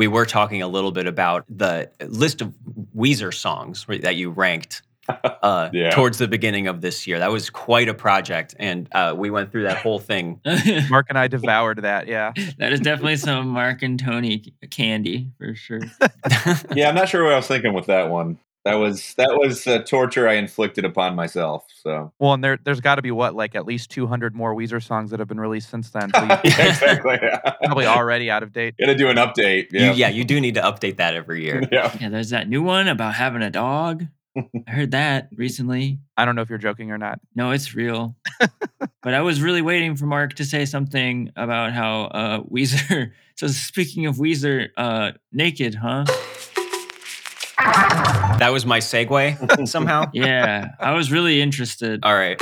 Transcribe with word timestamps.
we 0.00 0.08
were 0.08 0.24
talking 0.24 0.62
a 0.62 0.66
little 0.66 0.92
bit 0.92 1.06
about 1.06 1.44
the 1.50 1.90
list 2.08 2.40
of 2.40 2.54
Weezer 2.96 3.34
songs 3.34 3.84
that 4.00 4.16
you 4.16 4.30
ranked 4.30 4.80
uh, 5.42 5.68
Yeah. 5.74 5.90
towards 5.90 6.16
the 6.16 6.26
beginning 6.26 6.68
of 6.68 6.80
this 6.80 7.06
year. 7.06 7.18
That 7.18 7.30
was 7.30 7.50
quite 7.50 7.86
a 7.90 7.92
project, 7.92 8.54
and 8.58 8.88
uh, 8.92 9.12
we 9.14 9.28
went 9.28 9.52
through 9.52 9.64
that 9.64 9.76
whole 9.76 9.98
thing. 9.98 10.40
Marc 10.88 11.04
and 11.10 11.18
I 11.18 11.28
devoured 11.28 11.82
that. 11.82 12.08
Yeah. 12.08 12.32
that 12.56 12.72
is 12.72 12.80
definitely 12.80 13.18
some 13.18 13.48
Marc 13.48 13.82
and 13.82 14.00
Tony 14.00 14.54
candy 14.70 15.28
for 15.36 15.54
sure. 15.54 15.80
Yeah, 16.74 16.88
I'm 16.88 16.94
not 16.94 17.10
sure 17.10 17.22
what 17.24 17.34
I 17.34 17.36
was 17.36 17.46
thinking 17.46 17.74
with 17.74 17.84
that 17.86 18.08
one. 18.08 18.38
That 18.66 18.74
was 18.74 19.14
that 19.14 19.30
was 19.38 19.66
uh, 19.66 19.78
torture 19.84 20.28
I 20.28 20.34
inflicted 20.34 20.84
upon 20.84 21.14
myself. 21.14 21.64
So 21.82 22.12
Well, 22.18 22.34
and 22.34 22.44
there, 22.44 22.58
there's 22.62 22.80
got 22.80 22.96
to 22.96 23.02
be 23.02 23.10
what, 23.10 23.34
like 23.34 23.54
at 23.54 23.64
least 23.64 23.90
200 23.90 24.34
more 24.34 24.54
Weezer 24.54 24.82
songs 24.82 25.10
that 25.10 25.18
have 25.18 25.28
been 25.28 25.40
released 25.40 25.70
since 25.70 25.88
then. 25.90 26.10
So 26.14 26.22
yeah, 26.24 26.40
exactly. 26.44 27.18
probably 27.64 27.86
already 27.86 28.30
out 28.30 28.42
of 28.42 28.52
date. 28.52 28.74
Gonna 28.78 28.94
do 28.94 29.08
an 29.08 29.16
update. 29.16 29.72
You- 29.72 29.80
Yeah. 29.80 29.92
yeah, 29.92 30.08
you 30.10 30.24
do 30.24 30.38
need 30.40 30.54
to 30.56 30.60
update 30.62 30.96
that 30.98 31.14
every 31.14 31.42
year. 31.44 31.62
Yeah. 31.72 31.96
Yeah, 32.00 32.08
there's 32.10 32.30
that 32.30 32.48
new 32.48 32.62
one 32.62 32.86
about 32.88 33.14
having 33.14 33.40
a 33.42 33.50
dog. 33.50 34.04
I 34.36 34.70
heard 34.70 34.90
that 34.90 35.28
recently. 35.34 35.98
I 36.16 36.24
don't 36.26 36.36
know 36.36 36.42
if 36.42 36.50
you're 36.50 36.58
joking 36.58 36.90
or 36.90 36.98
not. 36.98 37.18
No, 37.34 37.52
it's 37.52 37.74
real. 37.74 38.14
but 39.02 39.14
I 39.14 39.22
was 39.22 39.40
really 39.40 39.62
waiting 39.62 39.96
for 39.96 40.04
Marc 40.06 40.34
to 40.34 40.44
say 40.44 40.64
something 40.66 41.30
about 41.36 41.72
how 41.72 42.02
uh, 42.04 42.40
Weezer. 42.42 43.12
So 43.36 43.46
speaking 43.48 44.04
of 44.06 44.16
Weezer, 44.16 44.68
uh, 44.76 45.12
naked, 45.32 45.74
huh? 45.76 46.04
That 48.40 48.54
was 48.54 48.64
my 48.64 48.78
segue 48.78 49.68
somehow. 49.68 50.10
Yeah, 50.14 50.68
I 50.80 50.94
was 50.94 51.12
really 51.12 51.42
interested. 51.42 52.00
All 52.02 52.14
right. 52.14 52.40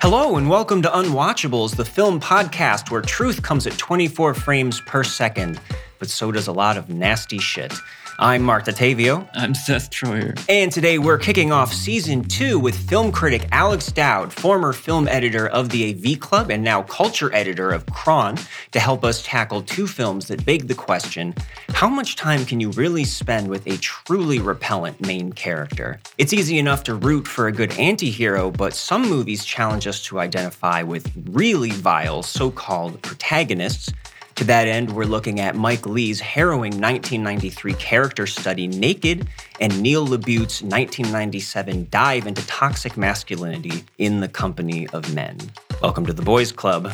Hello 0.00 0.36
and 0.38 0.48
welcome 0.48 0.80
to 0.80 0.88
Unwatchables, 0.88 1.76
the 1.76 1.84
film 1.84 2.18
podcast 2.18 2.90
where 2.90 3.02
truth 3.02 3.42
comes 3.42 3.66
at 3.66 3.76
24 3.76 4.32
frames 4.32 4.80
per 4.80 5.04
second, 5.04 5.60
but 5.98 6.08
so 6.08 6.32
does 6.32 6.46
a 6.46 6.52
lot 6.52 6.78
of 6.78 6.88
nasty 6.88 7.38
shit. 7.38 7.74
I'm 8.20 8.42
Marc 8.42 8.64
Dottavio. 8.64 9.28
I'm 9.32 9.54
Seth 9.54 9.90
Troyer. 9.90 10.36
And 10.48 10.72
today 10.72 10.98
we're 10.98 11.18
kicking 11.18 11.52
off 11.52 11.72
season 11.72 12.24
two 12.24 12.58
with 12.58 12.76
film 12.76 13.12
critic 13.12 13.46
Alex 13.52 13.92
Dowd, 13.92 14.32
former 14.32 14.72
film 14.72 15.06
editor 15.06 15.46
of 15.46 15.68
the 15.68 15.90
AV 15.90 16.18
Club 16.18 16.50
and 16.50 16.64
now 16.64 16.82
culture 16.82 17.32
editor 17.32 17.70
of 17.70 17.86
Chron, 17.86 18.36
to 18.72 18.80
help 18.80 19.04
us 19.04 19.22
tackle 19.22 19.62
two 19.62 19.86
films 19.86 20.26
that 20.26 20.44
beg 20.44 20.66
the 20.66 20.74
question 20.74 21.32
how 21.78 21.88
much 21.88 22.16
time 22.16 22.44
can 22.44 22.58
you 22.58 22.70
really 22.70 23.04
spend 23.04 23.46
with 23.48 23.64
a 23.68 23.76
truly 23.76 24.40
repellent 24.40 25.00
main 25.00 25.32
character? 25.32 26.00
It's 26.16 26.32
easy 26.32 26.58
enough 26.58 26.82
to 26.84 26.96
root 26.96 27.28
for 27.28 27.46
a 27.46 27.52
good 27.52 27.70
anti 27.78 28.10
hero, 28.10 28.50
but 28.50 28.74
some 28.74 29.02
movies 29.02 29.44
challenge 29.44 29.86
us 29.86 30.02
to 30.06 30.18
identify 30.18 30.82
with 30.82 31.08
really 31.30 31.70
vile 31.70 32.24
so 32.24 32.50
called 32.50 33.00
protagonists. 33.02 33.92
To 34.38 34.44
that 34.44 34.68
end, 34.68 34.94
we're 34.94 35.02
looking 35.02 35.40
at 35.40 35.56
Mike 35.56 35.84
Leigh's 35.84 36.20
harrowing 36.20 36.70
1993 36.80 37.74
character 37.74 38.24
study 38.24 38.68
Naked 38.68 39.26
and 39.60 39.82
Neil 39.82 40.06
LaBute's 40.06 40.62
1997 40.62 41.88
dive 41.90 42.24
into 42.24 42.46
toxic 42.46 42.96
masculinity 42.96 43.84
in 43.98 44.20
the 44.20 44.28
company 44.28 44.86
of 44.90 45.12
men. 45.12 45.38
Welcome 45.82 46.06
to 46.06 46.12
the 46.12 46.22
Boys 46.22 46.52
Club. 46.52 46.84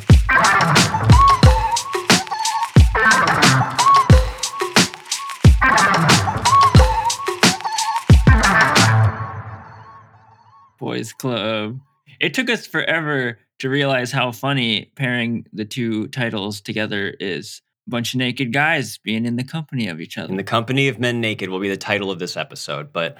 Boys 10.79 11.13
Club. 11.13 11.79
It 12.21 12.33
took 12.33 12.49
us 12.49 12.67
forever 12.67 13.39
to 13.65 13.71
realize 13.71 14.13
how 14.13 14.31
funny 14.31 14.93
pairing 14.95 15.47
the 15.55 15.65
two 15.65 16.07
titles 16.09 16.61
together 16.61 17.15
is. 17.19 17.63
A 17.87 17.91
bunch 17.91 18.13
of 18.13 18.19
naked 18.19 18.53
guys 18.53 18.99
being 18.99 19.25
in 19.25 19.37
the 19.37 19.45
company 19.45 19.89
of 19.89 20.03
each 20.03 20.19
other. 20.19 20.31
In 20.31 20.37
the 20.37 20.45
company 20.45 20.89
of 20.89 20.99
men 20.99 21.19
naked 21.23 21.49
will 21.49 21.61
be 21.61 21.71
the 21.71 21.77
title 21.79 22.11
of 22.11 22.19
this 22.19 22.37
episode, 22.37 22.93
but 22.93 23.17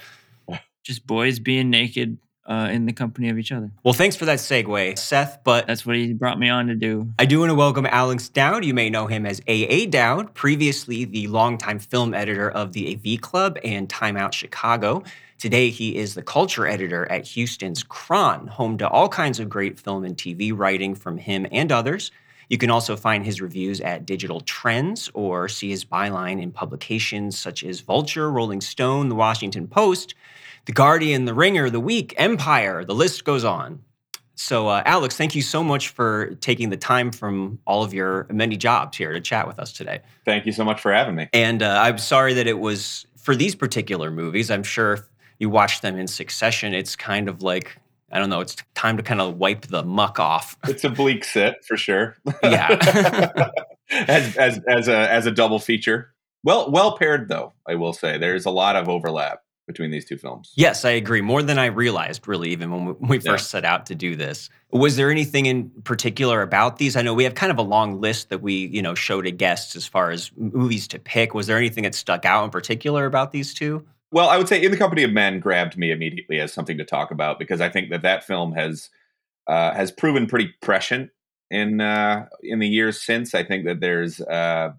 Just 0.83 1.07
boys 1.07 1.39
being 1.39 1.71
naked 1.71 2.19
uh, 2.47 2.69
in 2.71 2.85
the 2.85 2.93
company 2.93 3.31
of 3.31 3.39
each 3.39 3.53
other. 3.53 3.71
well, 3.85 3.95
thanks 3.95 4.17
for 4.17 4.27
that 4.27 4.39
segue, 4.39 4.99
Seth. 4.99 5.39
But 5.45 5.67
That's 5.67 5.87
what 5.87 5.97
he 5.97 6.13
brought 6.13 6.39
me 6.39 6.51
on 6.51 6.67
to 6.67 6.75
do. 6.75 7.09
I 7.19 7.25
do 7.25 7.41
want 7.41 7.49
to 7.49 7.55
welcome 7.55 7.87
Alex 7.87 8.29
Dowd. 8.29 8.67
You 8.67 8.75
may 8.75 8.91
know 8.91 9.07
him 9.07 9.25
as 9.25 9.41
AA 9.49 9.87
Dowd, 9.89 10.35
previously 10.35 11.07
the 11.07 11.27
longtime 11.29 11.79
film 11.79 12.13
editor 12.13 12.51
of 12.51 12.73
the 12.73 12.95
AV 12.95 13.23
Club 13.23 13.57
and 13.65 13.89
Time 13.89 14.19
Out 14.19 14.35
Chicago. 14.35 15.05
Today, 15.45 15.69
he 15.69 15.97
is 15.97 16.15
the 16.15 16.23
culture 16.23 16.67
editor 16.67 17.07
at 17.13 17.27
Houston's 17.27 17.83
Chron, 17.83 18.47
home 18.47 18.79
to 18.79 18.89
all 18.89 19.11
kinds 19.11 19.39
of 19.39 19.51
great 19.51 19.79
film 19.79 20.03
and 20.03 20.17
TV 20.17 20.57
writing 20.57 20.95
from 20.95 21.19
him 21.19 21.47
and 21.53 21.71
others. 21.71 22.11
You 22.49 22.57
can 22.57 22.71
also 22.71 22.97
find 22.97 23.27
his 23.27 23.43
reviews 23.43 23.79
at 23.83 24.07
Digital 24.07 24.41
Trends 24.41 25.11
or 25.13 25.51
see 25.51 25.69
his 25.69 25.85
byline 25.85 26.41
in 26.41 26.51
publications 26.51 27.39
such 27.39 27.63
as 27.63 27.81
Vulture, 27.81 28.31
Rolling 28.31 28.63
Stone, 28.63 29.11
The 29.11 29.15
Washington 29.15 29.69
Post, 29.69 30.15
The 30.65 30.73
Guardian, 30.73 31.27
The 31.27 31.35
Ringer, 31.35 31.69
The 31.69 31.79
Week, 31.79 32.15
Empire. 32.17 32.83
The 32.83 32.95
list 32.95 33.27
goes 33.27 33.45
on. 33.45 33.83
So, 34.37 34.69
uh, 34.69 34.83
Alex, 34.87 35.15
thank 35.15 35.35
you 35.35 35.43
so 35.43 35.63
much 35.63 35.91
for 35.91 36.37
taking 36.37 36.71
the 36.71 36.79
time 36.79 37.13
from 37.13 37.59
all 37.67 37.85
of 37.85 37.93
your 37.93 38.27
many 38.31 38.57
jobs 38.57 38.97
here 38.97 39.13
to 39.13 39.21
chat 39.21 39.47
with 39.47 39.59
us 39.59 39.75
today. 39.75 40.01
Thank 40.25 40.47
you 40.47 40.53
so 40.53 40.65
much 40.65 40.81
for 40.81 40.91
having 40.91 41.17
me. 41.17 41.29
And 41.35 41.63
uh, 41.63 41.81
I'm 41.83 41.99
sorry 41.99 42.33
that 42.33 42.47
it 42.47 42.61
was 42.61 43.05
for 43.19 43.37
these 43.37 43.55
particular 43.55 44.11
movies. 44.11 44.51
I'm 44.51 44.63
sure 44.63 45.07
you 45.39 45.51
watch 45.51 45.81
them 45.81 45.99
in 45.99 46.07
succession, 46.07 46.75
it's 46.75 46.97
kind 46.97 47.29
of 47.29 47.43
like, 47.43 47.79
I 48.13 48.19
don't 48.19 48.31
know, 48.31 48.41
it's 48.41 48.57
time 48.75 48.97
to 48.97 49.03
kind 49.03 49.21
of 49.21 49.37
wipe 49.39 49.67
the 49.67 49.83
muck 49.83 50.19
off. 50.21 50.57
It's 50.69 50.85
a 50.85 50.91
bleak 50.91 51.25
sit 51.25 51.65
for 51.65 51.77
sure. 51.77 52.17
Yeah. 52.43 52.69
as 53.91 54.37
as 54.37 54.61
as 54.67 54.89
a 54.89 55.11
as 55.13 55.27
a 55.27 55.31
double 55.31 55.59
feature. 55.59 56.13
Well 56.43 56.71
well 56.71 56.97
paired 56.97 57.29
though, 57.29 57.53
I 57.67 57.75
will 57.75 57.93
say. 57.93 58.19
There's 58.19 58.47
a 58.47 58.51
lot 58.51 58.77
of 58.77 58.89
overlap 58.89 59.41
between 59.67 59.91
these 59.91 60.05
two 60.05 60.19
films. 60.19 60.53
Yes, 60.57 60.85
I 60.85 60.91
agree. 60.91 61.23
More 61.23 61.43
than 61.43 61.59
I 61.59 61.67
realized, 61.67 62.29
really, 62.29 62.51
even 62.51 62.71
when 62.71 62.85
we, 62.85 62.93
we 63.01 63.17
Yeah. 63.19 63.33
first 63.33 63.49
set 63.51 63.65
out 63.65 63.87
to 63.87 63.95
do 63.95 64.15
this. 64.15 64.51
Was 64.71 64.97
there 64.97 65.11
anything 65.11 65.47
in 65.47 65.71
particular 65.85 66.43
about 66.43 66.77
these? 66.77 66.97
I 66.97 67.03
know 67.03 67.15
we 67.15 67.25
have 67.25 67.35
kind 67.35 67.51
of 67.51 67.57
a 67.59 67.63
long 67.63 67.99
list 67.99 68.29
that 68.29 68.43
we, 68.43 68.67
you 68.67 68.83
know, 68.83 68.95
show 68.95 69.23
to 69.23 69.31
guests 69.31 69.75
as 69.75 69.87
far 69.87 70.11
as 70.11 70.31
movies 70.37 70.87
to 70.89 70.99
pick. 70.99 71.33
Was 71.33 71.47
there 71.47 71.57
anything 71.57 71.85
that 71.85 71.95
stuck 71.95 72.27
out 72.27 72.45
in 72.45 72.51
particular 72.51 73.07
about 73.07 73.33
these 73.33 73.55
two? 73.55 73.87
Well, 74.15 74.29
I 74.29 74.39
would 74.39 74.47
say 74.47 74.63
In 74.63 74.71
the 74.71 74.77
Company 74.77 75.03
of 75.03 75.11
Men 75.11 75.41
grabbed 75.41 75.77
me 75.77 75.91
immediately 75.91 76.39
as 76.39 76.53
something 76.53 76.79
to 76.79 76.85
talk 76.85 77.11
about 77.11 77.37
because 77.37 77.61
I 77.61 77.69
think 77.69 77.91
that 77.91 78.03
that 78.03 78.23
film 78.23 78.53
has 78.53 78.89
uh, 79.49 79.75
has 79.75 79.91
proven 79.91 80.29
pretty 80.29 80.55
prescient 80.63 81.11
in 81.51 81.81
uh, 81.81 82.27
in 82.41 82.61
the 82.61 82.69
years 82.69 83.03
since. 83.03 83.35
I 83.35 83.43
think 83.43 83.65
that 83.65 83.81
there's 83.81 84.21
uh, 84.21 84.71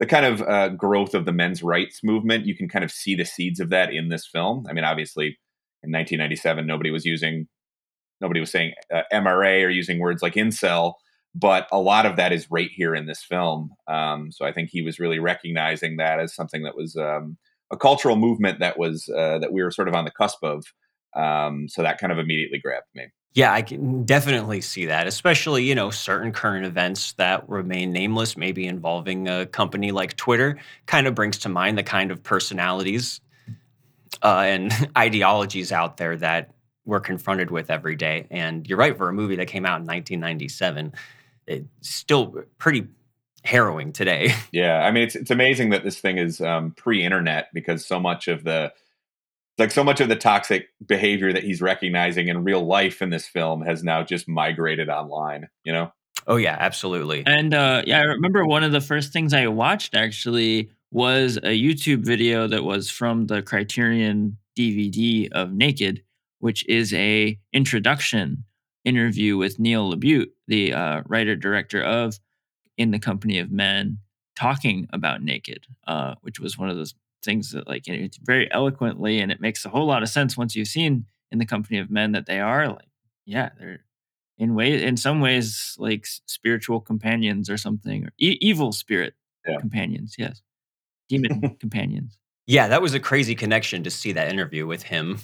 the 0.00 0.06
kind 0.06 0.24
of 0.24 0.40
uh, 0.40 0.70
growth 0.70 1.12
of 1.12 1.26
the 1.26 1.34
men's 1.34 1.62
rights 1.62 2.02
movement. 2.02 2.46
You 2.46 2.56
can 2.56 2.66
kind 2.66 2.82
of 2.82 2.90
see 2.90 3.14
the 3.14 3.26
seeds 3.26 3.60
of 3.60 3.68
that 3.68 3.92
in 3.92 4.08
this 4.08 4.26
film. 4.26 4.64
I 4.66 4.72
mean, 4.72 4.84
obviously, 4.84 5.26
in 5.82 5.92
1997, 5.92 6.66
nobody 6.66 6.90
was 6.90 7.04
using 7.04 7.48
nobody 8.22 8.40
was 8.40 8.50
saying 8.50 8.72
uh, 8.90 9.02
MRA 9.12 9.66
or 9.66 9.68
using 9.68 9.98
words 9.98 10.22
like 10.22 10.32
incel, 10.32 10.94
but 11.34 11.68
a 11.70 11.78
lot 11.78 12.06
of 12.06 12.16
that 12.16 12.32
is 12.32 12.50
right 12.50 12.70
here 12.72 12.94
in 12.94 13.04
this 13.04 13.22
film. 13.22 13.72
Um, 13.86 14.32
so 14.32 14.46
I 14.46 14.52
think 14.52 14.70
he 14.70 14.80
was 14.80 14.98
really 14.98 15.18
recognizing 15.18 15.98
that 15.98 16.20
as 16.20 16.34
something 16.34 16.62
that 16.62 16.74
was. 16.74 16.96
Um, 16.96 17.36
a 17.72 17.76
cultural 17.76 18.16
movement 18.16 18.60
that 18.60 18.78
was 18.78 19.08
uh, 19.08 19.38
that 19.38 19.52
we 19.52 19.62
were 19.62 19.70
sort 19.70 19.88
of 19.88 19.94
on 19.94 20.04
the 20.04 20.10
cusp 20.10 20.44
of. 20.44 20.64
Um, 21.14 21.68
so 21.68 21.82
that 21.82 21.98
kind 21.98 22.12
of 22.12 22.18
immediately 22.18 22.58
grabbed 22.58 22.86
me. 22.94 23.06
Yeah, 23.34 23.52
I 23.52 23.62
can 23.62 24.04
definitely 24.04 24.60
see 24.60 24.86
that, 24.86 25.06
especially, 25.06 25.64
you 25.64 25.74
know, 25.74 25.90
certain 25.90 26.32
current 26.32 26.66
events 26.66 27.14
that 27.14 27.48
remain 27.48 27.90
nameless, 27.90 28.36
maybe 28.36 28.66
involving 28.66 29.26
a 29.26 29.46
company 29.46 29.90
like 29.90 30.16
Twitter, 30.16 30.58
kind 30.84 31.06
of 31.06 31.14
brings 31.14 31.38
to 31.38 31.48
mind 31.48 31.78
the 31.78 31.82
kind 31.82 32.10
of 32.10 32.22
personalities 32.22 33.22
uh, 34.22 34.40
and 34.40 34.72
ideologies 34.98 35.72
out 35.72 35.96
there 35.96 36.16
that 36.16 36.50
we're 36.84 37.00
confronted 37.00 37.50
with 37.50 37.70
every 37.70 37.96
day. 37.96 38.26
And 38.30 38.66
you're 38.66 38.78
right, 38.78 38.96
for 38.96 39.08
a 39.08 39.14
movie 39.14 39.36
that 39.36 39.46
came 39.46 39.64
out 39.64 39.80
in 39.80 39.86
1997, 39.86 40.92
it's 41.46 41.66
still 41.80 42.44
pretty 42.58 42.86
harrowing 43.44 43.92
today. 43.92 44.32
Yeah, 44.52 44.80
I 44.80 44.90
mean 44.90 45.04
it's 45.04 45.16
it's 45.16 45.30
amazing 45.30 45.70
that 45.70 45.82
this 45.82 45.98
thing 45.98 46.18
is 46.18 46.40
um, 46.40 46.72
pre-internet 46.72 47.48
because 47.54 47.86
so 47.86 47.98
much 47.98 48.28
of 48.28 48.44
the 48.44 48.72
like 49.58 49.70
so 49.70 49.84
much 49.84 50.00
of 50.00 50.08
the 50.08 50.16
toxic 50.16 50.68
behavior 50.84 51.32
that 51.32 51.44
he's 51.44 51.62
recognizing 51.62 52.28
in 52.28 52.44
real 52.44 52.64
life 52.64 53.00
in 53.00 53.10
this 53.10 53.26
film 53.26 53.62
has 53.62 53.82
now 53.82 54.02
just 54.02 54.28
migrated 54.28 54.88
online. 54.88 55.48
You 55.64 55.72
know. 55.72 55.92
Oh, 56.26 56.36
yeah, 56.36 56.56
absolutely. 56.58 57.24
And 57.26 57.52
uh, 57.52 57.82
yeah, 57.86 58.00
I 58.00 58.04
remember 58.04 58.46
one 58.46 58.62
of 58.62 58.72
the 58.72 58.80
first 58.80 59.12
things 59.12 59.34
I 59.34 59.48
watched 59.48 59.96
actually 59.96 60.70
was 60.90 61.38
a 61.38 61.58
YouTube 61.58 62.04
video 62.04 62.46
that 62.46 62.64
was 62.64 62.90
from 62.90 63.26
the 63.26 63.42
Criterion 63.42 64.36
DVD 64.56 65.30
of 65.32 65.52
Naked, 65.52 66.02
which 66.38 66.66
is 66.68 66.92
a 66.94 67.38
introduction 67.52 68.44
interview 68.84 69.36
with 69.36 69.58
Neil 69.58 69.92
LaBute, 69.92 70.28
the 70.48 70.74
uh, 70.74 71.02
writer 71.06 71.34
director 71.34 71.82
of 71.82 72.18
In 72.76 72.90
the 72.90 72.98
Company 72.98 73.38
of 73.38 73.50
Men. 73.50 73.98
talking 74.34 74.88
about 74.92 75.22
naked, 75.22 75.66
uh, 75.86 76.14
which 76.22 76.40
was 76.40 76.56
one 76.56 76.70
of 76.70 76.76
those 76.76 76.94
things 77.22 77.52
that 77.52 77.68
like 77.68 77.86
it's 77.86 78.18
very 78.18 78.50
eloquently 78.52 79.20
and 79.20 79.32
it 79.32 79.40
makes 79.40 79.64
a 79.64 79.68
whole 79.68 79.86
lot 79.86 80.02
of 80.02 80.08
sense 80.08 80.36
once 80.36 80.54
you've 80.54 80.68
seen 80.68 81.06
in 81.30 81.38
the 81.38 81.46
company 81.46 81.78
of 81.78 81.90
men 81.90 82.12
that 82.12 82.26
they 82.26 82.40
are 82.40 82.68
like 82.68 82.88
yeah 83.24 83.50
they're 83.58 83.84
in 84.38 84.54
ways 84.54 84.82
in 84.82 84.96
some 84.96 85.20
ways 85.20 85.76
like 85.78 86.06
spiritual 86.26 86.80
companions 86.80 87.48
or 87.48 87.56
something 87.56 88.04
or 88.04 88.10
e- 88.18 88.38
evil 88.40 88.72
spirit 88.72 89.14
yeah. 89.46 89.58
companions 89.58 90.16
yes 90.18 90.42
demon 91.08 91.56
companions 91.60 92.18
yeah 92.46 92.68
that 92.68 92.82
was 92.82 92.94
a 92.94 93.00
crazy 93.00 93.34
connection 93.34 93.84
to 93.84 93.90
see 93.90 94.12
that 94.12 94.28
interview 94.28 94.66
with 94.66 94.82
him 94.82 95.18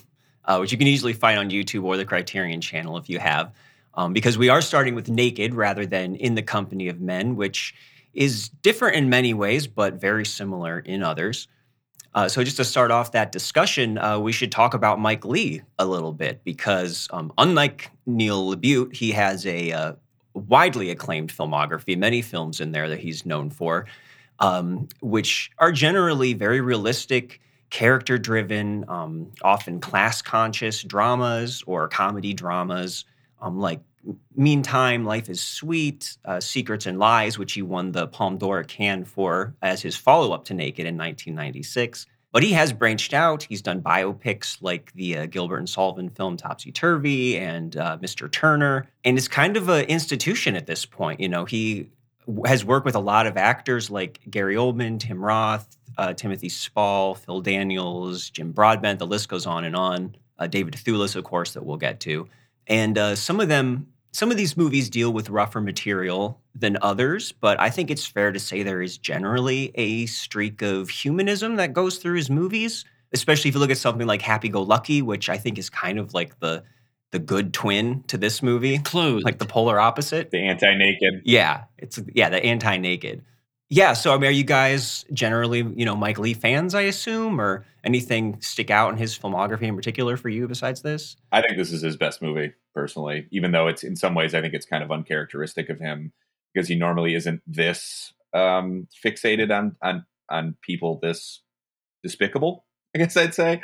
uh, 0.45 0.59
which 0.59 0.73
you 0.73 0.79
can 0.79 0.87
easily 0.87 1.13
find 1.13 1.39
on 1.39 1.51
youtube 1.51 1.85
or 1.85 1.97
the 1.97 2.05
criterion 2.05 2.61
channel 2.61 2.97
if 2.97 3.09
you 3.09 3.19
have 3.19 3.53
um, 3.99 4.13
because 4.13 4.39
we 4.39 4.49
are 4.49 4.63
starting 4.63 4.95
with 4.95 5.09
naked 5.09 5.55
rather 5.55 5.85
than 5.85 6.15
in 6.15 6.37
the 6.37 6.43
company 6.43 6.89
of 6.89 7.01
men 7.01 7.35
which 7.35 7.75
is 8.15 8.49
different 8.49 8.97
in 8.97 9.11
many 9.11 9.35
ways 9.35 9.67
but 9.67 9.95
very 9.95 10.25
similar 10.25 10.79
in 10.79 11.03
others. 11.03 11.49
Uh, 12.15 12.29
so, 12.29 12.43
just 12.43 12.57
to 12.57 12.65
start 12.65 12.91
off 12.91 13.13
that 13.13 13.33
discussion, 13.33 13.99
uh, 13.99 14.19
we 14.19 14.33
should 14.33 14.51
talk 14.51 14.73
about 14.73 14.99
Mike 14.99 15.25
Leigh 15.27 15.63
a 15.79 15.85
little 15.85 16.13
bit 16.13 16.43
because, 16.43 17.07
um, 17.13 17.31
unlike 17.37 17.91
Neil 18.07 18.55
LaBute, 18.55 18.95
he 18.95 19.13
has 19.13 19.47
a 19.47 19.73
uh, 19.73 19.93
widely 20.33 20.91
acclaimed 20.91 21.31
filmography, 21.31 21.99
many 21.99 22.23
films 22.23 22.61
in 22.61 22.73
there 22.73 22.89
that 22.89 22.99
he's 22.99 23.27
known 23.27 23.51
for, 23.51 23.87
um, 24.41 24.89
which 25.01 25.51
are 25.59 25.71
generally 25.71 26.33
very 26.33 26.63
realistic, 26.63 27.41
character 27.69 28.17
driven, 28.17 28.87
um, 28.89 29.31
often 29.43 29.79
class 29.79 30.23
conscious 30.23 30.83
dramas 30.83 31.63
or 31.67 31.89
comedy 31.89 32.33
dramas, 32.33 33.05
um, 33.41 33.59
like 33.59 33.81
Meantime, 34.35 35.05
Life 35.05 35.29
is 35.29 35.43
Sweet, 35.43 36.17
uh, 36.25 36.41
Secrets 36.41 36.87
and 36.87 36.99
Lies, 36.99 37.39
which 37.39 37.53
he 37.53 37.63
won 37.63 37.93
the 37.93 38.07
Palme 38.07 38.39
d'Or 38.39 38.63
Cannes 38.63 39.05
for 39.05 39.55
as 39.63 39.83
his 39.83 39.97
follow 39.97 40.33
up 40.33 40.45
to 40.47 40.55
Naked 40.55 40.87
in 40.87 40.97
1996. 40.97 42.07
But 42.31 42.43
he 42.43 42.53
has 42.53 42.73
branched 42.73 43.15
out. 43.15 43.43
He's 43.43 43.63
done 43.63 43.81
biopics 43.81 44.59
like 44.61 44.93
the 44.93 45.19
uh, 45.19 45.27
Gilbert 45.27 45.59
and 45.59 45.69
Sullivan 45.69 46.11
film 46.11 46.37
Topsy 46.37 46.71
Turvy 46.71 47.39
and 47.39 47.77
uh, 47.77 47.97
Mr. 47.99 48.31
Turner. 48.31 48.87
And 49.05 49.17
is 49.17 49.29
kind 49.29 49.57
of 49.57 49.69
an 49.69 49.87
institution 49.87 50.55
at 50.55 50.67
this 50.67 50.85
point. 50.85 51.21
You 51.21 51.29
know, 51.29 51.47
he 51.47 51.89
has 52.45 52.65
worked 52.65 52.85
with 52.85 52.95
a 52.95 53.01
lot 53.01 53.27
of 53.27 53.37
actors 53.37 53.91
like 53.91 54.21
Gary 54.29 54.57
Oldman, 54.57 55.01
Tim 55.01 55.25
Roth, 55.25 55.79
uh, 55.97 56.13
Timothy 56.13 56.51
Spall, 56.51 57.15
Phil 57.15 57.41
Daniels, 57.41 58.29
Jim 58.29 58.53
Broadbent. 58.53 58.99
The 58.99 59.07
list 59.07 59.29
goes 59.29 59.47
on 59.47 59.65
and 59.65 59.75
on. 59.75 60.15
Uh, 60.39 60.47
David 60.47 60.75
Thewlis, 60.75 61.17
of 61.17 61.25
course, 61.25 61.55
that 61.55 61.65
we'll 61.65 61.79
get 61.79 61.99
to. 62.01 62.29
And 62.69 62.97
uh, 62.97 63.17
some 63.17 63.41
of 63.41 63.49
them 63.49 63.89
some 64.13 64.31
of 64.31 64.37
these 64.37 64.57
movies 64.57 64.89
deal 64.89 65.13
with 65.13 65.31
rougher 65.31 65.61
material 65.61 66.41
than 66.55 66.79
others, 66.83 67.33
but 67.33 67.61
I 67.61 67.71
think 67.71 67.91
it's 67.91 68.07
fair 68.07 68.33
to 68.33 68.41
say 68.41 68.63
there 68.63 68.83
is 68.83 68.99
generally 68.99 69.71
a 69.75 70.07
streak 70.07 70.63
of 70.63 70.89
humanism 70.89 71.57
that 71.57 71.73
goes 71.73 71.99
through 71.99 72.17
his 72.17 72.31
movies, 72.31 72.85
especially 73.13 73.51
if 73.51 73.55
you 73.55 73.61
look 73.61 73.71
at 73.71 73.79
something 73.79 74.07
like 74.07 74.23
Happy 74.23 74.49
Go 74.49 74.63
Lucky, 74.63 75.03
which 75.03 75.29
I 75.29 75.37
think 75.37 75.59
is 75.59 75.71
kind 75.71 75.99
of 75.99 76.15
like 76.15 76.41
the 76.41 76.65
the 77.11 77.19
good 77.19 77.55
twin 77.55 78.03
to 78.09 78.19
this 78.19 78.43
movie. 78.43 78.79
Clothes. 78.79 79.23
Like 79.25 79.39
the 79.39 79.47
polar 79.47 79.81
opposite. 79.81 80.31
The 80.31 80.47
anti-naked. 80.47 81.23
Yeah. 81.25 81.65
It's 81.79 81.99
yeah, 82.15 82.29
the 82.29 82.45
anti-naked. 82.45 83.25
Yeah, 83.71 83.93
so 83.93 84.15
I 84.15 84.19
mean, 84.19 84.29
are 84.29 84.33
you 84.33 84.45
guys 84.45 85.05
generally, 85.13 85.59
you 85.59 85.85
know, 85.85 85.95
Mike 85.95 86.19
Leigh 86.19 86.33
fans, 86.33 86.75
I 86.75 86.83
assume, 86.83 87.39
or 87.39 87.67
anything 87.85 88.41
stick 88.41 88.71
out 88.71 88.91
in 88.93 88.97
his 88.99 89.19
filmography 89.19 89.63
in 89.63 89.77
particular 89.77 90.17
for 90.17 90.31
you 90.31 90.49
besides 90.49 90.81
this? 90.81 91.17
I 91.33 91.43
think 91.43 91.59
this 91.59 91.71
is 91.71 91.83
his 91.83 91.97
best 91.97 92.23
movie, 92.23 92.55
personally, 92.75 93.27
even 93.31 93.53
though 93.53 93.69
it's 93.69 93.85
in 93.85 93.95
some 93.95 94.15
ways 94.15 94.35
I 94.35 94.41
think 94.41 94.55
it's 94.55 94.65
kind 94.65 94.83
of 94.83 94.91
uncharacteristic 94.91 95.69
of 95.69 95.79
him 95.79 96.13
because 96.55 96.67
he 96.67 96.77
normally 96.77 97.15
isn't 97.15 97.43
this 97.47 98.15
um, 98.33 98.89
fixated 99.05 99.57
on 99.57 99.77
on 99.83 100.07
on 100.31 100.57
people 100.63 100.99
this 101.03 101.43
despicable. 102.03 102.65
I 102.95 103.01
guess 103.01 103.19
I'd 103.19 103.35
say, 103.35 103.61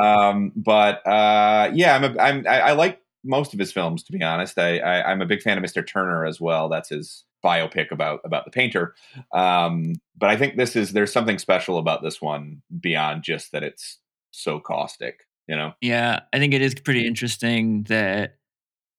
um, 0.00 0.52
but 0.56 1.06
uh, 1.06 1.70
yeah, 1.74 1.94
I'm, 1.94 2.04
a, 2.04 2.20
I'm 2.20 2.46
I, 2.48 2.60
I 2.60 2.72
like 2.72 3.02
most 3.22 3.52
of 3.52 3.60
his 3.60 3.70
films 3.70 4.02
to 4.04 4.12
be 4.12 4.22
honest. 4.22 4.58
I, 4.58 4.78
I 4.78 5.10
I'm 5.10 5.20
a 5.20 5.26
big 5.26 5.42
fan 5.42 5.58
of 5.58 5.64
Mr. 5.64 5.86
Turner 5.86 6.24
as 6.24 6.40
well. 6.40 6.70
That's 6.70 6.88
his 6.88 7.24
biopic 7.42 7.90
about 7.90 8.20
about 8.24 8.44
the 8.44 8.50
painter. 8.50 8.94
Um, 9.32 9.94
but 10.16 10.30
I 10.30 10.36
think 10.36 10.56
this 10.56 10.76
is 10.76 10.92
there's 10.92 11.12
something 11.12 11.38
special 11.38 11.78
about 11.78 12.02
this 12.02 12.20
one 12.20 12.62
beyond 12.80 13.22
just 13.22 13.52
that 13.52 13.62
it's 13.62 13.98
so 14.30 14.60
caustic. 14.60 15.26
You 15.48 15.56
know? 15.56 15.72
Yeah, 15.80 16.20
I 16.32 16.38
think 16.38 16.54
it 16.54 16.62
is 16.62 16.74
pretty 16.74 17.06
interesting 17.06 17.82
that 17.84 18.36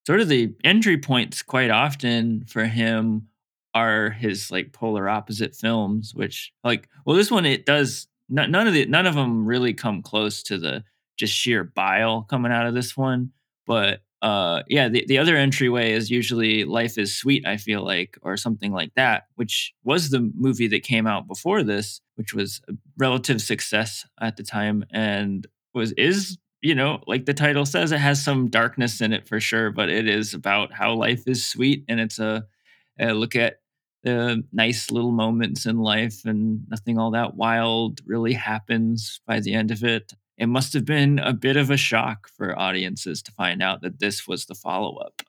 sort 0.06 0.19
of 0.19 0.28
the 0.28 0.54
entry 0.63 0.98
points 0.98 1.42
quite 1.42 1.72
often 1.72 2.45
for 2.48 2.66
him 2.66 3.30
are 3.74 4.12
his 4.12 4.51
like 4.51 4.74
polar 4.74 5.10
opposite 5.10 5.56
films, 5.56 6.13
which 6.13 6.51
like 6.63 6.90
well 7.06 7.16
this 7.16 7.31
one 7.31 7.45
it 7.45 7.66
does 7.66 8.07
none 8.30 8.68
of 8.68 8.74
the 8.74 8.86
none 8.86 9.06
of 9.06 9.16
them 9.16 9.45
really 9.45 9.74
come 9.74 10.01
close 10.01 10.44
to 10.44 10.57
the 10.57 10.84
just 11.18 11.34
sheer 11.34 11.63
bile 11.63 12.24
coming 12.24 12.51
out 12.51 12.66
of 12.66 12.74
this 12.74 12.98
one, 12.98 13.31
but 13.66 14.01
uh, 14.24 14.64
yeah, 14.70 14.88
the, 14.88 15.04
the 15.06 15.18
other 15.18 15.36
entryway 15.36 15.92
is 15.92 16.10
usually 16.10 16.64
Life 16.64 16.98
is 16.98 17.14
Sweet, 17.14 17.46
I 17.46 17.58
feel 17.58 17.84
like, 17.84 18.18
or 18.22 18.38
something 18.38 18.72
like 18.72 18.94
that, 18.96 19.24
which 19.36 19.74
was 19.84 20.10
the 20.10 20.31
movie 20.34 20.70
that 20.70 20.84
came 20.84 21.06
out 21.06 21.28
before 21.28 21.62
this, 21.62 22.00
which 22.16 22.34
was 22.34 22.62
a 22.70 22.74
relative 22.98 23.42
success 23.42 24.06
at 24.22 24.38
the 24.38 24.44
time 24.44 24.86
and 24.92 25.46
was 25.74 25.92
is 25.94 26.38
you 26.62 26.75
know 26.75 27.02
like 27.08 27.25
the 27.25 27.34
title 27.34 27.66
says 27.66 27.92
it 27.92 27.98
has 27.98 28.24
some 28.24 28.48
darkness 28.48 29.02
in 29.02 29.12
it 29.12 29.28
for 29.28 29.40
sure 29.40 29.72
but 29.72 29.90
it 29.90 30.08
is 30.08 30.36
about 30.36 30.72
how 30.72 30.94
life 30.94 31.24
is 31.28 31.44
sweet 31.44 31.84
and 31.90 32.00
it's 32.00 32.19
a, 32.19 32.46
a 33.00 33.12
look 33.12 33.36
at 33.36 33.56
the 34.04 34.44
nice 34.52 34.92
little 34.92 35.12
moments 35.12 35.66
in 35.66 35.80
life 35.80 36.26
and 36.26 36.62
nothing 36.69 37.00
all 37.00 37.10
that 37.10 37.36
wild 37.36 38.02
really 38.06 38.34
happens 38.34 39.19
by 39.26 39.40
the 39.40 39.54
end 39.54 39.72
of 39.72 39.84
it 39.84 40.14
it 40.44 40.48
must 40.48 40.74
have 40.74 40.86
been 40.86 41.19
a 41.19 41.34
bit 41.34 41.56
of 41.56 41.72
a 41.72 41.78
shock 41.78 42.28
for 42.28 42.57
audiences 42.60 43.22
to 43.24 43.31
find 43.31 43.63
out 43.63 43.81
that 43.81 44.00
this 44.00 44.28
was 44.28 44.45
the 44.45 44.56
follow 44.56 44.98
up. 44.98 45.22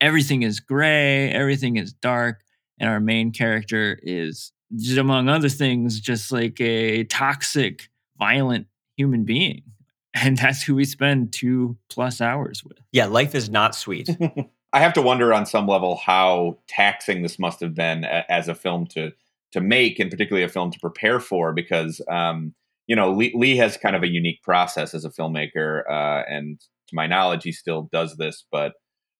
Everything 0.00 0.42
is 0.42 0.60
gray, 0.60 1.30
everything 1.30 1.76
is 1.76 1.92
dark, 1.92 2.42
and 2.78 2.90
our 2.90 3.00
main 3.00 3.32
character 3.32 3.98
is, 4.02 4.52
among 4.98 5.28
other 5.28 5.48
things, 5.48 6.00
just 6.00 6.30
like 6.30 6.60
a 6.60 7.04
toxic, 7.04 7.88
violent 8.18 8.66
human 8.96 9.24
being. 9.24 9.62
And 10.14 10.36
that's 10.38 10.62
who 10.62 10.74
we 10.74 10.84
spend 10.84 11.32
two 11.32 11.76
plus 11.90 12.20
hours 12.20 12.64
with. 12.64 12.78
Yeah, 12.90 13.06
life 13.06 13.36
is 13.36 13.50
not 13.50 13.76
sweet. 13.76 14.08
I 14.72 14.80
have 14.80 14.94
to 14.94 15.02
wonder 15.02 15.32
on 15.32 15.46
some 15.46 15.68
level 15.68 15.96
how 15.96 16.58
taxing 16.66 17.22
this 17.22 17.38
must 17.38 17.60
have 17.60 17.74
been 17.74 18.04
as 18.04 18.48
a 18.48 18.54
film 18.54 18.86
to 18.88 19.12
to 19.52 19.60
make, 19.60 19.98
and 19.98 20.10
particularly 20.10 20.44
a 20.44 20.48
film 20.48 20.70
to 20.72 20.80
prepare 20.80 21.20
for, 21.20 21.52
because 21.52 22.00
um, 22.08 22.54
you 22.88 22.96
know, 22.96 23.12
Lee, 23.12 23.32
Leigh, 23.34 23.56
has 23.56 23.76
kind 23.76 23.94
of 23.94 24.02
a 24.02 24.08
unique 24.08 24.42
process 24.42 24.94
as 24.94 25.04
a 25.04 25.10
filmmaker, 25.10 25.82
uh, 25.88 26.24
and 26.28 26.58
to 26.88 26.96
my 26.96 27.06
knowledge, 27.06 27.44
he 27.44 27.52
still 27.52 27.88
does 27.92 28.16
this. 28.16 28.44
But 28.50 28.72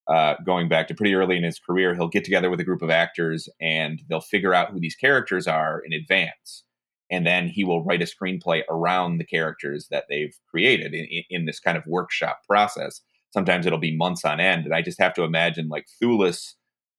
uh, 0.09 0.35
going 0.45 0.69
back 0.69 0.89
to 0.89 0.95
pretty 0.95 1.15
early 1.15 1.37
in 1.37 1.45
his 1.45 1.61
career, 1.61 1.95
he'll 1.95 2.09
get 2.09 2.25
together 2.25 2.51
with 2.51 2.61
a 2.61 2.65
group 2.65 2.81
of 2.81 2.91
actors, 2.91 3.49
and 3.61 4.03
they'll 4.09 4.23
figure 4.23 4.55
out 4.55 4.71
who 4.71 4.81
these 4.81 4.97
characters 4.97 5.47
are 5.47 5.83
in 5.85 5.93
advance, 5.93 6.65
and 7.11 7.27
then 7.27 7.47
he 7.47 7.63
will 7.63 7.85
write 7.85 8.03
a 8.03 8.07
screenplay 8.07 8.63
around 8.71 9.19
the 9.19 9.27
characters 9.27 9.87
that 9.91 10.07
they've 10.09 10.35
created 10.51 10.95
in, 10.95 11.07
in 11.29 11.45
this 11.45 11.61
kind 11.61 11.77
of 11.77 11.85
workshop 11.87 12.41
process. 12.49 13.03
Sometimes 13.35 13.67
it'll 13.67 13.79
be 13.79 13.95
months 13.95 14.25
on 14.25 14.41
end, 14.41 14.65
and 14.65 14.75
I 14.75 14.81
just 14.81 15.01
have 15.01 15.13
to 15.15 15.25
imagine 15.25 15.69
like 15.69 15.85
Thewlis 16.03 16.55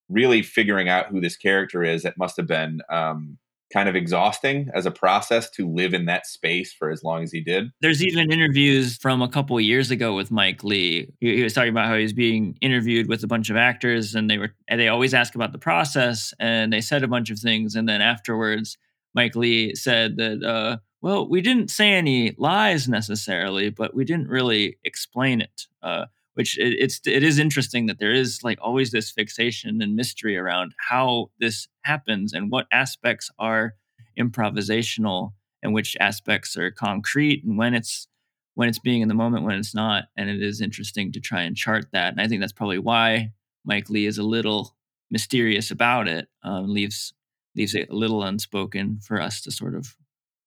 really 0.07 0.43
figuring 0.43 0.87
out 0.87 1.07
who 1.07 1.19
this 1.19 1.35
character 1.35 1.83
is. 1.83 2.05
It 2.05 2.17
must 2.17 2.37
have 2.37 2.47
been 2.47 2.81
um, 2.91 3.39
kind 3.71 3.87
of 3.87 3.95
exhausting 3.95 4.69
as 4.73 4.85
a 4.85 4.91
process 4.91 5.49
to 5.51 5.69
live 5.69 5.93
in 5.93 6.05
that 6.05 6.25
space 6.25 6.73
for 6.73 6.89
as 6.89 7.03
long 7.03 7.23
as 7.23 7.31
he 7.31 7.41
did. 7.41 7.71
There's 7.81 8.03
even 8.03 8.31
interviews 8.31 8.97
from 8.97 9.21
a 9.21 9.29
couple 9.29 9.59
years 9.61 9.91
ago 9.91 10.15
with 10.15 10.31
Mike 10.31 10.63
Leigh. 10.63 11.11
He, 11.19 11.37
he, 11.37 11.43
was 11.43 11.53
talking 11.53 11.69
about 11.69 11.87
how 11.87 11.95
he 11.95 12.03
was 12.03 12.13
being 12.13 12.57
interviewed 12.61 13.07
with 13.07 13.23
a 13.23 13.27
bunch 13.27 13.49
of 13.49 13.57
actors, 13.57 14.15
and 14.15 14.29
they 14.29 14.37
were 14.37 14.51
and 14.67 14.79
they 14.79 14.87
always 14.87 15.13
ask 15.13 15.35
about 15.35 15.51
the 15.51 15.59
process, 15.59 16.33
and 16.39 16.73
they 16.73 16.81
said 16.81 17.03
a 17.03 17.07
bunch 17.07 17.29
of 17.29 17.39
things, 17.39 17.75
and 17.75 17.87
then 17.87 18.01
afterwards, 18.01 18.77
Mike 19.13 19.35
Leigh 19.35 19.75
said 19.75 20.17
that. 20.17 20.43
Uh, 20.43 20.77
well, 21.01 21.29
we 21.29 21.39
didn't 21.39 21.71
say 21.71 21.93
any 21.93 22.35
lies 22.37 22.89
necessarily, 22.89 23.69
but 23.69 23.95
we 23.95 24.03
didn't 24.03 24.27
really 24.27 24.77
explain 24.83 25.39
it. 25.39 25.65
Uh, 25.81 26.07
which 26.39 26.57
it, 26.57 26.73
it's 26.79 27.01
it 27.05 27.21
is 27.21 27.37
interesting 27.37 27.87
that 27.87 27.99
there 27.99 28.13
is 28.13 28.45
like 28.45 28.57
always 28.61 28.91
this 28.91 29.11
fixation 29.11 29.81
and 29.81 29.93
mystery 29.93 30.37
around 30.37 30.71
how 30.87 31.29
this 31.37 31.67
happens 31.81 32.31
and 32.31 32.49
what 32.49 32.65
aspects 32.71 33.29
are 33.39 33.75
improvisational 34.17 35.33
and 35.61 35.73
which 35.73 35.97
aspects 35.99 36.55
are 36.55 36.71
concrete 36.71 37.43
and 37.43 37.57
when 37.57 37.73
it's 37.73 38.07
when 38.55 38.69
it's 38.69 38.79
being 38.79 39.01
in 39.01 39.09
the 39.09 39.13
moment 39.13 39.43
when 39.43 39.59
it's 39.59 39.75
not. 39.75 40.05
And 40.15 40.29
it 40.29 40.41
is 40.41 40.61
interesting 40.61 41.11
to 41.11 41.19
try 41.19 41.41
and 41.41 41.57
chart 41.57 41.87
that. 41.91 42.13
And 42.13 42.21
i 42.21 42.27
think 42.29 42.39
that's 42.39 42.53
probably 42.53 42.79
why 42.79 43.33
mike 43.65 43.89
leigh 43.89 44.05
is 44.05 44.17
a 44.17 44.23
little 44.23 44.77
mysterious 45.11 45.71
about 45.71 46.07
it 46.07 46.29
um, 46.43 46.73
leaves 46.73 47.13
leaves 47.53 47.75
it 47.75 47.89
a 47.89 47.95
little 47.95 48.23
unspoken 48.23 49.01
for 49.01 49.19
us 49.19 49.41
to 49.41 49.51
sort 49.51 49.75
of 49.75 49.93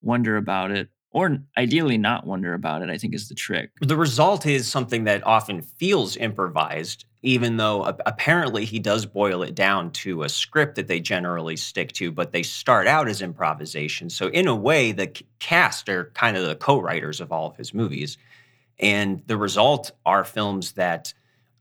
wonder 0.00 0.38
about 0.38 0.70
it 0.70 0.88
or 1.12 1.38
ideally 1.56 1.98
not 1.98 2.26
wonder 2.26 2.54
about 2.54 2.82
it, 2.82 2.90
I 2.90 2.98
think 2.98 3.14
is 3.14 3.28
the 3.28 3.34
trick. 3.34 3.70
The 3.80 3.96
result 3.96 4.46
is 4.46 4.66
something 4.66 5.04
that 5.04 5.26
often 5.26 5.62
feels 5.62 6.16
improvised 6.16 7.04
even 7.22 7.56
though 7.56 7.84
apparently 8.04 8.64
he 8.64 8.80
does 8.80 9.06
boil 9.06 9.42
it 9.42 9.54
down 9.54 9.92
to 9.92 10.24
a 10.24 10.28
script 10.28 10.74
that 10.74 10.88
they 10.88 10.98
generally 10.98 11.56
stick 11.56 11.92
to, 11.92 12.10
but 12.10 12.32
they 12.32 12.42
start 12.42 12.88
out 12.88 13.08
as 13.08 13.22
improvisation. 13.22 14.10
So, 14.10 14.26
in 14.28 14.48
a 14.48 14.56
way, 14.56 14.90
the 14.90 15.06
cast 15.38 15.88
are 15.88 16.10
kind 16.14 16.36
of 16.36 16.46
the 16.46 16.56
co 16.56 16.80
writers 16.80 17.20
of 17.20 17.30
all 17.30 17.48
of 17.48 17.56
his 17.56 17.72
movies. 17.72 18.18
And 18.80 19.22
the 19.26 19.36
result 19.36 19.92
are 20.04 20.24
films 20.24 20.72
that 20.72 21.14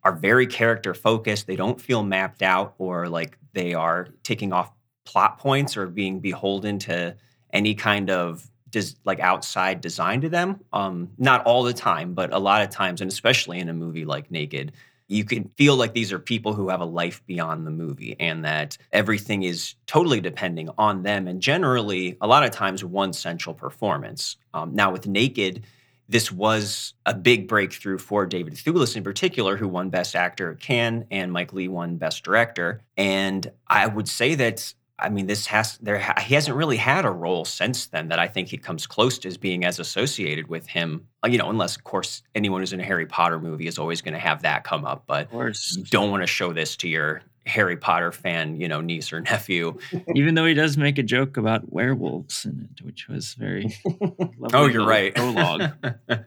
are 0.03 0.15
very 0.15 0.47
character 0.47 0.95
focused. 0.95 1.45
They 1.45 1.55
don't 1.55 1.79
feel 1.79 2.01
mapped 2.01 2.41
out 2.41 2.73
or 2.79 3.07
like 3.07 3.37
they 3.53 3.75
are 3.75 4.07
taking 4.23 4.51
off 4.51 4.71
plot 5.05 5.37
points 5.37 5.77
or 5.77 5.85
being 5.85 6.19
beholden 6.21 6.79
to 6.79 7.15
any 7.53 7.75
kind 7.75 8.09
of 8.09 8.49
des- 8.71 8.95
like 9.05 9.19
outside 9.19 9.81
design 9.81 10.21
to 10.21 10.29
them. 10.29 10.61
Um, 10.73 11.09
not 11.17 11.45
all 11.45 11.63
the 11.63 11.73
time, 11.73 12.13
but 12.13 12.33
a 12.33 12.39
lot 12.39 12.61
of 12.61 12.69
times, 12.69 13.01
and 13.01 13.11
especially 13.11 13.59
in 13.59 13.69
a 13.69 13.73
movie 13.73 14.05
like 14.05 14.31
Naked, 14.31 14.71
you 15.11 15.25
can 15.25 15.51
feel 15.57 15.75
like 15.75 15.93
these 15.93 16.13
are 16.13 16.19
people 16.19 16.53
who 16.53 16.69
have 16.69 16.79
a 16.79 16.85
life 16.85 17.21
beyond 17.25 17.67
the 17.67 17.71
movie 17.71 18.15
and 18.19 18.45
that 18.45 18.77
everything 18.93 19.43
is 19.43 19.75
totally 19.85 20.21
depending 20.21 20.69
on 20.77 21.03
them 21.03 21.27
and 21.27 21.41
generally 21.41 22.17
a 22.21 22.27
lot 22.27 22.43
of 22.43 22.51
times 22.51 22.83
one 22.83 23.11
central 23.11 23.53
performance 23.53 24.37
um, 24.53 24.73
now 24.73 24.89
with 24.89 25.07
naked 25.07 25.65
this 26.07 26.31
was 26.31 26.93
a 27.05 27.13
big 27.13 27.47
breakthrough 27.47 27.97
for 27.97 28.25
david 28.25 28.53
thewlis 28.53 28.95
in 28.95 29.03
particular 29.03 29.57
who 29.57 29.67
won 29.67 29.89
best 29.89 30.15
actor 30.15 30.51
at 30.51 30.61
cannes 30.61 31.03
and 31.11 31.31
mike 31.31 31.51
Leigh 31.51 31.67
won 31.67 31.97
best 31.97 32.23
director 32.23 32.81
and 32.95 33.51
i 33.67 33.85
would 33.85 34.07
say 34.07 34.33
that 34.35 34.73
I 35.01 35.09
mean, 35.09 35.27
this 35.27 35.47
has 35.47 35.77
there. 35.79 35.99
He 36.21 36.35
hasn't 36.35 36.55
really 36.55 36.77
had 36.77 37.05
a 37.05 37.09
role 37.11 37.45
since 37.45 37.87
then 37.87 38.07
that 38.09 38.19
I 38.19 38.27
think 38.27 38.47
he 38.49 38.57
comes 38.57 38.85
close 38.87 39.17
to 39.19 39.27
as 39.27 39.37
being 39.37 39.65
as 39.65 39.79
associated 39.79 40.47
with 40.47 40.67
him. 40.67 41.07
uh, 41.25 41.29
You 41.29 41.37
know, 41.37 41.49
unless 41.49 41.75
of 41.75 41.83
course 41.83 42.21
anyone 42.35 42.61
who's 42.61 42.73
in 42.73 42.79
a 42.79 42.83
Harry 42.85 43.05
Potter 43.05 43.39
movie 43.39 43.67
is 43.67 43.77
always 43.79 44.01
going 44.01 44.13
to 44.13 44.19
have 44.19 44.41
that 44.43 44.63
come 44.63 44.85
up. 44.85 45.03
But 45.07 45.23
Of 45.25 45.31
course. 45.31 45.75
you 45.77 45.83
don't 45.85 46.11
want 46.11 46.23
to 46.23 46.27
show 46.27 46.53
this 46.53 46.75
to 46.77 46.87
your 46.87 47.21
Harry 47.47 47.75
Potter 47.75 48.11
fan, 48.11 48.55
you 48.61 48.67
know, 48.67 48.81
niece 48.81 49.11
or 49.11 49.19
nephew. 49.31 49.77
Even 50.15 50.35
though 50.35 50.45
he 50.45 50.53
does 50.53 50.77
make 50.77 50.97
a 50.99 51.03
joke 51.03 51.37
about 51.37 51.71
werewolves 51.73 52.45
in 52.45 52.67
it, 52.71 52.83
which 52.85 53.07
was 53.07 53.33
very. 53.33 53.75
oh, 54.53 54.67
you're 54.67 54.85
right. 54.85 55.13
Prologue. 55.15 55.71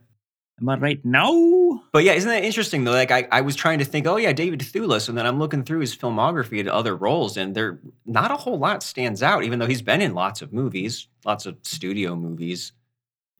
Am 0.60 0.68
I 0.68 0.76
right? 0.76 1.04
now? 1.04 1.82
But 1.92 2.04
yeah, 2.04 2.12
isn't 2.12 2.30
that 2.30 2.44
interesting 2.44 2.84
though? 2.84 2.92
Like 2.92 3.10
I, 3.10 3.26
I 3.30 3.40
was 3.40 3.56
trying 3.56 3.80
to 3.80 3.84
think, 3.84 4.06
oh 4.06 4.16
yeah, 4.16 4.32
David 4.32 4.60
Thewlis, 4.60 5.08
and 5.08 5.18
then 5.18 5.26
I'm 5.26 5.38
looking 5.38 5.64
through 5.64 5.80
his 5.80 5.96
filmography 5.96 6.60
at 6.60 6.68
other 6.68 6.96
roles, 6.96 7.36
and 7.36 7.54
there 7.54 7.80
not 8.06 8.30
a 8.30 8.36
whole 8.36 8.58
lot 8.58 8.82
stands 8.82 9.22
out, 9.22 9.44
even 9.44 9.58
though 9.58 9.66
he's 9.66 9.82
been 9.82 10.00
in 10.00 10.14
lots 10.14 10.42
of 10.42 10.52
movies, 10.52 11.08
lots 11.24 11.46
of 11.46 11.56
studio 11.62 12.14
movies. 12.14 12.72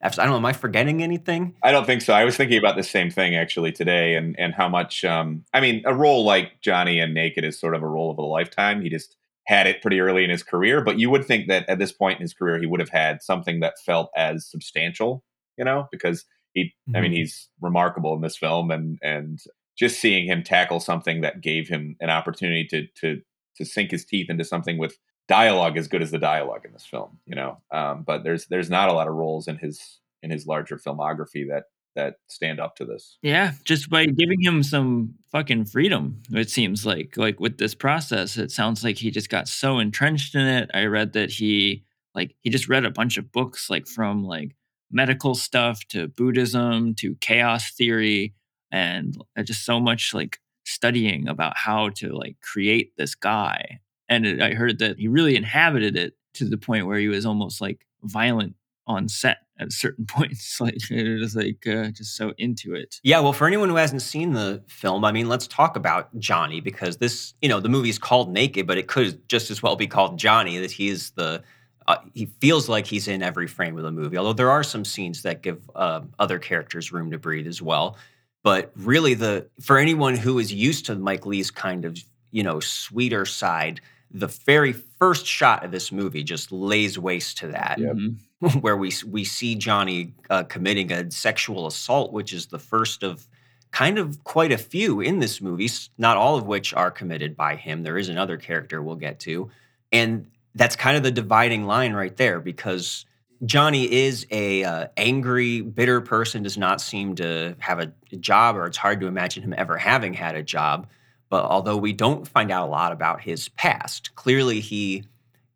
I 0.03 0.09
don't 0.11 0.27
know, 0.27 0.37
am 0.37 0.45
I 0.45 0.53
forgetting 0.53 1.03
anything? 1.03 1.57
I 1.63 1.73
don't 1.73 1.87
think 1.87 2.03
so. 2.03 2.13
I 2.13 2.25
was 2.25 2.37
thinking 2.37 2.59
about 2.59 2.77
the 2.77 2.83
same 2.83 3.11
thing 3.11 3.37
actually 3.37 3.73
today, 3.73 4.17
and 4.17 4.35
and 4.39 4.53
how 4.53 4.69
much. 4.69 5.05
Um, 5.05 5.45
I 5.55 5.61
mean, 5.61 5.83
a 5.87 5.95
role 5.95 6.25
like 6.25 6.61
Johnny 6.61 6.99
and 6.99 7.15
Naked 7.15 7.45
is 7.45 7.59
sort 7.59 7.75
of 7.75 7.83
a 7.83 7.89
role 7.89 8.11
of 8.11 8.19
a 8.19 8.23
lifetime. 8.23 8.83
He 8.83 8.91
just 8.91 9.17
had 9.47 9.67
it 9.67 9.83
pretty 9.83 10.01
early 10.01 10.25
in 10.25 10.31
his 10.31 10.43
career, 10.43 10.81
but 10.83 10.99
you 10.99 11.11
would 11.11 11.25
think 11.25 11.49
that 11.49 11.69
at 11.69 11.79
this 11.79 11.93
point 11.93 12.19
in 12.19 12.23
his 12.23 12.35
career, 12.35 12.59
he 12.59 12.67
would 12.67 12.81
have 12.81 12.89
had 12.89 13.23
something 13.23 13.61
that 13.61 13.75
felt 13.85 14.11
as 14.17 14.47
substantial, 14.47 15.23
you 15.59 15.65
know, 15.65 15.87
because 15.93 16.25
he. 16.55 16.73
I 16.95 17.01
mean, 17.01 17.13
Mhm. 17.13 17.17
he's 17.17 17.49
remarkable 17.61 18.15
in 18.15 18.21
this 18.23 18.37
film, 18.37 18.71
and 18.71 18.99
and 19.03 19.39
just 19.77 20.01
seeing 20.01 20.27
him 20.27 20.43
tackle 20.43 20.81
something 20.81 21.21
that 21.23 21.41
gave 21.41 21.69
him 21.69 21.97
an 22.01 22.09
opportunity 22.11 22.65
to 22.69 22.87
to 23.01 23.21
to 23.57 23.65
sink 23.65 23.91
his 23.91 24.05
teeth 24.05 24.31
into 24.31 24.45
something 24.45 24.79
with 24.79 24.97
dialogue 25.29 25.77
as 25.77 25.89
good 25.89 26.03
as 26.03 26.11
the 26.11 26.19
dialogue 26.19 26.65
in 26.65 26.73
this 26.73 26.85
film, 26.87 27.19
you 27.27 27.35
know. 27.35 27.59
Um, 27.71 28.03
but 28.05 28.25
there's 28.25 28.47
there's 28.47 28.71
not 28.71 28.89
a 28.89 28.93
lot 28.93 29.09
of 29.09 29.15
roles 29.15 29.49
in 29.49 29.57
his 29.59 30.01
in 30.23 30.31
his 30.31 30.47
larger 30.47 30.77
filmography 30.79 31.49
that 31.49 31.65
that 31.97 32.17
stand 32.29 32.59
up 32.59 32.75
to 32.77 32.85
this. 32.85 33.19
Yeah, 33.23 33.53
just 33.65 33.89
by 33.89 34.07
giving 34.07 34.41
him 34.43 34.63
some 34.65 35.15
fucking 35.31 35.67
freedom, 35.67 36.23
it 36.33 36.51
seems 36.51 36.85
like. 36.85 37.17
Like 37.17 37.39
with 37.39 37.59
this 37.59 37.75
process, 37.75 38.37
it 38.37 38.51
sounds 38.51 38.83
like 38.83 38.97
he 38.99 39.11
just 39.13 39.29
got 39.31 39.47
so 39.47 39.79
entrenched 39.79 40.35
in 40.35 40.41
it. 40.47 40.71
I 40.75 40.87
read 40.87 41.13
that 41.13 41.31
he 41.31 41.85
like 42.15 42.35
he 42.41 42.51
just 42.51 42.69
read 42.69 42.85
a 42.85 42.91
bunch 42.91 43.17
of 43.17 43.31
books 43.33 43.71
like 43.71 43.87
from 43.87 44.25
like 44.25 44.57
medical 44.95 45.35
stuff 45.35 45.85
to 45.89 46.09
Buddhism 46.09 46.95
to 46.95 47.17
chaos 47.17 47.71
theory 47.73 48.33
and 48.71 49.17
uh, 49.37 49.43
just 49.43 49.65
so 49.65 49.81
much 49.81 50.15
like 50.15 50.39
studying 50.65 51.29
about 51.29 51.57
how 51.57 51.91
to 51.91 52.13
like 52.13 52.37
create 52.41 52.97
this 52.97 53.15
guy. 53.15 53.81
And 54.09 54.25
it, 54.25 54.41
I 54.41 54.55
heard 54.55 54.79
that 54.79 54.99
he 54.99 55.09
really 55.09 55.37
inhabited 55.37 55.97
it 55.97 56.15
to 56.35 56.49
the 56.49 56.57
point 56.57 56.87
where 56.87 56.99
he 56.99 57.09
was 57.09 57.27
almost 57.27 57.61
like 57.61 57.87
violent 58.03 58.55
on 58.87 59.09
set 59.09 59.39
at 59.59 59.73
certain 59.73 60.07
points. 60.07 60.61
Like 60.61 60.91
it 60.91 61.21
was 61.21 61.35
like 61.37 61.67
uh, 61.67 61.91
just 61.91 62.17
so 62.17 62.33
into 62.39 62.75
it. 62.75 63.01
Yeah, 63.03 63.21
well, 63.21 63.33
for 63.33 63.47
anyone 63.47 63.69
who 63.69 63.77
hasn't 63.77 64.03
seen 64.03 64.33
the 64.33 64.63
film, 64.67 65.05
I 65.05 65.13
mean, 65.13 65.29
let's 65.29 65.47
talk 65.47 65.77
about 65.77 66.17
Johnny 66.19 66.61
because 66.61 66.99
this, 66.99 67.35
you 67.43 67.49
know, 67.49 67.61
the 67.61 67.69
movie's 67.69 67.99
called 67.99 68.31
Naked, 68.31 68.67
but 68.67 68.79
it 68.79 68.87
could 68.87 69.29
just 69.29 69.51
as 69.51 69.63
well 69.63 69.77
be 69.77 69.87
called 69.87 70.19
Johnny. 70.19 70.59
That 70.59 70.71
he 70.71 70.89
is 70.89 71.11
the, 71.13 71.43
uh, 71.87 71.97
he 72.15 72.27
feels 72.41 72.69
like 72.69 72.87
he's 72.87 73.09
in 73.09 73.23
every 73.23 73.47
frame 73.47 73.77
of 73.77 73.85
the 73.85 73.93
movie. 73.93 74.17
Although 74.17 74.33
there 74.33 74.51
are 74.51 74.63
some 74.63 74.85
scenes 74.85 75.23
that 75.23 75.43
give 75.43 75.69
uh, 75.75 76.01
other 76.19 76.39
characters 76.39 76.93
room 76.93 77.11
to 77.11 77.19
breathe 77.19 77.47
as 77.47 77.61
well. 77.61 77.97
But 78.43 78.73
really, 78.77 79.15
the 79.15 79.47
for 79.61 79.79
anyone 79.79 80.17
who 80.17 80.39
is 80.39 80.53
used 80.53 80.87
to 80.87 80.95
Mike 80.97 81.25
Leigh's 81.27 81.51
kind 81.51 81.85
of, 81.85 81.99
you 82.31 82.43
know, 82.43 82.61
sweeter 82.61 83.25
side, 83.25 83.81
the 84.11 84.27
very 84.27 84.73
first 84.73 85.27
shot 85.27 85.65
of 85.65 85.71
this 85.71 85.91
movie 85.91 86.23
just 86.23 86.53
lays 86.53 86.99
waste 86.99 87.39
to 87.39 87.49
that 87.49 87.79
Yep. 87.79 87.97
Mhm. 87.97 88.17
where 88.63 88.77
we 88.77 88.93
we 89.07 89.25
see 89.25 89.55
Johnny 89.55 90.13
uh, 90.31 90.45
committing 90.45 90.93
a 90.93 91.11
sexual 91.11 91.67
assault, 91.67 92.13
which 92.13 92.33
is 92.33 92.47
the 92.47 92.59
first 92.59 93.03
of 93.03 93.27
kind 93.73 93.99
of 93.99 94.23
quite 94.25 94.53
a 94.53 94.59
few 94.59 95.01
in 95.01 95.19
this 95.19 95.41
movie. 95.41 95.69
Not 95.99 96.17
all 96.17 96.37
of 96.37 96.47
which 96.47 96.73
are 96.75 96.91
committed 96.91 97.37
by 97.37 97.57
him. 97.57 97.83
There 97.83 97.99
is 97.99 98.09
another 98.09 98.37
character 98.37 98.83
we'll 98.83 98.97
get 98.97 99.19
to, 99.21 99.51
and 99.91 100.27
that's 100.55 100.77
kind 100.77 100.97
of 100.97 101.03
the 101.03 101.11
dividing 101.11 101.65
line 101.65 101.93
right 101.93 102.17
there 102.17 102.41
because 102.41 103.05
Johnny 103.45 103.93
is 103.93 104.27
a 104.31 104.65
uh, 104.65 104.87
angry, 104.97 105.61
bitter 105.61 106.01
person. 106.01 106.43
Does 106.43 106.57
not 106.57 106.81
seem 106.81 107.15
to 107.17 107.57
have 107.59 107.81
a 107.81 107.93
job, 108.17 108.57
or 108.57 108.67
it's 108.67 108.77
hard 108.79 109.01
to 109.01 109.07
imagine 109.07 109.43
him 109.43 109.55
ever 109.57 109.77
having 109.77 110.15
had 110.15 110.37
a 110.37 110.43
job. 110.43 110.89
But 111.29 111.45
although 111.45 111.77
we 111.77 111.93
don't 111.93 112.29
find 112.29 112.51
out 112.51 112.69
a 112.69 112.71
lot 112.71 112.93
about 112.93 113.21
his 113.21 113.49
past, 113.51 114.15
clearly 114.15 114.61
he 114.61 115.05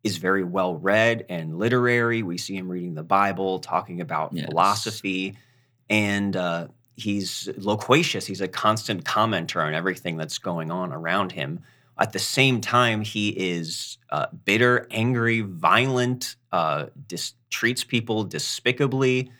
is 0.03 0.17
very 0.17 0.43
well 0.43 0.75
read 0.75 1.25
and 1.29 1.57
literary. 1.57 2.21
We 2.21 2.37
see 2.37 2.55
him 2.55 2.69
reading 2.69 2.95
the 2.95 3.03
Bible, 3.03 3.59
talking 3.59 4.01
about 4.01 4.33
Yes. 4.33 4.45
philosophy, 4.45 5.37
and 5.89 6.35
uh, 6.35 6.67
he's 6.95 7.49
loquacious. 7.57 8.25
He's 8.25 8.41
a 8.41 8.47
constant 8.47 9.05
commenter 9.05 9.65
on 9.65 9.73
everything 9.73 10.17
that's 10.17 10.37
going 10.37 10.69
on 10.71 10.91
around 10.91 11.31
him. 11.31 11.61
At 11.99 12.13
the 12.13 12.19
same 12.19 12.61
time, 12.61 13.01
he 13.01 13.29
is 13.29 13.97
uh, 14.09 14.27
bitter, 14.45 14.87
angry, 14.89 15.41
violent, 15.41 16.37
uh, 16.51 16.85
dis- 17.07 17.33
treats 17.49 17.83
people 17.83 18.23
despicably. 18.23 19.31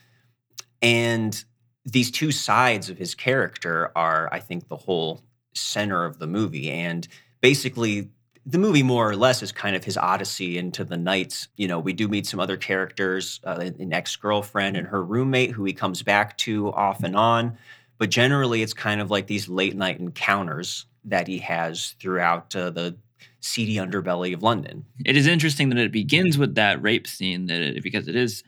And 0.81 1.41
these 1.85 2.11
two 2.11 2.31
sides 2.31 2.89
of 2.89 2.97
his 2.97 3.15
character 3.15 3.91
are, 3.95 4.27
I 4.31 4.39
think, 4.39 4.67
the 4.67 4.75
whole 4.75 5.23
center 5.53 6.03
of 6.03 6.19
the 6.19 6.27
movie. 6.27 6.69
And 6.69 7.07
basically, 7.39 8.09
the 8.45 8.57
movie 8.57 8.83
more 8.83 9.09
or 9.09 9.15
less 9.15 9.41
is 9.41 9.53
kind 9.53 9.75
of 9.75 9.85
his 9.85 9.97
odyssey 9.97 10.57
into 10.57 10.83
the 10.83 10.97
night. 10.97 11.47
You 11.55 11.67
know, 11.67 11.79
we 11.79 11.93
do 11.93 12.09
meet 12.09 12.27
some 12.27 12.41
other 12.41 12.57
characters, 12.57 13.39
uh, 13.45 13.69
an 13.79 13.93
ex 13.93 14.17
girlfriend 14.17 14.75
and 14.75 14.87
her 14.87 15.03
roommate, 15.03 15.51
who 15.51 15.63
he 15.63 15.73
comes 15.73 16.03
back 16.03 16.37
to 16.39 16.73
off 16.73 17.03
and 17.03 17.15
on. 17.15 17.57
But 17.97 18.09
generally, 18.09 18.63
it's 18.63 18.73
kind 18.73 18.99
of 18.99 19.09
like 19.09 19.27
these 19.27 19.47
late 19.47 19.75
night 19.75 19.99
encounters 19.99 20.85
that 21.06 21.27
he 21.27 21.39
has 21.39 21.96
throughout 22.00 22.56
uh, 22.56 22.70
the 22.70 22.98
seedy 23.41 23.75
underbelly 23.75 24.34
of 24.34 24.44
London. 24.44 24.86
It 25.06 25.15
is 25.18 25.27
interesting 25.27 25.70
that 25.70 25.77
it 25.77 25.91
begins 25.91 26.38
with 26.38 26.56
that 26.56 26.82
rape 26.82 27.08
scene 27.08 27.48
that 27.48 27.62
it, 27.62 27.84
because 27.84 28.08
it 28.08 28.15
is 28.15 28.44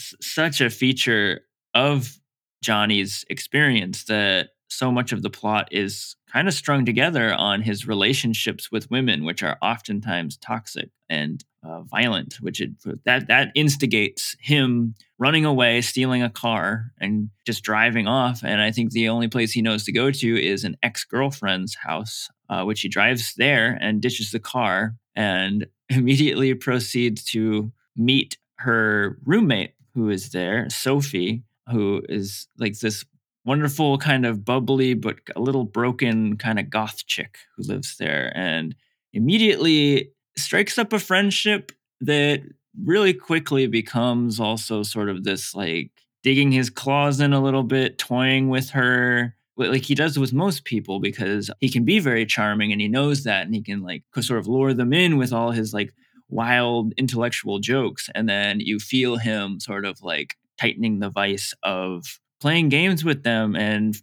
s- 0.00 0.14
such 0.20 0.60
a 0.60 0.70
feature 0.70 1.42
of 1.74 2.18
Johnny's 2.62 3.24
experience 3.28 4.04
that 4.04 4.50
so 4.68 4.90
much 4.90 5.12
of 5.12 5.22
the 5.22 5.30
plot 5.30 5.68
is 5.70 6.16
kind 6.32 6.48
of 6.48 6.54
strung 6.54 6.84
together 6.84 7.32
on 7.32 7.62
his 7.62 7.86
relationships 7.86 8.70
with 8.70 8.90
women, 8.90 9.24
which 9.24 9.42
are 9.42 9.58
oftentimes 9.62 10.36
toxic 10.36 10.90
and 11.08 11.44
uh, 11.62 11.82
violent. 11.82 12.34
Which 12.40 12.60
it, 12.60 12.70
that 13.04 13.28
that 13.28 13.52
instigates 13.54 14.36
him 14.40 14.94
running 15.18 15.44
away, 15.44 15.80
stealing 15.80 16.22
a 16.22 16.30
car, 16.30 16.92
and 17.00 17.30
just 17.46 17.62
driving 17.62 18.06
off. 18.06 18.42
And 18.44 18.60
I 18.60 18.70
think 18.70 18.90
the 18.90 19.08
only 19.08 19.28
place 19.28 19.52
he 19.52 19.62
knows 19.62 19.84
to 19.84 19.92
go 19.92 20.10
to 20.10 20.42
is 20.44 20.64
an 20.64 20.76
ex 20.82 21.04
girlfriend's 21.04 21.74
house, 21.74 22.28
uh, 22.48 22.64
which 22.64 22.80
he 22.80 22.88
drives 22.88 23.34
there 23.36 23.78
and 23.80 24.02
ditches 24.02 24.30
the 24.32 24.40
car 24.40 24.96
and 25.14 25.66
immediately 25.88 26.54
proceeds 26.54 27.24
to 27.24 27.72
meet 27.96 28.36
her 28.58 29.18
roommate 29.24 29.74
who 29.94 30.10
is 30.10 30.30
there, 30.30 30.68
Sophie, 30.68 31.42
who 31.70 32.02
is 32.08 32.46
like 32.58 32.78
this 32.78 33.04
wonderful 33.46 33.96
kind 33.96 34.26
of 34.26 34.44
bubbly 34.44 34.92
but 34.92 35.16
a 35.36 35.40
little 35.40 35.64
broken 35.64 36.36
kind 36.36 36.58
of 36.58 36.68
goth 36.68 37.06
chick 37.06 37.38
who 37.56 37.62
lives 37.62 37.96
there 37.98 38.36
and 38.36 38.74
immediately 39.12 40.10
strikes 40.36 40.76
up 40.76 40.92
a 40.92 40.98
friendship 40.98 41.72
that 42.00 42.42
really 42.84 43.14
quickly 43.14 43.66
becomes 43.66 44.38
also 44.38 44.82
sort 44.82 45.08
of 45.08 45.24
this 45.24 45.54
like 45.54 45.90
digging 46.22 46.50
his 46.52 46.68
claws 46.68 47.20
in 47.20 47.32
a 47.32 47.42
little 47.42 47.62
bit 47.62 47.98
toying 47.98 48.48
with 48.48 48.70
her 48.70 49.34
like 49.56 49.84
he 49.84 49.94
does 49.94 50.18
with 50.18 50.34
most 50.34 50.64
people 50.64 51.00
because 51.00 51.50
he 51.60 51.70
can 51.70 51.84
be 51.84 51.98
very 51.98 52.26
charming 52.26 52.72
and 52.72 52.80
he 52.80 52.88
knows 52.88 53.24
that 53.24 53.46
and 53.46 53.54
he 53.54 53.62
can 53.62 53.80
like 53.82 54.02
sort 54.20 54.38
of 54.38 54.46
lure 54.46 54.74
them 54.74 54.92
in 54.92 55.16
with 55.16 55.32
all 55.32 55.52
his 55.52 55.72
like 55.72 55.94
wild 56.28 56.92
intellectual 56.98 57.58
jokes 57.58 58.10
and 58.14 58.28
then 58.28 58.60
you 58.60 58.78
feel 58.78 59.16
him 59.16 59.60
sort 59.60 59.84
of 59.84 60.02
like 60.02 60.34
tightening 60.58 60.98
the 60.98 61.08
vice 61.08 61.54
of 61.62 62.18
playing 62.40 62.68
games 62.68 63.04
with 63.04 63.22
them 63.22 63.56
and 63.56 63.96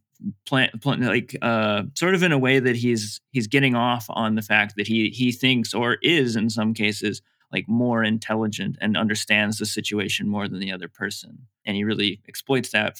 plan, 0.45 0.69
plan 0.81 1.01
like 1.01 1.35
uh 1.41 1.83
sort 1.95 2.15
of 2.15 2.23
in 2.23 2.31
a 2.31 2.37
way 2.37 2.59
that 2.59 2.75
he's 2.75 3.21
he's 3.31 3.47
getting 3.47 3.75
off 3.75 4.05
on 4.09 4.35
the 4.35 4.41
fact 4.41 4.75
that 4.77 4.87
he 4.87 5.09
he 5.09 5.31
thinks 5.31 5.73
or 5.73 5.97
is 6.01 6.35
in 6.35 6.49
some 6.49 6.73
cases 6.73 7.21
like 7.51 7.67
more 7.67 8.03
intelligent 8.03 8.77
and 8.81 8.97
understands 8.97 9.57
the 9.57 9.65
situation 9.65 10.27
more 10.27 10.47
than 10.47 10.59
the 10.59 10.71
other 10.71 10.87
person. 10.87 11.37
And 11.65 11.75
he 11.75 11.83
really 11.83 12.19
exploits 12.27 12.71
that 12.71 12.99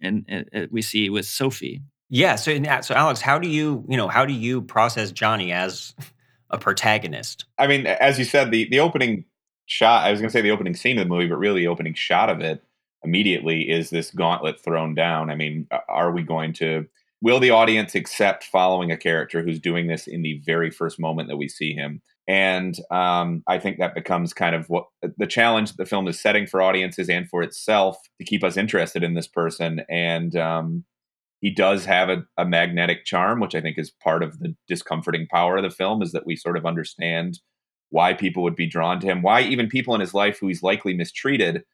and, 0.00 0.24
and 0.26 0.68
we 0.70 0.80
see 0.80 1.10
with 1.10 1.26
sophie. 1.26 1.82
Yeah 2.08 2.36
so 2.36 2.56
so 2.82 2.94
alex 2.94 3.20
how 3.20 3.38
do 3.38 3.48
you 3.48 3.84
you 3.88 3.96
know 3.96 4.08
how 4.08 4.24
do 4.24 4.32
you 4.32 4.62
process 4.62 5.12
johnny 5.12 5.52
as 5.52 5.94
a 6.50 6.58
protagonist? 6.58 7.44
I 7.58 7.66
mean 7.66 7.86
as 7.86 8.18
you 8.18 8.24
said 8.24 8.50
the 8.50 8.68
the 8.68 8.80
opening 8.80 9.24
shot 9.66 10.04
i 10.04 10.10
was 10.10 10.20
going 10.20 10.28
to 10.28 10.32
say 10.32 10.40
the 10.40 10.50
opening 10.50 10.74
scene 10.74 10.98
of 10.98 11.04
the 11.04 11.08
movie 11.08 11.28
but 11.28 11.36
really 11.36 11.60
the 11.60 11.68
opening 11.68 11.94
shot 11.94 12.28
of 12.28 12.40
it 12.40 12.64
immediately 13.02 13.70
is 13.70 13.90
this 13.90 14.10
gauntlet 14.10 14.60
thrown 14.60 14.94
down. 14.94 15.30
I 15.30 15.36
mean, 15.36 15.66
are 15.88 16.12
we 16.12 16.22
going 16.22 16.52
to 16.54 16.86
will 17.22 17.40
the 17.40 17.50
audience 17.50 17.94
accept 17.94 18.44
following 18.44 18.90
a 18.90 18.96
character 18.96 19.42
who's 19.42 19.60
doing 19.60 19.86
this 19.86 20.06
in 20.06 20.22
the 20.22 20.40
very 20.44 20.70
first 20.70 20.98
moment 20.98 21.28
that 21.28 21.36
we 21.36 21.48
see 21.48 21.74
him? 21.74 22.00
And 22.26 22.78
um, 22.90 23.42
I 23.46 23.58
think 23.58 23.78
that 23.78 23.94
becomes 23.94 24.32
kind 24.32 24.54
of 24.54 24.68
what 24.68 24.86
the 25.18 25.26
challenge 25.26 25.70
that 25.70 25.76
the 25.78 25.86
film 25.86 26.06
is 26.06 26.20
setting 26.20 26.46
for 26.46 26.62
audiences 26.62 27.08
and 27.08 27.28
for 27.28 27.42
itself 27.42 27.96
to 28.18 28.24
keep 28.24 28.44
us 28.44 28.56
interested 28.56 29.02
in 29.02 29.14
this 29.14 29.26
person. 29.26 29.82
And 29.88 30.36
um, 30.36 30.84
he 31.40 31.50
does 31.50 31.84
have 31.86 32.08
a, 32.08 32.24
a 32.36 32.44
magnetic 32.44 33.04
charm, 33.04 33.40
which 33.40 33.54
I 33.54 33.60
think 33.60 33.78
is 33.78 33.90
part 33.90 34.22
of 34.22 34.38
the 34.38 34.54
discomforting 34.68 35.26
power 35.26 35.56
of 35.56 35.64
the 35.64 35.70
film, 35.70 36.02
is 36.02 36.12
that 36.12 36.26
we 36.26 36.36
sort 36.36 36.56
of 36.56 36.66
understand 36.66 37.40
why 37.88 38.14
people 38.14 38.44
would 38.44 38.54
be 38.54 38.68
drawn 38.68 39.00
to 39.00 39.06
him, 39.06 39.22
why 39.22 39.40
even 39.42 39.66
people 39.68 39.94
in 39.94 40.00
his 40.00 40.14
life 40.14 40.38
who 40.38 40.46
he's 40.46 40.62
likely 40.62 40.94
mistreated 40.94 41.64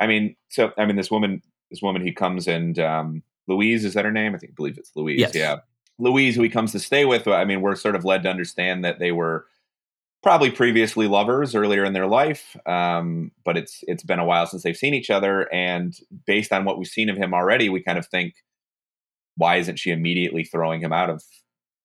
I 0.00 0.06
mean, 0.06 0.36
so 0.48 0.72
I 0.78 0.86
mean, 0.86 0.96
this 0.96 1.10
woman, 1.10 1.42
this 1.70 1.82
woman, 1.82 2.02
he 2.02 2.12
comes 2.12 2.46
and 2.48 2.78
um, 2.78 3.22
Louise 3.46 3.84
is 3.84 3.94
that 3.94 4.04
her 4.04 4.12
name? 4.12 4.34
I 4.34 4.38
think, 4.38 4.52
I 4.52 4.54
believe 4.56 4.78
it's 4.78 4.92
Louise. 4.94 5.20
Yes. 5.20 5.34
Yeah, 5.34 5.56
Louise, 5.98 6.36
who 6.36 6.42
he 6.42 6.48
comes 6.48 6.72
to 6.72 6.78
stay 6.78 7.04
with. 7.04 7.28
I 7.28 7.44
mean, 7.44 7.60
we're 7.60 7.76
sort 7.76 7.96
of 7.96 8.04
led 8.04 8.22
to 8.24 8.30
understand 8.30 8.84
that 8.84 8.98
they 8.98 9.12
were 9.12 9.46
probably 10.22 10.50
previously 10.50 11.06
lovers 11.06 11.54
earlier 11.54 11.84
in 11.84 11.92
their 11.92 12.06
life, 12.06 12.56
um, 12.66 13.30
but 13.44 13.56
it's 13.56 13.84
it's 13.86 14.02
been 14.02 14.18
a 14.18 14.24
while 14.24 14.46
since 14.46 14.62
they've 14.62 14.76
seen 14.76 14.94
each 14.94 15.10
other. 15.10 15.52
And 15.52 15.94
based 16.26 16.52
on 16.52 16.64
what 16.64 16.78
we've 16.78 16.88
seen 16.88 17.10
of 17.10 17.16
him 17.16 17.34
already, 17.34 17.68
we 17.68 17.82
kind 17.82 17.98
of 17.98 18.06
think, 18.06 18.34
why 19.36 19.56
isn't 19.56 19.78
she 19.78 19.90
immediately 19.90 20.44
throwing 20.44 20.80
him 20.80 20.92
out 20.92 21.10
of 21.10 21.22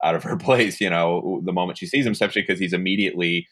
out 0.03 0.15
of 0.15 0.23
her 0.23 0.37
place? 0.47 0.81
You 0.81 0.89
know, 0.89 1.41
the 1.43 1.53
moment 1.53 1.77
she 1.77 1.85
sees 1.85 2.05
him, 2.05 2.13
especially 2.13 2.41
because 2.41 2.59
he's 2.59 2.73
immediately 2.73 3.47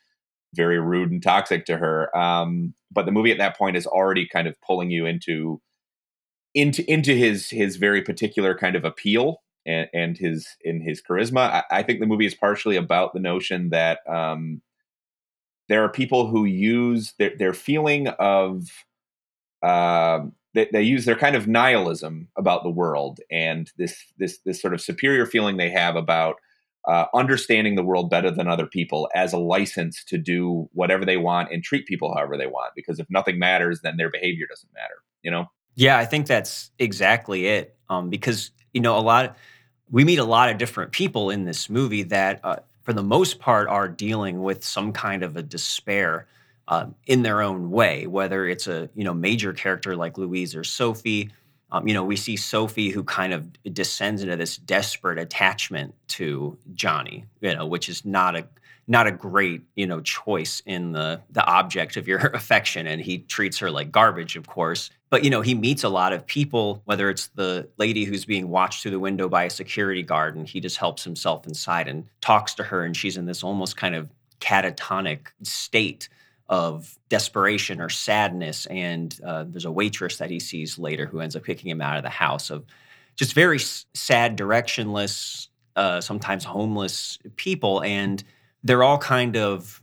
very 0.53 0.79
rude 0.79 1.11
and 1.11 1.21
toxic 1.21 1.65
to 1.65 1.77
her. 1.77 2.15
Um, 2.17 2.73
but 2.91 3.05
the 3.05 3.11
movie 3.11 3.31
at 3.31 3.37
that 3.37 3.57
point 3.57 3.77
is 3.77 3.85
already 3.85 4.27
kind 4.27 4.47
of 4.47 4.59
pulling 4.61 4.91
you 4.91 5.05
into 5.05 5.61
into 6.53 6.89
into 6.91 7.13
his 7.13 7.49
his 7.49 7.75
very 7.75 8.01
particular 8.01 8.57
kind 8.57 8.75
of 8.75 8.83
appeal 8.83 9.41
and, 9.65 9.89
and 9.93 10.17
his 10.17 10.47
in 10.61 10.81
his 10.81 11.01
charisma. 11.01 11.49
I, 11.51 11.63
I, 11.69 11.83
think 11.83 11.99
the 11.99 12.07
movie 12.07 12.25
is 12.25 12.33
partially 12.33 12.77
about 12.77 13.13
the 13.13 13.19
notion 13.19 13.69
that 13.69 13.99
um, 14.09 14.61
there 15.69 15.83
are 15.83 15.89
people 15.89 16.27
who 16.27 16.45
use 16.45 17.13
their 17.19 17.35
their 17.37 17.53
feeling 17.53 18.07
of 18.19 18.69
uh, 19.61 20.21
they, 20.53 20.69
they 20.71 20.81
use 20.81 21.05
their 21.05 21.15
kind 21.15 21.35
of 21.35 21.47
nihilism 21.47 22.29
about 22.37 22.63
the 22.63 22.69
world 22.69 23.19
and 23.29 23.71
this 23.77 23.95
this 24.17 24.39
this 24.45 24.61
sort 24.61 24.73
of 24.73 24.81
superior 24.81 25.25
feeling 25.25 25.57
they 25.57 25.69
have 25.69 25.95
about 25.95 26.37
uh, 26.87 27.05
understanding 27.13 27.75
the 27.75 27.83
world 27.83 28.09
better 28.09 28.31
than 28.31 28.47
other 28.47 28.65
people 28.65 29.09
as 29.13 29.33
a 29.33 29.37
license 29.37 30.03
to 30.05 30.17
do 30.17 30.69
whatever 30.73 31.03
they 31.05 31.17
want 31.17 31.51
and 31.51 31.61
treat 31.61 31.85
people 31.85 32.13
however 32.13 32.37
they 32.37 32.47
want. 32.47 32.71
Because 32.75 32.97
if 32.99 33.07
nothing 33.09 33.37
matters, 33.37 33.81
then 33.81 33.97
their 33.97 34.09
behavior 34.09 34.45
doesn't 34.49 34.73
matter. 34.73 34.95
You 35.21 35.31
know? 35.31 35.45
Yeah, 35.75 35.97
I 35.97 36.05
think 36.05 36.27
that's 36.27 36.71
exactly 36.79 37.47
it. 37.47 37.75
Um, 37.89 38.09
because 38.09 38.51
you 38.73 38.81
know, 38.81 38.97
a 38.97 39.01
lot 39.01 39.25
of, 39.25 39.35
we 39.89 40.05
meet 40.05 40.19
a 40.19 40.23
lot 40.23 40.49
of 40.49 40.57
different 40.57 40.91
people 40.91 41.29
in 41.29 41.45
this 41.45 41.69
movie 41.69 42.03
that, 42.03 42.39
uh, 42.43 42.57
for 42.83 42.93
the 42.93 43.03
most 43.03 43.39
part, 43.39 43.67
are 43.67 43.87
dealing 43.87 44.41
with 44.41 44.63
some 44.63 44.93
kind 44.93 45.23
of 45.23 45.35
a 45.35 45.43
despair. 45.43 46.27
Uh, 46.69 46.87
in 47.05 47.21
their 47.23 47.41
own 47.41 47.71
way, 47.71 48.07
whether 48.07 48.45
it's 48.45 48.67
a 48.67 48.89
you 48.93 49.05
know 49.05 49.13
major 49.13 49.53
character 49.53 49.95
like 49.95 50.17
Louise 50.17 50.53
or 50.53 50.65
Sophie, 50.65 51.31
um, 51.71 51.87
you 51.87 51.93
know, 51.93 52.03
we 52.03 52.15
see 52.15 52.37
Sophie 52.37 52.89
who 52.89 53.03
kind 53.03 53.33
of 53.33 53.51
descends 53.73 54.23
into 54.23 54.35
this 54.35 54.57
desperate 54.57 55.19
attachment 55.19 55.93
to 56.09 56.57
Johnny, 56.73 57.25
you 57.41 57.53
know, 57.53 57.65
which 57.65 57.89
is 57.89 58.05
not 58.05 58.35
a 58.35 58.47
not 58.87 59.05
a 59.05 59.11
great 59.11 59.63
you 59.75 59.85
know 59.85 59.99
choice 59.99 60.61
in 60.65 60.93
the 60.93 61.19
the 61.29 61.45
object 61.45 61.97
of 61.97 62.07
your 62.07 62.19
affection 62.33 62.87
and 62.87 63.01
he 63.01 63.19
treats 63.19 63.57
her 63.59 63.69
like 63.69 63.91
garbage 63.91 64.35
of 64.35 64.47
course. 64.47 64.89
But 65.09 65.23
you 65.25 65.29
know 65.29 65.41
he 65.41 65.55
meets 65.55 65.83
a 65.83 65.89
lot 65.89 66.13
of 66.13 66.25
people 66.25 66.81
whether 66.85 67.09
it's 67.09 67.27
the 67.27 67.67
lady 67.77 68.05
who's 68.05 68.23
being 68.23 68.47
watched 68.47 68.81
through 68.81 68.91
the 68.91 68.99
window 68.99 69.27
by 69.27 69.43
a 69.43 69.49
security 69.49 70.03
guard 70.03 70.35
and 70.37 70.47
he 70.47 70.61
just 70.61 70.77
helps 70.77 71.03
himself 71.03 71.45
inside 71.45 71.89
and 71.89 72.05
talks 72.21 72.53
to 72.55 72.63
her 72.63 72.83
and 72.83 72.95
she's 72.95 73.17
in 73.17 73.25
this 73.25 73.43
almost 73.43 73.75
kind 73.75 73.93
of 73.93 74.09
catatonic 74.39 75.27
state 75.43 76.07
of 76.49 76.97
desperation 77.09 77.81
or 77.81 77.89
sadness. 77.89 78.65
And 78.67 79.17
uh, 79.25 79.45
there's 79.47 79.65
a 79.65 79.71
waitress 79.71 80.17
that 80.17 80.29
he 80.29 80.39
sees 80.39 80.79
later 80.79 81.05
who 81.05 81.19
ends 81.19 81.35
up 81.35 81.45
kicking 81.45 81.69
him 81.69 81.81
out 81.81 81.97
of 81.97 82.03
the 82.03 82.09
house 82.09 82.49
of 82.49 82.65
just 83.15 83.33
very 83.33 83.59
sad, 83.59 84.37
directionless, 84.37 85.47
uh, 85.75 86.01
sometimes 86.01 86.43
homeless 86.43 87.19
people. 87.35 87.83
And 87.83 88.23
they're 88.63 88.83
all 88.83 88.97
kind 88.97 89.35
of 89.35 89.81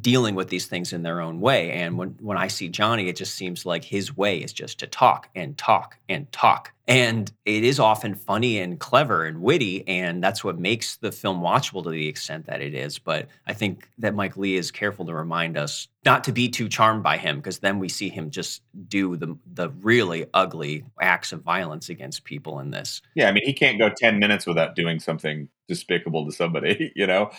dealing 0.00 0.34
with 0.34 0.48
these 0.48 0.66
things 0.66 0.92
in 0.92 1.02
their 1.02 1.20
own 1.20 1.40
way. 1.40 1.70
And 1.72 1.96
when, 1.96 2.10
when 2.20 2.36
I 2.36 2.48
see 2.48 2.68
Johnny, 2.68 3.08
it 3.08 3.16
just 3.16 3.34
seems 3.34 3.64
like 3.64 3.84
his 3.84 4.16
way 4.16 4.38
is 4.38 4.52
just 4.52 4.78
to 4.80 4.86
talk 4.86 5.30
and 5.34 5.56
talk 5.56 5.98
and 6.08 6.30
talk. 6.30 6.72
And 6.86 7.30
it 7.44 7.64
is 7.64 7.78
often 7.78 8.14
funny 8.14 8.58
and 8.58 8.78
clever 8.78 9.24
and 9.24 9.42
witty. 9.42 9.86
And 9.86 10.22
that's 10.22 10.42
what 10.42 10.58
makes 10.58 10.96
the 10.96 11.12
film 11.12 11.40
watchable 11.40 11.82
to 11.84 11.90
the 11.90 12.06
extent 12.06 12.46
that 12.46 12.62
it 12.62 12.74
is. 12.74 12.98
But 12.98 13.28
I 13.46 13.52
think 13.52 13.90
that 13.98 14.14
Mike 14.14 14.36
Leigh 14.36 14.56
is 14.56 14.70
careful 14.70 15.04
to 15.06 15.14
remind 15.14 15.58
us 15.58 15.88
not 16.04 16.24
to 16.24 16.32
be 16.32 16.48
too 16.48 16.68
charmed 16.68 17.02
by 17.02 17.18
him, 17.18 17.36
because 17.36 17.58
then 17.58 17.78
we 17.78 17.90
see 17.90 18.08
him 18.08 18.30
just 18.30 18.62
do 18.88 19.16
the, 19.16 19.36
the 19.52 19.68
really 19.80 20.26
ugly 20.32 20.84
acts 21.00 21.32
of 21.32 21.42
violence 21.42 21.90
against 21.90 22.24
people 22.24 22.60
in 22.60 22.70
this. 22.70 23.02
Yeah. 23.14 23.28
I 23.28 23.32
mean, 23.32 23.44
he 23.44 23.52
can't 23.52 23.78
go 23.78 23.90
10 23.94 24.18
minutes 24.18 24.46
without 24.46 24.74
doing 24.74 24.98
something 24.98 25.48
despicable 25.66 26.24
to 26.24 26.32
somebody, 26.32 26.92
you 26.96 27.06
know? 27.06 27.30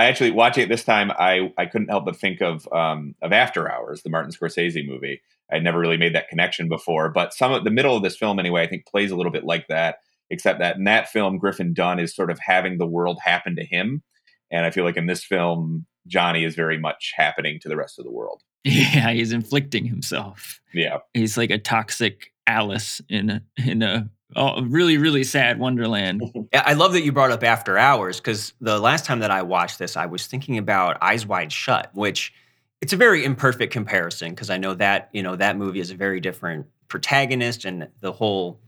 I 0.00 0.06
actually 0.06 0.30
watching 0.30 0.64
it 0.64 0.70
this 0.70 0.84
time. 0.84 1.10
I 1.10 1.52
I 1.58 1.66
couldn't 1.66 1.88
help 1.88 2.06
but 2.06 2.16
think 2.16 2.40
of 2.40 2.66
um, 2.72 3.14
of 3.20 3.32
After 3.32 3.70
Hours, 3.70 4.02
the 4.02 4.08
Martin 4.08 4.32
Scorsese 4.32 4.86
movie. 4.86 5.20
I'd 5.52 5.62
never 5.62 5.78
really 5.78 5.98
made 5.98 6.14
that 6.14 6.28
connection 6.28 6.68
before, 6.68 7.10
but 7.10 7.34
some 7.34 7.52
of 7.52 7.64
the 7.64 7.70
middle 7.70 7.96
of 7.96 8.02
this 8.02 8.16
film 8.16 8.38
anyway, 8.38 8.62
I 8.62 8.66
think 8.66 8.86
plays 8.86 9.10
a 9.10 9.16
little 9.16 9.32
bit 9.32 9.44
like 9.44 9.68
that. 9.68 9.96
Except 10.30 10.60
that 10.60 10.76
in 10.76 10.84
that 10.84 11.10
film, 11.10 11.36
Griffin 11.36 11.74
Dunne 11.74 11.98
is 11.98 12.14
sort 12.14 12.30
of 12.30 12.38
having 12.38 12.78
the 12.78 12.86
world 12.86 13.18
happen 13.22 13.56
to 13.56 13.64
him, 13.64 14.02
and 14.50 14.64
I 14.64 14.70
feel 14.70 14.84
like 14.84 14.96
in 14.96 15.06
this 15.06 15.22
film, 15.22 15.84
Johnny 16.06 16.44
is 16.44 16.54
very 16.54 16.78
much 16.78 17.12
happening 17.14 17.58
to 17.60 17.68
the 17.68 17.76
rest 17.76 17.98
of 17.98 18.04
the 18.04 18.12
world. 18.12 18.42
Yeah, 18.64 19.12
he's 19.12 19.32
inflicting 19.32 19.86
himself. 19.86 20.60
Yeah, 20.72 20.98
he's 21.14 21.36
like 21.36 21.50
a 21.50 21.58
toxic 21.58 22.32
Alice 22.46 23.00
in 23.08 23.30
a, 23.30 23.42
in 23.56 23.82
a 23.82 24.10
oh, 24.36 24.62
really, 24.62 24.98
really 24.98 25.24
sad 25.24 25.58
Wonderland. 25.58 26.22
I 26.54 26.74
love 26.74 26.92
that 26.92 27.02
you 27.02 27.12
brought 27.12 27.30
up 27.30 27.42
After 27.42 27.76
Hours 27.76 28.18
because 28.18 28.52
the 28.60 28.78
last 28.78 29.04
time 29.04 29.20
that 29.20 29.30
I 29.30 29.42
watched 29.42 29.78
this, 29.78 29.96
I 29.96 30.06
was 30.06 30.26
thinking 30.26 30.58
about 30.58 30.98
Eyes 31.02 31.26
Wide 31.26 31.52
Shut, 31.52 31.90
which 31.94 32.32
it's 32.80 32.92
a 32.92 32.96
very 32.96 33.24
imperfect 33.24 33.72
comparison 33.72 34.30
because 34.30 34.50
I 34.50 34.56
know 34.56 34.74
that 34.74 35.10
you 35.12 35.22
know 35.22 35.36
that 35.36 35.56
movie 35.56 35.80
is 35.80 35.90
a 35.90 35.94
very 35.94 36.20
different 36.20 36.66
protagonist 36.88 37.64
and 37.64 37.88
the 38.00 38.12
whole 38.12 38.60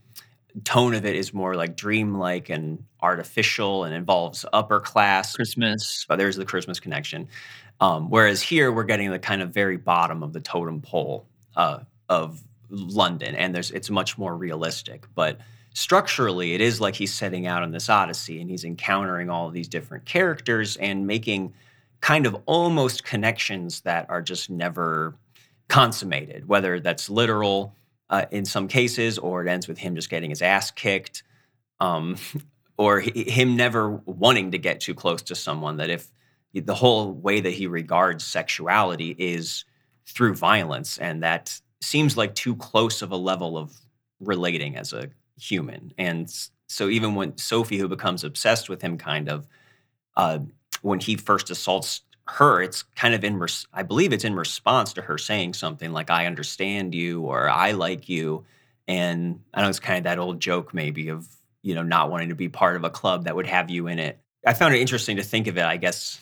tone 0.63 0.93
of 0.93 1.05
it 1.05 1.15
is 1.15 1.33
more 1.33 1.55
like 1.55 1.75
dreamlike 1.75 2.49
and 2.49 2.83
artificial 3.01 3.85
and 3.85 3.93
involves 3.93 4.45
upper 4.53 4.79
class 4.79 5.35
Christmas. 5.35 6.05
But 6.07 6.17
there's 6.17 6.35
the 6.35 6.45
Christmas 6.45 6.79
connection. 6.79 7.27
Um, 7.79 8.09
whereas 8.09 8.41
here 8.41 8.71
we're 8.71 8.83
getting 8.83 9.09
the 9.11 9.19
kind 9.19 9.41
of 9.41 9.49
very 9.49 9.77
bottom 9.77 10.23
of 10.23 10.31
the 10.31 10.39
totem 10.39 10.81
pole 10.81 11.27
uh, 11.55 11.79
of 12.07 12.41
London, 12.69 13.35
and 13.35 13.53
there's 13.53 13.71
it's 13.71 13.89
much 13.89 14.17
more 14.17 14.35
realistic. 14.35 15.05
But 15.15 15.39
structurally, 15.73 16.53
it 16.53 16.61
is 16.61 16.79
like 16.81 16.95
he's 16.95 17.13
setting 17.13 17.47
out 17.47 17.63
on 17.63 17.71
this 17.71 17.89
odyssey, 17.89 18.41
and 18.41 18.49
he's 18.49 18.63
encountering 18.63 19.29
all 19.29 19.49
these 19.49 19.67
different 19.67 20.05
characters 20.05 20.77
and 20.77 21.07
making 21.07 21.53
kind 22.01 22.25
of 22.25 22.35
almost 22.45 23.03
connections 23.03 23.81
that 23.81 24.09
are 24.09 24.21
just 24.21 24.49
never 24.49 25.15
consummated. 25.69 26.47
Whether 26.47 26.79
that's 26.79 27.09
literal 27.09 27.75
uh, 28.09 28.25
in 28.31 28.45
some 28.45 28.67
cases, 28.67 29.17
or 29.17 29.45
it 29.45 29.49
ends 29.49 29.67
with 29.67 29.77
him 29.77 29.95
just 29.95 30.09
getting 30.09 30.29
his 30.29 30.41
ass 30.41 30.71
kicked, 30.71 31.23
um, 31.79 32.17
or 32.77 32.99
him 32.99 33.55
never 33.55 33.91
wanting 34.05 34.51
to 34.51 34.57
get 34.57 34.79
too 34.79 34.93
close 34.93 35.21
to 35.23 35.35
someone. 35.35 35.77
That 35.77 35.89
if 35.89 36.11
the 36.53 36.75
whole 36.75 37.11
way 37.11 37.39
that 37.39 37.51
he 37.51 37.67
regards 37.67 38.23
sexuality 38.23 39.15
is 39.17 39.65
through 40.05 40.35
violence, 40.35 40.97
and 40.97 41.23
that 41.23 41.59
seems 41.83 42.17
like 42.17 42.33
too 42.35 42.55
close 42.55 43.01
of 43.01 43.11
a 43.11 43.17
level 43.17 43.57
of 43.57 43.73
relating 44.19 44.77
as 44.77 44.93
a 44.93 45.09
human. 45.39 45.93
And 45.97 46.29
So 46.67 46.89
even 46.89 47.13
when 47.13 47.37
Sophie, 47.37 47.77
who 47.77 47.87
becomes 47.87 48.23
obsessed 48.23 48.69
with 48.69 48.81
him, 48.81 48.97
kind 48.97 49.29
of, 49.29 49.47
uh, 50.15 50.39
when 50.81 50.99
he 50.99 51.15
first 51.15 51.49
assaults 51.49 52.01
her, 52.27 52.61
it's 52.61 52.83
kind 52.95 53.13
of 53.13 53.23
in, 53.23 53.37
res- 53.37 53.67
I 53.73 53.83
believe 53.83 54.11
it's 54.11 54.23
in 54.23 54.35
response 54.35 54.93
to 54.93 55.01
her 55.03 55.17
saying 55.17 55.53
something 55.53 55.91
like, 55.91 56.09
I 56.09 56.25
understand 56.25 56.95
you 56.95 57.21
or 57.21 57.49
I 57.49 57.71
like 57.71 58.09
you. 58.09 58.45
And 58.87 59.41
I 59.53 59.61
know 59.61 59.69
it's 59.69 59.79
kind 59.79 59.99
of 59.99 60.03
that 60.05 60.19
old 60.19 60.39
joke, 60.39 60.73
maybe, 60.73 61.09
of, 61.09 61.27
you 61.61 61.75
know, 61.75 61.83
not 61.83 62.09
wanting 62.09 62.29
to 62.29 62.35
be 62.35 62.49
part 62.49 62.75
of 62.75 62.83
a 62.83 62.89
club 62.89 63.25
that 63.25 63.35
would 63.35 63.47
have 63.47 63.69
you 63.69 63.87
in 63.87 63.99
it. 63.99 64.19
I 64.45 64.53
found 64.53 64.73
it 64.73 64.81
interesting 64.81 65.17
to 65.17 65.23
think 65.23 65.47
of 65.47 65.57
it, 65.57 65.63
I 65.63 65.77
guess, 65.77 66.19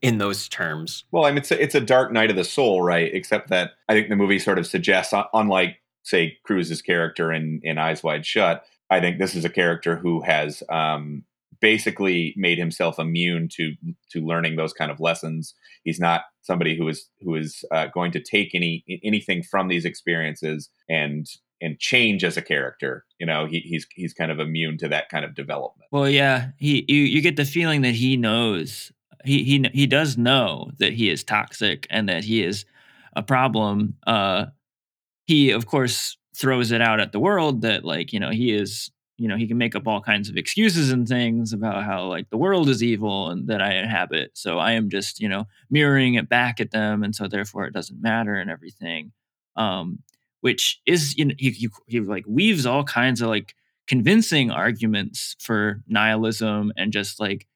in 0.00 0.18
those 0.18 0.48
terms. 0.48 1.04
Well, 1.10 1.24
I 1.24 1.30
mean, 1.30 1.38
it's 1.38 1.50
a, 1.50 1.62
it's 1.62 1.74
a 1.74 1.80
dark 1.80 2.12
night 2.12 2.30
of 2.30 2.36
the 2.36 2.44
soul, 2.44 2.82
right? 2.82 3.12
Except 3.12 3.48
that 3.48 3.72
I 3.88 3.94
think 3.94 4.08
the 4.08 4.16
movie 4.16 4.38
sort 4.38 4.58
of 4.58 4.66
suggests, 4.66 5.14
unlike, 5.32 5.78
say, 6.02 6.38
Cruise's 6.44 6.82
character 6.82 7.32
in, 7.32 7.60
in 7.62 7.78
Eyes 7.78 8.02
Wide 8.02 8.24
Shut, 8.24 8.64
I 8.90 9.00
think 9.00 9.18
this 9.18 9.34
is 9.34 9.44
a 9.44 9.50
character 9.50 9.96
who 9.96 10.20
has 10.22 10.62
um, 10.68 11.24
basically 11.60 12.34
made 12.36 12.58
himself 12.58 12.98
immune 12.98 13.48
to 13.52 13.74
to 14.10 14.20
learning 14.20 14.56
those 14.56 14.74
kind 14.74 14.90
of 14.90 15.00
lessons. 15.00 15.54
He's 15.84 15.98
not 15.98 16.22
somebody 16.42 16.76
who 16.76 16.88
is 16.88 17.08
who 17.22 17.36
is 17.36 17.64
uh, 17.70 17.86
going 17.86 18.12
to 18.12 18.20
take 18.20 18.54
any 18.54 18.84
anything 19.02 19.42
from 19.42 19.68
these 19.68 19.86
experiences 19.86 20.68
and 20.90 21.26
and 21.62 21.78
change 21.78 22.24
as 22.24 22.36
a 22.36 22.42
character. 22.42 23.04
You 23.18 23.26
know, 23.26 23.46
he, 23.46 23.60
he's 23.60 23.86
he's 23.94 24.12
kind 24.12 24.30
of 24.30 24.40
immune 24.40 24.76
to 24.78 24.88
that 24.88 25.08
kind 25.08 25.24
of 25.24 25.34
development. 25.34 25.88
Well, 25.90 26.08
yeah, 26.08 26.48
he 26.58 26.84
you, 26.88 27.02
you 27.02 27.22
get 27.22 27.36
the 27.36 27.46
feeling 27.46 27.80
that 27.82 27.94
he 27.94 28.18
knows 28.18 28.92
he 29.24 29.44
he 29.44 29.64
he 29.72 29.86
does 29.86 30.18
know 30.18 30.70
that 30.78 30.92
he 30.92 31.10
is 31.10 31.24
toxic 31.24 31.86
and 31.90 32.08
that 32.08 32.24
he 32.24 32.42
is 32.42 32.64
a 33.14 33.22
problem. 33.22 33.96
Uh, 34.06 34.46
he 35.26 35.50
of 35.50 35.66
course 35.66 36.16
throws 36.36 36.72
it 36.72 36.80
out 36.80 37.00
at 37.00 37.12
the 37.12 37.20
world 37.20 37.62
that 37.62 37.84
like 37.84 38.12
you 38.12 38.20
know 38.20 38.30
he 38.30 38.52
is 38.52 38.90
you 39.18 39.28
know 39.28 39.36
he 39.36 39.46
can 39.46 39.58
make 39.58 39.76
up 39.76 39.86
all 39.86 40.00
kinds 40.00 40.28
of 40.28 40.36
excuses 40.36 40.90
and 40.90 41.06
things 41.06 41.52
about 41.52 41.84
how 41.84 42.04
like 42.06 42.28
the 42.30 42.36
world 42.36 42.68
is 42.68 42.82
evil 42.82 43.28
and 43.30 43.46
that 43.48 43.60
i 43.60 43.74
inhabit 43.74 44.30
so 44.34 44.58
i 44.58 44.72
am 44.72 44.88
just 44.88 45.20
you 45.20 45.28
know 45.28 45.46
mirroring 45.70 46.14
it 46.14 46.28
back 46.28 46.60
at 46.60 46.70
them 46.70 47.02
and 47.02 47.14
so 47.14 47.28
therefore 47.28 47.66
it 47.66 47.74
doesn't 47.74 48.00
matter 48.00 48.34
and 48.34 48.50
everything 48.50 49.12
um 49.56 49.98
which 50.40 50.80
is 50.86 51.16
you 51.16 51.26
know 51.26 51.34
he, 51.38 51.50
he, 51.50 51.68
he 51.86 52.00
like 52.00 52.24
weaves 52.26 52.66
all 52.66 52.82
kinds 52.84 53.20
of 53.20 53.28
like 53.28 53.54
convincing 53.86 54.50
arguments 54.50 55.36
for 55.38 55.82
nihilism 55.86 56.72
and 56.76 56.92
just 56.92 57.20
like 57.20 57.46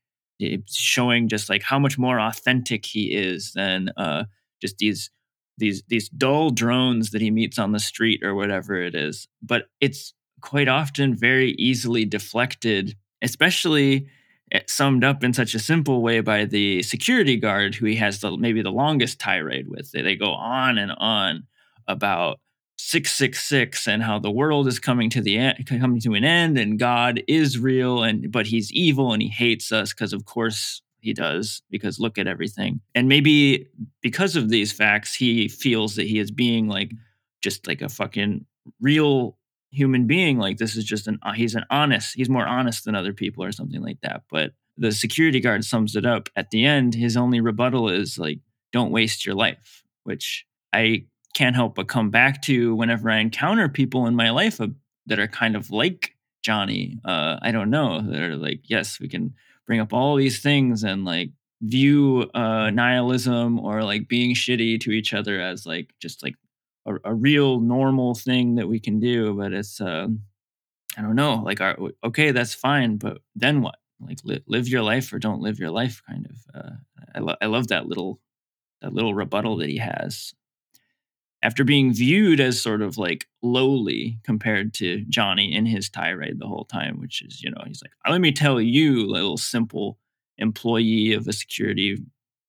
showing 0.69 1.29
just 1.29 1.49
like 1.49 1.63
how 1.63 1.79
much 1.79 1.99
more 1.99 2.21
authentic 2.21 2.85
he 2.85 3.15
is 3.15 3.53
than 3.55 3.91
uh 3.97 4.25
just 4.61 4.79
these 4.79 5.11
these 5.59 5.83
these 5.89 6.09
dull 6.11 6.51
drones 6.51 7.11
that 7.11 7.23
he 7.23 7.31
meets 7.31 7.59
on 7.59 7.73
the 7.73 7.79
street 7.79 8.23
or 8.23 8.35
whatever 8.35 8.77
it 8.77 8.95
is 8.95 9.29
but 9.43 9.69
it's 9.81 10.13
quite 10.41 10.69
often 10.69 11.15
very 11.15 11.53
easily 11.53 12.05
deflected, 12.05 12.97
especially 13.23 14.07
eh, 14.53 14.61
summed 14.67 15.05
up 15.05 15.25
in 15.25 15.33
such 15.33 15.55
a 15.55 15.59
simple 15.59 16.03
way 16.03 16.21
by 16.21 16.45
the 16.45 16.83
security 16.83 17.37
guard 17.37 17.75
who 17.75 17.87
he 17.87 17.97
has 17.97 18.21
the 18.21 18.37
maybe 18.37 18.63
the 18.63 18.71
longest 18.71 19.19
tirade 19.19 19.69
with. 19.69 19.91
They, 19.91 20.03
they 20.03 20.17
go 20.17 20.31
on 20.31 20.79
and 20.79 20.93
on 20.99 21.45
about 21.89 22.39
666 22.79 23.89
and 23.89 24.03
how 24.03 24.19
the 24.19 24.31
world 24.31 24.69
is 24.69 24.79
coming 24.79 25.09
to 25.11 25.21
the 25.21 25.39
end 25.39 25.67
coming 25.67 26.01
to 26.01 26.15
an 26.15 26.25
end 26.25 26.59
and 26.59 26.79
God 26.79 27.23
is 27.27 27.59
real 27.59 28.03
and 28.03 28.31
but 28.31 28.47
he's 28.47 28.71
evil 28.73 29.13
and 29.13 29.23
he 29.23 29.29
hates 29.29 29.73
us 29.73 29.93
because 29.93 30.13
of 30.13 30.25
course 30.25 30.83
he 31.01 31.13
does 31.13 31.63
because 31.71 31.99
look 31.99 32.19
at 32.19 32.27
everything. 32.27 32.81
And 32.95 33.09
maybe 33.09 33.69
because 34.03 34.37
of 34.37 34.51
these 34.51 34.73
facts 34.73 35.15
he 35.15 35.49
feels 35.49 35.97
that 35.97 36.07
he 36.07 36.19
is 36.19 36.31
being 36.31 36.69
like 36.69 36.93
just 37.43 37.67
like 37.67 37.81
a 37.81 37.89
fucking 37.89 38.45
real 38.81 39.37
human 39.71 40.07
being 40.07 40.39
like 40.39 40.59
this 40.59 40.77
is 40.77 40.85
just 40.85 41.07
an 41.07 41.19
uh, 41.23 41.33
he's 41.33 41.55
an 41.55 41.65
honest 41.71 42.15
he's 42.15 42.31
more 42.31 42.47
honest 42.47 42.85
than 42.85 42.95
other 42.95 43.13
people 43.13 43.45
or 43.45 43.53
something 43.53 43.83
like 43.83 44.01
that 44.01 44.23
but 44.31 44.53
the 44.79 44.93
security 44.93 45.41
guard 45.41 45.65
sums 45.65 45.97
it 45.97 46.07
up 46.07 46.29
at 46.37 46.51
the 46.51 46.65
end 46.65 46.95
his 46.95 47.17
only 47.17 47.41
rebuttal 47.41 47.89
is 47.89 48.19
like 48.19 48.39
don't 48.73 48.91
waste 48.91 49.27
your 49.27 49.35
life 49.35 49.85
which 50.05 50.47
i 50.73 51.05
can't 51.37 51.55
help 51.55 51.75
but 51.75 51.87
come 51.87 52.09
back 52.09 52.41
to 52.41 52.75
whenever 52.75 53.11
i 53.11 53.19
encounter 53.19 53.69
people 53.69 54.07
in 54.07 54.17
my 54.17 54.31
life 54.31 54.59
that 55.05 55.19
are 55.19 55.29
kind 55.29 55.55
of 55.55 55.71
like 55.71 56.17
johnny 56.43 56.99
uh, 57.05 57.37
i 57.43 57.53
don't 57.53 57.69
know 57.69 58.01
that 58.01 58.23
are 58.23 58.37
like 58.37 58.61
yes 58.65 58.99
we 58.99 59.07
can 59.07 59.35
bring 59.67 59.79
up 59.79 59.93
all 59.93 60.17
these 60.17 60.41
things 60.41 60.83
and 60.83 61.05
like 61.05 61.31
view 61.61 62.23
uh, 62.35 62.71
nihilism 62.71 63.59
or 63.61 63.83
like 63.83 64.09
being 64.09 64.35
shitty 64.35 64.81
to 64.81 64.91
each 64.91 65.13
other 65.13 65.39
as 65.39 65.67
like 65.67 65.91
just 66.01 66.23
like 66.23 66.37
a, 66.87 66.95
a 67.05 67.15
real 67.15 67.61
normal 67.61 68.15
thing 68.15 68.55
that 68.55 68.69
we 68.69 68.81
can 68.81 68.99
do 68.99 69.35
but 69.35 69.53
it's 69.53 69.79
uh, 69.79 70.07
i 70.97 71.03
don't 71.03 71.17
know 71.17 71.43
like 71.45 71.61
our, 71.61 71.77
okay 72.03 72.31
that's 72.31 72.55
fine 72.55 72.97
but 72.97 73.19
then 73.35 73.61
what? 73.61 73.77
Like 73.99 74.19
li- 74.25 74.45
live 74.47 74.69
your 74.69 74.83
life 74.83 75.13
or 75.13 75.19
don't 75.19 75.41
live 75.41 75.59
your 75.59 75.71
life 75.71 76.03
kind 76.09 76.27
of 76.31 76.37
uh, 76.55 76.77
I, 77.15 77.19
lo- 77.19 77.37
I 77.43 77.47
love 77.47 77.69
that 77.69 77.87
little 77.87 78.21
that 78.81 78.95
little 78.95 79.15
rebuttal 79.15 79.57
that 79.59 79.69
he 79.69 79.79
has 79.79 80.35
after 81.47 81.65
being 81.65 81.93
viewed 81.93 82.41
as 82.41 82.61
sort 82.61 82.83
of 82.83 82.99
like 82.99 83.27
lowly 83.43 84.19
compared 84.25 84.75
to 84.75 85.05
johnny 85.09 85.55
in 85.55 85.65
his 85.65 85.89
tirade 85.89 86.39
the 86.39 86.47
whole 86.47 86.65
time 86.65 87.01
which 87.01 87.23
is 87.23 87.43
you 87.43 87.51
know 87.51 87.63
he's 87.67 87.83
like 87.83 87.93
let 88.11 88.21
me 88.21 88.33
tell 88.33 88.61
you 88.61 89.07
little 89.07 89.37
simple 89.37 89.99
employee 90.39 91.13
of 91.13 91.27
a 91.27 91.33
security 91.33 91.97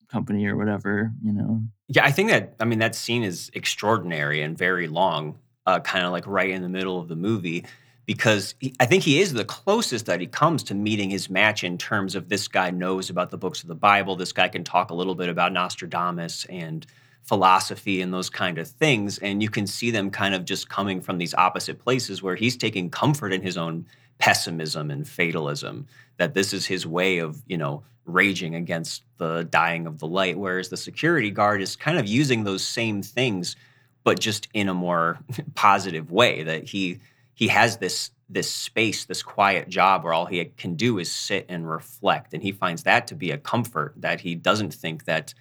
company 0.08 0.46
or 0.46 0.56
whatever, 0.56 1.12
you 1.22 1.32
know. 1.32 1.62
Yeah, 1.88 2.04
I 2.04 2.10
think 2.10 2.30
that 2.30 2.54
I 2.60 2.64
mean 2.64 2.80
that 2.80 2.94
scene 2.94 3.22
is 3.22 3.50
extraordinary 3.54 4.42
and 4.42 4.56
very 4.56 4.88
long, 4.88 5.38
uh, 5.66 5.80
kind 5.80 6.04
of 6.04 6.12
like 6.12 6.26
right 6.26 6.50
in 6.50 6.62
the 6.62 6.68
middle 6.68 6.98
of 6.98 7.08
the 7.08 7.16
movie, 7.16 7.64
because 8.06 8.54
he, 8.58 8.74
I 8.80 8.86
think 8.86 9.04
he 9.04 9.20
is 9.20 9.32
the 9.32 9.44
closest 9.44 10.06
that 10.06 10.20
he 10.20 10.26
comes 10.26 10.62
to 10.64 10.74
meeting 10.74 11.10
his 11.10 11.30
match 11.30 11.64
in 11.64 11.78
terms 11.78 12.14
of 12.14 12.28
this 12.28 12.48
guy 12.48 12.70
knows 12.70 13.10
about 13.10 13.30
the 13.30 13.38
books 13.38 13.62
of 13.62 13.68
the 13.68 13.74
Bible. 13.74 14.16
This 14.16 14.32
guy 14.32 14.48
can 14.48 14.64
talk 14.64 14.90
a 14.90 14.94
little 14.94 15.14
bit 15.14 15.28
about 15.28 15.52
Nostradamus 15.52 16.46
and 16.46 16.86
philosophy 17.28 18.00
and 18.00 18.12
those 18.12 18.30
kind 18.30 18.58
of 18.58 18.66
things, 18.66 19.18
and 19.18 19.42
you 19.42 19.50
can 19.50 19.66
see 19.66 19.90
them 19.90 20.10
kind 20.10 20.34
of 20.34 20.46
just 20.46 20.70
coming 20.70 21.00
from 21.00 21.18
these 21.18 21.34
opposite 21.34 21.78
places 21.78 22.22
where 22.22 22.36
he's 22.36 22.56
taking 22.56 22.88
comfort 22.88 23.32
in 23.34 23.42
his 23.42 23.58
own 23.58 23.84
pessimism 24.18 24.90
and 24.90 25.06
fatalism 25.06 25.86
that 26.16 26.34
this 26.34 26.52
is 26.52 26.66
his 26.66 26.86
way 26.86 27.18
of 27.18 27.42
you 27.46 27.56
know 27.56 27.82
raging 28.04 28.54
against 28.54 29.04
the 29.18 29.46
dying 29.50 29.86
of 29.86 29.98
the 29.98 30.06
light 30.06 30.36
whereas 30.36 30.70
the 30.70 30.76
security 30.76 31.30
guard 31.30 31.62
is 31.62 31.76
kind 31.76 31.98
of 31.98 32.06
using 32.06 32.42
those 32.42 32.66
same 32.66 33.00
things 33.00 33.54
but 34.02 34.18
just 34.18 34.48
in 34.54 34.68
a 34.68 34.74
more 34.74 35.18
positive 35.54 36.10
way 36.10 36.42
that 36.42 36.64
he 36.64 36.98
he 37.34 37.46
has 37.46 37.76
this 37.76 38.10
this 38.28 38.50
space 38.52 39.04
this 39.04 39.22
quiet 39.22 39.68
job 39.68 40.02
where 40.02 40.12
all 40.12 40.26
he 40.26 40.44
can 40.56 40.74
do 40.74 40.98
is 40.98 41.12
sit 41.12 41.46
and 41.48 41.70
reflect 41.70 42.34
and 42.34 42.42
he 42.42 42.50
finds 42.50 42.82
that 42.82 43.06
to 43.06 43.14
be 43.14 43.30
a 43.30 43.38
comfort 43.38 43.94
that 43.96 44.20
he 44.20 44.34
doesn't 44.34 44.74
think 44.74 45.04
that 45.04 45.32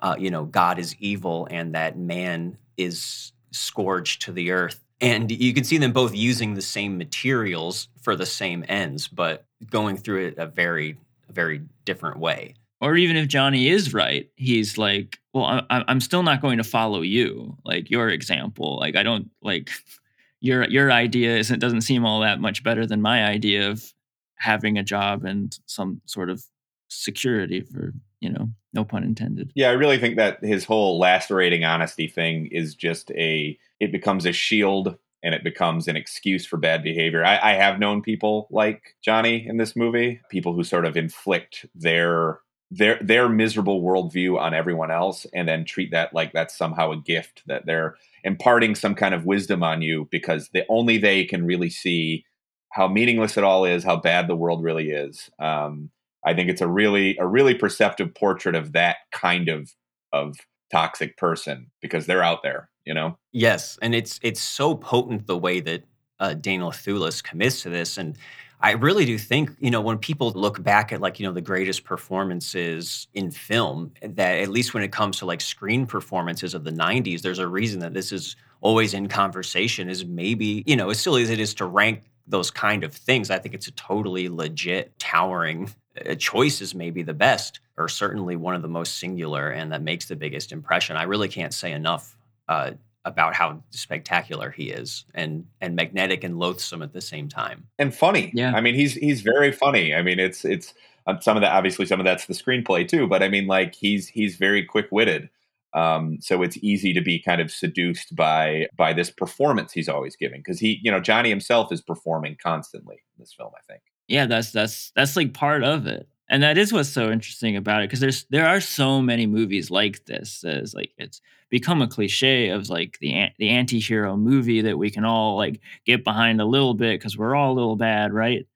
uh, 0.00 0.16
you 0.18 0.30
know 0.30 0.44
god 0.44 0.78
is 0.78 0.94
evil 0.98 1.46
and 1.50 1.74
that 1.74 1.98
man 1.98 2.56
is 2.76 3.32
scourged 3.52 4.22
to 4.22 4.32
the 4.32 4.50
earth. 4.50 4.82
And 5.00 5.30
you 5.30 5.52
can 5.52 5.64
see 5.64 5.78
them 5.78 5.92
both 5.92 6.14
using 6.14 6.54
the 6.54 6.62
same 6.62 6.96
materials 6.96 7.88
for 8.00 8.16
the 8.16 8.26
same 8.26 8.64
ends 8.68 9.08
but 9.08 9.44
going 9.70 9.96
through 9.96 10.26
it 10.26 10.38
a 10.38 10.46
very 10.46 10.96
very 11.30 11.62
different 11.84 12.18
way. 12.18 12.54
Or 12.80 12.96
even 12.96 13.16
if 13.16 13.28
johnny 13.28 13.68
is 13.68 13.92
right 13.94 14.30
he's 14.36 14.78
like 14.78 15.18
well 15.32 15.62
i'm 15.70 16.00
still 16.00 16.22
not 16.22 16.40
going 16.42 16.58
to 16.58 16.64
follow 16.64 17.02
you 17.02 17.56
like 17.64 17.90
your 17.90 18.08
example. 18.08 18.78
Like 18.78 18.96
i 18.96 19.02
don't 19.02 19.30
like 19.42 19.70
your 20.40 20.64
your 20.64 20.92
idea 20.92 21.36
isn't 21.36 21.58
doesn't 21.58 21.80
seem 21.82 22.04
all 22.04 22.20
that 22.20 22.40
much 22.40 22.62
better 22.62 22.86
than 22.86 23.00
my 23.00 23.24
idea 23.24 23.70
of 23.70 23.92
having 24.36 24.78
a 24.78 24.84
job 24.84 25.24
and 25.24 25.58
some 25.66 26.00
sort 26.06 26.30
of 26.30 26.44
security 26.88 27.60
for 27.60 27.92
you 28.20 28.30
know 28.30 28.48
no 28.76 28.84
pun 28.84 29.02
intended 29.02 29.50
yeah 29.56 29.68
i 29.68 29.72
really 29.72 29.98
think 29.98 30.16
that 30.16 30.38
his 30.44 30.64
whole 30.64 30.98
lacerating 30.98 31.64
honesty 31.64 32.06
thing 32.06 32.46
is 32.52 32.74
just 32.74 33.10
a 33.12 33.58
it 33.80 33.90
becomes 33.90 34.24
a 34.24 34.32
shield 34.32 34.96
and 35.22 35.34
it 35.34 35.42
becomes 35.42 35.88
an 35.88 35.96
excuse 35.96 36.46
for 36.46 36.56
bad 36.56 36.84
behavior. 36.84 37.24
I, 37.24 37.38
I, 37.42 37.52
have 37.54 37.80
known 37.80 38.00
people 38.00 38.46
like 38.50 38.94
Johnny 39.02 39.44
in 39.44 39.56
this 39.56 39.74
movie, 39.74 40.20
people 40.30 40.54
who 40.54 40.62
sort 40.62 40.86
of 40.86 40.96
inflict 40.96 41.66
their 41.74 42.38
their 42.70 42.98
their 43.00 43.28
miserable 43.28 43.82
worldview 43.82 44.38
on 44.38 44.54
everyone 44.54 44.90
else 44.90 45.26
and 45.32 45.48
then 45.48 45.64
treat 45.64 45.90
that 45.92 46.12
like 46.12 46.32
that's 46.32 46.56
somehow 46.56 46.90
a 46.90 47.00
gift 47.00 47.42
that 47.46 47.64
they're 47.64 47.96
imparting 48.24 48.74
some 48.74 48.94
kind 48.94 49.14
of 49.14 49.24
wisdom 49.24 49.62
on 49.62 49.82
you 49.82 50.08
because 50.10 50.48
they 50.52 50.64
only 50.68 50.98
they 50.98 51.24
can 51.24 51.44
really 51.44 51.70
see 51.70 52.24
how 52.72 52.88
meaningless 52.88 53.36
it 53.36 53.44
all 53.44 53.64
is, 53.64 53.84
how 53.84 53.96
bad 53.96 54.28
the 54.28 54.36
world 54.36 54.62
really 54.62 54.90
is. 54.90 55.30
Um, 55.38 55.90
I 56.26 56.34
think 56.34 56.50
it's 56.50 56.60
a 56.60 56.68
really 56.68 57.16
a 57.18 57.26
really 57.26 57.54
perceptive 57.54 58.14
portrait 58.14 58.54
of 58.54 58.72
that 58.72 58.96
kind 59.12 59.48
of 59.48 59.70
of 60.12 60.36
toxic 60.70 61.16
person 61.16 61.70
because 61.80 62.06
they're 62.06 62.24
out 62.24 62.42
there 62.42 62.68
you 62.84 62.92
know 62.92 63.16
yes 63.32 63.78
and 63.82 63.94
it's 63.94 64.18
it's 64.22 64.40
so 64.40 64.74
potent 64.74 65.26
the 65.26 65.36
way 65.36 65.60
that 65.60 65.84
uh, 66.18 66.34
daniel 66.34 66.70
Thewlis 66.70 67.22
commits 67.22 67.62
to 67.62 67.70
this 67.70 67.98
and 67.98 68.16
i 68.60 68.72
really 68.72 69.04
do 69.04 69.16
think 69.16 69.50
you 69.60 69.70
know 69.70 69.80
when 69.80 69.98
people 69.98 70.32
look 70.32 70.62
back 70.62 70.92
at 70.92 71.00
like 71.00 71.20
you 71.20 71.26
know 71.26 71.32
the 71.32 71.40
greatest 71.40 71.84
performances 71.84 73.06
in 73.14 73.30
film 73.30 73.92
that 74.02 74.38
at 74.38 74.48
least 74.48 74.74
when 74.74 74.82
it 74.82 74.90
comes 74.90 75.18
to 75.18 75.26
like 75.26 75.40
screen 75.40 75.86
performances 75.86 76.54
of 76.54 76.64
the 76.64 76.72
90s 76.72 77.22
there's 77.22 77.38
a 77.38 77.46
reason 77.46 77.80
that 77.80 77.94
this 77.94 78.10
is 78.10 78.34
always 78.60 78.92
in 78.92 79.06
conversation 79.06 79.88
is 79.88 80.04
maybe 80.04 80.64
you 80.66 80.74
know 80.74 80.90
as 80.90 80.98
silly 80.98 81.22
as 81.22 81.30
it 81.30 81.38
is 81.38 81.54
to 81.54 81.66
rank 81.66 82.02
those 82.26 82.50
kind 82.50 82.84
of 82.84 82.92
things. 82.92 83.30
I 83.30 83.38
think 83.38 83.54
it's 83.54 83.68
a 83.68 83.72
totally 83.72 84.28
legit, 84.28 84.98
towering 84.98 85.72
choice 86.16 86.60
is 86.60 86.74
maybe 86.74 87.02
the 87.02 87.14
best, 87.14 87.60
or 87.76 87.88
certainly 87.88 88.36
one 88.36 88.54
of 88.54 88.62
the 88.62 88.68
most 88.68 88.98
singular 88.98 89.50
and 89.50 89.72
that 89.72 89.82
makes 89.82 90.06
the 90.06 90.16
biggest 90.16 90.52
impression. 90.52 90.96
I 90.96 91.04
really 91.04 91.28
can't 91.28 91.54
say 91.54 91.72
enough 91.72 92.16
uh, 92.48 92.72
about 93.04 93.34
how 93.34 93.62
spectacular 93.70 94.50
he 94.50 94.70
is 94.70 95.04
and 95.14 95.46
and 95.60 95.76
magnetic 95.76 96.24
and 96.24 96.38
loathsome 96.38 96.82
at 96.82 96.92
the 96.92 97.00
same 97.00 97.28
time. 97.28 97.66
And 97.78 97.94
funny. 97.94 98.32
Yeah. 98.34 98.52
I 98.54 98.60
mean, 98.60 98.74
he's 98.74 98.94
he's 98.94 99.22
very 99.22 99.52
funny. 99.52 99.94
I 99.94 100.02
mean, 100.02 100.18
it's 100.18 100.44
it's 100.44 100.74
um, 101.06 101.18
some 101.20 101.36
of 101.36 101.40
that 101.42 101.52
obviously 101.52 101.86
some 101.86 102.00
of 102.00 102.04
that's 102.04 102.26
the 102.26 102.34
screenplay 102.34 102.86
too, 102.86 103.06
but 103.06 103.22
I 103.22 103.28
mean 103.28 103.46
like 103.46 103.74
he's 103.74 104.08
he's 104.08 104.36
very 104.36 104.64
quick-witted. 104.64 105.30
Um, 105.72 106.18
so 106.20 106.42
it's 106.42 106.56
easy 106.62 106.92
to 106.94 107.00
be 107.00 107.18
kind 107.18 107.40
of 107.40 107.50
seduced 107.50 108.16
by 108.16 108.66
by 108.76 108.92
this 108.92 109.10
performance 109.10 109.72
he's 109.72 109.88
always 109.88 110.16
giving 110.16 110.40
because 110.40 110.58
he, 110.58 110.80
you 110.82 110.90
know, 110.90 111.00
Johnny 111.00 111.28
himself 111.28 111.70
is 111.70 111.80
performing 111.80 112.36
constantly 112.42 112.96
in 112.96 113.20
this 113.22 113.32
film. 113.32 113.52
I 113.56 113.62
think. 113.70 113.82
Yeah, 114.08 114.26
that's 114.26 114.52
that's 114.52 114.92
that's 114.94 115.16
like 115.16 115.34
part 115.34 115.64
of 115.64 115.86
it, 115.86 116.08
and 116.28 116.42
that 116.42 116.58
is 116.58 116.72
what's 116.72 116.88
so 116.88 117.10
interesting 117.10 117.56
about 117.56 117.82
it 117.82 117.88
because 117.88 118.00
there's 118.00 118.24
there 118.30 118.46
are 118.46 118.60
so 118.60 119.02
many 119.02 119.26
movies 119.26 119.70
like 119.70 120.04
this. 120.06 120.44
As 120.44 120.74
like 120.74 120.92
it's 120.96 121.20
become 121.50 121.82
a 121.82 121.88
cliche 121.88 122.50
of 122.50 122.68
like 122.68 122.98
the 123.00 123.26
the 123.38 123.48
anti-hero 123.50 124.16
movie 124.16 124.60
that 124.62 124.78
we 124.78 124.90
can 124.90 125.04
all 125.04 125.36
like 125.36 125.60
get 125.86 126.04
behind 126.04 126.40
a 126.40 126.44
little 126.44 126.74
bit 126.74 127.00
because 127.00 127.18
we're 127.18 127.34
all 127.34 127.52
a 127.52 127.54
little 127.54 127.76
bad, 127.76 128.12
right? 128.12 128.46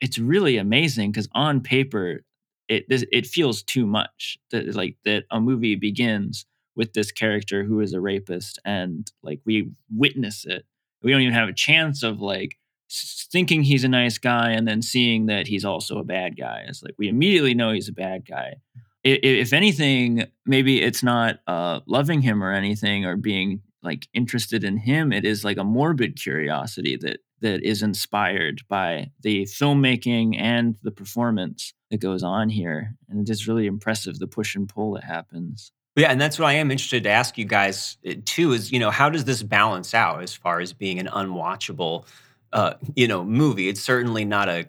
It's 0.00 0.18
really 0.18 0.58
amazing 0.58 1.12
because 1.12 1.28
on 1.34 1.60
paper 1.60 2.22
it 2.68 2.88
this, 2.88 3.04
it 3.12 3.26
feels 3.26 3.62
too 3.62 3.86
much 3.86 4.38
that 4.50 4.74
like 4.74 4.96
that 5.04 5.24
a 5.30 5.40
movie 5.40 5.76
begins 5.76 6.46
with 6.76 6.92
this 6.94 7.12
character 7.12 7.64
who 7.64 7.80
is 7.80 7.92
a 7.94 8.00
rapist 8.00 8.58
and 8.64 9.10
like 9.22 9.40
we 9.44 9.70
witness 9.94 10.44
it. 10.46 10.64
We 11.02 11.12
don't 11.12 11.22
even 11.22 11.34
have 11.34 11.48
a 11.48 11.52
chance 11.54 12.02
of 12.02 12.20
like 12.20 12.56
thinking 12.88 13.62
he's 13.62 13.84
a 13.84 13.88
nice 13.88 14.18
guy 14.18 14.50
and 14.50 14.66
then 14.66 14.82
seeing 14.82 15.26
that 15.26 15.46
he's 15.46 15.64
also 15.64 15.98
a 15.98 16.04
bad 16.04 16.36
guy. 16.36 16.64
It's 16.68 16.82
like 16.82 16.94
we 16.98 17.08
immediately 17.08 17.54
know 17.54 17.72
he's 17.72 17.88
a 17.88 17.92
bad 17.92 18.26
guy. 18.26 18.56
If 19.04 19.52
anything, 19.52 20.26
maybe 20.46 20.82
it's 20.82 21.02
not 21.02 21.38
uh, 21.46 21.80
loving 21.86 22.22
him 22.22 22.42
or 22.42 22.52
anything 22.52 23.04
or 23.04 23.16
being 23.16 23.62
like 23.82 24.08
interested 24.12 24.64
in 24.64 24.78
him. 24.78 25.12
It 25.12 25.24
is 25.24 25.44
like 25.44 25.58
a 25.58 25.64
morbid 25.64 26.20
curiosity 26.20 26.96
that 26.96 27.20
that 27.40 27.62
is 27.62 27.82
inspired 27.82 28.62
by 28.68 29.10
the 29.20 29.42
filmmaking 29.44 30.40
and 30.40 30.76
the 30.82 30.90
performance 30.90 31.74
that 31.90 31.98
goes 31.98 32.22
on 32.22 32.48
here, 32.48 32.96
and 33.08 33.20
it 33.20 33.30
is 33.30 33.46
really 33.46 33.66
impressive 33.66 34.18
the 34.18 34.26
push 34.26 34.56
and 34.56 34.68
pull 34.68 34.92
that 34.94 35.04
happens. 35.04 35.72
Yeah, 35.96 36.10
and 36.10 36.20
that's 36.20 36.38
what 36.38 36.48
I 36.48 36.54
am 36.54 36.70
interested 36.70 37.04
to 37.04 37.10
ask 37.10 37.38
you 37.38 37.44
guys 37.44 37.96
uh, 38.06 38.14
too. 38.24 38.52
Is 38.52 38.72
you 38.72 38.78
know 38.78 38.90
how 38.90 39.08
does 39.08 39.24
this 39.24 39.42
balance 39.42 39.94
out 39.94 40.22
as 40.22 40.34
far 40.34 40.60
as 40.60 40.72
being 40.72 40.98
an 40.98 41.06
unwatchable, 41.06 42.06
uh, 42.56 42.74
you 42.94 43.06
know, 43.06 43.22
movie? 43.22 43.68
It's 43.68 43.82
certainly 43.82 44.24
not 44.24 44.48
a 44.48 44.66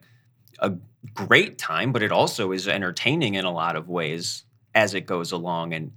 a 0.60 0.74
great 1.14 1.58
time, 1.58 1.94
but 1.94 2.04
it 2.04 2.12
also 2.12 2.52
is 2.52 2.68
entertaining 2.68 3.36
in 3.36 3.46
a 3.46 3.52
lot 3.52 3.78
of 3.78 3.88
ways 3.88 4.44
as 4.76 4.94
it 4.94 5.06
goes 5.06 5.32
along, 5.32 5.74
and 5.74 5.94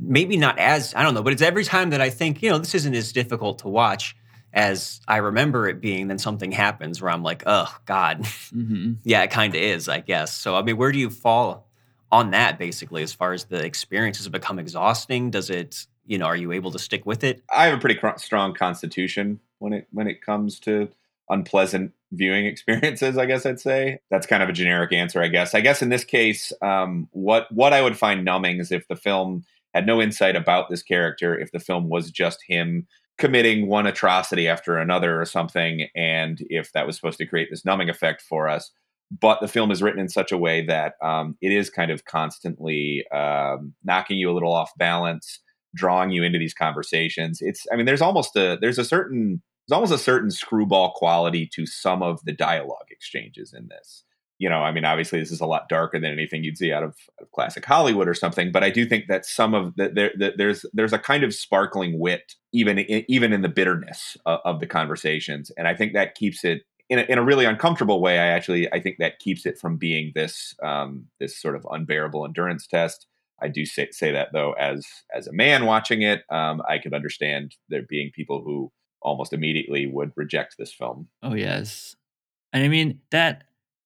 maybe 0.00 0.38
not 0.38 0.58
as 0.58 0.94
I 0.94 1.02
don't 1.02 1.12
know, 1.12 1.22
but 1.22 1.34
it's 1.34 1.42
every 1.42 1.64
time 1.64 1.90
that 1.90 2.00
I 2.00 2.08
think 2.08 2.42
you 2.42 2.48
know 2.48 2.56
this 2.56 2.74
isn't 2.74 2.94
as 2.94 3.12
difficult 3.12 3.58
to 3.58 3.68
watch 3.68 4.16
as 4.54 5.02
I 5.06 5.18
remember 5.18 5.68
it 5.68 5.82
being. 5.82 6.08
Then 6.08 6.18
something 6.18 6.50
happens 6.50 7.02
where 7.02 7.10
I'm 7.10 7.22
like, 7.22 7.42
oh 7.44 7.76
God, 7.84 8.26
hmm 8.50 8.94
yeah, 9.04 9.22
it 9.22 9.30
kind 9.30 9.54
of 9.54 9.60
is, 9.60 9.86
I 9.86 10.00
guess. 10.00 10.34
So 10.34 10.56
I 10.56 10.62
mean, 10.62 10.78
where 10.78 10.92
do 10.92 10.98
you 10.98 11.10
fall 11.10 11.68
on 12.10 12.30
that 12.30 12.58
basically 12.58 13.02
as 13.02 13.12
far 13.12 13.34
as 13.34 13.44
the 13.44 13.62
experience? 13.62 14.16
Does 14.16 14.28
it 14.28 14.32
become 14.32 14.58
exhausting? 14.58 15.30
Does 15.30 15.50
it, 15.50 15.86
you 16.06 16.16
know, 16.16 16.24
are 16.24 16.36
you 16.36 16.52
able 16.52 16.70
to 16.70 16.78
stick 16.78 17.04
with 17.04 17.22
it? 17.22 17.42
I 17.54 17.66
have 17.66 17.76
a 17.76 17.80
pretty 17.80 17.96
cr- 17.96 18.16
strong 18.16 18.54
constitution 18.54 19.40
when 19.58 19.74
it 19.74 19.88
when 19.92 20.06
it 20.06 20.22
comes 20.22 20.58
to 20.60 20.88
unpleasant 21.30 21.92
viewing 22.12 22.46
experiences. 22.46 23.18
I 23.18 23.26
guess 23.26 23.46
I'd 23.46 23.60
say 23.60 23.98
that's 24.10 24.26
kind 24.26 24.42
of 24.42 24.48
a 24.48 24.52
generic 24.52 24.92
answer. 24.92 25.22
I 25.22 25.28
guess. 25.28 25.54
I 25.54 25.60
guess 25.60 25.82
in 25.82 25.88
this 25.88 26.04
case, 26.04 26.52
um, 26.62 27.08
what 27.12 27.50
what 27.52 27.72
I 27.72 27.82
would 27.82 27.96
find 27.96 28.24
numbing 28.24 28.58
is 28.58 28.72
if 28.72 28.86
the 28.88 28.96
film 28.96 29.44
had 29.74 29.86
no 29.86 30.00
insight 30.00 30.36
about 30.36 30.70
this 30.70 30.82
character, 30.82 31.38
if 31.38 31.50
the 31.50 31.58
film 31.58 31.88
was 31.88 32.10
just 32.10 32.38
him 32.46 32.86
committing 33.16 33.68
one 33.68 33.86
atrocity 33.86 34.48
after 34.48 34.76
another 34.76 35.20
or 35.20 35.24
something, 35.24 35.88
and 35.94 36.38
if 36.50 36.72
that 36.72 36.86
was 36.86 36.96
supposed 36.96 37.18
to 37.18 37.26
create 37.26 37.48
this 37.50 37.64
numbing 37.64 37.88
effect 37.88 38.22
for 38.22 38.48
us. 38.48 38.70
But 39.20 39.40
the 39.40 39.48
film 39.48 39.70
is 39.70 39.82
written 39.82 40.00
in 40.00 40.08
such 40.08 40.32
a 40.32 40.38
way 40.38 40.64
that 40.66 40.94
um, 41.02 41.36
it 41.40 41.52
is 41.52 41.70
kind 41.70 41.90
of 41.90 42.04
constantly 42.06 43.04
um, 43.12 43.74
knocking 43.84 44.18
you 44.18 44.30
a 44.30 44.34
little 44.34 44.52
off 44.52 44.72
balance 44.76 45.40
drawing 45.74 46.10
you 46.10 46.22
into 46.22 46.38
these 46.38 46.54
conversations. 46.54 47.38
It's 47.40 47.66
I 47.72 47.76
mean 47.76 47.86
there's 47.86 48.02
almost 48.02 48.36
a 48.36 48.56
there's 48.60 48.78
a 48.78 48.84
certain 48.84 49.42
there's 49.66 49.76
almost 49.76 49.92
a 49.92 49.98
certain 49.98 50.30
screwball 50.30 50.92
quality 50.92 51.48
to 51.54 51.66
some 51.66 52.02
of 52.02 52.20
the 52.24 52.32
dialogue 52.32 52.86
exchanges 52.90 53.52
in 53.52 53.68
this. 53.68 54.04
You 54.38 54.48
know, 54.48 54.58
I 54.58 54.72
mean 54.72 54.84
obviously 54.84 55.20
this 55.20 55.30
is 55.30 55.40
a 55.40 55.46
lot 55.46 55.68
darker 55.68 55.98
than 55.98 56.12
anything 56.12 56.42
you'd 56.42 56.58
see 56.58 56.72
out 56.72 56.82
of, 56.82 56.96
of 57.20 57.30
classic 57.32 57.64
Hollywood 57.64 58.08
or 58.08 58.14
something, 58.14 58.50
but 58.50 58.64
I 58.64 58.70
do 58.70 58.84
think 58.84 59.04
that 59.08 59.24
some 59.24 59.54
of 59.54 59.74
the, 59.76 59.88
there 59.88 60.12
that 60.18 60.34
there's 60.36 60.66
there's 60.72 60.92
a 60.92 60.98
kind 60.98 61.22
of 61.22 61.32
sparkling 61.32 61.98
wit 61.98 62.34
even 62.52 62.78
in, 62.78 63.04
even 63.08 63.32
in 63.32 63.42
the 63.42 63.48
bitterness 63.48 64.16
of, 64.26 64.40
of 64.44 64.60
the 64.60 64.66
conversations 64.66 65.50
and 65.56 65.68
I 65.68 65.74
think 65.74 65.92
that 65.94 66.14
keeps 66.14 66.44
it 66.44 66.62
in 66.90 66.98
a, 66.98 67.02
in 67.02 67.18
a 67.18 67.24
really 67.24 67.44
uncomfortable 67.44 68.00
way, 68.00 68.18
I 68.18 68.26
actually 68.26 68.70
I 68.72 68.80
think 68.80 68.96
that 68.98 69.18
keeps 69.18 69.46
it 69.46 69.58
from 69.58 69.76
being 69.76 70.12
this 70.14 70.54
um, 70.62 71.06
this 71.20 71.40
sort 71.40 71.56
of 71.56 71.66
unbearable 71.70 72.24
endurance 72.24 72.66
test. 72.66 73.06
I 73.42 73.48
do 73.48 73.66
say, 73.66 73.88
say 73.90 74.12
that 74.12 74.28
though, 74.32 74.52
as 74.52 74.86
as 75.14 75.26
a 75.26 75.32
man 75.32 75.66
watching 75.66 76.02
it, 76.02 76.22
um, 76.30 76.62
I 76.68 76.78
could 76.78 76.94
understand 76.94 77.56
there 77.68 77.82
being 77.88 78.10
people 78.14 78.42
who 78.44 78.70
almost 79.04 79.32
immediately 79.32 79.86
would 79.86 80.12
reject 80.16 80.56
this 80.58 80.72
film. 80.72 81.08
Oh 81.22 81.34
yes. 81.34 81.94
And 82.52 82.64
I 82.64 82.68
mean 82.68 83.00
that 83.10 83.44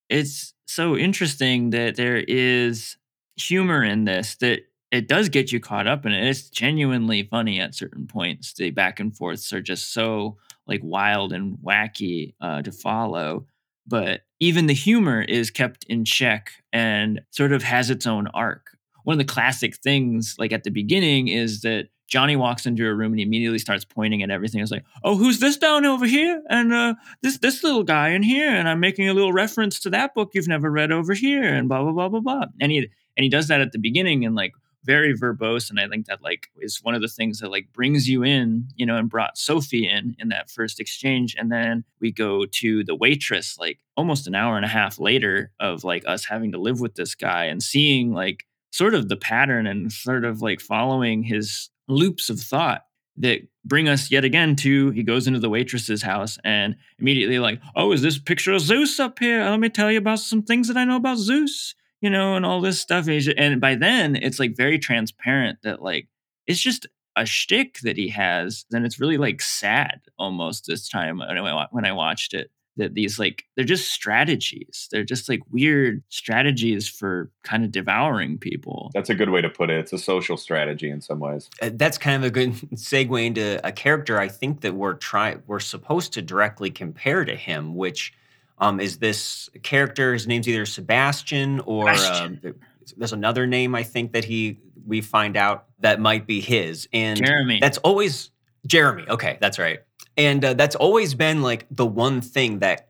it's 0.09 0.55
so 0.67 0.97
interesting 0.97 1.71
that 1.71 1.97
there 1.97 2.17
is 2.17 2.97
humor 3.37 3.83
in 3.83 4.05
this 4.05 4.37
that 4.37 4.61
it 4.91 5.07
does 5.07 5.29
get 5.29 5.53
you 5.53 5.61
caught 5.61 5.87
up 5.87 6.07
in 6.07 6.13
it. 6.13 6.27
It's 6.27 6.49
genuinely 6.49 7.23
funny 7.25 7.61
at 7.61 7.75
certain 7.75 8.07
points. 8.07 8.55
The 8.55 8.71
back 8.71 9.01
and 9.01 9.15
forths 9.15 9.53
are 9.53 9.61
just 9.61 9.93
so 9.93 10.39
like 10.67 10.81
wild 10.83 11.33
and 11.33 11.59
wacky 11.59 12.35
uh, 12.41 12.63
to 12.63 12.73
follow. 12.73 13.47
But 13.87 14.23
even 14.41 14.67
the 14.67 14.75
humor 14.75 15.23
is 15.23 15.51
kept 15.51 15.85
in 15.85 16.05
check 16.05 16.53
and 16.73 17.23
sort 17.31 17.53
of 17.53 17.63
has 17.63 17.91
its 17.91 18.07
own 18.07 18.29
arc. 18.29 18.78
One 19.09 19.15
of 19.15 19.27
the 19.27 19.33
classic 19.33 19.75
things, 19.77 20.37
like 20.39 20.53
at 20.53 20.65
the 20.65 20.71
beginning, 20.71 21.29
is 21.29 21.63
that 21.63 21.89
Johnny 22.09 22.37
walks 22.37 22.67
into 22.67 22.87
a 22.87 22.95
room 22.95 23.13
and 23.13 23.19
he 23.19 23.25
immediately 23.25 23.59
starts 23.59 23.83
pointing 23.83 24.23
at 24.23 24.31
everything. 24.31 24.61
It's 24.61 24.71
like, 24.71 24.85
oh, 25.03 25.17
who's 25.17 25.41
this 25.41 25.57
down 25.57 25.87
over 25.87 26.05
here? 26.05 26.43
And 26.51 26.75
uh, 26.75 26.95
this 27.23 27.39
this 27.39 27.65
little 27.65 27.85
guy 27.85 28.11
in 28.11 28.23
here, 28.23 28.51
and 28.51 28.69
I'm 28.69 28.81
making 28.81 29.09
a 29.09 29.15
little 29.15 29.33
reference 29.33 29.81
to 29.81 29.91
that 29.91 30.15
book 30.15 30.33
you've 30.35 30.47
never 30.47 30.71
read 30.71 30.93
over 30.93 31.15
here, 31.15 31.43
and 31.43 31.71
blah 31.71 31.83
blah 31.83 31.93
blah 31.93 32.11
blah 32.11 32.21
blah. 32.21 32.45
And 32.61 32.71
he 32.71 32.81
and 33.17 33.25
he 33.25 33.31
does 33.31 33.49
that 33.49 33.63
at 33.63 33.73
the 33.73 33.79
beginning 33.79 34.27
and 34.27 34.35
like 34.35 34.53
very 34.85 35.17
verbose, 35.17 35.71
and 35.71 35.81
I 35.81 35.89
think 35.89 36.05
that 36.05 36.23
like 36.23 36.49
is 36.61 36.83
one 36.83 36.95
of 36.95 37.01
the 37.01 37.09
things 37.09 37.39
that 37.39 37.51
like 37.51 37.73
brings 37.73 38.11
you 38.11 38.23
in, 38.23 38.69
you 38.77 38.85
know, 38.85 38.97
and 38.97 39.09
brought 39.09 39.39
Sophie 39.39 39.89
in 39.89 40.17
in 40.19 40.29
that 40.29 40.51
first 40.51 40.81
exchange, 40.81 41.35
and 41.39 41.51
then 41.51 41.83
we 41.99 42.13
go 42.13 42.45
to 42.45 42.85
the 42.85 42.95
waitress 42.95 43.57
like 43.59 43.79
almost 43.97 44.27
an 44.27 44.35
hour 44.35 44.57
and 44.57 44.67
a 44.67 44.69
half 44.69 45.01
later 45.01 45.51
of 45.61 45.83
like 45.83 46.05
us 46.07 46.27
having 46.27 46.53
to 46.53 46.59
live 46.59 46.79
with 46.79 46.95
this 46.95 47.15
guy 47.15 47.47
and 47.47 47.63
seeing 47.63 48.13
like 48.13 48.45
sort 48.71 48.95
of 48.95 49.09
the 49.09 49.17
pattern 49.17 49.67
and 49.67 49.93
sort 50.07 50.25
of 50.25 50.43
like 50.43 50.61
following 50.61 51.23
his 51.23 51.71
loops 51.89 52.29
of 52.29 52.41
thought 52.41 52.83
that 53.17 53.41
bring 53.65 53.89
us 53.89 54.11
yet 54.11 54.25
again 54.25 54.55
to 54.55 54.91
he 54.91 55.03
goes 55.03 55.27
into 55.27 55.41
the 55.41 55.51
waitress's 55.51 56.03
house 56.03 56.39
and 56.45 56.77
immediately 57.01 57.39
like 57.39 57.61
oh 57.75 57.91
is 57.91 58.03
this 58.03 58.19
picture 58.19 58.53
of 58.53 58.61
zeus 58.61 59.01
up 59.01 59.19
here? 59.19 59.43
Let 59.45 59.61
me 59.61 59.69
tell 59.69 59.91
you 59.91 59.99
about 59.99 60.21
some 60.21 60.43
things 60.43 60.69
that 60.69 60.77
i 60.77 60.85
know 60.85 60.97
about 60.97 61.19
zeus 61.19 61.75
you 62.01 62.11
know 62.11 62.37
and 62.37 62.47
all 62.47 62.61
this 62.61 62.81
stuff. 62.81 63.09
And, 63.09 63.61
by 63.61 63.75
then 63.75 64.17
it's 64.17 64.39
like 64.39 64.57
very 64.57 64.79
transparent 64.79 65.59
that 65.63 65.83
like 65.83 66.09
it's 66.47 66.61
just 66.61 66.87
a 67.17 67.27
shtick 67.27 67.81
that 67.81 67.97
he 67.97 68.09
has 68.09 68.65
and 68.73 68.87
it's 68.87 69.01
really 69.01 69.17
like 69.17 69.43
sad 69.43 70.01
almost 70.19 70.67
this 70.67 70.89
time 70.89 71.19
when 71.19 71.85
I 71.85 71.93
watched 71.93 72.35
it 72.35 72.51
that 72.79 72.95
these 72.95 73.19
like 73.19 73.45
they're 73.55 73.65
just 73.65 73.91
strategies 73.91 74.89
they're 74.91 75.05
just 75.05 75.29
like 75.29 75.41
weird 75.51 76.03
strategies 76.09 76.89
for 76.89 77.31
kind 77.43 77.65
of 77.65 77.71
devouring 77.71 78.39
people 78.39 78.91
That's 78.95 79.11
a 79.11 79.15
good 79.15 79.31
way 79.31 79.41
to 79.43 79.51
put 79.51 79.71
it. 79.71 79.79
It's 79.79 79.93
a 79.93 79.99
social 79.99 80.37
strategy 80.37 80.91
in 80.91 81.01
some 81.01 81.21
ways. 81.21 81.51
Uh, 81.61 81.71
That's 81.73 81.99
kind 81.99 82.17
of 82.17 82.27
a 82.27 82.31
good 82.31 82.53
segue 82.75 83.27
into 83.27 83.67
a 83.67 83.73
character 83.73 84.19
I 84.19 84.29
think 84.29 84.63
that 84.63 84.75
we're 84.75 84.95
try 84.95 85.37
we're 85.47 85.61
supposed 85.61 86.13
to 86.15 86.23
directly 86.23 86.71
compare 86.71 87.25
to 87.25 87.37
him, 87.37 87.75
which 87.75 88.15
um, 88.59 88.81
is 88.81 88.99
this 88.99 89.49
character. 89.63 90.13
His 90.13 90.27
name's 90.27 90.49
either 90.49 90.67
Sebastian 90.67 91.61
or 91.61 91.95
Sebastian. 91.95 92.41
um, 92.45 92.55
there's 92.97 93.13
another 93.13 93.47
name 93.47 93.75
I 93.75 93.83
think 93.83 94.13
that 94.13 94.25
he 94.25 94.59
we 94.87 95.01
find 95.01 95.37
out 95.37 95.67
that 95.81 96.01
might 96.01 96.27
be 96.27 96.41
his, 96.41 96.89
and 96.93 97.19
jeremy 97.23 97.59
that's 97.61 97.79
always 97.79 98.31
Jeremy. 98.67 99.05
Okay, 99.09 99.39
that's 99.41 99.59
right. 99.59 99.81
And 100.19 100.45
uh, 100.45 100.55
that's 100.55 100.75
always 100.75 101.15
been 101.15 101.43
like 101.43 101.65
the 101.71 101.87
one 101.87 102.21
thing 102.21 102.59
that 102.59 102.89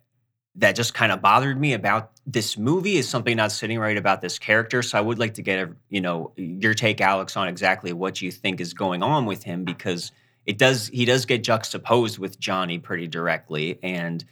that 0.57 0.75
just 0.75 0.93
kind 0.93 1.12
of 1.12 1.23
bothered 1.23 1.61
me 1.61 1.73
about 1.75 2.11
this 2.27 2.59
movie 2.59 2.97
is 2.97 3.09
something 3.09 3.37
not 3.37 3.53
sitting 3.53 3.79
right 3.79 3.97
about 3.97 4.21
this 4.21 4.41
character. 4.41 4.83
So 4.83 4.99
I 4.99 5.01
would 5.01 5.19
like 5.19 5.35
to 5.35 5.43
get 5.43 5.61
a, 5.61 5.73
you 5.91 6.01
know 6.01 6.33
your 6.37 6.75
take, 6.75 7.01
Alex, 7.01 7.37
on 7.37 7.47
exactly 7.47 7.93
what 7.93 8.21
you 8.21 8.33
think 8.33 8.61
is 8.61 8.75
going 8.75 9.03
on 9.03 9.27
with 9.27 9.45
him 9.45 9.64
because 9.64 10.11
it 10.47 10.57
does 10.59 10.88
he 10.88 11.05
does 11.05 11.27
get 11.27 11.45
juxtaposed 11.45 12.19
with 12.19 12.41
Johnny 12.41 12.79
pretty 12.79 13.07
directly, 13.07 13.79
and 13.83 14.25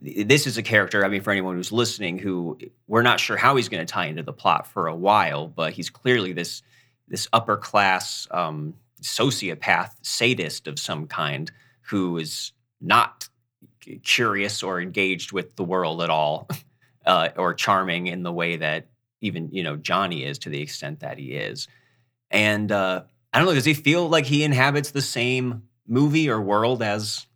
this 0.00 0.46
is 0.46 0.56
a 0.56 0.62
character. 0.62 1.04
I 1.04 1.08
mean, 1.08 1.22
for 1.22 1.32
anyone 1.32 1.56
who's 1.56 1.72
listening, 1.72 2.18
who 2.18 2.56
we're 2.86 3.02
not 3.02 3.18
sure 3.18 3.36
how 3.36 3.56
he's 3.56 3.68
going 3.68 3.84
to 3.84 3.92
tie 3.92 4.06
into 4.06 4.22
the 4.22 4.32
plot 4.32 4.68
for 4.68 4.86
a 4.86 4.94
while, 4.94 5.48
but 5.48 5.72
he's 5.72 5.90
clearly 5.90 6.32
this 6.32 6.62
this 7.08 7.26
upper 7.32 7.56
class 7.56 8.28
um, 8.30 8.74
sociopath 9.02 9.90
sadist 10.02 10.68
of 10.68 10.78
some 10.78 11.08
kind 11.08 11.50
who 11.86 12.18
is 12.18 12.52
not 12.80 13.28
curious 14.02 14.62
or 14.62 14.80
engaged 14.80 15.32
with 15.32 15.56
the 15.56 15.64
world 15.64 16.02
at 16.02 16.10
all, 16.10 16.48
uh, 17.06 17.28
or 17.36 17.54
charming 17.54 18.06
in 18.06 18.22
the 18.22 18.32
way 18.32 18.56
that 18.56 18.86
even 19.20 19.48
you 19.52 19.62
know 19.62 19.76
Johnny 19.76 20.24
is 20.24 20.38
to 20.40 20.48
the 20.48 20.60
extent 20.60 21.00
that 21.00 21.18
he 21.18 21.32
is. 21.32 21.68
And 22.30 22.70
uh, 22.72 23.02
I 23.32 23.38
don't 23.38 23.46
know, 23.46 23.54
does 23.54 23.64
he 23.64 23.74
feel 23.74 24.08
like 24.08 24.26
he 24.26 24.44
inhabits 24.44 24.90
the 24.90 25.02
same 25.02 25.64
movie 25.86 26.28
or 26.28 26.40
world 26.40 26.82
as 26.82 27.26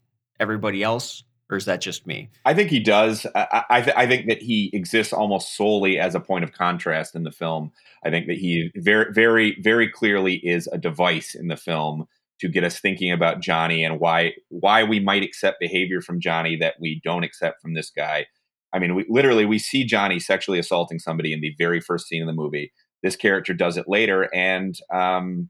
everybody 0.40 0.82
else? 0.82 1.24
Or 1.50 1.56
is 1.56 1.64
that 1.64 1.80
just 1.80 2.06
me? 2.06 2.28
I 2.44 2.52
think 2.52 2.68
he 2.68 2.78
does. 2.78 3.26
I, 3.34 3.64
I, 3.70 3.80
th- 3.80 3.96
I 3.96 4.06
think 4.06 4.28
that 4.28 4.42
he 4.42 4.70
exists 4.74 5.14
almost 5.14 5.56
solely 5.56 5.98
as 5.98 6.14
a 6.14 6.20
point 6.20 6.44
of 6.44 6.52
contrast 6.52 7.14
in 7.14 7.22
the 7.22 7.32
film. 7.32 7.72
I 8.04 8.11
think 8.11 8.26
that 8.26 8.37
he 8.37 8.70
very, 8.76 9.12
very, 9.14 9.58
very 9.62 9.88
clearly 9.88 10.34
is 10.34 10.66
a 10.66 10.76
device 10.76 11.34
in 11.34 11.48
the 11.48 11.56
film 11.56 12.06
to 12.40 12.48
get 12.48 12.64
us 12.64 12.79
thinking 12.79 13.12
about 13.12 13.40
Johnny 13.40 13.85
and 13.85 14.01
why 14.01 14.33
why 14.48 14.85
we 14.85 15.01
might 15.01 15.22
accept 15.22 15.61
behavior 15.61 16.01
from 16.01 16.20
Johnny 16.20 16.57
that 16.57 16.74
we 16.81 17.01
don't 17.05 17.24
accept 17.24 17.61
from 17.61 17.74
this 17.74 17.90
guy. 17.90 18.27
I 18.72 18.79
mean, 18.79 18.94
we, 18.94 19.07
literally, 19.09 19.46
we 19.46 19.59
see 19.59 19.85
Johnny 19.85 20.18
sexually 20.18 20.59
assaulting 20.59 20.98
somebody 20.98 21.33
in 21.33 21.40
the 21.40 21.55
very 21.59 21.81
first 21.81 22.07
scene 22.07 22.22
of 22.22 22.27
the 22.27 22.35
movie. 22.35 22.72
This 23.03 23.16
character 23.16 23.55
does 23.55 23.77
it 23.77 23.88
later, 23.88 24.29
and 24.35 24.77
um, 24.92 25.48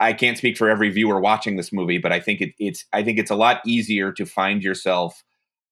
I 0.00 0.12
can't 0.12 0.38
speak 0.38 0.56
for 0.56 0.70
every 0.70 0.90
viewer 0.90 1.20
watching 1.20 1.56
this 1.56 1.72
movie, 1.72 1.98
but 1.98 2.12
I 2.12 2.20
think 2.20 2.40
it, 2.40 2.50
it's 2.58 2.84
I 2.92 3.02
think 3.02 3.18
it's 3.18 3.30
a 3.30 3.36
lot 3.36 3.60
easier 3.66 4.12
to 4.12 4.24
find 4.24 4.62
yourself 4.62 5.22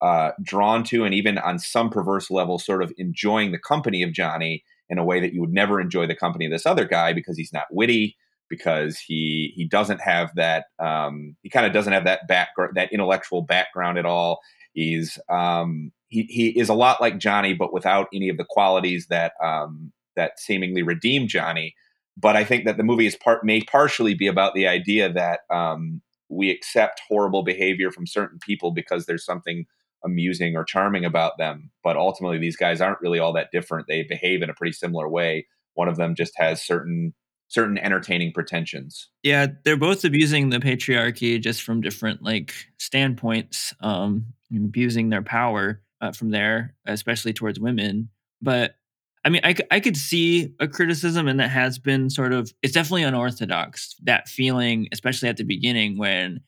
uh, 0.02 0.32
drawn 0.42 0.84
to, 0.84 1.04
and 1.04 1.14
even 1.14 1.38
on 1.38 1.58
some 1.58 1.90
perverse 1.90 2.30
level, 2.30 2.58
sort 2.58 2.82
of 2.82 2.92
enjoying 2.98 3.52
the 3.52 3.58
company 3.58 4.02
of 4.02 4.12
Johnny 4.12 4.62
in 4.88 4.98
a 4.98 5.04
way 5.04 5.20
that 5.20 5.32
you 5.32 5.40
would 5.40 5.52
never 5.52 5.80
enjoy 5.80 6.06
the 6.06 6.14
company 6.14 6.44
of 6.46 6.52
this 6.52 6.66
other 6.66 6.84
guy 6.84 7.12
because 7.12 7.36
he's 7.36 7.52
not 7.52 7.66
witty, 7.70 8.16
because 8.48 8.98
he 8.98 9.52
he 9.54 9.66
doesn't 9.66 10.00
have 10.00 10.34
that 10.36 10.66
um, 10.78 11.36
he 11.42 11.50
kind 11.50 11.66
of 11.66 11.72
doesn't 11.72 11.92
have 11.92 12.04
that 12.04 12.26
background 12.28 12.72
that 12.76 12.92
intellectual 12.92 13.42
background 13.42 13.98
at 13.98 14.06
all. 14.06 14.40
He's 14.72 15.18
um, 15.28 15.92
he 16.08 16.22
he 16.24 16.48
is 16.48 16.68
a 16.68 16.74
lot 16.74 17.00
like 17.00 17.18
Johnny, 17.18 17.54
but 17.54 17.72
without 17.72 18.08
any 18.12 18.28
of 18.28 18.36
the 18.36 18.46
qualities 18.48 19.06
that 19.08 19.32
um, 19.42 19.92
that 20.16 20.38
seemingly 20.38 20.82
redeem 20.82 21.28
Johnny. 21.28 21.74
But 22.16 22.36
I 22.36 22.44
think 22.44 22.64
that 22.64 22.78
the 22.78 22.82
movie 22.82 23.06
is 23.06 23.16
part 23.16 23.44
may 23.44 23.62
partially 23.62 24.14
be 24.14 24.26
about 24.26 24.54
the 24.54 24.66
idea 24.66 25.12
that 25.12 25.40
um, 25.50 26.00
we 26.28 26.50
accept 26.50 27.02
horrible 27.08 27.42
behavior 27.42 27.90
from 27.90 28.06
certain 28.06 28.38
people 28.40 28.70
because 28.70 29.06
there's 29.06 29.24
something 29.24 29.66
amusing 30.04 30.56
or 30.56 30.64
charming 30.64 31.04
about 31.04 31.38
them. 31.38 31.70
But 31.84 31.96
ultimately, 31.96 32.38
these 32.38 32.56
guys 32.56 32.80
aren't 32.80 33.00
really 33.00 33.18
all 33.18 33.32
that 33.34 33.50
different. 33.52 33.86
They 33.86 34.02
behave 34.02 34.42
in 34.42 34.50
a 34.50 34.54
pretty 34.54 34.72
similar 34.72 35.08
way. 35.08 35.46
One 35.74 35.88
of 35.88 35.96
them 35.96 36.14
just 36.14 36.32
has 36.36 36.62
certain 36.64 37.14
certain 37.48 37.78
entertaining 37.78 38.32
pretensions. 38.32 39.08
Yeah, 39.22 39.46
they're 39.64 39.76
both 39.76 40.04
abusing 40.04 40.50
the 40.50 40.58
patriarchy 40.58 41.40
just 41.40 41.62
from 41.62 41.80
different 41.80 42.22
like 42.22 42.52
standpoints, 42.78 43.74
um, 43.80 44.26
abusing 44.54 45.10
their 45.10 45.22
power 45.22 45.80
uh, 46.00 46.12
from 46.12 46.30
there, 46.30 46.74
especially 46.86 47.32
towards 47.32 47.60
women. 47.60 48.08
But 48.42 48.76
I 49.24 49.28
mean, 49.28 49.40
I, 49.42 49.56
I 49.70 49.80
could 49.80 49.96
see 49.96 50.54
a 50.60 50.68
criticism, 50.68 51.26
and 51.26 51.40
that 51.40 51.50
has 51.50 51.78
been 51.78 52.10
sort 52.10 52.32
of 52.32 52.52
it's 52.62 52.72
definitely 52.72 53.02
unorthodox. 53.04 53.96
That 54.04 54.28
feeling, 54.28 54.88
especially 54.92 55.28
at 55.28 55.36
the 55.36 55.44
beginning 55.44 55.98
when 55.98 56.40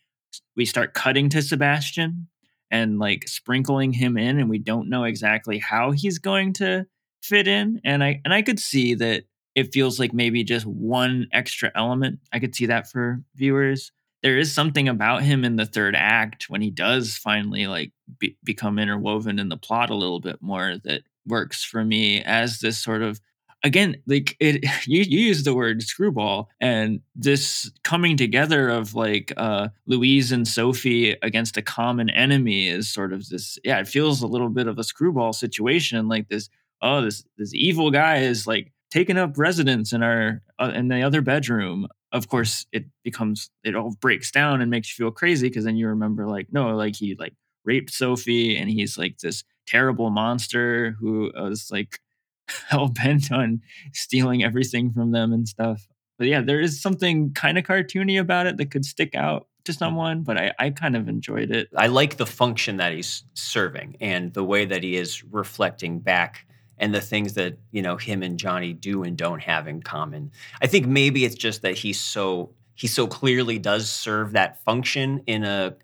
we 0.57 0.65
start 0.65 0.95
cutting 0.95 1.29
to 1.31 1.43
Sebastian 1.43 2.29
and 2.71 2.99
like 2.99 3.27
sprinkling 3.27 3.93
him 3.93 4.17
in, 4.17 4.39
and 4.39 4.49
we 4.49 4.59
don't 4.59 4.89
know 4.89 5.05
exactly 5.05 5.59
how 5.59 5.91
he's 5.91 6.19
going 6.19 6.53
to 6.55 6.87
fit 7.23 7.49
in. 7.49 7.81
And 7.85 8.05
I 8.05 8.21
and 8.25 8.33
I 8.33 8.43
could 8.43 8.61
see 8.61 8.95
that 8.95 9.25
it 9.59 9.73
feels 9.73 9.99
like 9.99 10.13
maybe 10.13 10.45
just 10.45 10.67
one 10.67 11.27
extra 11.33 11.73
element. 11.75 12.21
I 12.33 12.39
could 12.39 12.55
see 12.55 12.67
that 12.67 12.89
for 12.89 13.21
viewers. 13.35 13.91
There 14.23 14.39
is 14.39 14.53
something 14.53 14.89
about 14.89 15.23
him 15.25 15.45
in 15.45 15.57
the 15.57 15.67
third 15.67 15.97
act 15.97 16.49
when 16.49 16.61
he 16.61 16.71
does 16.71 17.17
finally 17.17 17.67
like 17.67 17.91
be- 18.21 18.37
become 18.45 18.79
interwoven 18.79 19.41
in 19.41 19.49
the 19.49 19.57
plot 19.57 19.91
a 19.91 19.97
little 19.97 20.21
bit 20.21 20.41
more 20.41 20.77
that 20.85 21.03
works 21.27 21.65
for 21.65 21.85
me 21.85 22.23
as 22.23 22.61
this 22.61 22.79
sort 22.79 23.03
of 23.03 23.21
again 23.65 23.97
like 24.07 24.37
it 24.39 24.65
you, 24.87 25.03
you 25.03 25.19
use 25.19 25.43
the 25.43 25.55
word 25.55 25.83
screwball 25.83 26.49
and 26.61 27.01
this 27.17 27.71
coming 27.83 28.17
together 28.17 28.69
of 28.69 28.95
like 28.95 29.33
uh 29.37 29.69
louise 29.87 30.33
and 30.33 30.47
sophie 30.47 31.17
against 31.23 31.57
a 31.57 31.63
common 31.63 32.09
enemy 32.11 32.69
is 32.69 32.89
sort 32.89 33.13
of 33.13 33.29
this 33.29 33.59
yeah 33.65 33.79
it 33.79 33.89
feels 33.89 34.23
a 34.23 34.27
little 34.27 34.49
bit 34.49 34.69
of 34.69 34.79
a 34.79 34.85
screwball 34.85 35.33
situation 35.33 36.09
like 36.09 36.29
this 36.29 36.49
oh 36.81 37.03
this 37.03 37.25
this 37.37 37.53
evil 37.53 37.91
guy 37.91 38.19
is 38.19 38.47
like 38.47 38.73
taking 38.91 39.19
up 39.19 39.37
residence 39.37 39.93
in 39.93 40.03
our 40.03 40.43
uh, 40.59 40.73
in 40.75 40.89
the 40.89 41.03
other 41.03 41.21
bedroom 41.21 41.87
of 42.13 42.29
course 42.29 42.67
it 42.73 42.85
becomes 43.05 43.51
it 43.65 43.75
all 43.75 43.95
breaks 44.01 44.31
down 44.31 44.61
and 44.61 44.71
makes 44.71 44.89
you 44.89 45.05
feel 45.05 45.13
crazy 45.13 45.49
because 45.49 45.65
then 45.65 45.77
you 45.77 45.89
remember 45.89 46.27
like 46.27 46.49
no 46.53 46.75
like 46.75 46.97
he 46.97 47.15
like 47.19 47.35
raped 47.65 47.91
sophie 47.91 48.57
and 48.57 48.71
he's 48.71 48.97
like 48.97 49.19
this 49.19 49.45
terrible 49.67 50.11
monster 50.11 50.97
who 50.99 51.31
was 51.35 51.69
like 51.71 52.01
hell 52.69 52.89
bent 52.89 53.31
on 53.31 53.61
stealing 53.93 54.43
everything 54.43 54.91
from 54.91 55.13
them 55.13 55.33
and 55.33 55.49
stuff 55.49 55.87
but 56.19 56.27
yeah 56.27 56.41
there 56.41 56.61
is 56.61 56.81
something 56.81 57.33
kind 57.35 57.59
of 57.59 57.65
cartoony 57.65 58.19
about 58.19 58.47
it 58.47 58.57
that 58.57 58.71
could 58.71 58.85
stick 58.85 59.15
out 59.15 59.47
to 59.65 59.73
mm. 59.73 59.79
someone 59.79 60.23
but 60.23 60.39
I, 60.39 60.53
I 60.59 60.71
kind 60.71 60.97
of 60.97 61.09
enjoyed 61.09 61.51
it 61.51 61.69
i 61.77 61.89
like 61.89 62.17
the 62.17 62.27
function 62.27 62.79
that 62.79 62.93
he's 62.95 63.25
serving 63.35 63.97
and 64.01 64.33
the 64.33 64.45
way 64.45 64.65
that 64.65 64.83
he 64.83 64.97
is 64.97 65.23
reflecting 65.25 66.01
back 66.01 66.47
and 66.81 66.95
the 66.95 67.01
things 67.01 67.35
that 67.35 67.59
you 67.71 67.83
know 67.83 67.97
him 67.97 68.23
and 68.23 68.39
Johnny 68.39 68.73
do 68.73 69.03
and 69.03 69.17
don't 69.17 69.43
have 69.43 69.67
in 69.67 69.83
common. 69.83 70.31
I 70.63 70.67
think 70.67 70.87
maybe 70.87 71.25
it's 71.25 71.35
just 71.35 71.63
that 71.63 71.77
he's 71.77 72.01
so 72.01 72.51
he 72.75 72.87
so 72.87 73.07
clearly 73.07 73.59
does 73.59 73.91
serve 73.91 74.33
that 74.33 74.63
function 74.65 75.23
in 75.27 75.45
a 75.45 75.75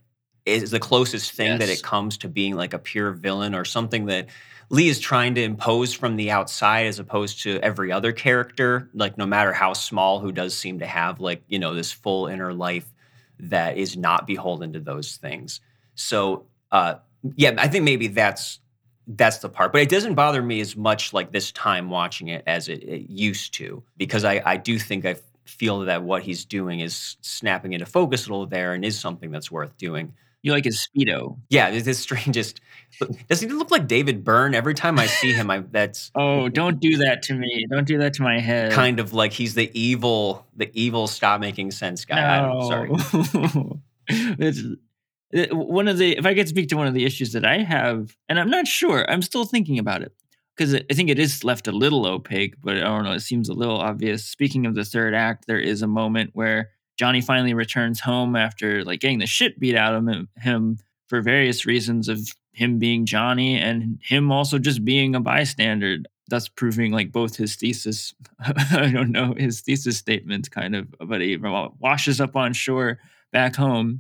is 0.46 0.70
the 0.70 0.80
closest 0.80 1.32
thing 1.32 1.48
yes. 1.48 1.58
that 1.58 1.68
it 1.68 1.82
comes 1.82 2.18
to 2.18 2.28
being 2.28 2.54
like 2.54 2.74
a 2.74 2.78
pure 2.78 3.12
villain 3.12 3.54
or 3.54 3.64
something 3.64 4.06
that 4.06 4.28
Leigh 4.70 4.88
is 4.88 5.00
trying 5.00 5.34
to 5.34 5.42
impose 5.42 5.92
from 5.92 6.16
the 6.16 6.30
outside 6.30 6.86
as 6.86 6.98
opposed 6.98 7.42
to 7.42 7.58
every 7.60 7.90
other 7.92 8.12
character, 8.12 8.88
like 8.94 9.18
no 9.18 9.26
matter 9.26 9.52
how 9.52 9.72
small, 9.72 10.20
who 10.20 10.32
does 10.32 10.56
seem 10.56 10.78
to 10.78 10.86
have 10.86 11.20
like, 11.20 11.42
you 11.48 11.58
know, 11.58 11.74
this 11.74 11.92
full 11.92 12.26
inner 12.26 12.52
life 12.52 12.86
that 13.38 13.76
is 13.76 13.96
not 13.96 14.26
beholden 14.26 14.72
to 14.72 14.80
those 14.80 15.16
things. 15.16 15.60
So 15.94 16.46
uh 16.70 16.96
yeah, 17.36 17.54
I 17.58 17.68
think 17.68 17.84
maybe 17.84 18.08
that's 18.08 18.60
that's 19.06 19.38
the 19.38 19.48
part 19.48 19.72
but 19.72 19.82
it 19.82 19.88
doesn't 19.88 20.14
bother 20.14 20.42
me 20.42 20.60
as 20.60 20.76
much 20.76 21.12
like 21.12 21.30
this 21.30 21.52
time 21.52 21.90
watching 21.90 22.28
it 22.28 22.42
as 22.46 22.68
it, 22.68 22.82
it, 22.82 23.10
used 23.10 23.52
to 23.52 23.82
because 23.98 24.24
I, 24.24 24.42
I 24.44 24.56
do 24.56 24.78
think 24.78 25.04
i 25.04 25.16
feel 25.44 25.80
that 25.80 26.02
what 26.02 26.22
he's 26.22 26.44
doing 26.44 26.80
is 26.80 27.16
snapping 27.20 27.72
into 27.72 27.86
focus 27.86 28.26
a 28.26 28.30
little 28.30 28.46
there 28.46 28.74
and 28.74 28.84
is 28.84 28.98
something 28.98 29.30
that's 29.30 29.50
worth 29.50 29.76
doing. 29.76 30.12
You 30.42 30.52
like 30.52 30.64
his 30.64 30.86
speedo. 30.86 31.38
Yeah 31.48 31.68
it's 31.68 31.86
the 31.86 31.94
strangest 31.94 32.60
does 33.28 33.40
he 33.40 33.48
look 33.48 33.70
like 33.70 33.86
david 33.86 34.24
byrne? 34.24 34.54
Every 34.54 34.74
time 34.74 34.98
i 34.98 35.06
see 35.06 35.32
him 35.32 35.50
i 35.50 35.60
that's 35.70 36.10
oh 36.14 36.48
don't 36.48 36.80
do 36.80 36.98
that 36.98 37.22
to 37.24 37.34
me. 37.34 37.66
Don't 37.70 37.86
do 37.86 37.98
that 37.98 38.14
to 38.14 38.22
my 38.22 38.40
head. 38.40 38.72
Kind 38.72 39.00
of 39.00 39.12
like 39.12 39.32
he's 39.32 39.54
the 39.54 39.70
evil 39.78 40.46
the 40.56 40.70
evil 40.74 41.06
stop 41.06 41.40
making 41.40 41.70
sense 41.70 42.04
guy. 42.04 42.40
No. 42.40 42.60
sorry 42.68 42.90
it's 44.08 44.62
Uh, 45.34 45.46
one 45.54 45.88
of 45.88 45.98
the 45.98 46.16
if 46.16 46.26
I 46.26 46.34
could 46.34 46.48
speak 46.48 46.68
to 46.68 46.76
one 46.76 46.86
of 46.86 46.94
the 46.94 47.04
issues 47.04 47.32
that 47.32 47.44
I 47.44 47.58
have, 47.58 48.16
and 48.28 48.38
I'm 48.38 48.50
not 48.50 48.66
sure, 48.66 49.08
I'm 49.10 49.22
still 49.22 49.44
thinking 49.44 49.78
about 49.78 50.02
it 50.02 50.12
because 50.56 50.74
I 50.74 50.94
think 50.94 51.10
it 51.10 51.18
is 51.18 51.42
left 51.42 51.66
a 51.66 51.72
little 51.72 52.06
opaque, 52.06 52.54
but 52.62 52.76
I 52.76 52.80
don't 52.80 53.04
know, 53.04 53.12
it 53.12 53.20
seems 53.20 53.48
a 53.48 53.54
little 53.54 53.78
obvious. 53.78 54.24
Speaking 54.24 54.66
of 54.66 54.74
the 54.74 54.84
third 54.84 55.14
act, 55.14 55.46
there 55.46 55.58
is 55.58 55.82
a 55.82 55.88
moment 55.88 56.30
where 56.34 56.70
Johnny 56.96 57.20
finally 57.20 57.54
returns 57.54 58.00
home 58.00 58.36
after 58.36 58.84
like 58.84 59.00
getting 59.00 59.18
the 59.18 59.26
shit 59.26 59.58
beat 59.58 59.76
out 59.76 59.94
of 59.94 60.28
him, 60.38 60.78
for 61.08 61.20
various 61.20 61.66
reasons 61.66 62.08
of 62.08 62.20
him 62.52 62.78
being 62.78 63.04
Johnny 63.04 63.58
and 63.58 63.98
him 64.02 64.30
also 64.30 64.58
just 64.58 64.84
being 64.84 65.14
a 65.14 65.20
bystander. 65.20 65.98
Thus 66.28 66.48
proving 66.48 66.90
like 66.90 67.12
both 67.12 67.36
his 67.36 67.54
thesis, 67.56 68.14
I 68.40 68.90
don't 68.90 69.10
know, 69.10 69.34
his 69.36 69.60
thesis 69.60 69.98
statement 69.98 70.50
kind 70.50 70.74
of, 70.74 70.86
but 70.98 71.20
he 71.20 71.36
washes 71.36 72.18
up 72.18 72.34
on 72.34 72.54
shore 72.54 72.98
back 73.30 73.56
home 73.56 73.98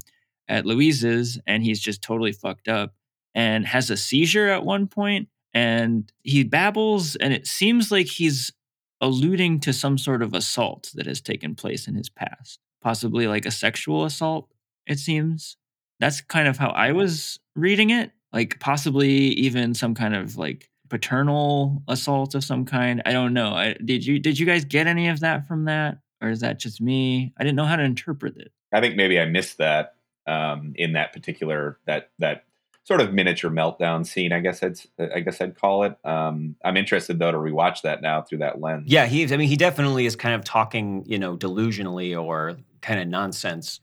at 0.48 0.66
Louise's 0.66 1.38
and 1.46 1.62
he's 1.62 1.80
just 1.80 2.02
totally 2.02 2.32
fucked 2.32 2.68
up 2.68 2.94
and 3.34 3.66
has 3.66 3.90
a 3.90 3.96
seizure 3.96 4.48
at 4.48 4.64
one 4.64 4.86
point 4.86 5.28
and 5.52 6.12
he 6.22 6.44
babbles 6.44 7.16
and 7.16 7.32
it 7.32 7.46
seems 7.46 7.90
like 7.90 8.06
he's 8.06 8.52
alluding 9.00 9.60
to 9.60 9.72
some 9.72 9.98
sort 9.98 10.22
of 10.22 10.34
assault 10.34 10.90
that 10.94 11.06
has 11.06 11.20
taken 11.20 11.54
place 11.54 11.88
in 11.88 11.94
his 11.94 12.08
past 12.08 12.58
possibly 12.82 13.26
like 13.26 13.46
a 13.46 13.50
sexual 13.50 14.04
assault 14.04 14.48
it 14.86 14.98
seems. 14.98 15.56
That's 16.00 16.20
kind 16.20 16.48
of 16.48 16.58
how 16.58 16.68
i 16.70 16.92
was 16.92 17.38
reading 17.56 17.90
it 17.90 18.12
like 18.32 18.60
possibly 18.60 19.10
even 19.10 19.74
some 19.74 19.94
kind 19.94 20.14
of 20.14 20.36
like 20.36 20.68
paternal 20.90 21.82
assault 21.88 22.34
of 22.34 22.44
some 22.44 22.64
kind 22.64 23.02
i 23.06 23.12
don't 23.12 23.32
know. 23.32 23.54
I, 23.54 23.74
did 23.74 24.04
you 24.04 24.18
did 24.18 24.38
you 24.38 24.46
guys 24.46 24.64
get 24.64 24.86
any 24.86 25.08
of 25.08 25.20
that 25.20 25.48
from 25.48 25.64
that 25.64 25.98
or 26.20 26.30
is 26.30 26.40
that 26.40 26.58
just 26.58 26.80
me? 26.80 27.32
I 27.38 27.42
didn't 27.42 27.56
know 27.56 27.66
how 27.66 27.76
to 27.76 27.82
interpret 27.82 28.36
it. 28.36 28.52
I 28.72 28.80
think 28.80 28.96
maybe 28.96 29.18
i 29.18 29.24
missed 29.24 29.58
that 29.58 29.94
um, 30.26 30.72
in 30.76 30.92
that 30.94 31.12
particular 31.12 31.78
that 31.86 32.10
that 32.18 32.44
sort 32.84 33.00
of 33.00 33.14
miniature 33.14 33.50
meltdown 33.50 34.04
scene. 34.06 34.32
I 34.32 34.40
guess 34.40 34.62
I'd 34.62 34.78
I 35.14 35.20
guess 35.20 35.40
I'd 35.40 35.58
call 35.58 35.84
it. 35.84 35.96
Um, 36.04 36.56
I'm 36.64 36.76
interested 36.76 37.18
though 37.18 37.32
to 37.32 37.38
rewatch 37.38 37.82
that 37.82 38.02
now 38.02 38.22
through 38.22 38.38
that 38.38 38.60
lens. 38.60 38.84
Yeah, 38.86 39.06
he's. 39.06 39.32
I 39.32 39.36
mean, 39.36 39.48
he 39.48 39.56
definitely 39.56 40.06
is 40.06 40.16
kind 40.16 40.34
of 40.34 40.44
talking, 40.44 41.04
you 41.06 41.18
know, 41.18 41.36
delusionally 41.36 42.20
or 42.20 42.56
kind 42.82 43.00
of 43.00 43.08
nonsense 43.08 43.80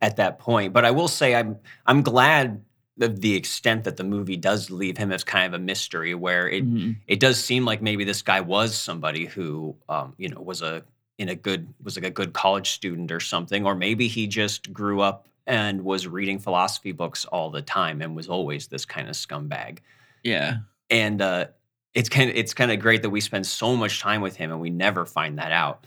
at 0.00 0.16
that 0.16 0.38
point. 0.38 0.72
But 0.72 0.84
I 0.84 0.90
will 0.92 1.08
say, 1.08 1.34
I'm 1.34 1.56
I'm 1.86 2.02
glad 2.02 2.62
of 3.00 3.20
the 3.20 3.34
extent 3.34 3.82
that 3.82 3.96
the 3.96 4.04
movie 4.04 4.36
does 4.36 4.70
leave 4.70 4.96
him 4.96 5.10
as 5.10 5.24
kind 5.24 5.52
of 5.52 5.60
a 5.60 5.62
mystery, 5.64 6.14
where 6.14 6.48
it 6.48 6.64
Mhm. 6.64 6.96
it 7.08 7.18
does 7.18 7.42
seem 7.42 7.64
like 7.64 7.82
maybe 7.82 8.04
this 8.04 8.22
guy 8.22 8.40
was 8.40 8.76
somebody 8.76 9.26
who, 9.26 9.74
um, 9.88 10.14
you 10.16 10.28
know, 10.28 10.40
was 10.40 10.62
a 10.62 10.84
in 11.18 11.28
a 11.28 11.34
good 11.34 11.66
was 11.82 11.96
like 11.96 12.04
a 12.04 12.10
good 12.10 12.32
college 12.34 12.70
student 12.70 13.10
or 13.10 13.18
something, 13.18 13.66
or 13.66 13.74
maybe 13.74 14.06
he 14.06 14.28
just 14.28 14.72
grew 14.72 15.00
up 15.00 15.26
and 15.46 15.84
was 15.84 16.06
reading 16.06 16.38
philosophy 16.38 16.92
books 16.92 17.24
all 17.26 17.50
the 17.50 17.62
time 17.62 18.00
and 18.02 18.16
was 18.16 18.28
always 18.28 18.68
this 18.68 18.84
kind 18.84 19.08
of 19.08 19.14
scumbag 19.14 19.78
Yeah. 20.22 20.58
and 20.90 21.20
uh, 21.20 21.46
it's 21.94 22.08
kind 22.08 22.30
of 22.30 22.36
it's 22.36 22.54
kind 22.54 22.70
of 22.72 22.80
great 22.80 23.02
that 23.02 23.10
we 23.10 23.20
spend 23.20 23.46
so 23.46 23.76
much 23.76 24.00
time 24.00 24.20
with 24.20 24.36
him 24.36 24.50
and 24.50 24.60
we 24.60 24.70
never 24.70 25.06
find 25.06 25.38
that 25.38 25.52
out, 25.52 25.86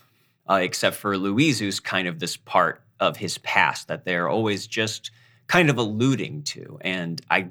uh, 0.50 0.60
except 0.62 0.96
for 0.96 1.18
Louise, 1.18 1.60
who's 1.60 1.80
kind 1.80 2.08
of 2.08 2.20
this 2.20 2.38
part 2.38 2.82
of 3.00 3.18
his 3.18 3.38
past 3.40 3.90
that 3.90 4.06
they're 4.06 4.30
always 4.30 4.66
just 4.68 5.12
kind 5.48 5.70
of 5.70 5.78
alluding 5.78 6.44
to. 6.44 6.78
And 6.82 7.22
I 7.30 7.50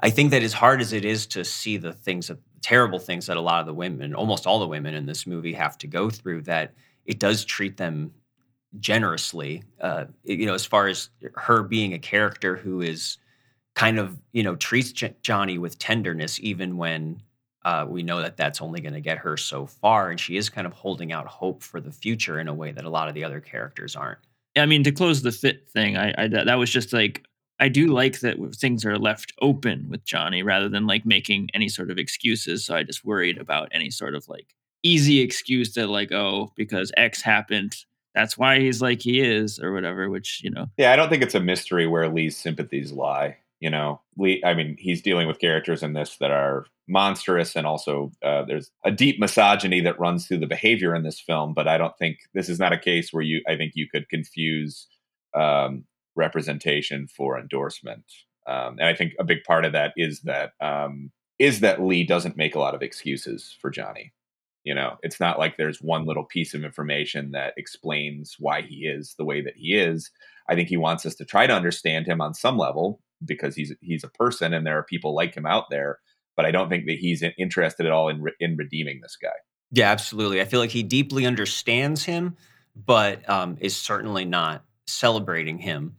I 0.00 0.10
think 0.10 0.30
that 0.30 0.42
as 0.42 0.52
hard 0.52 0.80
as 0.80 0.92
it 0.92 1.04
is 1.04 1.26
to 1.28 1.44
see 1.44 1.76
the 1.76 1.92
things 1.92 2.28
that 2.28 2.38
terrible 2.62 2.98
things 2.98 3.26
that 3.26 3.36
a 3.36 3.40
lot 3.40 3.60
of 3.60 3.66
the 3.66 3.74
women, 3.74 4.14
almost 4.14 4.46
all 4.46 4.58
the 4.58 4.66
women 4.66 4.94
in 4.94 5.04
this 5.06 5.26
movie 5.26 5.52
have 5.52 5.76
to 5.78 5.86
go 5.86 6.08
through, 6.10 6.42
that 6.42 6.72
it 7.04 7.18
does 7.18 7.44
treat 7.44 7.76
them 7.76 8.12
generously. 8.80 9.62
Uh, 9.80 10.06
you 10.24 10.46
know, 10.46 10.54
as 10.54 10.64
far 10.64 10.88
as 10.88 11.10
her 11.34 11.62
being 11.62 11.94
a 11.94 11.98
character 11.98 12.56
who 12.56 12.80
is 12.80 13.18
kind 13.74 13.98
of 13.98 14.18
you 14.32 14.42
know 14.42 14.56
treats 14.56 14.92
J- 14.92 15.14
Johnny 15.22 15.58
with 15.58 15.78
tenderness, 15.78 16.38
even 16.40 16.76
when 16.76 17.22
uh, 17.64 17.86
we 17.88 18.02
know 18.02 18.20
that 18.20 18.36
that's 18.36 18.60
only 18.60 18.80
going 18.80 18.94
to 18.94 19.00
get 19.00 19.18
her 19.18 19.36
so 19.36 19.66
far, 19.66 20.10
and 20.10 20.18
she 20.18 20.36
is 20.36 20.48
kind 20.48 20.66
of 20.66 20.72
holding 20.72 21.12
out 21.12 21.26
hope 21.26 21.62
for 21.62 21.80
the 21.80 21.92
future 21.92 22.40
in 22.40 22.48
a 22.48 22.54
way 22.54 22.72
that 22.72 22.84
a 22.84 22.90
lot 22.90 23.08
of 23.08 23.14
the 23.14 23.24
other 23.24 23.40
characters 23.40 23.94
aren't. 23.96 24.18
I 24.56 24.66
mean, 24.66 24.84
to 24.84 24.92
close 24.92 25.22
the 25.22 25.32
fit 25.32 25.68
thing, 25.68 25.96
I, 25.96 26.14
I 26.16 26.28
that 26.28 26.46
that 26.46 26.58
was 26.58 26.70
just 26.70 26.92
like 26.92 27.24
I 27.58 27.68
do 27.68 27.88
like 27.88 28.20
that 28.20 28.36
things 28.56 28.84
are 28.84 28.98
left 28.98 29.32
open 29.40 29.86
with 29.88 30.04
Johnny 30.04 30.42
rather 30.42 30.68
than 30.68 30.86
like 30.86 31.06
making 31.06 31.48
any 31.54 31.68
sort 31.68 31.90
of 31.90 31.98
excuses. 31.98 32.64
So 32.64 32.74
I 32.74 32.82
just 32.82 33.04
worried 33.04 33.38
about 33.38 33.68
any 33.72 33.90
sort 33.90 34.14
of 34.14 34.28
like 34.28 34.54
easy 34.82 35.20
excuse 35.20 35.74
that 35.74 35.86
like 35.86 36.10
oh 36.10 36.52
because 36.56 36.90
X 36.96 37.22
happened 37.22 37.76
that's 38.14 38.36
why 38.36 38.60
he's 38.60 38.82
like 38.82 39.02
he 39.02 39.20
is 39.20 39.58
or 39.58 39.72
whatever. 39.72 40.08
Which 40.10 40.40
you 40.42 40.50
know 40.50 40.66
Yeah, 40.76 40.92
I 40.92 40.96
don't 40.96 41.08
think 41.08 41.22
it's 41.22 41.34
a 41.34 41.40
mystery 41.40 41.86
where 41.86 42.08
Leigh's 42.08 42.36
sympathies 42.36 42.92
lie. 42.92 43.38
You 43.60 43.70
know, 43.70 44.00
Leigh. 44.16 44.42
I 44.44 44.54
mean, 44.54 44.76
he's 44.78 45.02
dealing 45.02 45.28
with 45.28 45.38
characters 45.38 45.82
in 45.82 45.92
this 45.92 46.16
that 46.18 46.30
are 46.30 46.66
monstrous, 46.88 47.56
and 47.56 47.66
also 47.66 48.10
uh, 48.24 48.44
there's 48.44 48.70
a 48.84 48.90
deep 48.90 49.20
misogyny 49.20 49.80
that 49.82 50.00
runs 50.00 50.26
through 50.26 50.38
the 50.38 50.46
behavior 50.46 50.94
in 50.94 51.04
this 51.04 51.20
film. 51.20 51.54
But 51.54 51.68
I 51.68 51.78
don't 51.78 51.96
think 51.98 52.18
this 52.34 52.48
is 52.48 52.58
not 52.58 52.72
a 52.72 52.78
case 52.78 53.12
where 53.12 53.22
you. 53.22 53.40
I 53.48 53.56
think 53.56 53.72
you 53.74 53.88
could 53.88 54.08
confuse 54.08 54.88
um, 55.34 55.84
representation 56.16 57.06
for 57.06 57.38
endorsement, 57.38 58.04
um, 58.46 58.78
and 58.78 58.88
I 58.88 58.94
think 58.94 59.12
a 59.18 59.24
big 59.24 59.44
part 59.44 59.64
of 59.64 59.72
that 59.72 59.92
is 59.96 60.20
that 60.22 60.52
um, 60.60 61.10
is 61.38 61.60
that 61.60 61.82
Leigh 61.82 62.04
doesn't 62.04 62.36
make 62.36 62.54
a 62.54 62.60
lot 62.60 62.74
of 62.74 62.82
excuses 62.82 63.56
for 63.60 63.70
Johnny. 63.70 64.12
You 64.64 64.74
know, 64.74 64.96
it's 65.02 65.18
not 65.18 65.38
like 65.38 65.56
there's 65.56 65.78
one 65.78 66.06
little 66.06 66.24
piece 66.24 66.54
of 66.54 66.64
information 66.64 67.32
that 67.32 67.54
explains 67.56 68.36
why 68.38 68.62
he 68.62 68.86
is 68.86 69.14
the 69.18 69.24
way 69.24 69.42
that 69.42 69.54
he 69.56 69.74
is. 69.74 70.10
I 70.48 70.54
think 70.54 70.68
he 70.68 70.76
wants 70.76 71.04
us 71.06 71.14
to 71.16 71.24
try 71.24 71.46
to 71.46 71.54
understand 71.54 72.06
him 72.06 72.20
on 72.20 72.34
some 72.34 72.56
level 72.56 73.00
because 73.24 73.54
he's 73.54 73.72
he's 73.80 74.04
a 74.04 74.08
person 74.08 74.52
and 74.52 74.66
there 74.66 74.78
are 74.78 74.84
people 74.84 75.14
like 75.14 75.34
him 75.34 75.46
out 75.46 75.64
there. 75.70 75.98
But 76.36 76.46
I 76.46 76.50
don't 76.50 76.68
think 76.68 76.86
that 76.86 76.98
he's 76.98 77.22
interested 77.38 77.86
at 77.86 77.92
all 77.92 78.08
in 78.08 78.22
re- 78.22 78.36
in 78.40 78.56
redeeming 78.56 79.00
this 79.02 79.16
guy. 79.20 79.28
Yeah, 79.72 79.90
absolutely. 79.90 80.40
I 80.40 80.44
feel 80.44 80.60
like 80.60 80.70
he 80.70 80.82
deeply 80.82 81.26
understands 81.26 82.04
him, 82.04 82.36
but 82.76 83.28
um, 83.28 83.56
is 83.60 83.76
certainly 83.76 84.24
not 84.24 84.64
celebrating 84.86 85.58
him. 85.58 85.96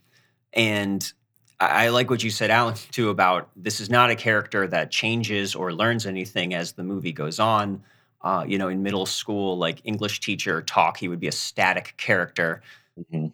And 0.53 1.11
I, 1.59 1.89
like 1.89 2.09
what 2.09 2.23
you 2.23 2.29
said, 2.29 2.51
Alan, 2.51 2.75
too, 2.91 3.09
about 3.09 3.49
this 3.55 3.79
is 3.79 3.89
not 3.89 4.09
a 4.09 4.15
character 4.15 4.67
that 4.67 4.91
changes 4.91 5.55
or 5.55 5.73
learns 5.73 6.05
anything 6.05 6.53
as 6.53 6.73
the 6.73 6.83
movie 6.83 7.13
goes 7.13 7.39
on. 7.39 7.83
Uh, 8.23 8.45
you 8.47 8.57
know, 8.57 8.69
in 8.69 8.81
middle 8.81 9.05
school, 9.05 9.57
like 9.57 9.81
English 9.83 10.19
teacher 10.21 10.61
talk, 10.61 10.97
he 10.97 11.07
would 11.07 11.19
be 11.19 11.27
a 11.27 11.31
static 11.31 11.93
character 11.97 12.61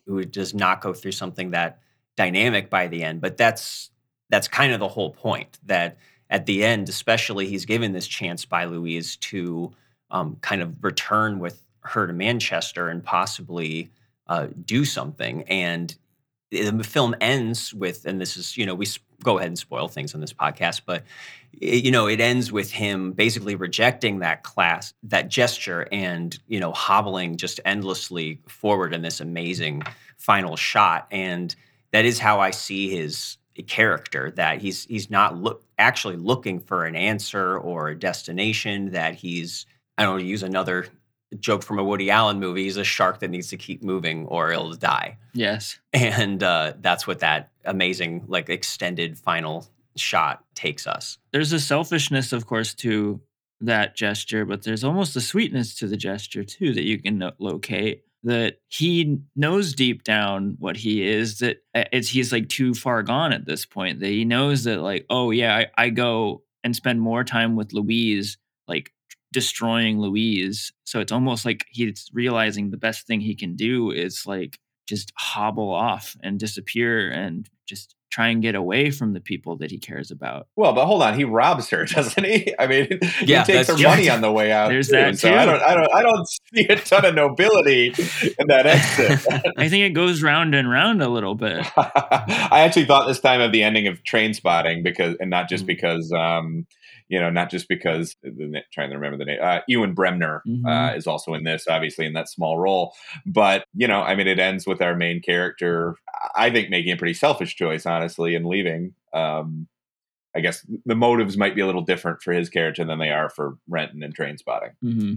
who 0.05 0.23
does 0.25 0.53
not 0.53 0.81
go 0.81 0.93
through 0.93 1.11
something 1.11 1.51
that 1.51 1.79
dynamic 2.17 2.69
by 2.69 2.87
the 2.87 3.03
end. 3.03 3.21
But 3.21 3.37
that's 3.37 3.91
that's 4.29 4.47
kind 4.47 4.73
of 4.73 4.79
the 4.79 4.87
whole 4.87 5.11
point. 5.11 5.59
That 5.65 5.97
at 6.29 6.45
the 6.45 6.63
end, 6.63 6.89
especially, 6.89 7.47
he's 7.47 7.65
given 7.65 7.93
this 7.93 8.07
chance 8.07 8.45
by 8.45 8.65
Louise 8.65 9.15
to 9.17 9.71
um, 10.11 10.37
kind 10.41 10.61
of 10.61 10.83
return 10.83 11.39
with 11.39 11.63
her 11.81 12.07
to 12.07 12.13
Manchester 12.13 12.89
and 12.89 13.03
possibly 13.03 13.89
uh, 14.27 14.47
do 14.65 14.85
something. 14.85 15.43
And 15.43 15.95
the 16.51 16.83
film 16.83 17.15
ends 17.21 17.73
with, 17.73 18.05
and 18.05 18.19
this 18.19 18.37
is, 18.37 18.57
you 18.57 18.65
know, 18.65 18.75
we 18.75 18.87
go 19.24 19.38
ahead 19.38 19.47
and 19.47 19.59
spoil 19.59 19.88
things 19.88 20.13
on 20.13 20.22
this 20.22 20.34
podcast, 20.34 20.82
but 20.86 21.03
it, 21.59 21.84
you 21.84 21.91
know, 21.91 22.07
it 22.07 22.20
ends 22.20 22.51
with 22.51 22.72
him 22.72 23.11
basically 23.11 23.55
rejecting 23.55 24.20
that 24.20 24.43
class, 24.43 24.93
that 25.03 25.30
gesture, 25.30 25.88
and 25.91 26.38
you 26.47 26.59
know, 26.59 26.72
hobbling 26.72 27.38
just 27.38 27.59
endlessly 27.65 28.39
forward 28.47 28.93
in 28.93 29.01
this 29.01 29.20
amazing 29.20 29.84
final 30.17 30.55
shot. 30.55 31.07
And 31.11 31.55
that 31.91 32.05
is 32.05 32.20
how 32.20 32.39
I 32.39 32.51
see 32.51 32.89
his 32.89 33.38
character. 33.67 34.32
That 34.32 34.61
he's 34.61 34.86
he's 34.86 35.09
not 35.09 35.38
look 35.38 35.63
actually 35.78 36.17
looking 36.17 36.59
for 36.59 36.86
an 36.86 36.95
answer 36.95 37.57
or 37.57 37.89
a 37.89 37.99
destination. 37.99 38.91
That 38.91 39.15
he's 39.15 39.65
I 39.97 40.03
don't 40.03 40.17
know, 40.17 40.24
use 40.24 40.43
another 40.43 40.88
joke 41.38 41.63
from 41.63 41.77
a 41.77 41.84
Woody 41.84 42.09
Allen 42.09 42.39
movie. 42.39 42.63
He's 42.63 42.77
a 42.77 42.84
shark 42.84 43.19
that 43.19 43.30
needs 43.30 43.49
to 43.49 43.57
keep 43.57 43.84
moving 43.84 44.25
or 44.27 44.51
it'll 44.51 44.73
die 44.73 45.17
yes 45.34 45.80
and 45.93 46.43
uh, 46.43 46.73
that's 46.82 47.07
what 47.07 47.19
that 47.19 47.51
amazing 47.65 48.23
like 48.27 48.49
extended 48.49 49.17
final 49.17 49.65
shot 49.95 50.43
takes 50.55 50.88
us 50.88 51.17
there's 51.32 51.51
a 51.51 51.59
selfishness 51.59 52.32
of 52.32 52.45
course 52.45 52.73
to 52.73 53.19
that 53.61 53.95
gesture 53.95 54.45
but 54.45 54.63
there's 54.63 54.84
almost 54.84 55.15
a 55.15 55.21
sweetness 55.21 55.75
to 55.75 55.88
the 55.88 55.97
gesture 55.97 56.43
too 56.43 56.73
that 56.73 56.84
you 56.84 57.01
can 57.01 57.32
locate 57.39 58.03
that 58.23 58.59
he 58.67 59.19
knows 59.36 59.73
deep 59.73 60.03
down 60.03 60.55
what 60.59 60.77
he 60.77 61.07
is 61.07 61.39
that 61.39 61.57
uh, 61.75 61.84
it's 61.91 62.09
he's 62.09 62.32
like 62.32 62.47
too 62.47 62.73
far 62.73 63.03
gone 63.03 63.34
at 63.34 63.45
this 63.45 63.65
point 63.65 63.99
that 63.99 64.07
he 64.07 64.23
knows 64.23 64.63
that 64.63 64.80
like 64.80 65.05
oh 65.09 65.32
yeah 65.32 65.55
I, 65.55 65.86
I 65.86 65.89
go 65.89 66.43
and 66.63 66.75
spend 66.75 67.01
more 67.01 67.23
time 67.23 67.55
with 67.55 67.73
louise 67.73 68.38
like 68.67 68.93
destroying 69.32 69.99
louise 69.99 70.71
so 70.86 70.99
it's 70.99 71.11
almost 71.11 71.45
like 71.45 71.65
he's 71.69 72.09
realizing 72.13 72.71
the 72.71 72.77
best 72.77 73.05
thing 73.07 73.21
he 73.21 73.36
can 73.36 73.55
do 73.55 73.91
is 73.91 74.23
like 74.25 74.57
just 74.88 75.11
hobble 75.17 75.71
off 75.71 76.15
and 76.23 76.39
disappear 76.39 77.09
and 77.11 77.47
just 77.67 77.95
try 78.11 78.30
and 78.30 78.41
get 78.41 78.55
away 78.55 78.89
from 78.89 79.13
the 79.13 79.19
people 79.21 79.55
that 79.55 79.69
he 79.69 79.77
cares 79.77 80.09
about 80.09 80.47
Well, 80.55 80.73
but 80.73 80.88
hold 80.88 81.03
on, 81.03 81.13
he 81.13 81.25
robs 81.25 81.69
her, 81.69 81.86
doesn't 81.95 82.23
he? 82.25 82.55
I 82.57 82.65
mean, 82.65 82.88
Yeah, 83.21 83.45
he 83.45 83.53
takes 83.53 83.67
her 83.67 83.75
that's- 83.75 83.82
money 83.84 84.09
on 84.09 84.21
the 84.21 84.32
way 84.32 84.51
out. 84.51 84.69
There's 84.69 84.88
too, 84.88 84.93
that 84.93 85.19
so 85.19 85.32
I 85.32 85.45
don't, 85.45 85.61
I 85.61 85.75
don't, 85.75 85.93
I 85.93 86.01
don't 86.01 86.27
see 86.55 86.65
a 86.67 86.75
ton 86.77 87.05
of 87.05 87.13
nobility 87.13 87.89
in 88.39 88.47
that 88.47 88.65
exit. 88.65 89.51
I 89.59 89.69
think 89.69 89.84
it 89.84 89.93
goes 89.93 90.23
round 90.23 90.55
and 90.55 90.67
round 90.67 91.03
a 91.03 91.07
little 91.07 91.36
bit. 91.36 91.63
I 91.77 92.61
actually 92.65 92.86
thought 92.86 93.05
this 93.07 93.19
time 93.19 93.41
of 93.41 93.51
the 93.51 93.61
ending 93.61 93.86
of 93.86 94.03
Trainspotting 94.03 94.84
because, 94.84 95.15
and 95.19 95.30
not 95.30 95.47
just 95.47 95.65
Mhm. 95.65 95.67
because, 95.67 96.11
um, 96.11 96.65
you 97.10 97.20
know, 97.20 97.30
not 97.30 97.49
just 97.49 97.68
because 97.68 98.16
the, 98.24 98.62
trying 98.72 98.89
to 98.91 98.95
remember 98.95 99.18
the 99.18 99.26
name. 99.26 99.39
Uh, 99.41 99.60
Ewan 99.68 99.93
Bremner 99.93 100.41
uh, 100.45 100.49
Mhm. 100.49 100.97
is 100.97 101.07
also 101.07 101.34
in 101.34 101.43
this, 101.43 101.68
obviously 101.68 102.05
in 102.05 102.14
that 102.14 102.30
small 102.30 102.57
role. 102.57 102.93
But 103.26 103.66
you 103.74 103.88
know, 103.88 104.01
I 104.01 104.16
mean, 104.16 104.28
it 104.28 104.39
ends 104.39 104.66
with 104.66 104.82
our 104.82 104.95
main 104.95 105.22
character, 105.22 105.95
I 106.36 106.49
think, 106.49 106.70
making 106.70 106.93
a 106.93 106.97
pretty 106.97 107.16
selfish 107.16 107.55
choice, 107.55 107.86
honestly, 107.86 108.36
and 108.36 108.45
leaving. 108.45 108.93
Um, 109.14 109.68
I 110.36 110.41
guess 110.41 110.66
the 110.86 110.95
motives 110.95 111.36
might 111.38 111.55
be 111.55 111.62
a 111.62 111.66
little 111.66 111.82
different 111.82 112.22
for 112.22 112.32
his 112.32 112.49
character 112.49 112.86
than 112.86 112.99
they 112.99 113.10
are 113.10 113.30
for 113.30 113.57
Renton 113.68 114.03
and 114.03 114.16
Trainspotting. 114.16 114.72
Mm-hmm. 114.84 115.14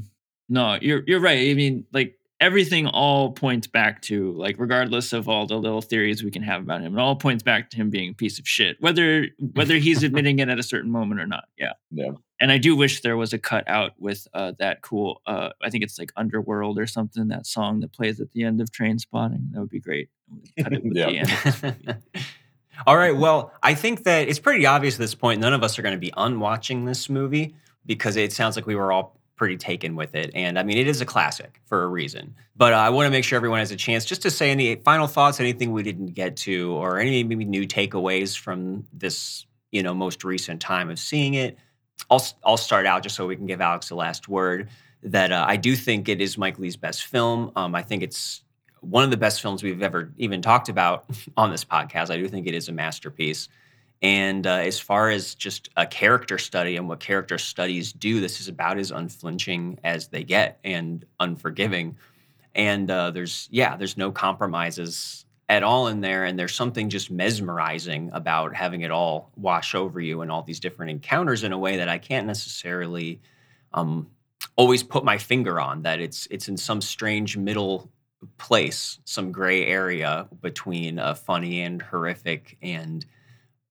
No, 0.48 0.78
you're 0.80 1.02
you're 1.06 1.20
right. 1.20 1.50
I 1.50 1.54
mean, 1.54 1.84
like 1.92 2.18
everything 2.42 2.86
all 2.88 3.32
points 3.32 3.66
back 3.66 4.02
to 4.02 4.32
like, 4.32 4.56
regardless 4.58 5.12
of 5.14 5.28
all 5.28 5.46
the 5.46 5.56
little 5.56 5.80
theories 5.80 6.22
we 6.22 6.30
can 6.30 6.42
have 6.42 6.60
about 6.60 6.82
him, 6.82 6.98
it 6.98 7.00
all 7.00 7.16
points 7.16 7.42
back 7.42 7.70
to 7.70 7.76
him 7.76 7.88
being 7.88 8.10
a 8.10 8.14
piece 8.14 8.38
of 8.38 8.46
shit, 8.46 8.76
whether 8.80 9.28
whether 9.54 9.76
he's 9.76 10.02
admitting 10.08 10.38
it 10.40 10.48
at 10.50 10.58
a 10.58 10.62
certain 10.62 10.90
moment 10.90 11.20
or 11.20 11.26
not. 11.26 11.44
Yeah. 11.56 11.72
Yeah. 11.90 12.10
And 12.40 12.50
I 12.50 12.58
do 12.58 12.74
wish 12.76 13.00
there 13.02 13.16
was 13.16 13.32
a 13.32 13.38
cut 13.38 13.66
out 13.68 13.92
with 13.98 14.26
uh, 14.34 14.52
that 14.58 14.82
cool. 14.82 15.22
Uh, 15.26 15.50
I 15.62 15.70
think 15.70 15.84
it's 15.84 15.98
like 15.98 16.10
Underworld 16.16 16.78
or 16.78 16.86
something. 16.88 17.28
That 17.28 17.46
song 17.46 17.80
that 17.80 17.92
plays 17.92 18.20
at 18.20 18.32
the 18.32 18.42
end 18.42 18.60
of 18.60 18.70
Trainspotting. 18.70 19.52
That 19.52 19.60
would 19.60 19.70
be 19.70 19.78
great. 19.80 20.10
Cut 20.62 20.72
it 20.72 20.82
with 20.84 20.92
Yeah. 20.96 21.06
the 21.06 21.18
end. 21.18 21.30
of 21.30 21.42
this 21.44 21.62
movie. 21.62 21.98
all 22.86 22.96
right 22.96 23.14
well 23.16 23.52
i 23.62 23.74
think 23.74 24.04
that 24.04 24.28
it's 24.28 24.38
pretty 24.38 24.64
obvious 24.64 24.94
at 24.94 24.98
this 25.00 25.14
point 25.14 25.38
none 25.40 25.52
of 25.52 25.62
us 25.62 25.78
are 25.78 25.82
going 25.82 25.94
to 25.94 26.00
be 26.00 26.10
unwatching 26.16 26.86
this 26.86 27.10
movie 27.10 27.54
because 27.84 28.16
it 28.16 28.32
sounds 28.32 28.56
like 28.56 28.66
we 28.66 28.74
were 28.74 28.90
all 28.90 29.20
pretty 29.42 29.56
taken 29.56 29.96
with 29.96 30.14
it 30.14 30.30
and 30.34 30.58
i 30.58 30.62
mean 30.62 30.78
it 30.78 30.86
is 30.86 31.00
a 31.00 31.06
classic 31.06 31.60
for 31.64 31.82
a 31.82 31.88
reason 31.88 32.34
but 32.56 32.72
uh, 32.72 32.76
i 32.76 32.90
want 32.90 33.06
to 33.06 33.10
make 33.10 33.24
sure 33.24 33.36
everyone 33.36 33.58
has 33.58 33.72
a 33.72 33.76
chance 33.76 34.04
just 34.04 34.22
to 34.22 34.30
say 34.30 34.50
any 34.50 34.76
final 34.76 35.06
thoughts 35.06 35.40
anything 35.40 35.72
we 35.72 35.82
didn't 35.82 36.14
get 36.14 36.36
to 36.36 36.72
or 36.74 36.98
any 36.98 37.24
maybe 37.24 37.44
new 37.44 37.66
takeaways 37.66 38.38
from 38.38 38.84
this 38.92 39.46
you 39.72 39.82
know 39.82 39.92
most 39.92 40.22
recent 40.22 40.60
time 40.60 40.88
of 40.88 40.98
seeing 41.00 41.34
it. 41.34 41.58
I'll 42.08 42.24
I'll 42.44 42.56
start 42.56 42.86
out 42.86 43.02
just 43.02 43.16
so 43.16 43.26
we 43.26 43.34
can 43.34 43.46
give 43.46 43.60
Alex 43.60 43.88
the 43.88 43.96
last 43.96 44.28
word. 44.28 44.68
That 45.02 45.32
uh, 45.32 45.44
I 45.48 45.56
do 45.56 45.74
think 45.74 46.08
it 46.08 46.20
is 46.20 46.38
Mike 46.38 46.60
Leigh's 46.60 46.76
best 46.76 47.06
film. 47.06 47.50
Um, 47.56 47.74
I 47.74 47.82
think 47.82 48.04
it's 48.04 48.42
one 48.80 49.02
of 49.02 49.10
the 49.10 49.16
best 49.16 49.42
films 49.42 49.62
we've 49.62 49.82
ever 49.82 50.12
even 50.16 50.42
talked 50.42 50.68
about 50.68 51.06
on 51.36 51.50
this 51.50 51.64
podcast. 51.64 52.10
I 52.10 52.18
do 52.18 52.28
think 52.28 52.46
it 52.46 52.54
is 52.54 52.68
a 52.68 52.72
masterpiece. 52.72 53.48
And 54.02 54.46
uh, 54.46 54.54
as 54.54 54.80
far 54.80 55.10
as 55.10 55.36
just 55.36 55.68
a 55.76 55.86
character 55.86 56.36
study 56.36 56.76
and 56.76 56.88
what 56.88 56.98
character 56.98 57.38
studies 57.38 57.92
do, 57.92 58.20
this 58.20 58.40
is 58.40 58.48
about 58.48 58.78
as 58.78 58.90
unflinching 58.90 59.78
as 59.84 60.08
they 60.08 60.24
get 60.24 60.58
and 60.64 61.04
unforgiving. 61.20 61.96
And 62.54 62.90
uh, 62.90 63.12
there's, 63.12 63.48
yeah, 63.52 63.76
there's 63.76 63.96
no 63.96 64.10
compromises 64.10 65.24
at 65.48 65.62
all 65.62 65.86
in 65.86 66.00
there. 66.00 66.24
And 66.24 66.36
there's 66.36 66.54
something 66.54 66.88
just 66.88 67.12
mesmerizing 67.12 68.10
about 68.12 68.56
having 68.56 68.80
it 68.80 68.90
all 68.90 69.30
wash 69.36 69.74
over 69.74 70.00
you 70.00 70.20
and 70.22 70.32
all 70.32 70.42
these 70.42 70.60
different 70.60 70.90
encounters 70.90 71.44
in 71.44 71.52
a 71.52 71.58
way 71.58 71.76
that 71.76 71.88
I 71.88 71.98
can't 71.98 72.26
necessarily 72.26 73.20
um, 73.72 74.08
always 74.56 74.82
put 74.82 75.04
my 75.04 75.18
finger 75.18 75.60
on. 75.60 75.82
That 75.82 76.00
it's 76.00 76.26
it's 76.30 76.48
in 76.48 76.56
some 76.56 76.80
strange 76.80 77.36
middle 77.36 77.90
place, 78.38 78.98
some 79.04 79.30
gray 79.30 79.66
area 79.66 80.28
between 80.40 80.98
a 80.98 81.14
funny 81.14 81.62
and 81.62 81.82
horrific 81.82 82.56
and 82.62 83.04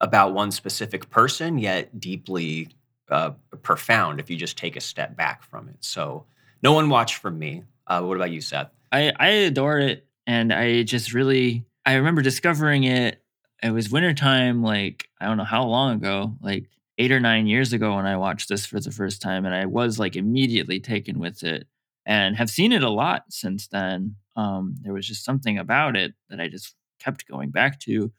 about 0.02 0.34
one 0.34 0.52
specific 0.52 1.10
person, 1.10 1.58
yet 1.58 2.00
deeply 2.00 2.68
uh, 3.10 3.32
profound 3.62 4.20
if 4.20 4.30
you 4.30 4.36
just 4.36 4.58
take 4.58 4.76
a 4.76 4.82
step 4.82 5.16
back 5.16 5.44
from 5.44 5.70
it. 5.70 5.78
So, 5.80 6.26
no 6.62 6.74
one 6.74 6.90
watched 6.90 7.16
from 7.16 7.40
me. 7.40 7.64
Uh, 7.88 8.02
what 8.02 8.18
about 8.18 8.32
you, 8.32 8.42
Seth? 8.42 8.70
I, 8.92 9.12
I 9.20 9.28
adore 9.30 9.80
it. 9.80 10.06
And 10.28 10.54
I 10.54 10.84
just 10.84 11.14
really, 11.14 11.66
I 11.86 11.96
remember 11.96 12.22
discovering 12.22 12.84
it. 12.84 13.22
It 13.64 13.72
was 13.72 13.90
wintertime, 13.90 14.64
like, 14.64 15.08
I 15.20 15.26
don't 15.26 15.38
know 15.38 15.44
how 15.44 15.64
long 15.64 15.96
ago, 15.96 16.36
like 16.42 16.68
eight 16.98 17.12
or 17.12 17.20
nine 17.20 17.48
years 17.48 17.74
ago 17.74 17.96
when 17.96 18.06
I 18.06 18.18
watched 18.18 18.50
this 18.50 18.66
for 18.66 18.80
the 18.80 18.92
first 18.92 19.22
time. 19.22 19.46
And 19.46 19.54
I 19.56 19.66
was 19.66 20.00
like 20.00 20.16
immediately 20.16 20.80
taken 20.80 21.20
with 21.20 21.44
it 21.44 21.68
and 22.06 22.36
have 22.38 22.50
seen 22.50 22.72
it 22.72 22.84
a 22.84 22.90
lot 22.90 23.24
since 23.30 23.68
then. 23.68 24.16
Um, 24.36 24.76
there 24.82 24.94
was 24.94 25.08
just 25.08 25.26
something 25.26 25.58
about 25.58 25.96
it 25.96 26.14
that 26.30 26.40
I 26.40 26.48
just 26.48 26.76
kept 27.00 27.28
going 27.28 27.50
back 27.50 27.80
to. 27.82 28.12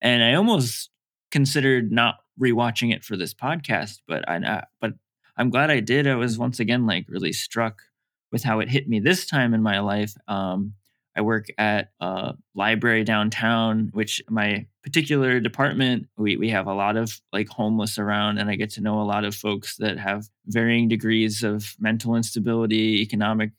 And 0.00 0.22
I 0.22 0.34
almost 0.34 0.90
considered 1.30 1.92
not 1.92 2.16
rewatching 2.40 2.94
it 2.94 3.04
for 3.04 3.16
this 3.16 3.34
podcast, 3.34 4.00
but 4.06 4.28
I 4.28 4.64
but 4.80 4.94
I'm 5.36 5.50
glad 5.50 5.70
I 5.70 5.80
did. 5.80 6.06
I 6.06 6.16
was 6.16 6.38
once 6.38 6.60
again 6.60 6.86
like 6.86 7.06
really 7.08 7.32
struck 7.32 7.82
with 8.32 8.42
how 8.42 8.60
it 8.60 8.68
hit 8.68 8.88
me 8.88 9.00
this 9.00 9.26
time 9.26 9.54
in 9.54 9.62
my 9.62 9.80
life. 9.80 10.14
Um, 10.26 10.74
I 11.16 11.20
work 11.20 11.46
at 11.58 11.90
a 12.00 12.34
library 12.54 13.02
downtown, 13.02 13.90
which 13.92 14.22
my 14.30 14.66
particular 14.84 15.40
department, 15.40 16.06
we, 16.16 16.36
we 16.36 16.50
have 16.50 16.68
a 16.68 16.74
lot 16.74 16.96
of 16.96 17.20
like 17.32 17.48
homeless 17.48 17.98
around, 17.98 18.38
and 18.38 18.48
I 18.48 18.54
get 18.54 18.70
to 18.72 18.80
know 18.80 19.00
a 19.00 19.02
lot 19.02 19.24
of 19.24 19.34
folks 19.34 19.76
that 19.78 19.98
have 19.98 20.28
varying 20.46 20.86
degrees 20.86 21.42
of 21.42 21.74
mental 21.80 22.14
instability, 22.14 23.02
economic 23.02 23.50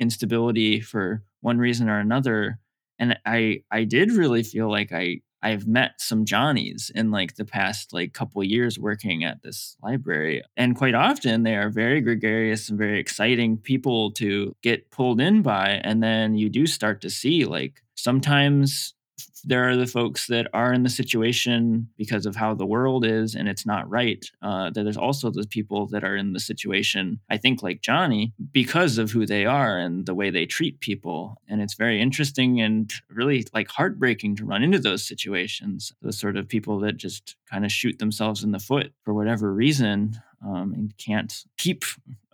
instability 0.00 0.80
for 0.80 1.22
one 1.40 1.58
reason 1.58 1.88
or 1.88 2.00
another. 2.00 2.58
And 2.98 3.16
I 3.24 3.62
I 3.70 3.84
did 3.84 4.10
really 4.10 4.42
feel 4.42 4.68
like 4.68 4.90
I 4.92 5.20
I've 5.44 5.66
met 5.66 6.00
some 6.00 6.24
Johnnies 6.24 6.90
in 6.94 7.10
like 7.10 7.36
the 7.36 7.44
past 7.44 7.92
like 7.92 8.14
couple 8.14 8.42
years 8.42 8.78
working 8.78 9.24
at 9.24 9.42
this 9.42 9.76
library. 9.82 10.42
And 10.56 10.74
quite 10.74 10.94
often 10.94 11.42
they 11.42 11.54
are 11.54 11.68
very 11.68 12.00
gregarious 12.00 12.70
and 12.70 12.78
very 12.78 12.98
exciting 12.98 13.58
people 13.58 14.10
to 14.12 14.56
get 14.62 14.90
pulled 14.90 15.20
in 15.20 15.42
by. 15.42 15.82
And 15.84 16.02
then 16.02 16.34
you 16.34 16.48
do 16.48 16.66
start 16.66 17.02
to 17.02 17.10
see 17.10 17.44
like 17.44 17.82
sometimes 17.94 18.94
there 19.44 19.68
are 19.68 19.76
the 19.76 19.86
folks 19.86 20.26
that 20.28 20.48
are 20.52 20.72
in 20.72 20.82
the 20.82 20.90
situation 20.90 21.88
because 21.96 22.26
of 22.26 22.36
how 22.36 22.54
the 22.54 22.66
world 22.66 23.04
is 23.04 23.34
and 23.34 23.48
it's 23.48 23.66
not 23.66 23.88
right. 23.88 24.24
Uh, 24.42 24.70
there's 24.70 24.96
also 24.96 25.30
the 25.30 25.46
people 25.46 25.86
that 25.88 26.04
are 26.04 26.16
in 26.16 26.32
the 26.32 26.40
situation, 26.40 27.20
I 27.30 27.36
think, 27.36 27.62
like 27.62 27.82
Johnny, 27.82 28.32
because 28.52 28.98
of 28.98 29.10
who 29.10 29.26
they 29.26 29.44
are 29.44 29.78
and 29.78 30.06
the 30.06 30.14
way 30.14 30.30
they 30.30 30.46
treat 30.46 30.80
people. 30.80 31.36
And 31.48 31.60
it's 31.60 31.74
very 31.74 32.00
interesting 32.00 32.60
and 32.60 32.92
really 33.10 33.46
like 33.52 33.68
heartbreaking 33.68 34.36
to 34.36 34.44
run 34.44 34.62
into 34.62 34.78
those 34.78 35.06
situations. 35.06 35.92
Those 36.02 36.18
sort 36.18 36.36
of 36.36 36.48
people 36.48 36.78
that 36.80 36.96
just 36.96 37.36
kind 37.50 37.64
of 37.64 37.72
shoot 37.72 37.98
themselves 37.98 38.42
in 38.42 38.52
the 38.52 38.58
foot 38.58 38.92
for 39.04 39.14
whatever 39.14 39.52
reason. 39.52 40.20
Um, 40.46 40.74
and 40.74 40.94
can't 40.98 41.42
keep 41.56 41.84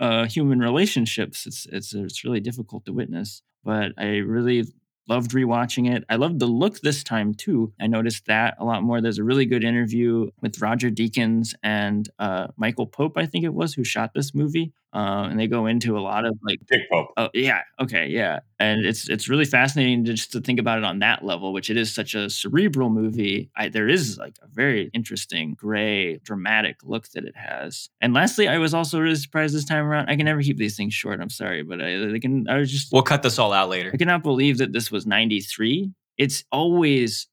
uh, 0.01 0.27
human 0.27 0.59
relationships. 0.59 1.47
It's, 1.47 1.67
it's 1.71 1.95
it's 1.95 2.25
really 2.25 2.41
difficult 2.41 2.85
to 2.87 2.93
witness 2.93 3.41
but 3.65 3.93
I 3.99 4.19
really 4.19 4.65
loved 5.11 5.33
rewatching 5.33 5.93
it. 5.93 6.05
I 6.09 6.15
loved 6.15 6.39
the 6.39 6.47
look 6.47 6.81
this 6.81 7.03
time 7.03 7.35
too. 7.35 7.73
I 7.81 7.89
noticed 7.89 8.27
that 8.27 8.55
a 8.59 8.65
lot 8.65 8.85
more. 8.85 9.01
There's 9.01 9.19
a 9.19 9.25
really 9.25 9.45
good 9.45 9.65
interview 9.65 10.31
with 10.41 10.61
Roger 10.63 10.89
Deakins 10.89 11.53
and 11.65 12.09
uh, 12.21 12.47
Michael 12.57 12.87
Pope, 12.87 13.19
I 13.19 13.27
think 13.27 13.45
it 13.45 13.53
was, 13.53 13.75
who 13.75 13.83
shot 13.83 14.13
this 14.15 14.35
movie. 14.35 14.73
Uh, 14.93 15.29
and 15.31 15.39
they 15.39 15.47
go 15.47 15.67
into 15.67 15.97
a 15.97 16.01
lot 16.01 16.25
of 16.25 16.37
like 16.45 16.59
Dick 16.67 16.81
Pope. 16.91 17.13
Oh 17.17 17.29
yeah, 17.33 17.61
okay, 17.81 18.09
yeah, 18.09 18.41
and 18.59 18.85
it's 18.85 19.09
it's 19.09 19.29
really 19.29 19.45
fascinating 19.45 20.05
to 20.05 20.15
just 20.15 20.33
to 20.33 20.41
think 20.41 20.59
about 20.59 20.79
it 20.79 20.85
on 20.85 20.99
that 20.99 21.25
level, 21.25 21.53
which 21.53 21.71
it 21.71 21.77
is 21.77 21.95
such 21.95 22.17
a 22.17 22.29
cerebral 22.29 22.91
movie. 22.91 23.51
I, 23.55 23.69
there 23.69 23.89
is 23.89 24.19
like 24.19 24.35
a 24.43 24.49
very 24.49 24.91
interesting 24.93 25.55
gray, 25.55 26.17
dramatic 26.19 26.79
look 26.83 27.09
that 27.11 27.25
it 27.25 27.37
has. 27.37 27.89
And 28.01 28.15
lastly, 28.15 28.49
I 28.49 28.59
was 28.59 28.75
also 28.75 28.99
really 28.99 29.15
surprised 29.15 29.55
this 29.55 29.65
time 29.65 29.85
around. 29.85 30.09
I 30.09 30.17
can 30.17 30.25
never 30.25 30.43
keep 30.43 30.57
these 30.57 30.77
things 30.77 30.93
short. 30.93 31.21
I'm 31.21 31.31
sorry, 31.31 31.63
but 31.63 31.81
I, 31.81 32.15
I 32.15 32.19
can. 32.19 32.49
I 32.49 32.57
was 32.57 32.73
just. 32.73 32.93
We'll 32.93 33.03
cut 33.03 33.23
this 33.23 33.39
all 33.39 33.53
out 33.53 33.69
later. 33.69 33.93
I 33.95 33.97
cannot 33.97 34.25
believe 34.25 34.59
that 34.59 34.73
this 34.73 34.91
was 34.91 35.07
'93. 35.07 35.93
It's 36.19 36.43
always 36.51 37.29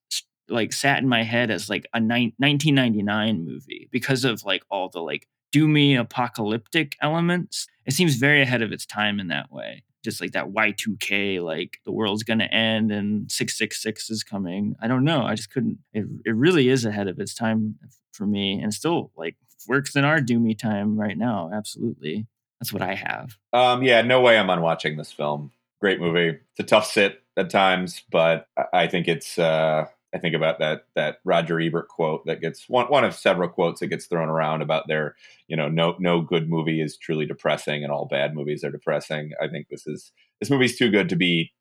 like 0.50 0.74
sat 0.74 1.00
in 1.00 1.10
my 1.10 1.24
head 1.24 1.52
as 1.52 1.70
like 1.70 1.88
a 1.94 2.00
ni- 2.00 2.36
1999 2.38 3.46
movie 3.46 3.90
because 3.92 4.24
of 4.24 4.44
like 4.44 4.64
all 4.70 4.90
the 4.90 5.00
like 5.02 5.28
doomy 5.58 6.00
apocalyptic 6.00 6.96
elements. 7.02 7.68
It 7.86 7.94
seems 7.94 8.16
very 8.16 8.42
ahead 8.42 8.62
of 8.62 8.72
its 8.72 8.86
time 8.86 9.20
in 9.20 9.28
that 9.28 9.52
way. 9.52 9.84
Just 10.04 10.22
like 10.22 10.32
that 10.32 10.52
Y2K, 10.52 11.44
like 11.44 11.80
the 11.86 11.92
world's 11.92 12.24
going 12.24 12.40
to 12.40 12.54
end 12.54 12.92
and 12.92 13.32
666 13.32 14.10
is 14.10 14.24
coming. 14.24 14.76
I 14.82 14.88
don't 14.88 15.04
know. 15.04 15.24
I 15.24 15.36
just 15.36 15.52
couldn't. 15.52 15.80
It, 15.94 16.06
it 16.26 16.36
really 16.36 16.70
is 16.70 16.86
ahead 16.86 17.08
of 17.08 17.20
its 17.20 17.34
time 17.34 17.76
for 18.14 18.26
me 18.26 18.60
and 18.62 18.74
still 18.74 19.12
like 19.18 19.36
works 19.68 19.96
in 19.96 20.06
our 20.06 20.20
doomy 20.20 20.58
time 20.58 20.98
right 20.98 21.18
now. 21.18 21.50
Absolutely. 21.54 22.28
That's 22.60 22.72
what 22.72 22.82
I 22.82 22.96
have. 22.96 23.38
Um, 23.54 23.84
yeah, 23.84 24.02
no 24.02 24.22
way 24.22 24.38
I'm 24.38 24.50
unwatching 24.50 24.98
this 24.98 25.12
film. 25.12 25.52
Great 25.80 26.00
movie. 26.00 26.40
It's 26.52 26.60
a 26.60 26.64
tough 26.64 26.90
sit 26.90 27.22
at 27.36 27.50
times, 27.50 28.04
but 28.10 28.48
I 28.74 28.88
think 28.88 29.08
it's 29.08 29.38
uh, 29.38 29.86
I 30.18 30.20
think 30.20 30.36
about 30.36 30.58
that 30.60 30.86
that 30.96 31.20
Roger 31.24 31.60
Ebert 31.60 31.90
quote 31.90 32.26
that 32.26 32.42
gets 32.42 32.68
one 32.68 32.88
one 32.88 33.04
of 33.04 33.14
several 33.14 33.50
quotes 33.50 33.82
that 33.82 33.88
gets 33.88 34.08
thrown 34.08 34.30
around 34.30 34.64
about 34.64 34.88
their 34.88 35.16
you 35.48 35.56
know 35.56 35.70
no 35.70 35.96
no 36.00 36.22
good 36.22 36.50
movie 36.50 36.82
is 36.82 36.98
truly 36.98 37.28
depressing 37.28 37.84
and 37.84 37.92
all 37.92 38.08
bad 38.08 38.34
movies 38.34 38.64
are 38.64 38.72
depressing. 38.72 39.32
I 39.40 39.48
think 39.48 39.68
this 39.70 39.86
is 39.86 40.12
this 40.40 40.50
movie's 40.50 40.78
too 40.78 40.90
good 40.90 41.08
to 41.10 41.16
be 41.16 41.54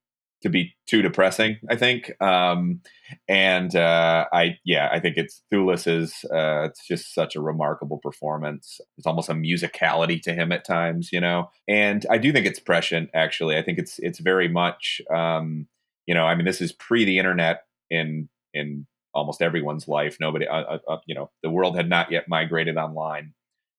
to 0.42 0.48
be 0.48 0.74
too 0.86 1.02
depressing. 1.02 1.58
I 1.68 1.76
think, 1.76 2.12
um, 2.22 2.80
and 3.28 3.76
uh, 3.76 4.24
I 4.32 4.56
yeah 4.64 4.88
I 4.90 5.00
think 5.00 5.18
it's 5.18 5.42
Thewlis 5.52 5.86
is 5.86 6.24
uh, 6.32 6.68
it's 6.70 6.86
just 6.86 7.14
such 7.14 7.36
a 7.36 7.42
remarkable 7.42 7.98
performance. 7.98 8.80
It's 8.96 9.06
almost 9.06 9.28
a 9.28 9.34
musicality 9.34 10.20
to 10.22 10.32
him 10.32 10.50
at 10.50 10.64
times, 10.64 11.10
you 11.12 11.20
know, 11.20 11.50
and 11.68 12.06
I 12.08 12.16
do 12.16 12.32
think 12.32 12.46
it's 12.46 12.60
prescient. 12.60 13.10
Actually, 13.12 13.58
I 13.58 13.62
think 13.62 13.78
it's 13.78 13.98
it's 13.98 14.18
very 14.18 14.48
much. 14.48 15.02
Um, 15.14 15.68
you 16.06 16.14
know, 16.14 16.24
I 16.24 16.34
mean, 16.36 16.46
this 16.46 16.62
is 16.62 16.72
pre 16.72 17.04
the 17.04 17.18
internet 17.18 17.64
in 17.90 18.28
in 18.56 18.86
almost 19.14 19.42
everyone's 19.42 19.88
life. 19.88 20.16
Nobody, 20.20 20.46
uh, 20.46 20.62
uh, 20.62 20.78
uh, 20.88 20.98
you 21.06 21.14
know, 21.14 21.30
the 21.42 21.50
world 21.50 21.76
had 21.76 21.88
not 21.88 22.10
yet 22.10 22.24
migrated 22.28 22.76
online 22.76 23.32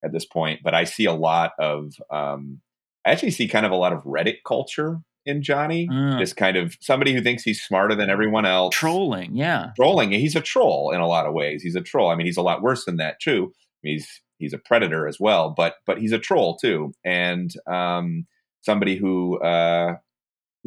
at 0.03 0.11
this 0.11 0.25
point. 0.25 0.61
But 0.63 0.73
I 0.73 0.83
see 0.83 1.05
a 1.05 1.13
lot 1.13 1.51
of, 1.59 1.93
um, 2.09 2.61
I 3.05 3.11
actually 3.11 3.31
see 3.31 3.47
kind 3.47 3.65
of 3.65 3.71
a 3.71 3.75
lot 3.75 3.93
of 3.93 4.03
Reddit 4.03 4.37
culture 4.45 4.99
in 5.25 5.43
Johnny. 5.43 5.89
Uh, 5.91 6.17
Just 6.17 6.37
kind 6.37 6.57
of 6.57 6.75
somebody 6.79 7.13
who 7.13 7.21
thinks 7.21 7.43
he's 7.43 7.61
smarter 7.61 7.95
than 7.95 8.09
everyone 8.09 8.45
else. 8.45 8.73
Trolling, 8.75 9.35
yeah. 9.35 9.71
Trolling. 9.75 10.11
He's 10.11 10.35
a 10.35 10.41
troll 10.41 10.91
in 10.91 11.01
a 11.01 11.07
lot 11.07 11.25
of 11.25 11.33
ways. 11.33 11.61
He's 11.61 11.75
a 11.75 11.81
troll. 11.81 12.09
I 12.09 12.15
mean, 12.15 12.25
he's 12.25 12.37
a 12.37 12.41
lot 12.41 12.61
worse 12.61 12.85
than 12.85 12.97
that 12.97 13.19
too. 13.19 13.53
He's 13.83 14.21
he's 14.39 14.53
a 14.53 14.57
predator 14.57 15.07
as 15.07 15.19
well, 15.19 15.53
but 15.55 15.75
but 15.85 15.99
he's 15.99 16.11
a 16.13 16.19
troll 16.19 16.57
too, 16.57 16.93
and 17.05 17.51
um, 17.67 18.25
somebody 18.61 18.95
who 18.97 19.39
uh, 19.39 19.95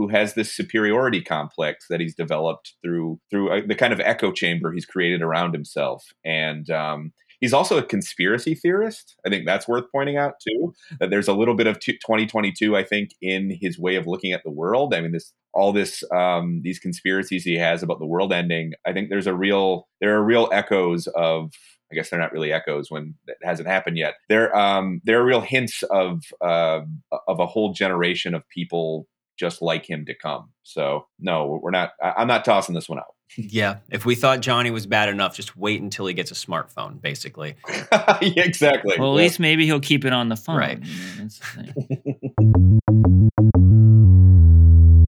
who 0.01 0.09
has 0.09 0.33
this 0.33 0.51
superiority 0.51 1.21
complex 1.21 1.85
that 1.91 2.01
he's 2.01 2.15
developed 2.15 2.73
through 2.83 3.21
through 3.31 3.51
uh, 3.51 3.61
the 3.67 3.75
kind 3.75 3.93
of 3.93 4.01
echo 4.01 4.33
chamber 4.33 4.73
he's 4.73 4.87
created 4.87 5.21
around 5.21 5.53
himself. 5.53 6.07
And 6.25 6.71
um, 6.71 7.13
he's 7.39 7.53
also 7.53 7.77
a 7.77 7.83
conspiracy 7.83 8.55
theorist. 8.55 9.15
I 9.27 9.29
think 9.29 9.45
that's 9.45 9.69
worth 9.69 9.85
pointing 9.93 10.17
out 10.17 10.35
too 10.47 10.73
that 11.01 11.11
there's 11.11 11.29
a 11.29 11.35
little 11.35 11.55
bit 11.55 11.67
of 11.67 11.79
t- 11.81 11.93
2022 11.93 12.79
i 12.79 12.83
think 12.83 13.11
in 13.21 13.59
his 13.61 13.79
way 13.79 13.97
of 13.97 14.07
looking 14.07 14.33
at 14.33 14.43
the 14.43 14.51
world. 14.51 14.95
I 14.95 15.03
mean 15.03 15.13
this 15.13 15.35
all 15.53 15.71
this 15.71 16.03
um, 16.15 16.63
these 16.65 16.79
conspiracies 16.79 17.45
he 17.45 17.59
has 17.59 17.83
about 17.83 17.99
the 17.99 18.07
world 18.07 18.33
ending 18.33 18.73
i 18.87 18.93
think 18.95 19.11
there's 19.11 19.27
a 19.27 19.35
real 19.35 19.87
there 20.01 20.17
are 20.17 20.25
real 20.25 20.49
echoes 20.51 21.09
of 21.09 21.51
I 21.93 21.97
guess 21.97 22.11
they're 22.11 22.21
not 22.21 22.33
really 22.33 22.53
echoes 22.53 22.91
when 22.91 23.15
it 23.27 23.37
hasn't 23.43 23.69
happened 23.69 23.99
yet. 23.99 24.15
There, 24.29 24.57
um, 24.57 25.01
there 25.05 25.21
are 25.21 25.25
real 25.25 25.41
hints 25.41 25.83
of 25.91 26.23
uh, 26.41 26.81
of 27.27 27.41
a 27.41 27.47
whole 27.47 27.73
generation 27.73 28.35
of 28.35 28.49
people 28.49 29.09
just 29.41 29.63
like 29.63 29.89
him 29.89 30.05
to 30.05 30.15
come. 30.15 30.51
So 30.63 31.07
no, 31.19 31.59
we're 31.63 31.71
not. 31.71 31.93
I, 32.03 32.21
am 32.23 32.29
not 32.29 32.45
tossing 32.45 32.75
this 32.75 32.89
one 32.89 32.99
out. 32.99 33.07
Yeah, 33.37 33.77
if 33.91 34.05
we 34.05 34.17
thought 34.17 34.41
Johnny 34.41 34.73
was 34.73 34.87
bad 34.87 35.09
enough, 35.09 35.37
just 35.37 35.57
wait 35.57 35.81
until 35.81 36.05
he 36.07 36.15
gets 36.15 36.33
a 36.33 36.35
smartphone, 36.35 37.01
basically. 37.01 37.55
yeah, 37.93 38.19
exactly. 38.21 38.97
Well, 38.99 39.13
at 39.15 39.19
Yeah. 39.19 39.23
least 39.25 39.39
maybe 39.41 39.67
he'll 39.67 39.79
keep 39.81 40.05
it 40.05 40.13
on 40.13 40.29
the 40.29 40.37
phone. 40.37 40.57
Right. 40.59 40.83
that's 41.17 41.39
the 41.39 41.63
thing. 41.63 42.81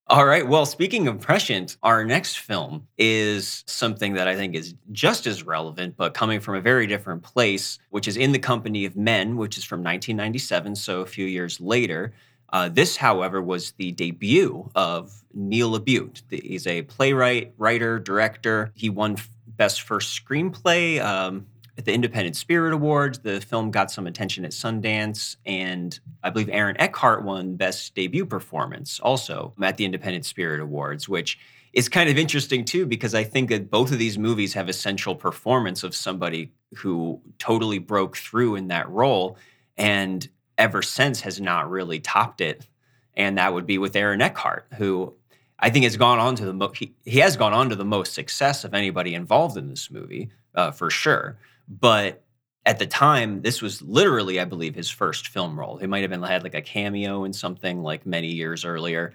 All 0.09 0.27
right. 0.27 0.47
Well, 0.47 0.67
speaking 0.67 1.09
of 1.09 1.21
prescient, 1.21 1.79
our 1.83 2.05
next 2.05 2.39
film 2.39 2.87
is 2.99 3.65
something 3.67 4.13
that 4.15 4.29
I 4.29 4.37
think 4.37 4.55
is 4.55 4.75
just 4.93 5.27
as 5.27 5.43
relevant, 5.43 5.97
but 5.97 6.13
coming 6.15 6.39
from 6.39 6.55
a 6.55 6.61
very 6.61 6.87
different 6.87 7.23
place, 7.23 7.79
which 7.91 8.07
is 8.07 8.17
In 8.19 8.33
the 8.33 8.39
Company 8.39 8.85
of 8.85 8.95
Men, 8.95 9.37
which 9.37 9.57
is 9.57 9.65
from 9.65 9.81
1997, 9.81 10.77
so 10.77 11.01
a 11.01 11.07
few 11.07 11.25
years 11.27 11.61
later. 11.61 12.13
Uh, 12.53 12.69
this, 12.69 12.97
however, 12.97 13.41
was 13.41 13.73
the 13.73 13.93
debut 13.93 14.71
of 14.75 15.23
Neil 15.33 15.79
LaBute. 15.79 16.23
He's 16.31 16.67
a 16.67 16.83
playwright, 16.83 17.55
writer, 17.57 17.99
director. 17.99 18.73
He 18.75 18.91
won 18.91 19.17
Best 19.47 19.83
First 19.83 20.23
Screenplay 20.23 21.03
um, 21.03 21.47
at 21.79 21.87
the 21.87 21.93
Independent 21.95 22.37
Spirit 22.37 22.75
Awards. 22.75 23.21
The 23.21 23.41
film 23.41 23.71
got 23.71 23.91
some 23.91 24.07
attention 24.07 24.45
at 24.45 24.51
Sundance, 24.51 25.37
and 25.47 25.99
I 26.23 26.29
believe 26.29 26.51
Aaron 26.51 26.77
Eckhart 26.79 27.25
won 27.25 27.57
Best 27.57 27.95
Debut 27.95 28.27
Performance 28.27 29.01
also 29.01 29.55
at 29.63 29.79
the 29.79 29.87
Independent 29.87 30.27
Spirit 30.27 30.61
Awards, 30.61 31.09
which 31.09 31.39
is 31.73 31.89
kind 31.89 32.11
of 32.11 32.19
interesting 32.19 32.67
too, 32.67 32.85
because 32.85 33.15
I 33.15 33.25
think 33.25 33.49
that 33.49 33.71
both 33.71 33.93
of 33.93 33.99
these 33.99 34.19
movies 34.19 34.53
have 34.53 34.69
essential 34.69 35.15
performance 35.15 35.83
of 35.83 35.95
somebody 35.95 36.53
who 36.75 37.21
totally 37.39 37.79
broke 37.79 38.17
through 38.19 38.57
in 38.57 38.69
that 38.69 38.89
role 38.91 39.39
and 39.79 40.29
ever 40.63 40.81
since 40.81 41.21
has 41.23 41.41
not 41.41 41.69
really 41.69 41.99
topped 41.99 42.41
it. 42.41 42.69
And 43.15 43.37
that 43.37 43.53
would 43.53 43.67
be 43.67 43.79
with 43.79 43.97
Aaron 43.97 44.23
Eckhart, 44.23 44.69
who 44.79 45.15
I 45.59 45.71
think 45.71 45.83
has 45.85 45.97
gone 45.97 46.21
on 46.21 46.37
to 46.37 46.45
the 46.45 46.53
mo- 46.53 46.73
he, 46.75 46.95
he 47.05 47.19
has 47.19 47.37
gone 47.37 47.53
on 47.53 47.69
to 47.71 47.77
the 47.77 47.85
most 47.85 48.15
success 48.15 48.65
of 48.65 48.73
anybody 48.73 49.15
involved 49.15 49.57
in 49.57 49.69
this 49.69 49.91
movie, 49.91 50.31
uh, 50.55 50.71
for 50.71 50.89
sure. 50.89 51.37
But 51.69 52.23
at 52.65 52.79
the 52.79 52.87
time, 52.87 53.43
this 53.43 53.61
was 53.61 53.83
literally, 53.83 54.39
I 54.39 54.45
believe, 54.45 54.77
his 54.77 54.89
first 54.89 55.29
film 55.29 55.59
role. 55.59 55.79
He 55.79 55.89
might 55.89 56.03
have 56.03 56.11
been 56.11 56.23
had 56.23 56.45
like 56.45 56.55
a 56.55 56.63
cameo 56.63 57.25
in 57.25 57.33
something 57.33 57.83
like 57.83 58.07
many 58.07 58.29
years 58.29 58.65
earlier, 58.65 59.13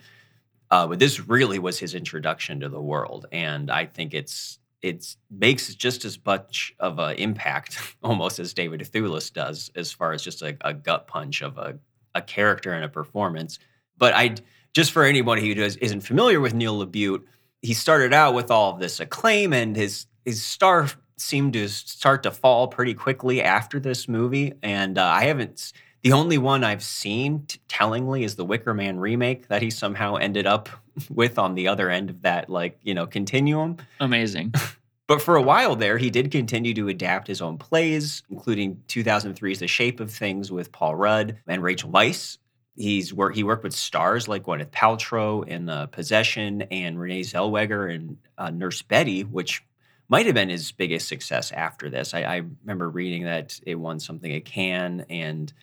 uh, 0.69 0.85
but 0.87 0.99
this 0.99 1.27
really 1.27 1.59
was 1.59 1.79
his 1.79 1.95
introduction 1.95 2.59
to 2.59 2.69
the 2.69 2.81
world, 2.81 3.25
and 3.31 3.71
I 3.71 3.85
think 3.85 4.13
it's 4.13 4.59
it's 4.87 5.17
makes 5.29 5.73
just 5.75 6.05
as 6.05 6.19
much 6.25 6.73
of 6.79 6.99
an 6.99 7.15
impact 7.17 7.79
almost 8.03 8.39
as 8.39 8.53
David 8.53 8.81
Thewlis 8.81 9.31
does, 9.31 9.71
as 9.75 9.91
far 9.91 10.13
as 10.13 10.23
just 10.23 10.41
a, 10.41 10.57
a 10.61 10.73
gut 10.73 11.07
punch 11.07 11.41
of 11.41 11.57
a 11.57 11.79
a 12.15 12.21
character 12.21 12.73
and 12.73 12.83
a 12.83 12.89
performance. 12.89 13.59
But 13.97 14.13
I 14.13 14.35
just 14.73 14.91
for 14.91 15.03
anybody 15.03 15.47
who 15.47 15.55
does, 15.55 15.75
isn't 15.77 16.01
familiar 16.01 16.39
with 16.39 16.53
Neil 16.53 16.85
LaBute, 16.85 17.23
he 17.61 17.73
started 17.73 18.13
out 18.13 18.33
with 18.33 18.51
all 18.51 18.73
of 18.73 18.79
this 18.79 18.99
acclaim, 18.99 19.53
and 19.53 19.75
his 19.75 20.05
his 20.25 20.43
star 20.43 20.89
seemed 21.17 21.53
to 21.53 21.67
start 21.67 22.23
to 22.23 22.31
fall 22.31 22.67
pretty 22.67 22.93
quickly 22.93 23.41
after 23.41 23.79
this 23.79 24.07
movie. 24.07 24.53
And 24.61 24.97
uh, 24.97 25.05
I 25.05 25.25
haven't. 25.25 25.73
The 26.07 26.13
only 26.13 26.37
one 26.37 26.63
I've 26.63 26.83
seen, 26.83 27.43
t- 27.47 27.59
tellingly, 27.67 28.23
is 28.23 28.37
the 28.37 28.45
Wicker 28.45 28.73
Man 28.73 28.97
remake 28.97 29.49
that 29.49 29.61
he 29.61 29.69
somehow 29.69 30.15
ended 30.15 30.47
up 30.47 30.69
with 31.09 31.37
on 31.37 31.53
the 31.53 31.67
other 31.67 31.89
end 31.89 32.09
of 32.09 32.21
that, 32.21 32.49
like 32.49 32.79
you 32.81 32.93
know, 32.93 33.05
continuum. 33.05 33.75
Amazing. 33.99 34.53
But 35.07 35.21
for 35.21 35.37
a 35.37 35.41
while 35.41 35.77
there, 35.77 35.97
he 35.97 36.09
did 36.09 36.31
continue 36.31 36.73
to 36.73 36.89
adapt 36.89 37.27
his 37.27 37.41
own 37.41 37.57
plays, 37.57 38.23
including 38.29 38.83
2003's 38.89 39.59
The 39.59 39.67
Shape 39.67 40.01
of 40.01 40.11
Things 40.11 40.51
with 40.51 40.73
Paul 40.73 40.95
Rudd 40.95 41.37
and 41.47 41.63
Rachel 41.63 41.89
Weisz. 41.89 42.39
He's 42.75 43.13
worked. 43.13 43.37
He 43.37 43.43
worked 43.43 43.63
with 43.63 43.73
stars 43.73 44.27
like 44.27 44.43
Gwyneth 44.43 44.71
Paltrow 44.71 45.47
in 45.47 45.69
uh, 45.69 45.85
Possession 45.85 46.63
and 46.63 46.99
Renee 46.99 47.21
Zellweger 47.21 47.95
in 47.95 48.17
uh, 48.37 48.49
Nurse 48.49 48.81
Betty, 48.81 49.23
which 49.23 49.63
might 50.09 50.25
have 50.25 50.35
been 50.35 50.49
his 50.49 50.73
biggest 50.73 51.07
success 51.07 51.53
after 51.53 51.89
this. 51.89 52.13
I, 52.13 52.23
I 52.23 52.35
remember 52.65 52.89
reading 52.89 53.23
that 53.23 53.57
it 53.65 53.75
won 53.75 54.01
something 54.01 54.33
at 54.33 54.43
Cannes, 54.43 55.05
and 55.09 55.53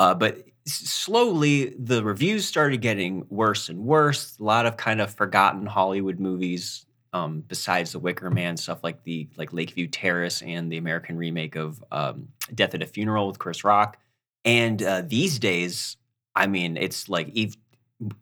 uh, 0.00 0.14
but 0.14 0.42
slowly 0.66 1.74
the 1.78 2.02
reviews 2.02 2.46
started 2.46 2.80
getting 2.80 3.26
worse 3.28 3.68
and 3.68 3.78
worse. 3.78 4.38
A 4.40 4.42
lot 4.42 4.64
of 4.64 4.78
kind 4.78 5.00
of 5.00 5.12
forgotten 5.12 5.66
Hollywood 5.66 6.18
movies 6.18 6.86
um, 7.12 7.44
besides 7.46 7.92
the 7.92 7.98
Wicker 7.98 8.30
Man 8.30 8.56
stuff 8.56 8.82
like 8.82 9.04
the 9.04 9.28
like 9.36 9.52
Lakeview 9.52 9.88
Terrace 9.88 10.40
and 10.42 10.72
the 10.72 10.78
American 10.78 11.18
remake 11.18 11.54
of 11.54 11.84
um, 11.92 12.28
Death 12.54 12.74
at 12.74 12.82
a 12.82 12.86
Funeral 12.86 13.28
with 13.28 13.38
Chris 13.38 13.62
Rock. 13.62 13.98
And 14.46 14.82
uh, 14.82 15.02
these 15.06 15.38
days, 15.38 15.98
I 16.34 16.46
mean, 16.46 16.78
it's 16.78 17.10
like 17.10 17.28
each, 17.34 17.56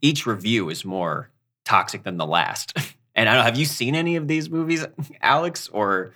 each 0.01 0.26
review 0.26 0.70
is 0.70 0.85
more 0.85 1.31
toxic 1.64 2.03
than 2.03 2.16
the 2.16 2.26
last. 2.26 2.76
and 3.14 3.29
I 3.29 3.35
don't 3.35 3.45
have 3.45 3.57
you 3.57 3.66
seen 3.66 3.95
any 3.95 4.16
of 4.16 4.26
these 4.26 4.51
movies, 4.51 4.85
Alex, 5.20 5.68
or 5.68 6.12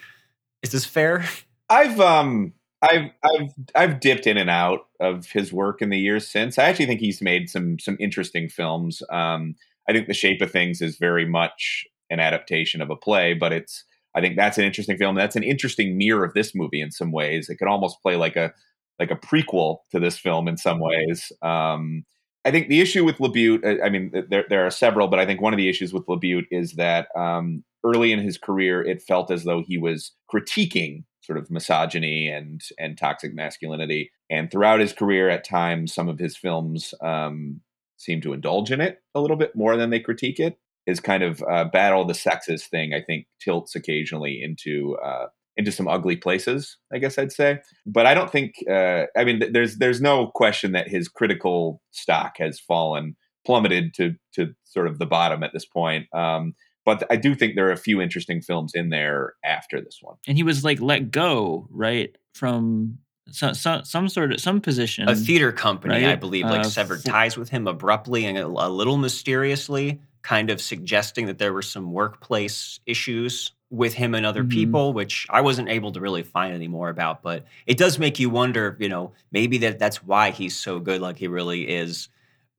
is 0.63 0.73
this 0.73 0.85
fair? 0.85 1.25
I've 1.69 2.01
um 2.01 2.53
I've 2.83 3.11
I've 3.23 3.49
I've 3.75 4.01
dipped 4.01 4.27
in 4.27 4.37
and 4.37 4.51
out 4.51 4.81
of 5.01 5.27
his 5.31 5.53
work 5.53 5.81
in 5.81 5.91
the 5.91 5.99
years 5.99 6.29
since. 6.29 6.59
I 6.59 6.65
actually 6.65 6.87
think 6.87 7.01
he's 7.01 7.23
made 7.23 7.49
some 7.49 7.79
some 7.79 7.97
interesting 8.01 8.49
films. 8.49 9.03
Um, 9.11 9.55
I 9.89 9.93
think 9.93 10.09
The 10.09 10.15
Shape 10.15 10.41
of 10.43 10.51
Things 10.51 10.81
is 10.81 10.99
very 10.99 11.25
much 11.25 11.85
an 12.11 12.21
adaptation 12.21 12.81
of 12.81 12.91
a 12.91 12.97
play, 12.97 13.35
but 13.35 13.53
it's 13.53 13.85
I 14.15 14.21
think 14.21 14.37
that's 14.37 14.59
an 14.59 14.65
interesting 14.65 14.99
film. 14.99 15.15
That's 15.15 15.37
an 15.37 15.43
interesting 15.45 15.97
mirror 15.97 16.25
of 16.25 16.35
this 16.35 16.55
movie 16.55 16.81
in 16.81 16.91
some 16.91 17.13
ways. 17.13 17.49
It 17.49 17.57
could 17.57 17.69
almost 17.69 18.03
play 18.03 18.17
like 18.17 18.37
a 18.37 18.53
like 18.99 19.11
a 19.11 19.17
prequel 19.17 19.79
to 19.93 20.01
this 20.01 20.19
film 20.19 20.49
in 20.49 20.57
some 20.57 20.81
ways. 20.81 21.33
Um, 21.41 22.05
I 22.45 22.51
think 22.51 22.69
the 22.69 22.81
issue 22.81 23.05
with 23.05 23.19
LaBute, 23.19 23.85
I- 23.85 23.89
mean, 23.89 24.11
there 24.29 24.45
there 24.49 24.67
are 24.67 24.71
several, 24.71 25.07
but 25.07 25.21
I 25.21 25.27
think 25.27 25.41
one 25.41 25.55
of 25.55 25.57
the 25.57 25.69
issues 25.69 25.93
with 25.93 26.07
LaBute 26.07 26.47
is 26.51 26.73
that 26.73 27.07
um, 27.17 27.63
early 27.85 28.13
in 28.13 28.19
his 28.19 28.39
career, 28.39 28.83
it 28.83 29.03
felt 29.03 29.31
as 29.31 29.45
though 29.45 29.63
he 29.65 29.79
was 29.79 30.13
critiquing 30.33 31.05
sort 31.23 31.39
of 31.39 31.51
misogyny 31.51 32.29
and 32.29 32.61
and 32.79 32.99
toxic 32.99 33.35
masculinity, 33.35 34.11
and 34.29 34.51
throughout 34.51 34.81
his 34.81 34.93
career, 34.93 35.31
at 35.31 35.45
times, 35.45 35.95
some 35.95 36.09
of 36.09 36.19
his 36.19 36.37
films 36.37 36.93
um, 37.01 37.61
seem 37.97 38.21
to 38.21 38.33
indulge 38.33 38.71
in 38.71 38.81
it 38.81 38.99
a 39.15 39.21
little 39.21 39.37
bit 39.37 39.57
more 39.57 39.77
than 39.77 39.91
they 39.91 40.01
critique 40.01 40.41
it. 40.41 40.59
His 40.87 41.01
kind 41.01 41.23
of 41.23 41.43
uh, 41.49 41.67
battle 41.67 42.03
of 42.03 42.09
the 42.09 42.15
sexes 42.15 42.67
thing, 42.67 42.93
I 42.93 43.01
think, 43.01 43.27
tilts 43.41 43.77
occasionally 43.77 44.43
into 44.43 44.97
uh, 44.97 45.27
into 45.57 45.71
some 45.71 45.87
ugly 45.89 46.17
places. 46.17 46.77
I 46.93 46.99
guess 46.99 47.19
I'd 47.19 47.33
say, 47.33 47.61
but 47.87 48.07
I 48.07 48.15
don't 48.15 48.31
think. 48.31 48.55
Uh, 48.69 49.05
I 49.17 49.25
mean, 49.25 49.41
th- 49.41 49.53
there's 49.53 49.79
there's 49.79 50.01
no 50.01 50.29
question 50.29 50.73
that 50.73 50.89
his 50.89 51.09
critical 51.09 51.81
stock 51.93 52.39
has 52.39 52.59
fallen, 52.59 53.17
plummeted 53.47 53.95
to 53.95 54.15
to 54.35 54.55
sort 54.65 54.89
of 54.89 54.99
the 54.99 55.07
bottom 55.07 55.43
at 55.43 55.53
this 55.53 55.67
point. 55.67 56.07
Um, 56.13 56.55
but 56.85 57.05
I 57.11 57.17
do 57.17 57.35
think 57.35 57.55
there 57.55 57.69
are 57.69 57.73
a 57.73 57.77
few 57.77 58.01
interesting 58.01 58.41
films 58.43 58.73
in 58.75 58.89
there 58.91 59.35
after 59.45 59.81
this 59.81 59.99
one. 60.03 60.17
and 60.27 60.37
he 60.37 60.43
was 60.43 60.65
like 60.65 60.81
let 60.81 61.11
go, 61.11 61.67
right, 61.71 62.17
from 62.35 62.99
some 63.31 63.55
some, 63.55 63.85
some 63.85 64.09
sort 64.09 64.33
of 64.33 64.41
some 64.41 64.61
position. 64.61 65.09
a 65.09 65.15
theater 65.15 65.53
company, 65.53 66.05
I 66.07 66.17
believe, 66.17 66.45
like 66.45 66.61
Uh, 66.61 66.65
severed 66.65 67.03
for- 67.03 67.09
ties 67.09 67.37
with 67.37 67.49
him 67.51 67.67
abruptly 67.67 68.25
and 68.27 68.37
a, 68.37 68.47
a 68.47 68.69
little 68.69 68.97
mysteriously, 68.99 70.01
kind 70.23 70.51
of 70.51 70.61
suggesting 70.61 71.27
that 71.27 71.39
there 71.39 71.53
were 71.53 71.63
some 71.63 71.93
workplace 71.93 72.81
issues 72.87 73.53
with 73.71 73.95
him 73.95 74.15
and 74.15 74.27
other 74.27 74.45
Mhm. 74.45 74.51
people, 74.51 74.93
which 74.93 75.27
I 75.31 75.41
wasn't 75.41 75.69
able 75.71 75.93
to 75.93 76.01
really 76.01 76.23
find 76.23 76.53
any 76.55 76.69
more 76.69 76.91
about. 76.91 77.23
But 77.23 77.47
it 77.67 77.79
does 77.79 77.99
make 77.99 78.21
you 78.21 78.29
wonder, 78.29 78.77
you 78.79 78.89
know, 78.89 79.13
maybe 79.31 79.57
that 79.59 79.79
that's 79.79 80.03
why 80.05 80.31
he's 80.31 80.55
so 80.57 80.79
good, 80.79 81.01
like 81.01 81.17
he 81.17 81.27
really 81.27 81.67
is 81.69 82.09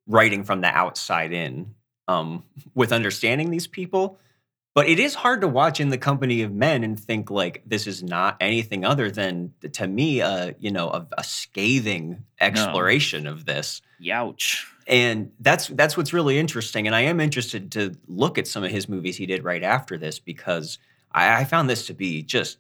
writing 0.08 0.44
from 0.44 0.62
the 0.62 0.68
outside 0.68 1.32
in, 1.32 1.76
um, 2.08 2.44
with 2.74 2.92
understanding 2.92 3.52
these 3.52 3.68
people. 3.68 4.20
But 4.76 4.90
it 4.90 5.00
is 5.00 5.14
hard 5.14 5.42
to 5.42 5.48
watch 5.48 5.80
in 5.80 5.90
the 5.90 6.00
company 6.00 6.42
of 6.42 6.52
men 6.52 6.84
and 6.84 7.00
think 7.00 7.30
like 7.30 7.62
this 7.66 7.86
is 7.86 8.02
not 8.02 8.38
anything 8.42 8.84
other 8.84 9.12
than, 9.12 9.54
to 9.74 9.88
me, 9.88 10.22
a 10.22 10.56
you 10.60 10.72
know 10.72 10.90
a, 10.90 11.08
a 11.18 11.24
scathing 11.24 12.24
exploration 12.40 13.28
of 13.28 13.46
this. 13.46 13.82
Youch. 14.02 14.66
And 14.88 15.32
that's 15.40 15.68
that's 15.68 15.96
what's 15.96 16.12
really 16.12 16.40
interesting. 16.40 16.88
And 16.88 16.96
I 16.96 17.02
am 17.02 17.20
interested 17.20 17.72
to 17.74 17.96
look 18.08 18.38
at 18.38 18.48
some 18.48 18.64
of 18.64 18.72
his 18.72 18.90
movies 18.90 19.16
he 19.16 19.28
did 19.28 19.44
right 19.44 19.64
after 19.64 19.98
this 19.98 20.20
because 20.20 20.80
I, 21.12 21.42
I 21.42 21.44
found 21.46 21.70
this 21.70 21.86
to 21.88 21.94
be 21.94 22.24
just 22.24 22.58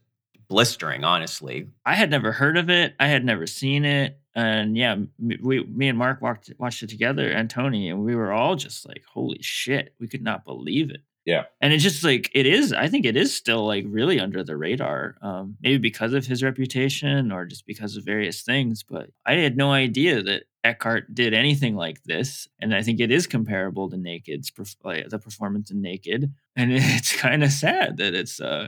blistering, 0.47 1.03
honestly. 1.03 1.67
I 1.83 1.95
had 1.95 2.11
never 2.11 2.31
heard 2.31 2.57
of 2.57 2.69
it. 2.69 2.93
I 2.99 3.07
had 3.07 3.25
never 3.25 3.47
seen 3.47 3.85
it. 3.85 4.19
And 4.35 4.75
yeah, 4.75 4.95
we, 5.19 5.63
me 5.63 5.89
and 5.89 5.97
Marc 5.97 6.21
walked, 6.21 6.51
watched 6.57 6.83
it 6.83 6.89
together 6.89 7.29
and 7.29 7.49
Tony, 7.49 7.89
and 7.89 8.03
we 8.03 8.15
were 8.15 8.31
all 8.31 8.55
just 8.55 8.87
like, 8.87 9.03
holy 9.13 9.41
shit, 9.41 9.93
we 9.99 10.07
could 10.07 10.23
not 10.23 10.45
believe 10.45 10.89
it. 10.89 11.01
Yeah. 11.25 11.43
And 11.61 11.71
it's 11.71 11.83
just 11.83 12.03
like, 12.03 12.29
it 12.33 12.45
is, 12.45 12.73
I 12.73 12.89
think 12.89 13.05
it 13.05 13.15
is 13.15 13.33
still 13.33 13.65
like 13.65 13.85
really 13.87 14.19
under 14.19 14.43
the 14.43 14.57
radar. 14.57 15.15
Um, 15.21 15.55
maybe 15.61 15.77
because 15.77 16.13
of 16.13 16.25
his 16.25 16.43
reputation 16.43 17.31
or 17.31 17.45
just 17.45 17.65
because 17.65 17.95
of 17.95 18.03
various 18.03 18.41
things. 18.41 18.83
But 18.83 19.09
I 19.25 19.35
had 19.35 19.55
no 19.55 19.71
idea 19.71 20.21
that 20.21 20.43
Eckhart 20.63 21.13
did 21.13 21.33
anything 21.33 21.75
like 21.75 22.03
this. 22.03 22.47
And 22.59 22.75
I 22.75 22.81
think 22.81 22.99
it 22.99 23.11
is 23.11 23.27
comparable 23.27 23.89
to 23.89 23.97
Naked's, 23.97 24.51
like, 24.83 25.09
the 25.09 25.19
performance 25.19 25.71
in 25.71 25.81
Naked. 25.81 26.33
And 26.55 26.73
it's 26.73 27.15
kind 27.15 27.43
of 27.43 27.51
sad 27.51 27.97
that 27.97 28.13
it's, 28.13 28.41
uh, 28.41 28.67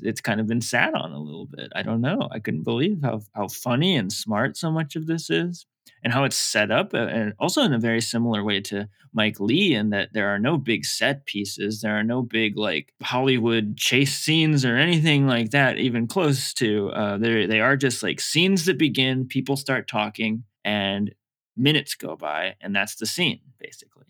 it's 0.00 0.20
kind 0.20 0.40
of 0.40 0.46
been 0.46 0.60
sat 0.60 0.94
on 0.94 1.12
a 1.12 1.18
little 1.20 1.46
bit. 1.46 1.72
I 1.74 1.82
don't 1.82 2.00
know. 2.00 2.28
I 2.32 2.38
couldn't 2.38 2.64
believe 2.64 3.02
how 3.02 3.22
how 3.34 3.48
funny 3.48 3.96
and 3.96 4.12
smart 4.12 4.56
so 4.56 4.70
much 4.70 4.96
of 4.96 5.06
this 5.06 5.30
is. 5.30 5.66
and 6.02 6.12
how 6.12 6.24
it's 6.24 6.36
set 6.36 6.70
up, 6.70 6.94
uh, 6.94 6.98
and 6.98 7.32
also 7.38 7.62
in 7.62 7.72
a 7.72 7.78
very 7.78 8.00
similar 8.00 8.44
way 8.44 8.60
to 8.60 8.88
Mike 9.12 9.40
Leigh, 9.40 9.74
in 9.74 9.90
that 9.90 10.12
there 10.12 10.28
are 10.28 10.38
no 10.38 10.58
big 10.58 10.84
set 10.84 11.26
pieces, 11.26 11.80
there 11.80 11.98
are 11.98 12.04
no 12.04 12.22
big 12.22 12.56
like 12.56 12.92
Hollywood 13.02 13.76
chase 13.76 14.16
scenes 14.18 14.64
or 14.64 14.76
anything 14.76 15.26
like 15.26 15.50
that, 15.50 15.78
even 15.78 16.06
close 16.06 16.52
to. 16.54 16.90
Uh, 16.90 17.18
they 17.18 17.46
they 17.46 17.60
are 17.60 17.76
just 17.76 18.02
like 18.02 18.20
scenes 18.20 18.64
that 18.66 18.78
begin, 18.78 19.26
people 19.26 19.56
start 19.56 19.88
talking, 19.88 20.44
and 20.64 21.14
minutes 21.56 21.94
go 21.94 22.16
by, 22.16 22.54
and 22.60 22.74
that's 22.74 22.96
the 22.96 23.06
scene 23.06 23.40
basically. 23.58 24.04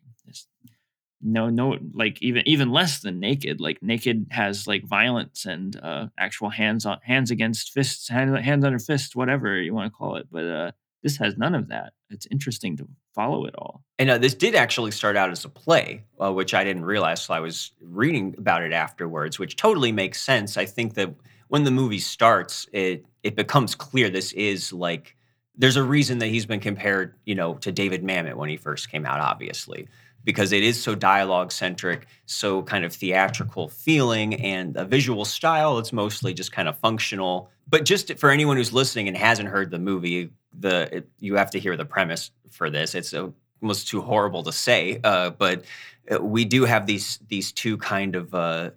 No 1.27 1.51
no 1.51 1.77
like 1.93 2.22
even 2.22 2.47
even 2.47 2.70
less 2.70 3.01
than 3.01 3.18
naked 3.18 3.61
like 3.61 3.83
naked 3.83 4.27
has 4.31 4.66
like 4.66 4.85
violence 4.85 5.45
and 5.45 5.77
uh 5.83 6.07
actual 6.18 6.51
hands 6.51 6.87
on 6.87 6.99
hands 7.03 7.31
against 7.31 7.72
fists 7.72 8.09
hand, 8.09 8.37
hands 8.39 8.64
under 8.64 8.79
fists 8.79 9.16
whatever 9.16 9.61
you 9.61 9.74
want 9.74 9.93
to 9.93 9.97
call 9.97 10.16
it 10.16 10.29
but 10.31 10.45
uh 10.45 10.70
this 11.07 11.18
has 11.18 11.37
none 11.37 11.55
of 11.55 11.68
that. 11.68 11.93
It's 12.11 12.27
interesting 12.33 12.77
to 12.79 12.89
follow 13.14 13.45
it 13.45 13.55
all. 13.57 13.85
And 13.97 14.11
uh, 14.11 14.18
this 14.18 14.35
did 14.35 14.57
actually 14.57 14.91
start 14.91 15.16
out 15.16 15.31
as 15.31 15.45
a 15.45 15.49
play, 15.49 16.03
uh, 16.20 16.33
which 16.33 16.53
I 16.53 16.64
didn't 16.64 16.85
realize 16.85 17.24
till 17.24 17.37
I 17.37 17.41
was 17.41 17.70
reading 17.81 18.35
about 18.37 18.64
it 18.64 18.72
afterwards, 18.72 19.39
which 19.39 19.55
totally 19.55 19.93
makes 19.93 20.20
sense. 20.20 20.57
I 20.57 20.64
think 20.64 20.95
that 20.95 21.14
when 21.47 21.62
the 21.62 21.70
movie 21.70 22.01
starts, 22.01 22.68
it 22.72 23.07
it 23.22 23.37
becomes 23.37 23.77
clear 23.77 24.11
this 24.11 24.33
is 24.33 24.72
like 24.72 25.16
there's 25.57 25.77
a 25.77 25.83
reason 25.83 26.18
that 26.18 26.27
he's 26.27 26.45
been 26.45 26.61
compared, 26.61 27.14
you 27.24 27.37
know, 27.37 27.55
to 27.55 27.70
David 27.70 28.03
Mamet 28.03 28.35
when 28.35 28.49
he 28.49 28.57
first 28.57 28.91
came 28.91 29.07
out, 29.07 29.20
obviously, 29.20 29.87
because 30.27 30.51
it 30.51 30.64
is 30.64 30.83
so 30.83 30.97
dialogue 30.97 31.53
centric, 31.53 32.07
so 32.27 32.61
kind 32.62 32.85
of 32.85 32.93
theatrical 32.93 33.68
feeling, 33.68 34.35
and 34.35 34.77
a 34.77 34.85
visual 34.85 35.24
style. 35.24 35.79
It's 35.79 35.93
mostly 35.93 36.35
just 36.35 36.51
kind 36.51 36.68
of 36.68 36.77
functional. 36.79 37.49
But 37.68 37.85
just 37.85 38.18
for 38.18 38.31
anyone 38.31 38.57
who's 38.57 38.72
listening 38.72 39.07
and 39.07 39.16
hasn't 39.16 39.49
heard 39.49 39.70
the 39.70 39.79
movie, 39.79 40.31
the 40.53 40.97
it, 40.97 41.09
you 41.20 41.37
have 41.37 41.53
to 41.53 41.61
hear 41.61 41.77
the 41.77 41.85
premise 41.85 42.33
for 42.51 42.68
this. 42.68 42.97
It's 42.97 43.14
uh, 43.14 43.31
almost 43.62 43.87
too 43.87 44.03
horrible 44.03 44.43
to 44.43 44.53
say, 44.53 45.01
uh, 45.05 45.31
but 45.31 45.64
uh, 46.11 46.20
we 46.20 46.45
do 46.45 46.64
have 46.64 46.87
these 46.87 47.20
these 47.29 47.53
two 47.53 47.79
kind 47.79 48.16
of 48.16 48.35
uh, 48.35 48.70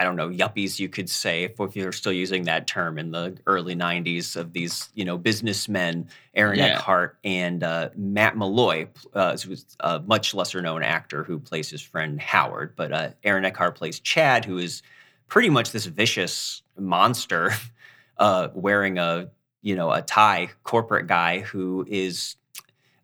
I 0.00 0.04
don't 0.04 0.16
know 0.16 0.30
yuppies 0.30 0.78
you 0.78 0.88
could 0.88 1.10
say 1.10 1.44
if, 1.44 1.60
if 1.60 1.76
you're 1.76 1.92
still 1.92 2.12
using 2.12 2.44
that 2.44 2.66
term 2.66 2.98
in 2.98 3.10
the 3.10 3.36
early 3.46 3.76
'90s 3.76 4.34
of 4.34 4.54
these 4.54 4.88
you 4.94 5.04
know 5.04 5.18
businessmen 5.18 6.08
Aaron 6.34 6.58
Yeah. 6.58 6.78
Eckhart 6.78 7.18
and 7.22 7.62
uh, 7.62 7.90
Matt 7.96 8.34
Malloy, 8.36 8.88
uh, 9.12 9.36
who's 9.36 9.66
a 9.80 10.00
much 10.00 10.32
lesser 10.32 10.62
known 10.62 10.82
actor 10.82 11.22
who 11.22 11.38
plays 11.38 11.68
his 11.68 11.82
friend 11.82 12.18
Howard, 12.18 12.74
but 12.76 12.92
uh, 12.92 13.10
Aaron 13.24 13.44
Eckhart 13.44 13.74
plays 13.74 14.00
Chad, 14.00 14.46
who 14.46 14.56
is 14.56 14.82
pretty 15.28 15.50
much 15.50 15.70
this 15.72 15.84
vicious 15.84 16.62
monster 16.78 17.52
uh, 18.16 18.48
wearing 18.54 18.96
a 18.96 19.28
you 19.60 19.76
know 19.76 19.92
a 19.92 20.00
tie 20.00 20.48
corporate 20.62 21.08
guy 21.08 21.40
who 21.40 21.84
is 21.88 22.36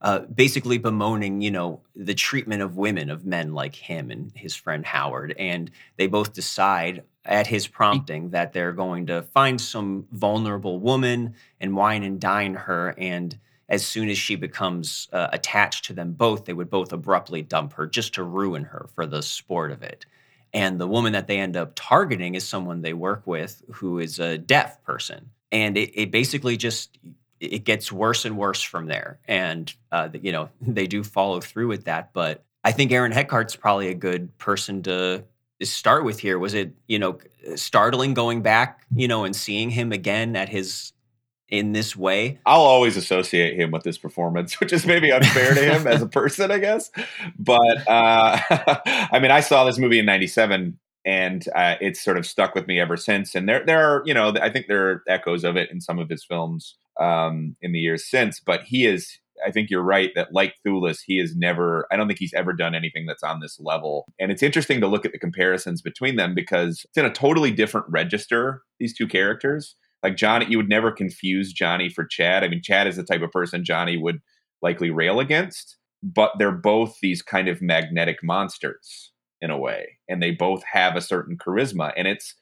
uh, 0.02 0.20
basically 0.20 0.78
bemoaning, 0.78 1.40
you 1.40 1.50
know, 1.50 1.80
the 1.94 2.14
treatment 2.14 2.62
of 2.62 2.76
women, 2.76 3.10
of 3.10 3.24
men 3.24 3.54
like 3.54 3.74
him 3.74 4.10
and 4.10 4.30
his 4.34 4.54
friend 4.54 4.84
Howard. 4.84 5.34
And 5.38 5.70
they 5.96 6.06
both 6.06 6.32
decide 6.32 7.02
at 7.24 7.46
his 7.46 7.66
prompting 7.66 8.30
that 8.30 8.52
they're 8.52 8.72
going 8.72 9.06
to 9.06 9.22
find 9.22 9.60
some 9.60 10.06
vulnerable 10.12 10.78
woman 10.78 11.34
and 11.60 11.74
wine 11.74 12.02
and 12.02 12.20
dine 12.20 12.54
her. 12.54 12.94
And 12.98 13.36
as 13.68 13.84
soon 13.84 14.08
as 14.08 14.18
she 14.18 14.36
becomes 14.36 15.08
uh, 15.12 15.28
attached 15.32 15.86
to 15.86 15.92
them 15.92 16.12
both, 16.12 16.44
they 16.44 16.52
would 16.52 16.70
both 16.70 16.92
abruptly 16.92 17.42
dump 17.42 17.72
her 17.72 17.86
just 17.86 18.14
to 18.14 18.22
ruin 18.22 18.64
her 18.64 18.88
for 18.94 19.06
the 19.06 19.22
sport 19.22 19.72
of 19.72 19.82
it. 19.82 20.06
And 20.52 20.80
the 20.80 20.86
woman 20.86 21.12
that 21.14 21.26
they 21.26 21.38
end 21.38 21.56
up 21.56 21.72
targeting 21.74 22.34
is 22.34 22.48
someone 22.48 22.80
they 22.80 22.92
work 22.94 23.26
with 23.26 23.62
who 23.72 23.98
is 23.98 24.18
a 24.18 24.38
deaf 24.38 24.82
person. 24.84 25.30
And 25.50 25.76
it, 25.76 25.90
it 25.94 26.10
basically 26.10 26.56
just 26.56 26.98
it 27.40 27.64
gets 27.64 27.92
worse 27.92 28.24
and 28.24 28.36
worse 28.36 28.62
from 28.62 28.86
there. 28.86 29.18
And 29.26 29.72
uh, 29.92 30.08
you 30.20 30.32
know 30.32 30.48
they 30.60 30.86
do 30.86 31.04
follow 31.04 31.40
through 31.40 31.68
with 31.68 31.84
that. 31.84 32.12
But 32.12 32.44
I 32.64 32.72
think 32.72 32.92
Aaron 32.92 33.12
Eckhart's 33.12 33.56
probably 33.56 33.88
a 33.88 33.94
good 33.94 34.36
person 34.38 34.82
to 34.84 35.24
start 35.62 36.04
with 36.04 36.18
here. 36.18 36.38
Was 36.38 36.54
it 36.54 36.72
you 36.86 36.98
know 36.98 37.18
startling 37.54 38.14
going 38.14 38.42
back 38.42 38.84
you 38.94 39.08
know 39.08 39.24
and 39.24 39.34
seeing 39.34 39.70
him 39.70 39.92
again 39.92 40.36
at 40.36 40.48
his 40.48 40.92
in 41.48 41.72
this 41.72 41.94
way? 41.94 42.40
I'll 42.46 42.60
always 42.60 42.96
associate 42.96 43.58
him 43.58 43.70
with 43.70 43.82
this 43.82 43.98
performance, 43.98 44.54
which 44.60 44.72
is 44.72 44.86
maybe 44.86 45.12
unfair 45.12 45.54
to 45.54 45.60
him 45.60 45.86
as 45.86 46.02
a 46.02 46.06
person, 46.08 46.50
I 46.50 46.58
guess. 46.58 46.90
But 47.38 47.88
uh, 47.88 48.38
I 49.12 49.18
mean, 49.20 49.30
I 49.30 49.40
saw 49.40 49.64
this 49.64 49.78
movie 49.78 49.98
in 49.98 50.06
'97, 50.06 50.78
and 51.04 51.48
uh, 51.54 51.76
it's 51.80 52.02
sort 52.02 52.18
of 52.18 52.26
stuck 52.26 52.54
with 52.54 52.66
me 52.66 52.80
ever 52.80 52.96
since. 52.96 53.34
And 53.34 53.48
there, 53.48 53.64
there 53.64 53.80
are, 53.80 54.02
you 54.04 54.12
know, 54.12 54.34
I 54.40 54.50
think 54.50 54.66
there 54.66 54.90
are 54.90 55.02
echoes 55.08 55.44
of 55.44 55.56
it 55.56 55.70
in 55.70 55.80
some 55.80 55.98
of 55.98 56.08
his 56.08 56.24
films 56.24 56.76
um, 57.00 57.56
in 57.60 57.72
the 57.72 57.78
years 57.78 58.08
since. 58.08 58.40
But 58.40 58.62
he 58.64 58.86
is, 58.86 59.18
I 59.46 59.50
think 59.50 59.70
you're 59.70 59.82
right 59.82 60.10
that, 60.14 60.32
like 60.32 60.54
Thewlis, 60.66 60.98
he 61.06 61.18
has 61.18 61.34
never. 61.36 61.86
I 61.90 61.96
don't 61.96 62.06
think 62.06 62.18
he's 62.18 62.34
ever 62.34 62.52
done 62.52 62.74
anything 62.74 63.06
that's 63.06 63.22
on 63.22 63.40
this 63.40 63.58
level. 63.60 64.06
And 64.18 64.30
it's 64.30 64.42
interesting 64.42 64.80
to 64.80 64.86
look 64.88 65.04
at 65.04 65.12
the 65.12 65.18
comparisons 65.18 65.82
between 65.82 66.16
them 66.16 66.34
because 66.34 66.82
it's 66.84 66.98
in 66.98 67.04
a 67.04 67.12
totally 67.12 67.50
different 67.50 67.86
register. 67.88 68.62
These 68.78 68.96
two 68.96 69.06
characters 69.08 69.76
like 70.06 70.16
Johnny, 70.16 70.46
you 70.48 70.56
would 70.56 70.68
never 70.68 70.92
confuse 70.92 71.52
Johnny 71.52 71.88
for 71.88 72.04
Chad. 72.04 72.44
I 72.44 72.48
mean, 72.48 72.62
Chad 72.62 72.86
is 72.86 72.96
the 72.96 73.02
type 73.02 73.22
of 73.22 73.32
person 73.32 73.64
Johnny 73.64 73.96
would 73.96 74.20
likely 74.62 74.90
rail 74.90 75.18
against, 75.18 75.76
but 76.00 76.30
they're 76.38 76.52
both 76.52 76.98
these 77.02 77.22
kind 77.22 77.48
of 77.48 77.60
magnetic 77.62 78.22
monsters 78.22 79.10
in 79.40 79.50
a 79.50 79.58
way, 79.58 79.98
and 80.08 80.22
they 80.22 80.30
both 80.30 80.62
have 80.70 80.94
a 80.94 81.00
certain 81.00 81.36
charisma, 81.36 81.92
and 81.96 82.06
it's 82.06 82.34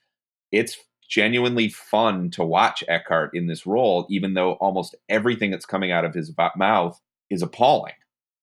it's 0.52 0.76
genuinely 1.08 1.68
fun 1.68 2.30
to 2.30 2.44
watch 2.44 2.82
Eckhart 2.88 3.30
in 3.34 3.46
this 3.46 3.66
role, 3.66 4.06
even 4.08 4.34
though 4.34 4.52
almost 4.54 4.94
everything 5.08 5.50
that's 5.50 5.66
coming 5.66 5.92
out 5.92 6.04
of 6.04 6.14
his 6.14 6.32
mouth 6.56 7.00
is 7.30 7.42
appalling. 7.42 7.94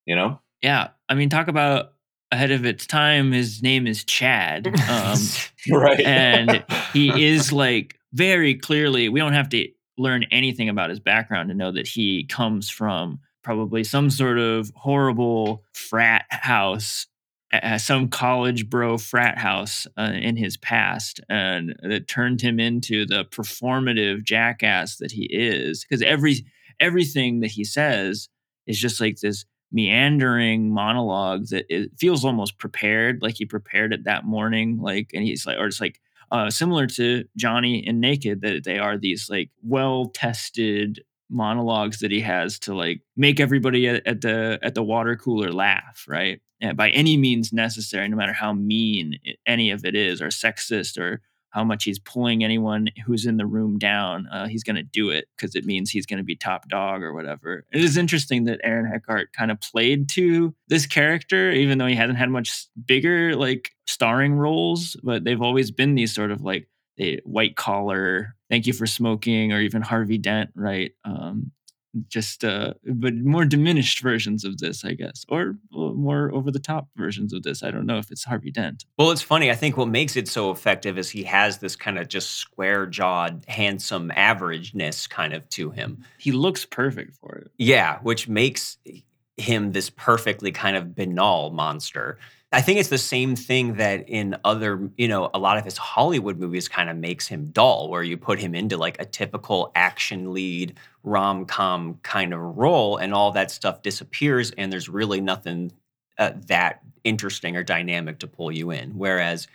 You 0.06 0.16
know, 0.16 0.40
yeah 0.62 0.90
i 1.10 1.14
mean 1.14 1.30
talk 1.30 1.48
about 1.48 1.94
ahead 2.32 2.52
of 2.52 2.66
its 2.66 2.86
time 2.88 3.32
his 3.32 3.62
name 3.62 3.86
is 3.86 4.04
chad 4.04 4.68
um 4.90 5.18
right? 5.72 6.00
and 6.02 6.64
he 6.94 7.26
is 7.28 7.52
like 7.52 7.98
very 8.14 8.56
clearly 8.56 9.10
we 9.10 9.20
don't 9.20 9.34
have 9.34 9.50
to 9.50 9.68
learn 9.98 10.24
anything 10.32 10.70
about 10.70 10.90
his 10.90 11.00
background 11.00 11.50
to 11.50 11.56
know 11.56 11.72
that 11.72 11.88
he 11.88 12.24
comes 12.26 12.70
from 12.70 13.20
probably 13.44 13.84
some 13.84 14.10
sort 14.10 14.40
of 14.40 14.72
horrible 14.76 15.64
frat 15.74 16.26
house 16.30 17.08
uh, 17.54 17.78
some 17.78 18.08
college 18.08 18.70
bro 18.70 18.98
frat 18.98 19.38
house 19.38 19.88
uh, 19.98 20.12
in 20.14 20.36
his 20.36 20.58
past 20.58 21.20
and 21.30 21.76
that 21.84 22.08
turned 22.08 22.42
him 22.42 22.60
into 22.60 23.06
the 23.06 23.26
performative 23.26 24.24
jackass 24.24 24.98
that 24.98 25.12
he 25.12 25.26
is 25.26 25.84
because 25.84 26.02
every 26.02 26.46
everything 26.80 27.42
that 27.42 27.52
he 27.52 27.64
says 27.64 28.30
is 28.68 28.80
just 28.80 29.02
like 29.02 29.18
this 29.20 29.46
meandering 29.72 30.74
monologue 30.74 31.48
that 31.48 31.66
it 31.70 31.92
feels 31.98 32.26
almost 32.26 32.58
prepared 32.58 33.22
like 33.22 33.36
he 33.36 33.46
prepared 33.46 33.94
it 33.94 34.04
that 34.04 34.26
morning 34.26 34.78
like 34.82 35.10
and 35.14 35.24
he's 35.24 35.46
like 35.46 35.58
or 35.58 35.66
it's 35.66 35.82
like 35.82 36.00
uh, 36.32 36.50
similar 36.50 36.88
to 36.88 37.26
Johnny 37.36 37.86
and 37.86 38.00
Naked, 38.00 38.42
that 38.42 38.64
they 38.64 38.80
are 38.80 38.98
these 38.98 39.30
like 39.30 39.50
well 39.64 40.06
tested 40.14 41.04
monologues 41.30 42.00
that 42.00 42.12
he 42.12 42.22
has 42.22 42.60
to 42.60 42.74
like 42.74 43.02
make 43.16 43.40
everybody 43.40 43.88
at, 43.88 44.06
at 44.08 44.22
the 44.22 44.60
at 44.62 44.74
the 44.74 44.84
water 44.84 45.16
cooler 45.16 45.52
laugh, 45.52 46.06
right? 46.08 46.42
And 46.62 46.78
by 46.78 46.90
any 46.92 47.18
means 47.18 47.52
necessary, 47.52 48.08
no 48.08 48.16
matter 48.16 48.34
how 48.34 48.54
mean 48.54 49.18
any 49.46 49.72
of 49.72 49.84
it 49.84 49.96
is, 49.96 50.22
or 50.22 50.28
sexist, 50.28 50.98
or 50.98 51.22
how 51.50 51.66
much 51.66 51.84
he's 51.84 52.00
pulling 52.00 52.44
anyone 52.44 52.88
who's 53.06 53.26
in 53.26 53.36
the 53.36 53.46
room 53.46 53.78
down, 53.78 54.26
uh, 54.28 54.48
he's 54.48 54.64
going 54.64 54.78
to 54.78 54.84
do 54.84 55.10
it 55.10 55.28
because 55.36 55.54
it 55.54 55.66
means 55.66 55.90
he's 55.90 56.06
going 56.06 56.18
to 56.18 56.24
be 56.24 56.36
top 56.36 56.70
dog 56.70 57.04
or 57.04 57.14
whatever. 57.14 57.66
It 57.74 57.84
is 57.84 57.98
interesting 57.98 58.46
that 58.46 58.62
Aaron 58.64 58.90
Eckhart 58.94 59.34
kind 59.34 59.52
of 59.52 59.60
played 59.60 60.08
to 60.10 60.56
this 60.70 60.86
character, 60.86 61.52
even 61.52 61.78
though 61.78 61.88
he 61.88 61.96
hasn't 61.96 62.18
had 62.18 62.30
much 62.30 62.68
bigger 62.86 63.36
like 63.36 63.72
starring 63.86 64.34
roles, 64.34 64.96
but 65.04 65.26
they've 65.26 65.42
always 65.42 65.72
been 65.72 65.96
these 65.96 66.16
sort 66.16 66.32
of 66.32 66.42
like 66.42 66.70
white 67.24 67.56
collar, 67.56 68.36
thank 68.50 68.68
you 68.68 68.74
for 68.74 68.86
smoking, 68.86 69.52
or 69.52 69.60
even 69.60 69.82
Harvey 69.82 70.20
Dent, 70.20 70.52
right? 70.56 70.92
Um, 71.04 71.52
just 72.08 72.46
uh 72.46 72.74
but 72.86 73.14
more 73.16 73.44
diminished 73.44 74.02
versions 74.02 74.46
of 74.46 74.58
this 74.60 74.86
i 74.86 74.94
guess 74.94 75.26
or 75.28 75.56
more 75.72 76.32
over 76.34 76.50
the 76.50 76.60
top 76.60 76.88
versions 76.96 77.34
of 77.34 77.44
this 77.44 77.64
i 77.64 77.70
don't 77.72 77.86
know 77.86 77.98
if 77.98 78.10
it's 78.12 78.24
harvey 78.24 78.50
dent 78.52 78.86
Well, 78.98 79.12
it's 79.12 79.22
funny. 79.22 79.52
I 79.52 79.56
think 79.56 79.76
what 79.76 79.88
makes 79.90 80.16
it 80.16 80.28
so 80.28 80.52
effective 80.52 80.98
is 80.98 81.10
he 81.10 81.24
has 81.24 81.58
this 81.58 81.76
kind 81.76 81.98
of 82.00 82.08
just 82.08 82.32
square 82.38 82.86
jawed, 82.86 83.44
handsome 83.48 84.10
averageness 84.16 85.10
kind 85.10 85.34
of 85.34 85.48
to 85.50 85.72
him. 85.72 86.06
he 86.18 86.32
looks 86.32 86.66
perfect 86.66 87.16
for 87.18 87.36
it 87.36 87.52
Yeah, 87.58 88.00
which 88.04 88.28
makes 88.28 88.78
him 89.38 89.72
this 89.72 89.90
perfectly 89.90 90.52
kind 90.52 90.76
of 90.78 90.96
banal 90.96 91.50
monster. 91.52 92.20
I 92.54 92.60
think 92.62 92.80
it's 92.80 92.90
the 92.90 92.98
same 92.98 93.38
thing 93.38 93.76
that 93.76 94.10
in 94.10 94.36
other, 94.44 94.90
you 94.98 95.08
know, 95.08 95.30
a 95.34 95.40
lot 95.40 95.58
of 95.58 95.64
his 95.64 95.78
Hollywood 95.78 96.38
movies 96.38 96.68
kind 96.68 96.90
of 96.90 96.98
makes 96.98 97.26
him 97.28 97.50
dull, 97.52 97.90
where 97.90 98.04
you 98.04 98.18
put 98.18 98.40
him 98.40 98.54
into 98.54 98.76
like 98.76 99.00
a 99.02 99.06
typical 99.06 99.72
action 99.74 100.34
lead 100.34 100.78
rom 101.04 101.46
com 101.46 102.00
kind 102.04 102.34
of 102.34 102.40
role, 102.58 102.98
and 102.98 103.14
all 103.14 103.32
that 103.32 103.52
stuff 103.52 103.82
disappears, 103.82 104.52
and 104.52 104.72
there's 104.72 104.90
really 104.90 105.22
nothing 105.22 105.72
uh, 106.18 106.32
that 106.48 106.82
interesting 107.06 107.56
or 107.56 107.64
dynamic 107.64 108.20
to 108.20 108.28
pull 108.28 108.52
you 108.52 108.72
in. 108.72 108.98
Whereas 108.98 109.48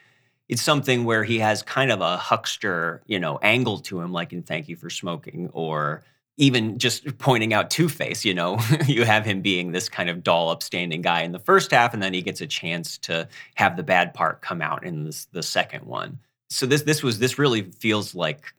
it's 0.49 0.63
something 0.63 1.05
where 1.05 1.23
he 1.23 1.39
has 1.41 1.63
kind 1.63 1.91
of 1.93 2.01
a 2.01 2.17
huckster, 2.17 3.03
you 3.07 3.19
know, 3.19 3.39
angle 3.43 3.79
to 3.81 4.01
him, 4.01 4.11
like 4.13 4.33
in 4.33 4.43
Thank 4.43 4.69
You 4.69 4.77
for 4.77 4.89
Smoking 4.89 5.51
or 5.53 6.03
even 6.39 6.79
just 6.79 7.19
pointing 7.19 7.55
out 7.55 7.71
Two 7.71 7.89
Face, 7.89 8.25
you 8.25 8.35
know, 8.35 8.59
you 8.87 9.05
have 9.05 9.25
him 9.25 9.41
being 9.41 9.73
this 9.73 9.89
kind 9.89 10.11
of 10.11 10.23
dull, 10.23 10.51
upstanding 10.51 11.03
guy 11.03 11.23
in 11.23 11.33
the 11.33 11.39
first 11.39 11.71
half, 11.71 11.95
and 11.95 12.03
then 12.03 12.13
he 12.13 12.23
gets 12.23 12.41
a 12.41 12.47
chance 12.47 12.99
to 12.99 13.29
have 13.55 13.77
the 13.77 13.83
bad 13.83 14.13
part 14.13 14.43
come 14.43 14.61
out 14.61 14.85
in 14.85 15.05
this, 15.05 15.27
the 15.33 15.43
second 15.43 15.87
one. 15.87 16.19
So 16.49 16.67
this 16.67 16.83
this 16.83 17.03
was 17.03 17.19
this 17.19 17.39
really 17.39 17.63
feels 17.63 18.15
like 18.15 18.55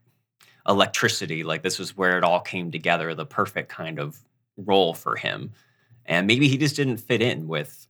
electricity. 0.67 1.43
Like 1.43 1.63
this 1.63 1.79
was 1.79 1.95
where 1.95 2.17
it 2.17 2.23
all 2.23 2.39
came 2.39 2.71
together, 2.71 3.13
the 3.13 3.25
perfect 3.25 3.69
kind 3.69 3.99
of 3.99 4.19
role 4.57 4.93
for 4.93 5.15
him. 5.15 5.51
And 6.05 6.27
maybe 6.27 6.47
he 6.47 6.57
just 6.57 6.75
didn't 6.75 6.97
fit 6.97 7.21
in 7.21 7.47
with 7.47 7.87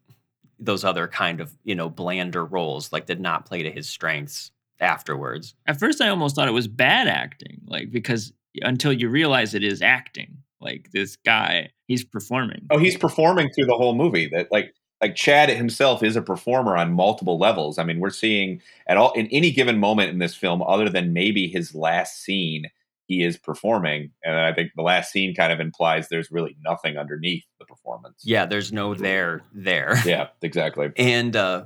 those 0.60 0.84
other 0.84 1.08
kind 1.08 1.40
of, 1.40 1.54
you 1.64 1.76
know, 1.76 1.90
blander 1.90 2.44
roles, 2.44 2.92
like 2.92 3.06
did 3.06 3.20
not 3.20 3.46
play 3.46 3.64
to 3.64 3.72
his 3.72 3.88
strengths 3.88 4.52
afterwards. 4.80 5.56
At 5.66 5.80
first 5.80 6.02
I 6.02 6.10
almost 6.10 6.36
thought 6.36 6.48
it 6.48 6.52
was 6.52 6.68
bad 6.68 7.08
acting, 7.08 7.62
like 7.66 7.92
because 7.92 8.34
until 8.62 8.94
you 8.94 9.10
realize 9.10 9.54
it 9.54 9.64
is 9.64 9.82
acting. 9.82 10.38
Like 10.60 10.90
this 10.92 11.16
guy, 11.18 11.70
he's 11.88 12.04
performing. 12.04 12.66
Oh, 12.72 12.80
he's 12.80 12.98
performing 12.98 13.52
through 13.52 13.68
the 13.68 13.76
whole 13.76 13.94
movie. 13.96 14.28
That 14.28 14.52
like 14.52 14.74
like 15.02 15.16
Chad 15.16 15.50
himself 15.50 16.02
is 16.02 16.16
a 16.16 16.22
performer 16.22 16.76
on 16.76 16.94
multiple 16.94 17.38
levels. 17.38 17.78
I 17.78 17.84
mean, 17.84 18.00
we're 18.00 18.10
seeing 18.10 18.62
at 18.88 18.98
all 18.98 19.12
in 19.14 19.28
any 19.28 19.52
given 19.52 19.78
moment 19.78 20.10
in 20.10 20.18
this 20.20 20.36
film, 20.36 20.62
other 20.64 20.90
than 20.90 21.14
maybe 21.14 21.48
his 21.48 21.76
last 21.76 22.24
scene, 22.24 22.66
he 23.06 23.24
is 23.24 23.38
performing. 23.38 24.12
And 24.24 24.36
I 24.36 24.54
think 24.54 24.72
the 24.76 24.82
last 24.82 25.12
scene 25.12 25.36
kind 25.36 25.54
of 25.54 25.60
implies 25.60 26.10
there's 26.10 26.32
really 26.32 26.58
nothing 26.64 26.98
underneath 26.98 27.44
the 27.60 27.66
performance. 27.66 28.22
Yeah, 28.24 28.46
there's 28.46 28.72
no 28.72 28.94
there 28.96 29.44
there. 29.54 29.94
Yeah, 30.06 30.30
exactly. 30.42 30.90
and 30.98 31.36
uh 31.36 31.66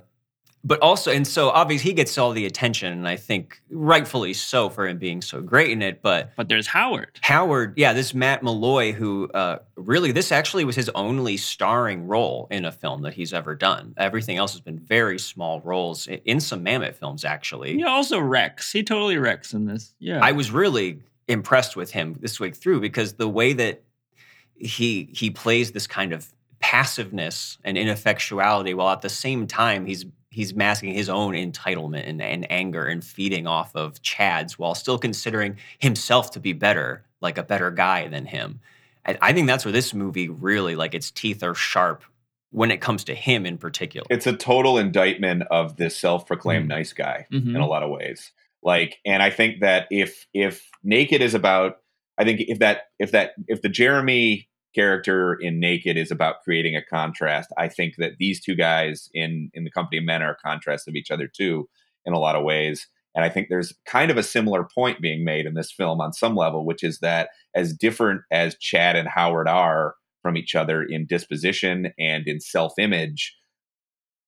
but 0.64 0.80
also 0.82 1.12
and 1.12 1.28
so 1.28 1.50
obviously 1.50 1.92
he 1.92 1.94
gets 1.94 2.18
all 2.18 2.32
the 2.32 2.46
attention 2.46 2.92
and 2.94 3.08
I 3.08 3.16
think 3.16 3.62
rightfully 3.70 4.34
so 4.34 4.70
for 4.70 4.88
him 4.88 4.98
being 4.98 5.22
so 5.22 5.42
great 5.42 5.72
in 5.72 5.82
it, 5.82 6.02
but 6.02 6.32
But 6.36 6.50
there's 6.50 6.68
Howard. 6.68 7.20
Howard, 7.22 7.74
yeah, 7.78 7.94
this 7.94 8.14
Matt 8.14 8.44
Malloy, 8.44 8.92
who 8.92 9.30
uh, 9.30 9.60
really, 9.76 10.12
this 10.12 10.32
actually 10.32 10.64
was 10.64 10.76
his 10.76 10.90
only 10.90 11.38
starring 11.38 12.08
role 12.08 12.48
in 12.52 12.66
a 12.66 12.72
film 12.72 13.02
that 13.04 13.14
he's 13.14 13.34
ever 13.34 13.56
done. 13.56 13.94
Everything 13.98 14.38
else 14.38 14.52
has 14.54 14.62
been 14.62 14.80
very 14.80 15.18
small 15.20 15.62
roles 15.62 16.08
in, 16.08 16.20
in 16.26 16.40
some 16.40 16.64
Mammoth 16.64 16.98
films, 16.98 17.26
actually. 17.26 17.74
He 17.74 17.84
also 17.84 18.20
wrecks. 18.20 18.72
He 18.72 18.84
totally 18.84 19.18
wrecks 19.18 19.54
in 19.54 19.66
this. 19.66 19.94
Yeah. 20.00 20.20
I 20.22 20.32
was 20.32 20.52
really 20.52 21.02
impressed 21.28 21.76
with 21.76 21.92
him 21.92 22.18
this 22.20 22.40
week 22.40 22.56
through 22.56 22.82
because 22.82 23.14
the 23.14 23.30
way 23.30 23.54
that 23.54 23.84
he 24.56 25.10
he 25.14 25.32
plays 25.32 25.72
this 25.72 25.88
kind 25.88 26.14
of 26.14 26.32
passiveness 26.60 27.58
and 27.64 27.78
ineffectuality 27.78 28.76
while 28.76 28.90
at 28.90 29.02
the 29.02 29.10
same 29.10 29.48
time 29.48 29.86
he's 29.86 30.06
he's 30.32 30.54
masking 30.56 30.94
his 30.94 31.10
own 31.10 31.34
entitlement 31.34 32.08
and, 32.08 32.22
and 32.22 32.50
anger 32.52 32.86
and 32.88 33.04
feeding 33.04 33.46
off 33.46 33.76
of 33.76 34.02
Chad's 34.02 34.58
while 34.58 34.74
still 34.74 34.98
considering 34.98 35.58
himself 35.78 36.32
to 36.32 36.40
be 36.40 36.54
better, 36.54 37.04
like 37.20 37.38
a 37.38 37.44
better 37.44 37.70
guy 37.70 38.08
than 38.08 38.26
him. 38.26 38.62
And 39.06 39.18
I 39.22 39.34
think 39.34 39.48
that's 39.48 39.66
where 39.66 39.72
this 39.72 39.94
movie 39.94 40.30
really 40.30 40.76
like 40.76 40.94
its 40.96 41.12
teeth 41.12 41.44
are 41.44 41.54
sharp 41.54 42.04
when 42.52 42.72
it 42.72 42.82
comes 42.82 43.04
to 43.06 43.14
him 43.16 43.46
in 43.46 43.58
particular. 43.58 44.08
It's 44.10 44.28
a 44.28 44.34
total 44.36 44.78
indictment 44.78 45.44
of 45.52 45.76
this 45.78 45.98
self-proclaimed 45.98 46.66
Mm. 46.66 46.70
nice 46.70 46.94
guy 46.94 47.26
Mhm. 47.32 47.56
in 47.56 47.62
a 47.62 47.68
lot 47.68 47.84
of 47.84 47.90
ways. 47.90 48.32
Like, 48.64 49.00
and 49.06 49.22
I 49.24 49.30
think 49.32 49.62
that 49.62 49.88
if 49.92 50.28
if 50.34 50.70
Naked 50.84 51.22
is 51.22 51.34
about, 51.34 51.78
I 52.18 52.24
think 52.24 52.42
if 52.48 52.60
that 52.60 52.84
if 53.00 53.12
that 53.12 53.34
if 53.48 53.62
the 53.62 53.70
Jeremy 53.70 54.48
character 54.74 55.34
in 55.34 55.60
Naked 55.60 55.98
is 55.98 56.12
about 56.12 56.42
creating 56.44 56.76
a 56.76 56.84
contrast, 56.84 57.50
I 57.58 57.68
think 57.68 57.96
that 57.98 58.14
these 58.20 58.42
two 58.42 58.56
guys 58.56 59.10
in 59.14 59.50
in 59.54 59.64
the 59.64 59.72
Company 59.72 59.98
of 60.00 60.04
Men 60.06 60.22
are 60.22 60.32
a 60.32 60.36
contrast 60.48 60.88
of 60.88 60.96
each 60.96 61.12
other 61.12 61.28
too, 61.28 61.70
in 62.06 62.14
a 62.14 62.20
lot 62.20 62.36
of 62.36 62.44
ways. 62.44 62.88
And 63.16 63.26
I 63.26 63.30
think 63.30 63.50
there's 63.50 63.74
kind 63.86 64.10
of 64.10 64.18
a 64.18 64.24
similar 64.24 64.68
point 64.74 65.02
being 65.02 65.26
made 65.26 65.46
in 65.46 65.54
this 65.54 65.72
film 65.72 66.00
on 66.00 66.14
some 66.14 66.36
level, 66.36 66.66
which 66.66 66.84
is 66.84 67.00
that 67.00 67.30
as 67.56 67.74
different 67.74 68.22
as 68.32 68.56
Chad 68.58 68.96
and 68.96 69.08
Howard 69.10 69.50
are 69.50 69.96
from 70.22 70.38
each 70.38 70.56
other 70.56 70.82
in 70.84 71.06
disposition 71.08 71.92
and 72.00 72.28
in 72.28 72.40
self 72.40 72.74
image, 72.80 73.36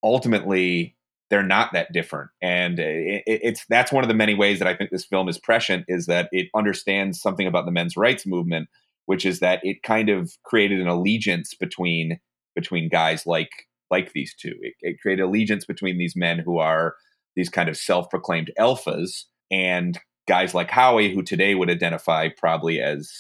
ultimately 0.03 0.95
they're 1.29 1.43
not 1.43 1.71
that 1.73 1.91
different 1.91 2.29
and 2.41 2.79
uh, 2.79 2.83
it, 2.83 3.23
it- 3.25 3.39
it's 3.43 3.65
that's 3.69 3.91
one 3.91 4.03
of 4.03 4.07
the 4.07 4.13
many 4.13 4.33
ways 4.35 4.59
that 4.59 4.67
i 4.67 4.75
think 4.75 4.91
this 4.91 5.05
film 5.05 5.27
is 5.27 5.39
prescient 5.39 5.85
is 5.87 6.05
that 6.05 6.29
it 6.31 6.47
understands 6.55 7.19
something 7.21 7.47
about 7.47 7.65
the 7.65 7.71
men's 7.71 7.97
rights 7.97 8.25
movement 8.25 8.67
which 9.05 9.25
is 9.25 9.39
that 9.39 9.59
it 9.63 9.83
kind 9.83 10.09
of 10.09 10.31
created 10.43 10.79
an 10.79 10.87
allegiance 10.87 11.53
between 11.53 12.19
between 12.55 12.89
guys 12.89 13.25
like 13.25 13.51
like 13.91 14.13
these 14.13 14.33
two. 14.39 14.55
It, 14.61 14.73
it 14.81 15.01
created 15.01 15.23
allegiance 15.23 15.65
between 15.65 15.97
these 15.97 16.15
men 16.15 16.39
who 16.39 16.57
are 16.57 16.95
these 17.35 17.49
kind 17.49 17.69
of 17.69 17.77
self-proclaimed 17.77 18.51
alphas 18.59 19.23
and 19.51 19.99
guys 20.27 20.53
like 20.53 20.69
howie 20.69 21.13
who 21.13 21.21
today 21.21 21.55
would 21.55 21.69
identify 21.69 22.29
probably 22.37 22.79
as 22.79 23.11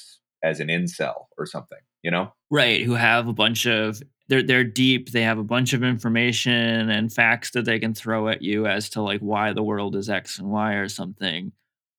as 0.43 0.59
an 0.59 0.67
incel 0.67 1.25
or 1.37 1.45
something 1.45 1.79
you 2.03 2.11
know? 2.11 2.33
Right 2.51 2.83
who 2.83 2.93
have 2.93 3.27
a 3.27 3.33
bunch 3.33 3.65
of 3.65 4.03
they're 4.27 4.43
they're 4.43 4.63
deep 4.63 5.11
they 5.11 5.23
have 5.23 5.39
a 5.39 5.43
bunch 5.43 5.73
of 5.73 5.83
information 5.83 6.89
and 6.89 7.11
facts 7.11 7.51
that 7.51 7.65
they 7.65 7.79
can 7.79 7.93
throw 7.93 8.27
at 8.27 8.41
you 8.41 8.67
as 8.67 8.89
to 8.91 9.01
like 9.01 9.21
why 9.21 9.53
the 9.53 9.63
world 9.63 9.95
is 9.95 10.09
x 10.09 10.37
and 10.37 10.49
y 10.49 10.73
or 10.73 10.87
something. 10.87 11.51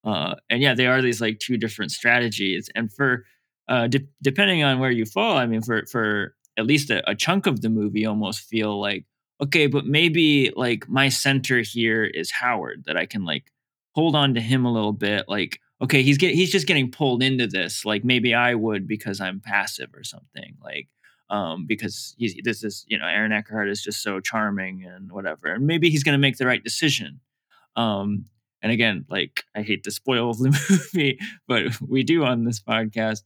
Uh 0.05 0.37
and 0.49 0.63
yeah 0.63 0.75
they 0.75 0.87
are 0.87 1.03
these 1.03 1.21
like 1.21 1.41
two 1.41 1.57
different 1.57 1.91
strategies. 1.91 2.69
And 2.77 2.93
for 2.93 3.25
uh 3.69 3.87
de- 3.87 4.07
depending 4.23 4.63
on 4.63 4.79
where 4.79 4.91
you 4.91 5.05
fall 5.05 5.37
i 5.37 5.47
mean 5.47 5.63
for 5.63 5.85
for 5.87 6.35
at 6.57 6.67
least 6.67 6.91
a, 6.91 7.09
a 7.09 7.15
chunk 7.15 7.47
of 7.47 7.61
the 7.61 7.69
movie 7.69 8.07
almost 8.07 8.41
feel 8.41 8.81
like 8.81 9.05
okay 9.41 9.67
but 9.67 9.87
maybe 9.87 10.53
like 10.57 10.89
my 10.89 11.09
center 11.09 11.61
here 11.61 12.05
is 12.05 12.31
howard 12.31 12.85
that 12.87 12.97
i 12.97 13.07
can 13.07 13.25
like 13.25 13.51
hold 13.95 14.15
on 14.15 14.35
to 14.35 14.41
him 14.41 14.65
a 14.65 14.73
little 14.73 14.93
bit 14.93 15.25
like 15.29 15.61
okay 15.81 16.03
he's 16.03 16.19
get 16.19 16.35
he's 16.35 16.51
just 16.51 16.67
getting 16.67 16.91
pulled 16.91 17.23
into 17.23 17.47
this 17.47 17.85
like 17.85 18.05
maybe 18.05 18.35
i 18.35 18.55
would 18.55 18.87
because 18.87 19.21
i'm 19.21 19.41
passive 19.41 19.91
or 19.95 20.05
something 20.05 20.57
like 20.63 20.89
um 21.31 21.67
because 21.67 22.15
he's 22.19 22.35
this 22.45 22.63
is 22.63 22.85
you 22.89 22.99
know 22.99 23.07
aaron 23.07 23.33
eckhart 23.33 23.69
is 23.69 23.83
just 23.83 24.03
so 24.03 24.21
charming 24.21 24.85
and 24.85 25.11
whatever 25.11 25.49
and 25.49 25.67
maybe 25.67 25.91
he's 25.91 26.05
going 26.05 26.13
to 26.13 26.19
make 26.19 26.37
the 26.37 26.47
right 26.47 26.63
decision. 26.63 27.21
Um 27.77 28.27
and 28.63 28.73
again 28.73 29.05
like 29.09 29.45
i 29.55 29.63
hate 29.63 29.85
to 29.85 29.91
spoil 29.91 30.33
the 30.35 30.51
movie 30.71 31.19
but 31.47 31.81
we 31.81 32.03
do 32.03 32.25
on 32.25 32.45
this 32.45 32.61
podcast 32.61 33.23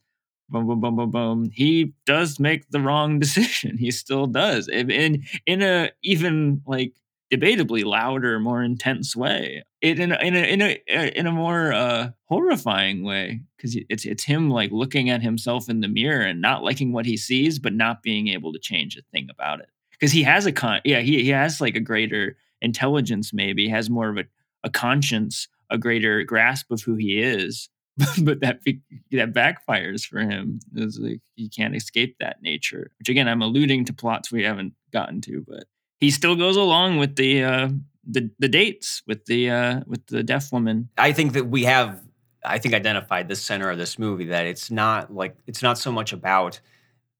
boom 0.49 0.67
boom 0.67 0.81
boom 0.81 0.97
boom 0.97 1.11
boom 1.11 1.51
he 1.53 1.93
does 2.07 2.41
make 2.41 2.71
the 2.71 2.81
wrong 2.81 3.19
decision. 3.21 3.77
He 3.79 3.91
still 3.91 4.27
does. 4.27 4.69
In 4.69 4.91
in, 4.91 5.25
in 5.47 5.63
a 5.63 5.91
even 6.03 6.63
like 6.67 6.95
debatably 7.33 7.85
louder 7.85 8.41
more 8.41 8.63
intense 8.63 9.15
way. 9.15 9.65
It 9.81 10.01
in 10.01 10.13
a, 10.13 10.17
in 10.17 10.35
a 10.35 10.39
in 10.39 10.63
a 10.63 11.19
in 11.19 11.27
a 11.27 11.33
more 11.33 11.73
uh 11.73 12.11
horrifying 12.25 13.05
way 13.05 13.43
because 13.57 13.77
it's 13.89 14.05
it's 14.05 14.25
him 14.25 14.51
like 14.51 14.71
looking 14.73 15.11
at 15.11 15.23
himself 15.23 15.69
in 15.69 15.81
the 15.81 15.89
mirror 15.89 16.23
and 16.23 16.41
not 16.41 16.65
liking 16.65 16.93
what 16.93 17.07
he 17.07 17.17
sees 17.17 17.59
but 17.59 17.75
not 17.75 18.03
being 18.03 18.29
able 18.29 18.53
to 18.53 18.59
change 18.59 18.97
a 18.97 19.03
thing 19.13 19.29
about 19.31 19.61
it. 19.61 19.69
Because 19.91 20.13
he 20.13 20.23
has 20.23 20.47
a 20.47 20.53
con 20.53 20.81
yeah 20.85 21.01
he, 21.01 21.23
he 21.23 21.31
has 21.31 21.61
like 21.61 21.77
a 21.77 21.81
greater 21.81 22.37
intelligence 22.63 23.33
maybe. 23.33 23.69
Has 23.69 23.91
more 23.91 24.09
of 24.09 24.17
a, 24.17 24.25
a 24.65 24.71
conscience 24.71 25.49
a 25.71 25.79
greater 25.79 26.25
grasp 26.25 26.71
of 26.71 26.81
who 26.83 26.95
he 26.95 27.21
is 27.21 27.69
but 28.23 28.41
that 28.41 28.61
that 29.11 29.33
backfires 29.33 30.07
for 30.07 30.21
him 30.21 30.61
is 30.77 30.99
like 31.01 31.21
he 31.35 31.49
can't 31.49 31.75
escape 31.75 32.17
that 32.21 32.41
nature 32.43 32.93
which 32.99 33.09
again 33.09 33.27
i'm 33.27 33.43
alluding 33.43 33.85
to 33.85 33.93
plots 33.93 34.31
we 34.31 34.45
haven't 34.45 34.73
gotten 34.93 35.21
to 35.21 35.45
but 35.49 35.65
he 35.99 36.11
still 36.11 36.37
goes 36.37 36.57
along 36.57 36.99
with 36.99 37.17
the 37.17 37.43
uh 37.43 37.69
the, 38.11 38.31
the 38.39 38.49
dates 38.49 39.03
with 39.07 39.25
the 39.27 39.51
uh 39.51 39.81
with 39.87 40.07
the 40.07 40.23
deaf 40.23 40.53
woman 40.53 40.89
I 40.97 41.13
think 41.13 41.33
that 41.35 41.49
we 41.49 41.65
have, 41.65 42.01
I 42.45 42.59
think, 42.59 42.75
identified 42.75 43.29
the 43.29 43.37
center 43.37 43.71
of 43.71 43.79
this 43.79 43.99
movie 43.99 44.27
that 44.27 44.47
it's 44.47 44.71
not 44.71 45.13
like, 45.13 45.37
it's 45.47 45.63
not 45.63 45.79
so 45.79 45.93
much 45.93 46.13
about 46.13 46.61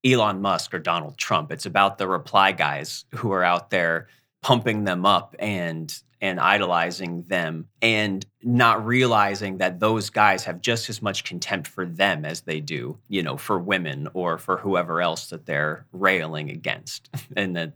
Elon 0.05 0.41
Musk 0.41 0.73
or 0.75 0.79
Donald 0.79 1.19
Trump. 1.19 1.51
It's 1.53 1.67
about 1.67 1.99
the 1.99 2.09
reply 2.09 2.53
guys 2.53 3.05
who 3.15 3.33
are 3.33 3.43
out 3.45 3.71
there 3.71 4.09
pumping 4.43 4.85
them 4.85 5.05
up 5.05 5.35
and 5.39 5.93
and 6.21 6.41
idolizing 6.41 7.25
them 7.29 7.69
and 7.81 8.27
not 8.43 8.85
realizing 8.85 9.59
that 9.59 9.81
those 9.81 10.11
guys 10.11 10.45
have 10.45 10.61
just 10.61 10.91
as 10.91 11.01
much 11.01 11.25
contempt 11.25 11.69
for 11.69 11.87
them 11.87 12.25
as 12.25 12.41
they 12.43 12.61
do, 12.61 12.99
you 13.09 13.23
know, 13.23 13.37
for 13.37 13.59
women 13.59 14.09
or 14.15 14.39
for 14.39 14.57
whoever 14.59 15.01
else 15.01 15.29
that 15.31 15.47
they're 15.47 15.87
railing 15.93 16.51
against. 16.51 17.09
And 17.37 17.55
that 17.57 17.75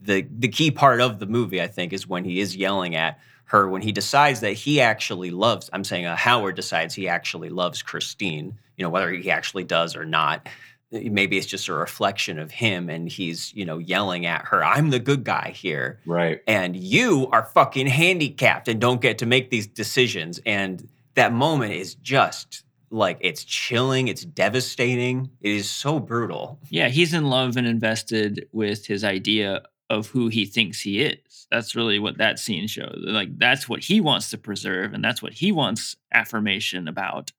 the 0.00 0.26
the 0.30 0.48
key 0.48 0.70
part 0.70 1.00
of 1.00 1.18
the 1.18 1.26
movie, 1.26 1.62
I 1.62 1.66
think, 1.66 1.92
is 1.92 2.06
when 2.06 2.24
he 2.24 2.40
is 2.40 2.54
yelling 2.54 2.94
at 2.94 3.18
her 3.44 3.68
when 3.68 3.80
he 3.80 3.92
decides 3.92 4.40
that 4.40 4.52
he 4.52 4.80
actually 4.80 5.30
loves. 5.30 5.70
I'm 5.72 5.84
saying 5.84 6.04
uh, 6.04 6.16
Howard 6.16 6.56
decides 6.56 6.94
he 6.94 7.08
actually 7.08 7.48
loves 7.48 7.82
Christine. 7.82 8.58
You 8.76 8.84
know, 8.84 8.90
whether 8.90 9.10
he 9.10 9.30
actually 9.30 9.64
does 9.64 9.96
or 9.96 10.04
not. 10.04 10.48
Maybe 10.90 11.36
it's 11.36 11.46
just 11.46 11.68
a 11.68 11.74
reflection 11.74 12.38
of 12.38 12.50
him, 12.50 12.88
and 12.88 13.08
he's 13.08 13.52
you 13.54 13.64
know 13.64 13.78
yelling 13.78 14.24
at 14.26 14.46
her. 14.46 14.64
I'm 14.64 14.90
the 14.90 14.98
good 14.98 15.22
guy 15.24 15.50
here, 15.54 16.00
right 16.06 16.40
and 16.46 16.74
you 16.76 17.28
are 17.32 17.44
fucking 17.44 17.86
handicapped 17.88 18.68
and 18.68 18.80
don't 18.80 19.00
get 19.00 19.18
to 19.18 19.26
make 19.26 19.50
these 19.50 19.66
decisions. 19.66 20.40
And 20.46 20.88
that 21.14 21.32
moment 21.32 21.74
is 21.74 21.94
just 21.96 22.62
like 22.90 23.18
it's 23.20 23.44
chilling, 23.44 24.08
it's 24.08 24.24
devastating. 24.24 25.28
It 25.42 25.50
is 25.50 25.68
so 25.68 26.00
brutal. 26.00 26.58
yeah 26.70 26.88
he's 26.88 27.12
in 27.12 27.28
love 27.28 27.56
and 27.58 27.66
invested 27.66 28.48
with 28.52 28.86
his 28.86 29.04
idea 29.04 29.62
of 29.90 30.06
who 30.08 30.28
he 30.28 30.44
thinks 30.44 30.80
he 30.82 31.00
is 31.00 31.46
that's 31.50 31.74
really 31.74 31.98
what 31.98 32.18
that 32.18 32.38
scene 32.38 32.66
shows 32.66 32.98
like 33.06 33.38
that's 33.38 33.68
what 33.70 33.82
he 33.84 34.00
wants 34.02 34.28
to 34.30 34.36
preserve 34.36 34.92
and 34.92 35.02
that's 35.02 35.22
what 35.22 35.32
he 35.32 35.50
wants 35.50 35.96
affirmation 36.12 36.88
about 36.88 37.32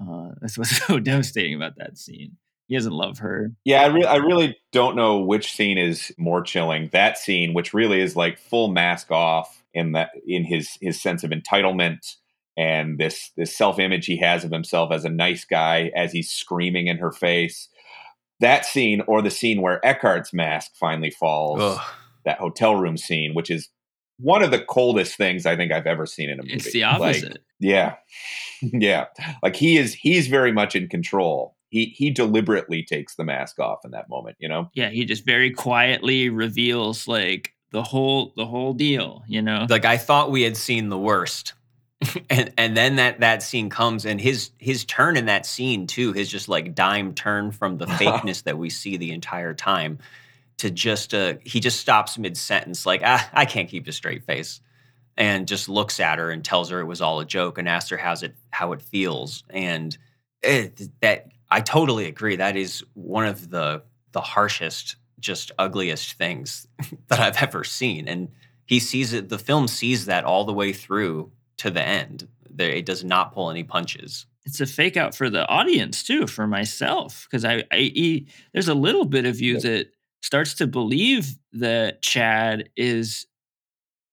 Uh, 0.00 0.30
that's 0.40 0.56
what's 0.56 0.76
so 0.86 0.98
devastating 0.98 1.54
about 1.54 1.76
that 1.76 1.98
scene. 1.98 2.36
He 2.72 2.78
doesn't 2.78 2.94
love 2.94 3.18
her. 3.18 3.52
Yeah, 3.66 3.82
I, 3.82 3.86
re- 3.88 4.06
I 4.06 4.16
really 4.16 4.56
don't 4.72 4.96
know 4.96 5.18
which 5.18 5.52
scene 5.52 5.76
is 5.76 6.10
more 6.16 6.40
chilling. 6.40 6.88
That 6.94 7.18
scene, 7.18 7.52
which 7.52 7.74
really 7.74 8.00
is 8.00 8.16
like 8.16 8.38
full 8.38 8.68
mask 8.68 9.10
off 9.10 9.62
in 9.74 9.92
that 9.92 10.08
in 10.26 10.44
his 10.44 10.78
his 10.80 10.98
sense 10.98 11.22
of 11.22 11.32
entitlement 11.32 12.14
and 12.56 12.98
this 12.98 13.30
this 13.36 13.54
self 13.54 13.78
image 13.78 14.06
he 14.06 14.16
has 14.16 14.42
of 14.42 14.50
himself 14.52 14.90
as 14.90 15.04
a 15.04 15.10
nice 15.10 15.44
guy 15.44 15.90
as 15.94 16.12
he's 16.12 16.30
screaming 16.30 16.86
in 16.86 16.96
her 16.96 17.12
face. 17.12 17.68
That 18.40 18.64
scene, 18.64 19.02
or 19.06 19.20
the 19.20 19.30
scene 19.30 19.60
where 19.60 19.84
Eckhart's 19.84 20.32
mask 20.32 20.70
finally 20.80 21.10
falls, 21.10 21.60
Ugh. 21.60 21.80
that 22.24 22.38
hotel 22.38 22.74
room 22.76 22.96
scene, 22.96 23.34
which 23.34 23.50
is 23.50 23.68
one 24.18 24.42
of 24.42 24.50
the 24.50 24.60
coldest 24.64 25.16
things 25.18 25.44
I 25.44 25.56
think 25.56 25.72
I've 25.72 25.86
ever 25.86 26.06
seen 26.06 26.30
in 26.30 26.40
a 26.40 26.42
movie. 26.42 26.54
It's 26.54 26.72
the 26.72 26.80
Like, 26.84 26.94
opposite. 27.16 27.44
yeah. 27.60 27.96
yeah. 28.62 29.08
Like 29.42 29.56
he 29.56 29.76
is 29.76 29.92
he's 29.92 30.28
very 30.28 30.52
much 30.52 30.74
in 30.74 30.88
control. 30.88 31.54
He 31.72 31.86
he 31.86 32.10
deliberately 32.10 32.82
takes 32.82 33.14
the 33.16 33.24
mask 33.24 33.58
off 33.58 33.80
in 33.86 33.92
that 33.92 34.10
moment, 34.10 34.36
you 34.38 34.46
know? 34.46 34.70
yeah, 34.74 34.90
he 34.90 35.06
just 35.06 35.24
very 35.24 35.50
quietly 35.50 36.28
reveals 36.28 37.08
like 37.08 37.54
the 37.70 37.82
whole 37.82 38.34
the 38.36 38.44
whole 38.44 38.74
deal. 38.74 39.24
You 39.26 39.40
know, 39.40 39.66
Like 39.70 39.86
I 39.86 39.96
thought 39.96 40.30
we 40.30 40.42
had 40.42 40.56
seen 40.56 40.90
the 40.90 40.98
worst. 40.98 41.54
and 42.30 42.52
and 42.58 42.76
then 42.76 42.96
that 42.96 43.20
that 43.20 43.42
scene 43.42 43.70
comes 43.70 44.04
and 44.04 44.20
his 44.20 44.50
his 44.58 44.84
turn 44.84 45.16
in 45.16 45.24
that 45.26 45.46
scene 45.46 45.86
too, 45.86 46.12
his 46.12 46.30
just 46.30 46.46
like 46.46 46.74
dime 46.74 47.14
turn 47.14 47.52
from 47.52 47.78
the 47.78 47.86
fakeness 47.98 48.42
that 48.42 48.58
we 48.58 48.68
see 48.68 48.98
the 48.98 49.12
entire 49.12 49.54
time 49.54 49.98
to 50.58 50.70
just 50.70 51.14
uh 51.14 51.34
he 51.42 51.58
just 51.58 51.80
stops 51.80 52.18
mid 52.18 52.36
sentence 52.36 52.84
like 52.84 53.00
ah, 53.02 53.30
I 53.32 53.46
can't 53.46 53.70
keep 53.70 53.88
a 53.88 53.92
straight 53.92 54.24
face 54.24 54.60
and 55.16 55.48
just 55.48 55.70
looks 55.70 56.00
at 56.00 56.18
her 56.18 56.30
and 56.30 56.44
tells 56.44 56.68
her 56.68 56.80
it 56.80 56.84
was 56.84 57.00
all 57.00 57.20
a 57.20 57.24
joke 57.24 57.56
and 57.56 57.66
asks 57.66 57.88
her 57.88 57.96
how's 57.96 58.22
it 58.22 58.34
how 58.50 58.72
it 58.72 58.82
feels 58.82 59.42
and 59.48 59.96
it, 60.42 60.82
that 61.00 61.28
I 61.52 61.60
totally 61.60 62.06
agree. 62.06 62.36
That 62.36 62.56
is 62.56 62.82
one 62.94 63.26
of 63.26 63.50
the 63.50 63.82
the 64.12 64.22
harshest 64.22 64.96
just 65.20 65.52
ugliest 65.58 66.14
things 66.14 66.66
that 67.08 67.20
I've 67.20 67.42
ever 67.42 67.62
seen. 67.62 68.08
And 68.08 68.28
he 68.64 68.80
sees 68.80 69.12
it 69.12 69.28
the 69.28 69.38
film 69.38 69.68
sees 69.68 70.06
that 70.06 70.24
all 70.24 70.44
the 70.44 70.52
way 70.54 70.72
through 70.72 71.30
to 71.58 71.70
the 71.70 71.82
end. 71.82 72.26
There 72.48 72.70
it 72.70 72.86
does 72.86 73.04
not 73.04 73.32
pull 73.32 73.50
any 73.50 73.64
punches. 73.64 74.26
It's 74.44 74.60
a 74.62 74.66
fake 74.66 74.96
out 74.96 75.14
for 75.14 75.28
the 75.28 75.46
audience 75.46 76.02
too, 76.02 76.26
for 76.26 76.46
myself, 76.46 77.28
because 77.30 77.44
I, 77.44 77.64
I 77.70 77.78
e- 77.78 78.26
there's 78.52 78.68
a 78.68 78.74
little 78.74 79.04
bit 79.04 79.26
of 79.26 79.40
you 79.40 79.60
that 79.60 79.88
starts 80.22 80.54
to 80.54 80.66
believe 80.66 81.36
that 81.52 82.00
Chad 82.00 82.70
is 82.76 83.26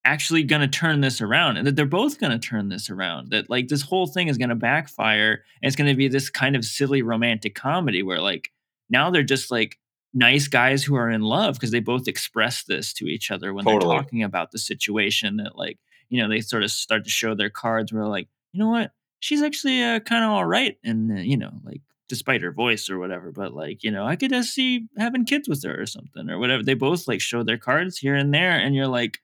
actually 0.06 0.44
going 0.44 0.62
to 0.62 0.68
turn 0.68 1.02
this 1.02 1.22
around 1.22 1.58
and 1.58 1.68
that 1.68 1.76
they're 1.76 1.86
both 1.86 2.20
going 2.20 2.32
to 2.32 2.40
turn 2.40 2.70
this 2.70 2.90
around 2.90 3.32
that 3.32 3.50
like 3.50 3.68
this 3.68 3.82
whole 3.82 4.08
thing 4.08 4.28
is 4.28 4.38
going 4.38 4.50
to 4.50 4.56
backfire 4.56 5.44
and 5.62 5.68
it's 5.68 5.76
going 5.76 5.90
to 5.90 5.96
be 5.96 6.08
this 6.08 6.30
kind 6.30 6.56
of 6.56 6.64
silly 6.64 7.02
romantic 7.02 7.54
comedy 7.54 8.02
where 8.02 8.22
like 8.22 8.52
now 8.90 9.10
they're 9.10 9.24
just 9.24 9.52
like 9.52 9.78
nice 10.14 10.48
guys 10.48 10.84
who 10.84 10.96
are 10.96 11.10
in 11.10 11.22
love 11.22 11.56
because 11.56 11.72
they 11.72 11.80
both 11.80 12.08
express 12.08 12.64
this 12.64 12.94
to 12.94 13.06
each 13.06 13.30
other 13.30 13.54
when 13.54 13.66
Totally. 13.66 13.96
they're 13.96 14.02
talking 14.04 14.24
about 14.24 14.52
the 14.52 14.58
situation 14.58 15.38
that 15.38 15.58
like 15.58 15.78
you 16.10 16.22
know 16.22 16.30
they 16.30 16.42
sort 16.42 16.64
of 16.64 16.72
start 16.72 17.04
to 17.04 17.10
show 17.10 17.36
their 17.36 17.50
cards 17.50 17.94
where 17.94 18.08
like 18.08 18.28
you 18.52 18.60
know 18.60 18.70
what 18.70 18.92
she's 19.20 19.42
actually 19.42 19.84
uh, 19.84 20.00
kind 20.00 20.24
of 20.24 20.32
all 20.32 20.46
right 20.46 20.78
and 20.84 21.12
uh, 21.12 21.22
you 21.22 21.38
know 21.38 21.52
like 21.64 21.82
despite 22.08 22.42
her 22.42 22.52
voice 22.52 22.90
or 22.90 22.98
whatever 22.98 23.32
but 23.32 23.54
like 23.54 23.84
you 23.84 23.92
know 23.92 24.06
i 24.06 24.16
could 24.16 24.32
just 24.32 24.54
see 24.56 24.88
having 24.98 25.26
kids 25.26 25.48
with 25.48 25.64
her 25.64 25.80
or 25.80 25.86
something 25.86 26.30
or 26.30 26.40
whatever 26.40 26.64
they 26.64 26.74
both 26.74 27.08
like 27.08 27.22
show 27.22 27.44
their 27.44 27.58
cards 27.58 28.00
here 28.00 28.16
and 28.16 28.34
there 28.34 28.58
and 28.58 28.74
you're 28.74 28.88
like 28.88 29.20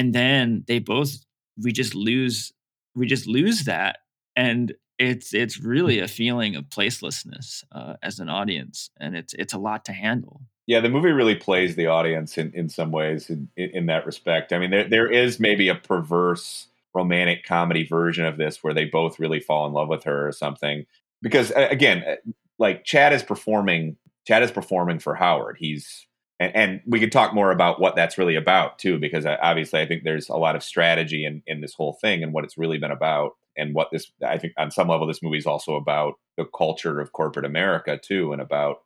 and 0.00 0.14
then 0.14 0.64
they 0.66 0.78
both 0.78 1.18
we 1.62 1.72
just 1.72 1.94
lose 1.94 2.52
we 2.94 3.06
just 3.06 3.26
lose 3.26 3.64
that 3.64 3.98
and 4.34 4.72
it's 4.98 5.34
it's 5.34 5.60
really 5.60 5.98
a 5.98 6.08
feeling 6.08 6.56
of 6.56 6.64
placelessness 6.64 7.64
uh, 7.72 7.94
as 8.02 8.18
an 8.18 8.30
audience 8.30 8.88
and 8.98 9.14
it's 9.14 9.34
it's 9.34 9.52
a 9.52 9.58
lot 9.58 9.84
to 9.84 9.92
handle 9.92 10.40
Yeah, 10.66 10.80
the 10.80 10.88
movie 10.88 11.10
really 11.10 11.34
plays 11.34 11.76
the 11.76 11.88
audience 11.88 12.38
in, 12.38 12.50
in 12.54 12.68
some 12.68 12.92
ways 12.92 13.28
in, 13.28 13.48
in, 13.56 13.86
that 13.86 14.06
respect. 14.06 14.52
I 14.52 14.58
mean, 14.58 14.70
there 14.70 14.88
there 14.88 15.10
is 15.10 15.38
maybe 15.38 15.68
a 15.68 15.74
perverse 15.74 16.68
romantic 16.94 17.44
comedy 17.44 17.84
version 17.84 18.24
of 18.24 18.38
this 18.38 18.64
where 18.64 18.74
they 18.74 18.86
both 18.86 19.18
really 19.18 19.40
fall 19.40 19.66
in 19.66 19.72
love 19.72 19.88
with 19.88 20.04
her 20.04 20.28
or 20.28 20.32
something. 20.32 20.86
Because 21.22 21.52
again, 21.54 22.04
uh, 22.06 22.16
like 22.58 22.84
Chad 22.84 23.12
is 23.12 23.22
performing, 23.22 23.96
Chad 24.26 24.42
is 24.42 24.50
performing 24.50 24.98
for 24.98 25.14
Howard. 25.14 25.56
He's 25.58 26.06
and, 26.40 26.56
and 26.56 26.80
we 26.86 27.00
could 27.00 27.12
talk 27.12 27.34
more 27.34 27.52
about 27.52 27.80
what 27.80 27.94
that's 27.96 28.18
really 28.18 28.36
about 28.36 28.78
too, 28.80 28.98
because 28.98 29.26
I, 29.26 29.36
obviously 29.36 29.80
I 29.80 29.86
think 29.86 30.02
there's 30.04 30.28
a 30.30 30.36
lot 30.36 30.56
of 30.56 30.64
strategy 30.64 31.24
in 31.26 31.42
in 31.46 31.60
this 31.60 31.74
whole 31.74 31.98
thing 32.00 32.24
and 32.24 32.32
what 32.32 32.44
it's 32.44 32.58
really 32.58 32.78
been 32.78 32.90
about, 32.90 33.32
and 33.56 33.74
what 33.74 33.88
this 33.92 34.10
I 34.26 34.38
think 34.38 34.54
on 34.58 34.70
some 34.72 34.88
level 34.88 35.06
this 35.06 35.22
movie 35.22 35.38
is 35.38 35.46
also 35.46 35.76
about 35.76 36.14
the 36.38 36.46
culture 36.46 37.00
of 37.00 37.12
corporate 37.12 37.46
America 37.46 38.00
too, 38.02 38.32
and 38.32 38.42
about 38.42 38.78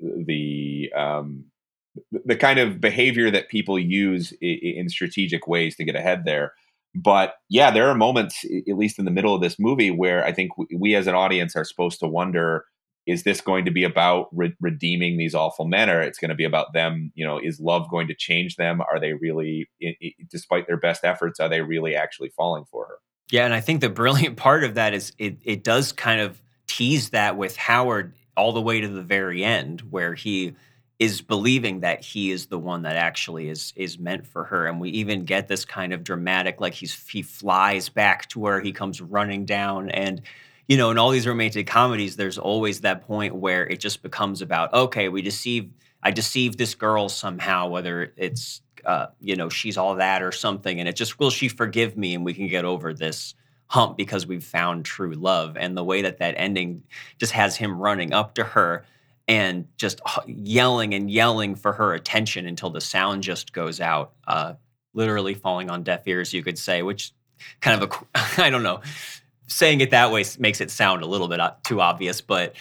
the 0.00 0.92
um, 0.96 1.46
the- 2.24 2.36
kind 2.36 2.58
of 2.60 2.80
behavior 2.80 3.30
that 3.30 3.48
people 3.48 3.78
use 3.78 4.32
i- 4.42 4.46
i- 4.46 4.74
in 4.76 4.88
strategic 4.88 5.48
ways 5.48 5.76
to 5.76 5.84
get 5.84 5.96
ahead 5.96 6.24
there. 6.24 6.52
But 6.94 7.34
yeah, 7.50 7.70
there 7.70 7.88
are 7.88 7.94
moments, 7.94 8.44
at 8.44 8.76
least 8.76 8.98
in 8.98 9.04
the 9.04 9.10
middle 9.10 9.34
of 9.34 9.42
this 9.42 9.58
movie, 9.58 9.90
where 9.90 10.24
I 10.24 10.32
think 10.32 10.56
we, 10.58 10.66
we 10.76 10.94
as 10.94 11.06
an 11.06 11.14
audience 11.14 11.56
are 11.56 11.64
supposed 11.64 12.00
to 12.00 12.08
wonder: 12.08 12.64
Is 13.08 13.22
this 13.24 13.40
going 13.40 13.64
to 13.64 13.70
be 13.70 13.82
about 13.84 14.28
re- 14.32 14.54
redeeming 14.60 15.16
these 15.16 15.34
awful 15.34 15.64
men, 15.64 15.88
or 15.90 16.00
it's 16.00 16.18
going 16.18 16.28
to 16.28 16.34
be 16.34 16.44
about 16.44 16.72
them? 16.74 17.10
You 17.14 17.26
know, 17.26 17.38
is 17.42 17.58
love 17.58 17.88
going 17.90 18.06
to 18.08 18.14
change 18.14 18.56
them? 18.56 18.80
Are 18.82 19.00
they 19.00 19.14
really, 19.14 19.68
i- 19.82 19.96
i- 20.02 20.14
despite 20.30 20.66
their 20.66 20.76
best 20.76 21.04
efforts, 21.04 21.40
are 21.40 21.48
they 21.48 21.62
really 21.62 21.96
actually 21.96 22.28
falling 22.28 22.64
for 22.70 22.86
her? 22.86 22.98
Yeah, 23.30 23.44
and 23.44 23.54
I 23.54 23.60
think 23.60 23.80
the 23.80 23.88
brilliant 23.90 24.36
part 24.48 24.62
of 24.62 24.74
that 24.74 24.94
is 24.94 25.12
it 25.18 25.38
it 25.42 25.64
does 25.64 25.90
kind 25.92 26.20
of 26.20 26.40
tease 26.66 27.10
that 27.10 27.36
with 27.36 27.56
Howard 27.56 28.14
all 28.36 28.52
the 28.52 28.60
way 28.62 28.80
to 28.80 28.88
the 28.88 29.02
very 29.02 29.42
end 29.42 29.80
where 29.90 30.14
he 30.14 30.54
is 30.98 31.22
believing 31.22 31.80
that 31.80 32.02
he 32.04 32.30
is 32.30 32.46
the 32.46 32.58
one 32.58 32.82
that 32.82 32.96
actually 32.96 33.48
is 33.48 33.72
is 33.76 33.98
meant 33.98 34.26
for 34.26 34.44
her 34.44 34.66
and 34.66 34.80
we 34.80 34.90
even 34.90 35.24
get 35.24 35.46
this 35.48 35.64
kind 35.64 35.92
of 35.92 36.02
dramatic 36.04 36.60
like 36.60 36.74
he's 36.74 37.08
he 37.08 37.22
flies 37.22 37.88
back 37.88 38.28
to 38.28 38.38
where 38.40 38.60
he 38.60 38.72
comes 38.72 39.00
running 39.00 39.44
down 39.44 39.88
and 39.90 40.20
you 40.68 40.76
know 40.76 40.90
in 40.90 40.98
all 40.98 41.10
these 41.10 41.26
romantic 41.26 41.66
comedies 41.66 42.16
there's 42.16 42.38
always 42.38 42.80
that 42.80 43.06
point 43.06 43.34
where 43.34 43.66
it 43.66 43.80
just 43.80 44.02
becomes 44.02 44.42
about 44.42 44.72
okay 44.72 45.08
we 45.08 45.22
deceive 45.22 45.70
I 46.00 46.12
deceived 46.12 46.58
this 46.58 46.76
girl 46.76 47.08
somehow 47.08 47.68
whether 47.68 48.12
it's 48.16 48.62
uh, 48.84 49.08
you 49.20 49.36
know, 49.36 49.48
she's 49.48 49.76
all 49.76 49.96
that 49.96 50.22
or 50.22 50.32
something. 50.32 50.80
And 50.80 50.88
it 50.88 50.96
just, 50.96 51.18
will 51.18 51.30
she 51.30 51.48
forgive 51.48 51.96
me 51.96 52.14
and 52.14 52.24
we 52.24 52.34
can 52.34 52.46
get 52.48 52.64
over 52.64 52.94
this 52.94 53.34
hump 53.66 53.96
because 53.96 54.26
we've 54.26 54.44
found 54.44 54.84
true 54.84 55.12
love. 55.12 55.56
And 55.56 55.76
the 55.76 55.84
way 55.84 56.02
that 56.02 56.18
that 56.18 56.34
ending 56.38 56.82
just 57.18 57.32
has 57.32 57.56
him 57.56 57.78
running 57.78 58.12
up 58.12 58.34
to 58.36 58.44
her 58.44 58.84
and 59.26 59.66
just 59.76 60.00
yelling 60.26 60.94
and 60.94 61.10
yelling 61.10 61.54
for 61.54 61.74
her 61.74 61.92
attention 61.92 62.46
until 62.46 62.70
the 62.70 62.80
sound 62.80 63.22
just 63.22 63.52
goes 63.52 63.78
out, 63.78 64.12
uh, 64.26 64.54
literally 64.94 65.34
falling 65.34 65.68
on 65.68 65.82
deaf 65.82 66.08
ears, 66.08 66.32
you 66.32 66.42
could 66.42 66.58
say, 66.58 66.82
which 66.82 67.12
kind 67.60 67.82
of 67.82 67.90
a, 67.90 68.42
I 68.42 68.48
don't 68.48 68.62
know, 68.62 68.80
saying 69.48 69.80
it 69.80 69.90
that 69.90 70.12
way 70.12 70.24
makes 70.38 70.60
it 70.60 70.70
sound 70.70 71.02
a 71.02 71.06
little 71.06 71.28
bit 71.28 71.40
too 71.64 71.80
obvious, 71.80 72.20
but 72.20 72.54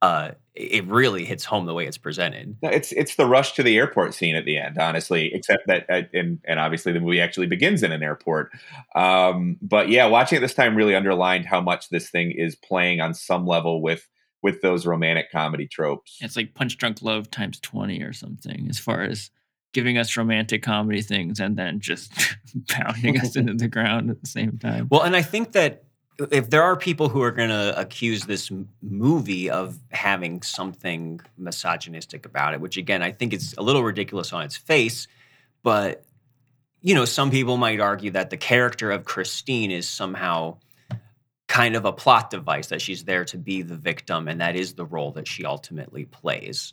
uh, 0.00 0.32
it 0.54 0.84
really 0.86 1.24
hits 1.24 1.44
home 1.44 1.66
the 1.66 1.74
way 1.74 1.86
it's 1.86 1.96
presented. 1.96 2.56
No, 2.62 2.68
it's 2.68 2.92
it's 2.92 3.14
the 3.16 3.26
rush 3.26 3.52
to 3.52 3.62
the 3.62 3.76
airport 3.76 4.14
scene 4.14 4.34
at 4.34 4.44
the 4.44 4.58
end, 4.58 4.76
honestly. 4.78 5.32
Except 5.32 5.66
that, 5.68 5.86
uh, 5.88 6.02
and 6.12 6.40
and 6.44 6.58
obviously 6.58 6.92
the 6.92 7.00
movie 7.00 7.20
actually 7.20 7.46
begins 7.46 7.82
in 7.82 7.92
an 7.92 8.02
airport. 8.02 8.50
Um, 8.94 9.56
but 9.62 9.88
yeah, 9.88 10.06
watching 10.06 10.38
it 10.38 10.40
this 10.40 10.54
time 10.54 10.74
really 10.74 10.94
underlined 10.94 11.46
how 11.46 11.60
much 11.60 11.88
this 11.88 12.10
thing 12.10 12.32
is 12.32 12.56
playing 12.56 13.00
on 13.00 13.14
some 13.14 13.46
level 13.46 13.80
with 13.80 14.08
with 14.42 14.60
those 14.60 14.84
romantic 14.86 15.30
comedy 15.30 15.68
tropes. 15.68 16.18
it's 16.20 16.36
like 16.36 16.52
punch 16.54 16.76
drunk 16.76 17.00
love 17.00 17.30
times 17.30 17.60
20 17.60 18.02
or 18.02 18.12
something 18.12 18.66
as 18.68 18.76
far 18.76 19.02
as 19.02 19.30
giving 19.72 19.96
us 19.96 20.16
romantic 20.16 20.62
comedy 20.64 21.00
things 21.00 21.38
and 21.38 21.56
then 21.56 21.78
just 21.78 22.12
pounding 22.68 23.18
us 23.20 23.36
into 23.36 23.54
the 23.54 23.68
ground 23.68 24.10
at 24.10 24.20
the 24.20 24.26
same 24.26 24.58
time 24.58 24.88
Well, 24.90 25.02
and 25.02 25.14
I 25.14 25.22
think 25.22 25.52
that 25.52 25.84
if 26.18 26.50
there 26.50 26.62
are 26.62 26.76
people 26.76 27.08
who 27.08 27.22
are 27.22 27.30
going 27.30 27.48
to 27.48 27.78
accuse 27.78 28.24
this 28.24 28.50
movie 28.82 29.50
of 29.50 29.78
having 29.90 30.42
something 30.42 31.20
misogynistic 31.38 32.26
about 32.26 32.54
it, 32.54 32.60
which 32.60 32.76
again, 32.76 33.02
I 33.02 33.12
think 33.12 33.32
it's 33.32 33.54
a 33.54 33.62
little 33.62 33.82
ridiculous 33.82 34.32
on 34.32 34.44
its 34.44 34.56
face, 34.56 35.08
but 35.62 36.04
you 36.80 36.94
know, 36.94 37.04
some 37.04 37.30
people 37.30 37.56
might 37.56 37.80
argue 37.80 38.10
that 38.10 38.30
the 38.30 38.36
character 38.36 38.90
of 38.90 39.04
Christine 39.04 39.70
is 39.70 39.88
somehow 39.88 40.58
kind 41.46 41.76
of 41.76 41.84
a 41.84 41.92
plot 41.92 42.30
device 42.30 42.68
that 42.68 42.80
she's 42.80 43.04
there 43.04 43.24
to 43.26 43.38
be 43.38 43.62
the 43.62 43.76
victim 43.76 44.26
and 44.26 44.40
that 44.40 44.56
is 44.56 44.74
the 44.74 44.86
role 44.86 45.12
that 45.12 45.28
she 45.28 45.44
ultimately 45.44 46.04
plays. 46.06 46.72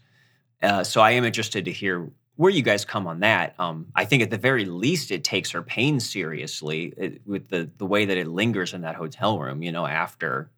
Uh, 0.64 0.84
so 0.84 1.02
I 1.02 1.12
am 1.12 1.26
interested 1.26 1.66
to 1.66 1.72
hear 1.72 2.10
where 2.40 2.50
you 2.50 2.62
guys 2.62 2.86
come 2.86 3.06
on 3.06 3.20
that. 3.20 3.54
Um, 3.60 3.88
I 3.94 4.06
think 4.06 4.24
at 4.24 4.30
the 4.30 4.38
very 4.38 4.64
least, 4.64 5.12
it 5.12 5.26
takes 5.26 5.52
her 5.52 5.62
pain 5.62 6.00
seriously 6.00 6.94
it, 6.96 7.22
with 7.28 7.50
the 7.50 7.70
the 7.78 7.86
way 7.86 8.06
that 8.06 8.18
it 8.18 8.30
lingers 8.30 8.74
in 8.74 8.84
that 8.84 8.96
hotel 8.96 9.38
room. 9.38 9.62
You 9.62 9.74
know, 9.74 9.86
after 9.86 10.50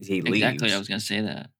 he 0.00 0.22
leaves. 0.22 0.38
exactly 0.38 0.72
i 0.72 0.78
was 0.78 0.88
going 0.88 0.98
to 0.98 1.06
say 1.06 1.20
that 1.20 1.50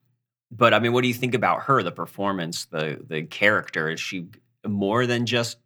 But 0.50 0.74
I 0.74 0.80
mean, 0.80 0.92
what 0.92 1.02
do 1.02 1.08
you 1.08 1.14
think 1.14 1.34
about 1.34 1.62
her, 1.62 1.84
the 1.84 1.92
performance, 1.92 2.64
the 2.64 2.98
the 3.06 3.22
character? 3.22 3.88
Is 3.88 4.00
she 4.00 4.26
more 4.66 5.06
than 5.06 5.24
just 5.24 5.58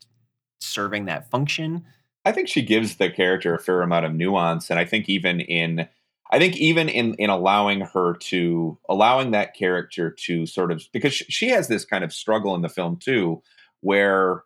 serving 0.60 1.06
that 1.06 1.30
function? 1.30 1.84
I 2.26 2.32
think 2.32 2.48
she 2.48 2.60
gives 2.60 2.96
the 2.96 3.08
character 3.08 3.54
a 3.54 3.58
fair 3.58 3.80
amount 3.80 4.04
of 4.04 4.12
nuance, 4.14 4.68
and 4.68 4.78
I 4.78 4.84
think 4.84 5.08
even 5.08 5.40
in 5.40 5.88
I 6.30 6.38
think 6.38 6.56
even 6.58 6.90
in 6.90 7.14
in 7.14 7.30
allowing 7.30 7.80
her 7.80 8.16
to 8.16 8.78
allowing 8.86 9.30
that 9.30 9.54
character 9.54 10.10
to 10.10 10.44
sort 10.44 10.72
of 10.72 10.82
because 10.92 11.14
she 11.14 11.48
has 11.48 11.68
this 11.68 11.86
kind 11.86 12.04
of 12.04 12.12
struggle 12.12 12.54
in 12.54 12.60
the 12.60 12.68
film 12.68 12.98
too, 12.98 13.42
where 13.82 14.42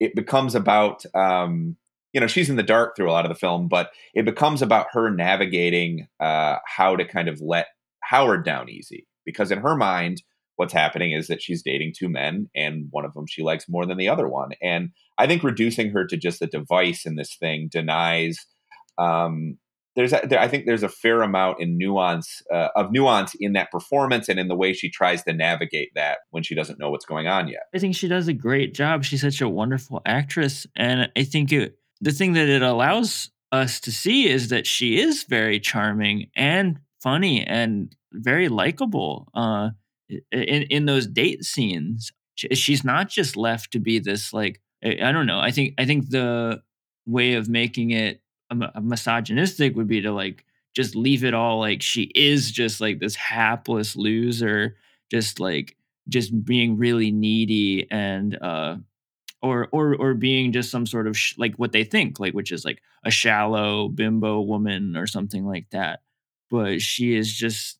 it 0.00 0.14
becomes 0.14 0.54
about 0.54 1.04
um, 1.14 1.76
you 2.12 2.20
know 2.20 2.26
she's 2.26 2.50
in 2.50 2.56
the 2.56 2.62
dark 2.62 2.96
through 2.96 3.10
a 3.10 3.12
lot 3.12 3.24
of 3.24 3.28
the 3.28 3.38
film, 3.38 3.68
but 3.68 3.90
it 4.14 4.24
becomes 4.24 4.62
about 4.62 4.86
her 4.92 5.10
navigating 5.10 6.08
uh, 6.20 6.56
how 6.66 6.96
to 6.96 7.04
kind 7.04 7.28
of 7.28 7.40
let 7.40 7.66
Howard 8.02 8.44
down 8.44 8.68
easy. 8.68 9.06
Because 9.24 9.50
in 9.50 9.58
her 9.58 9.76
mind 9.76 10.22
what's 10.56 10.72
happening 10.72 11.12
is 11.12 11.28
that 11.28 11.40
she's 11.40 11.62
dating 11.62 11.92
two 11.96 12.08
men 12.08 12.50
and 12.52 12.88
one 12.90 13.04
of 13.04 13.14
them 13.14 13.26
she 13.28 13.42
likes 13.44 13.68
more 13.68 13.86
than 13.86 13.96
the 13.96 14.08
other 14.08 14.26
one. 14.28 14.50
And 14.62 14.90
i 15.18 15.26
think 15.26 15.42
reducing 15.42 15.90
her 15.90 16.06
to 16.06 16.16
just 16.16 16.42
a 16.42 16.46
device 16.46 17.06
in 17.06 17.16
this 17.16 17.36
thing 17.36 17.68
denies 17.70 18.44
um, 18.98 19.58
there's 19.98 20.12
a, 20.12 20.20
there, 20.22 20.38
I 20.38 20.46
think 20.46 20.64
there's 20.64 20.84
a 20.84 20.88
fair 20.88 21.22
amount 21.22 21.60
in 21.60 21.76
nuance 21.76 22.40
uh, 22.54 22.68
of 22.76 22.92
nuance 22.92 23.34
in 23.40 23.54
that 23.54 23.72
performance 23.72 24.28
and 24.28 24.38
in 24.38 24.46
the 24.46 24.54
way 24.54 24.72
she 24.72 24.88
tries 24.88 25.24
to 25.24 25.32
navigate 25.32 25.90
that 25.96 26.18
when 26.30 26.44
she 26.44 26.54
doesn't 26.54 26.78
know 26.78 26.88
what's 26.88 27.04
going 27.04 27.26
on 27.26 27.48
yet. 27.48 27.62
I 27.74 27.80
think 27.80 27.96
she 27.96 28.06
does 28.06 28.28
a 28.28 28.32
great 28.32 28.74
job. 28.74 29.02
She's 29.02 29.22
such 29.22 29.40
a 29.40 29.48
wonderful 29.48 30.00
actress, 30.06 30.68
and 30.76 31.10
I 31.16 31.24
think 31.24 31.50
it, 31.50 31.78
the 32.00 32.12
thing 32.12 32.34
that 32.34 32.48
it 32.48 32.62
allows 32.62 33.30
us 33.50 33.80
to 33.80 33.90
see 33.90 34.28
is 34.28 34.50
that 34.50 34.68
she 34.68 35.00
is 35.00 35.24
very 35.24 35.58
charming 35.58 36.30
and 36.36 36.78
funny 37.02 37.44
and 37.44 37.92
very 38.12 38.48
likable. 38.48 39.26
Uh, 39.34 39.70
in 40.30 40.62
in 40.70 40.86
those 40.86 41.08
date 41.08 41.42
scenes, 41.44 42.12
she's 42.36 42.84
not 42.84 43.08
just 43.08 43.36
left 43.36 43.72
to 43.72 43.80
be 43.80 43.98
this 43.98 44.32
like 44.32 44.60
I 44.84 45.10
don't 45.10 45.26
know. 45.26 45.40
I 45.40 45.50
think 45.50 45.74
I 45.76 45.86
think 45.86 46.10
the 46.10 46.62
way 47.04 47.34
of 47.34 47.48
making 47.48 47.90
it 47.90 48.20
misogynistic 48.54 49.76
would 49.76 49.88
be 49.88 50.00
to 50.00 50.12
like 50.12 50.44
just 50.74 50.94
leave 50.94 51.24
it 51.24 51.34
all 51.34 51.58
like 51.58 51.82
she 51.82 52.10
is 52.14 52.50
just 52.50 52.80
like 52.80 52.98
this 52.98 53.14
hapless 53.14 53.96
loser 53.96 54.76
just 55.10 55.40
like 55.40 55.76
just 56.08 56.44
being 56.44 56.76
really 56.76 57.10
needy 57.10 57.86
and 57.90 58.40
uh 58.42 58.76
or 59.42 59.68
or 59.72 59.94
or 59.94 60.14
being 60.14 60.52
just 60.52 60.70
some 60.70 60.86
sort 60.86 61.06
of 61.06 61.16
sh- 61.16 61.34
like 61.38 61.54
what 61.56 61.72
they 61.72 61.84
think 61.84 62.18
like 62.18 62.34
which 62.34 62.52
is 62.52 62.64
like 62.64 62.82
a 63.04 63.10
shallow 63.10 63.88
bimbo 63.88 64.40
woman 64.40 64.96
or 64.96 65.06
something 65.06 65.44
like 65.46 65.70
that. 65.70 66.00
But 66.50 66.80
she 66.80 67.14
is 67.14 67.32
just 67.32 67.78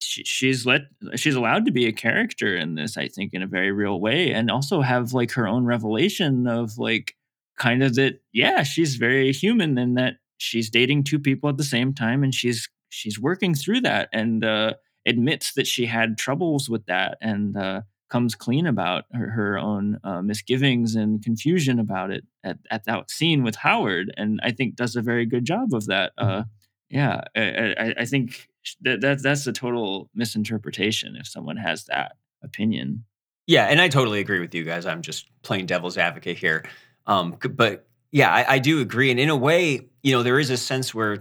she, 0.00 0.24
she's 0.24 0.66
let 0.66 0.82
she's 1.16 1.34
allowed 1.34 1.66
to 1.66 1.72
be 1.72 1.86
a 1.86 1.92
character 1.92 2.56
in 2.56 2.76
this 2.76 2.96
i 2.96 3.08
think 3.08 3.34
in 3.34 3.42
a 3.42 3.48
very 3.48 3.72
real 3.72 4.00
way 4.00 4.32
and 4.32 4.48
also 4.48 4.80
have 4.80 5.12
like 5.12 5.32
her 5.32 5.48
own 5.48 5.64
revelation 5.64 6.46
of 6.46 6.78
like 6.78 7.16
kind 7.58 7.82
of 7.82 7.94
that 7.96 8.20
yeah 8.32 8.62
she's 8.62 8.96
very 8.96 9.32
human 9.32 9.76
and 9.76 9.96
that 9.98 10.14
she's 10.38 10.70
dating 10.70 11.04
two 11.04 11.18
people 11.18 11.50
at 11.50 11.56
the 11.56 11.64
same 11.64 11.92
time 11.92 12.22
and 12.22 12.34
she's 12.34 12.68
she's 12.88 13.20
working 13.20 13.54
through 13.54 13.80
that 13.80 14.08
and 14.12 14.44
uh, 14.44 14.72
admits 15.06 15.52
that 15.54 15.66
she 15.66 15.86
had 15.86 16.16
troubles 16.16 16.68
with 16.68 16.86
that 16.86 17.18
and 17.20 17.56
uh, 17.56 17.82
comes 18.08 18.34
clean 18.34 18.66
about 18.66 19.04
her, 19.12 19.30
her 19.30 19.58
own 19.58 19.98
uh, 20.04 20.22
misgivings 20.22 20.94
and 20.94 21.22
confusion 21.22 21.78
about 21.78 22.10
it 22.10 22.24
at, 22.44 22.58
at 22.70 22.84
that 22.84 23.10
scene 23.10 23.42
with 23.42 23.56
Howard 23.56 24.12
and 24.16 24.40
I 24.42 24.52
think 24.52 24.76
does 24.76 24.96
a 24.96 25.02
very 25.02 25.26
good 25.26 25.44
job 25.44 25.74
of 25.74 25.86
that 25.86 26.12
uh, 26.16 26.44
yeah 26.88 27.22
I, 27.36 27.74
I, 27.78 27.94
I 27.98 28.04
think 28.04 28.48
that, 28.82 29.00
that 29.00 29.22
that's 29.22 29.46
a 29.46 29.52
total 29.52 30.08
misinterpretation 30.14 31.16
if 31.16 31.26
someone 31.26 31.56
has 31.56 31.84
that 31.84 32.12
opinion. 32.42 33.04
Yeah 33.46 33.66
and 33.66 33.80
I 33.80 33.88
totally 33.88 34.20
agree 34.20 34.40
with 34.40 34.54
you 34.54 34.64
guys 34.64 34.86
I'm 34.86 35.02
just 35.02 35.26
playing 35.42 35.66
devil's 35.66 35.98
advocate 35.98 36.38
here 36.38 36.64
um, 37.08 37.36
but 37.50 37.86
yeah, 38.12 38.32
I, 38.32 38.54
I 38.54 38.58
do 38.58 38.80
agree. 38.80 39.10
And 39.10 39.18
in 39.18 39.28
a 39.28 39.36
way, 39.36 39.86
you 40.02 40.12
know, 40.12 40.22
there 40.22 40.38
is 40.38 40.50
a 40.50 40.56
sense 40.56 40.94
where 40.94 41.18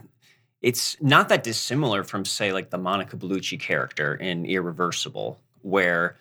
it's 0.61 1.01
not 1.01 1.29
that 1.29 1.43
dissimilar 1.43 2.03
from, 2.03 2.25
say, 2.25 2.51
like 2.53 2.69
the 2.69 2.77
Monica 2.77 3.17
Bellucci 3.17 3.59
character 3.59 4.13
in 4.15 4.45
Irreversible, 4.45 5.39
where 5.61 6.17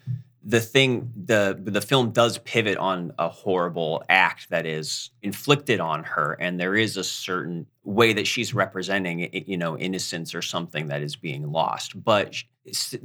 the 0.47 0.61
thing 0.61 1.12
the 1.17 1.59
the 1.62 1.81
film 1.81 2.12
does 2.12 2.39
pivot 2.39 2.79
on 2.79 3.12
a 3.19 3.29
horrible 3.29 4.05
act 4.09 4.49
that 4.51 4.64
is 4.64 5.11
inflicted 5.21 5.81
on 5.81 6.05
her 6.05 6.37
and 6.39 6.61
there 6.61 6.77
is 6.77 6.97
a 6.97 7.03
certain 7.03 7.67
way 7.83 8.12
that 8.12 8.29
she's 8.29 8.55
representing 8.55 9.29
you 9.47 9.57
know 9.57 9.77
innocence 9.77 10.37
or 10.37 10.43
something 10.43 10.87
that 10.87 11.03
is 11.03 11.17
being 11.17 11.51
lost 11.51 12.01
but 12.05 12.37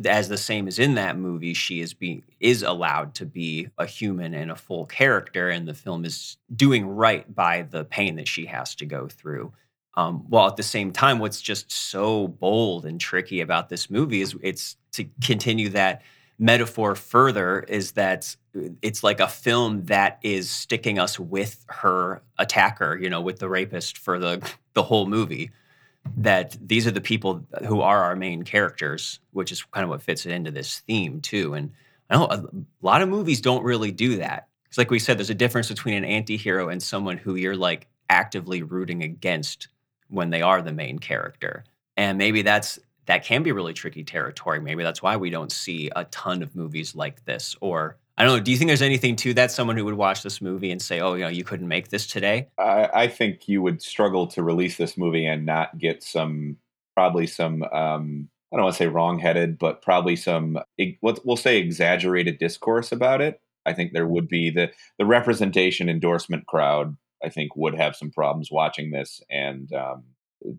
as 0.05 0.28
the 0.28 0.38
same 0.38 0.68
as 0.68 0.80
in 0.80 0.95
that 0.95 1.18
movie 1.18 1.53
she 1.53 1.82
is 1.82 1.93
being 1.93 2.24
is 2.39 2.64
allowed 2.64 3.14
to 3.14 3.26
be 3.26 3.68
a 3.78 3.86
human 3.86 4.34
and 4.34 4.49
a 4.49 4.55
full 4.55 4.86
character 4.86 5.49
and 5.49 5.68
the 5.68 5.74
film 5.74 6.03
is 6.03 6.38
doing 6.55 6.88
right 6.88 7.34
by 7.34 7.62
the 7.64 7.86
pain 7.86 8.16
that 8.16 8.28
she 8.28 8.45
has 8.45 8.74
to 8.76 8.86
go 8.86 9.07
through 9.07 9.51
um, 9.95 10.20
while 10.30 10.47
at 10.47 10.55
the 10.55 10.64
same 10.64 10.91
time 10.91 11.20
what's 11.20 11.41
just 11.41 11.72
so 11.72 12.28
bold 12.28 12.86
and 12.86 12.99
tricky 12.99 13.41
about 13.41 13.70
this 13.70 13.89
movie 13.89 14.22
is 14.22 14.36
it's 14.41 14.78
to 14.91 15.05
continue 15.22 15.70
that 15.70 16.01
metaphor 16.41 16.95
further 16.95 17.59
is 17.68 17.91
that 17.91 18.36
it's 18.82 19.03
like 19.03 19.20
a 19.20 19.28
film 19.28 19.86
that 19.86 20.20
is 20.24 20.49
sticking 20.49 20.99
us 20.99 21.20
with 21.20 21.64
her 21.70 22.22
attacker, 22.38 22.97
you 22.99 23.09
know, 23.09 23.22
with 23.22 23.39
the 23.39 23.47
rapist 23.47 23.97
for 23.97 24.20
the 24.20 24.41
the 24.74 24.84
whole 24.84 25.05
movie. 25.05 25.51
That 26.17 26.57
these 26.59 26.87
are 26.87 26.91
the 26.91 27.01
people 27.01 27.45
who 27.67 27.81
are 27.81 28.03
our 28.03 28.15
main 28.15 28.43
characters, 28.43 29.19
which 29.31 29.51
is 29.51 29.63
kind 29.63 29.83
of 29.83 29.89
what 29.89 30.01
fits 30.01 30.25
into 30.25 30.51
this 30.51 30.79
theme 30.79 31.21
too. 31.21 31.53
And 31.53 31.71
I 32.09 32.17
know 32.17 32.25
a 32.25 32.43
lot 32.81 33.01
of 33.01 33.09
movies 33.09 33.39
don't 33.39 33.63
really 33.63 33.91
do 33.91 34.17
that. 34.17 34.47
It's 34.67 34.77
like 34.77 34.91
we 34.91 34.99
said, 34.99 35.17
there's 35.17 35.29
a 35.29 35.35
difference 35.35 35.69
between 35.69 35.95
an 35.95 36.05
anti-hero 36.05 36.69
and 36.69 36.81
someone 36.81 37.17
who 37.17 37.35
you're 37.35 37.55
like 37.55 37.87
actively 38.09 38.63
rooting 38.63 39.03
against 39.03 39.67
when 40.09 40.31
they 40.31 40.41
are 40.41 40.61
the 40.61 40.73
main 40.73 40.99
character. 40.99 41.63
And 41.97 42.17
maybe 42.17 42.41
that's 42.41 42.79
that 43.05 43.23
can 43.23 43.43
be 43.43 43.51
really 43.51 43.73
tricky 43.73 44.03
territory. 44.03 44.59
Maybe 44.59 44.83
that's 44.83 45.01
why 45.01 45.17
we 45.17 45.29
don't 45.29 45.51
see 45.51 45.89
a 45.95 46.05
ton 46.05 46.41
of 46.41 46.55
movies 46.55 46.95
like 46.95 47.23
this. 47.25 47.55
Or 47.61 47.97
I 48.18 48.24
don't 48.24 48.38
know. 48.38 48.43
Do 48.43 48.51
you 48.51 48.57
think 48.57 48.70
there's 48.70 48.82
anything 48.82 49.16
to 49.18 49.34
that? 49.36 49.51
Someone 49.51 49.78
who 49.78 49.86
would 49.86 49.95
watch 49.95 50.22
this 50.24 50.41
movie 50.41 50.72
and 50.72 50.82
say, 50.82 50.99
"Oh, 50.99 51.14
you 51.14 51.24
know, 51.24 51.30
you 51.30 51.43
couldn't 51.43 51.68
make 51.68 51.89
this 51.89 52.07
today." 52.07 52.49
I, 52.57 52.89
I 52.93 53.07
think 53.07 53.47
you 53.47 53.62
would 53.62 53.82
struggle 53.82 54.28
to 54.28 54.43
release 54.43 54.78
this 54.78 54.97
movie 54.97 55.26
and 55.26 55.45
not 55.45 55.78
get 55.78 56.03
some, 56.03 56.57
probably 56.95 57.28
some. 57.28 57.64
Um, 57.64 58.30
I 58.51 58.57
don't 58.57 58.66
want 58.66 58.76
to 58.76 58.84
say 58.84 58.88
wrongheaded, 58.88 59.57
but 59.57 59.82
probably 59.82 60.16
some. 60.16 60.59
We'll 61.01 61.38
say 61.38 61.57
exaggerated 61.57 62.38
discourse 62.38 62.91
about 62.91 63.22
it. 63.22 63.41
I 63.66 63.74
think 63.74 63.93
there 63.93 64.07
would 64.07 64.28
be 64.28 64.49
the 64.49 64.72
the 64.97 65.05
representation 65.05 65.89
endorsement 65.89 66.47
crowd. 66.47 66.97
I 67.24 67.30
think 67.30 67.55
would 67.55 67.76
have 67.76 67.95
some 67.95 68.12
problems 68.12 68.49
watching 68.51 68.91
this, 68.91 69.22
and 69.30 69.72
um, 69.74 70.03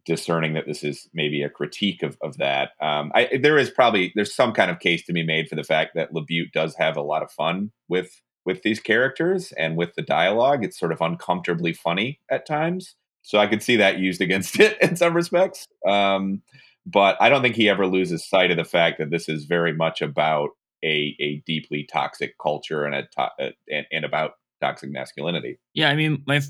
discerning 0.04 0.54
that 0.54 0.66
this 0.66 0.84
is 0.84 1.08
maybe 1.12 1.42
a 1.42 1.50
critique 1.50 2.02
of, 2.02 2.16
of 2.22 2.36
that. 2.38 2.70
Um, 2.80 3.12
I, 3.14 3.38
there 3.40 3.58
is 3.58 3.70
probably 3.70 4.12
there's 4.14 4.34
some 4.34 4.52
kind 4.52 4.70
of 4.70 4.80
case 4.80 5.04
to 5.06 5.12
be 5.12 5.24
made 5.24 5.48
for 5.48 5.56
the 5.56 5.64
fact 5.64 5.92
that 5.94 6.12
LaBute 6.12 6.52
does 6.52 6.74
have 6.76 6.96
a 6.96 7.02
lot 7.02 7.22
of 7.22 7.30
fun 7.30 7.72
with 7.88 8.20
with 8.44 8.62
these 8.62 8.80
characters 8.80 9.52
and 9.52 9.76
with 9.76 9.94
the 9.94 10.02
dialogue. 10.02 10.64
It's 10.64 10.78
sort 10.78 10.92
of 10.92 11.00
uncomfortably 11.00 11.72
funny 11.72 12.20
at 12.30 12.46
times, 12.46 12.96
so 13.22 13.38
I 13.38 13.46
could 13.46 13.62
see 13.62 13.76
that 13.76 13.98
used 13.98 14.20
against 14.20 14.58
it 14.60 14.80
in 14.80 14.96
some 14.96 15.14
respects. 15.14 15.66
Um, 15.86 16.42
but 16.84 17.16
I 17.20 17.28
don't 17.28 17.42
think 17.42 17.56
he 17.56 17.68
ever 17.68 17.86
loses 17.86 18.28
sight 18.28 18.50
of 18.50 18.56
the 18.56 18.64
fact 18.64 18.98
that 18.98 19.10
this 19.10 19.28
is 19.28 19.44
very 19.44 19.72
much 19.72 20.02
about 20.02 20.50
a 20.84 21.16
a 21.20 21.42
deeply 21.46 21.88
toxic 21.90 22.34
culture 22.40 22.84
and 22.84 22.94
a 22.94 23.02
to- 23.16 23.52
and, 23.70 23.86
and 23.90 24.04
about 24.04 24.32
toxic 24.60 24.90
masculinity. 24.90 25.58
Yeah, 25.74 25.90
I 25.90 25.96
mean, 25.96 26.22
my 26.26 26.40